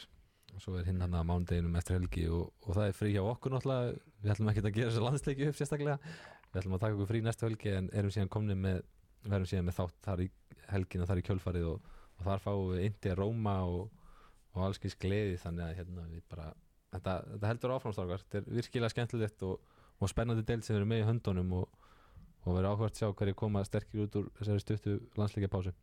Og 0.50 0.62
svo 0.64 0.76
er 0.80 0.88
hinn 0.88 1.02
hann 1.02 1.14
að 1.14 1.28
mánudeginum 1.28 1.76
eftir 1.78 2.00
helgi 2.00 2.24
og, 2.26 2.48
og 2.66 2.74
það 2.74 2.88
er 2.88 2.96
frí 2.98 3.12
hjá 3.14 3.22
okkur 3.22 3.54
náttúrulega. 3.54 3.98
Við 4.20 4.32
ætlum 4.34 4.50
ekki 4.50 4.64
að 4.64 4.72
gera 4.78 4.90
þessu 4.90 5.04
landsleiki 5.04 5.50
upp 5.50 5.58
sérstaklega. 5.58 6.14
Við 6.50 6.62
ætlum 6.62 6.74
að 6.74 6.82
taka 6.84 6.96
okkur 6.96 7.10
frí 7.12 7.20
næstu 7.22 7.46
helgi 7.46 7.74
en 7.76 7.90
erum 7.94 8.14
síðan 8.14 8.32
komni 8.32 8.56
með 8.58 8.82
verðum 9.26 9.50
síðan 9.50 9.68
með 9.68 9.78
þátt 9.80 9.98
þar 10.06 10.22
í 10.24 10.28
helgina 10.70 11.08
þar 11.08 11.20
í 11.20 11.24
kjölfarið 11.26 11.68
og, 11.72 11.90
og 12.18 12.26
þar 12.26 12.44
fáum 12.44 12.70
við 12.72 12.86
Indi 12.86 13.14
Róma 13.18 13.56
og, 13.68 13.90
og 14.54 14.64
allskins 14.66 14.96
gleði 15.00 15.36
þannig 15.42 15.66
að 15.66 15.76
hérna 15.80 16.06
við 16.08 16.24
bara 16.30 16.48
þetta, 16.94 17.16
þetta 17.34 17.50
heldur 17.52 17.74
áframstrákar, 17.76 18.24
þetta 18.24 18.40
er 18.40 18.56
virkilega 18.60 18.94
skemmtilegt 18.94 19.44
og, 19.46 19.76
og 20.00 20.10
spennandi 20.12 20.46
deild 20.46 20.66
sem 20.66 20.74
við 20.74 20.80
erum 20.80 20.92
með 20.94 21.02
í 21.02 21.06
höndunum 21.10 21.54
og, 21.60 21.86
og 22.44 22.56
verður 22.56 22.72
áhvert 22.72 23.00
sjá 23.00 23.10
hverju 23.10 23.38
koma 23.38 23.64
sterkir 23.66 24.06
út 24.06 24.18
úr 24.20 24.32
þessari 24.38 24.64
stuttu 24.64 24.98
landsleikja 25.20 25.52
pásu 25.52 25.74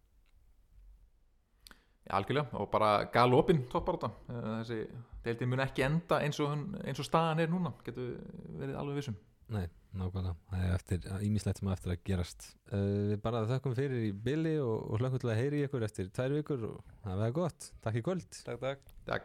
Já, 2.07 2.13
algjörlega, 2.21 2.55
og 2.55 2.69
bara 2.71 2.91
galopin 3.11 3.65
topparáttan 3.67 4.13
þessi 4.29 4.85
deildin 5.25 5.49
mun 5.51 5.63
ekki 5.65 5.83
enda 5.83 6.21
eins 6.23 6.39
og, 6.39 6.53
eins 6.88 7.01
og 7.03 7.07
staðan 7.07 7.43
er 7.43 7.51
núna 7.51 7.73
getur 7.83 8.13
verið 8.61 8.77
alveg 8.79 9.01
vissum 9.01 9.17
Nei, 9.47 9.63
nákvæmlega, 9.95 10.35
það 10.51 10.63
er 10.65 10.73
eftir 10.75 11.05
ímislegt 11.23 11.61
sem 11.61 11.69
á 11.71 11.71
eftir 11.71 11.93
að 11.93 12.01
gerast 12.09 12.49
uh, 12.75 13.13
Við 13.13 13.19
bara 13.23 13.45
þökkum 13.47 13.77
fyrir 13.77 14.09
í 14.09 14.11
billi 14.11 14.57
og, 14.59 14.75
og 14.91 14.99
hlökkum 14.99 15.23
til 15.23 15.31
að 15.31 15.39
heyri 15.39 15.63
ykkur 15.67 15.87
eftir 15.87 16.09
tvær 16.11 16.35
vikur 16.35 16.65
og 16.67 16.95
það 17.05 17.21
verður 17.21 17.37
gott, 17.39 17.71
takk 17.85 17.95
í 17.95 18.03
kvöld 18.03 18.27
Takk, 18.43 18.59
takk 18.67 18.81
Takk 19.07 19.23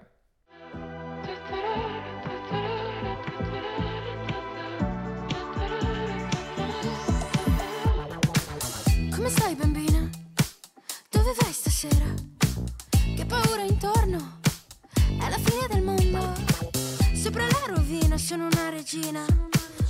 Come 9.11 9.31
stai 9.31 9.55
bambina? 9.55 10.07
Dove 11.11 11.35
vai 11.41 11.53
stasera? 11.53 12.15
Che 13.17 13.27
paura 13.27 13.63
intorno? 13.63 14.41
È 14.95 15.29
la 15.29 15.39
fine 15.39 15.67
del 15.69 15.83
mondo. 15.85 16.33
Sopra 17.15 17.45
la 17.47 17.75
rovina 17.75 18.17
sono 18.19 18.47
una 18.47 18.71
regina. 18.71 19.25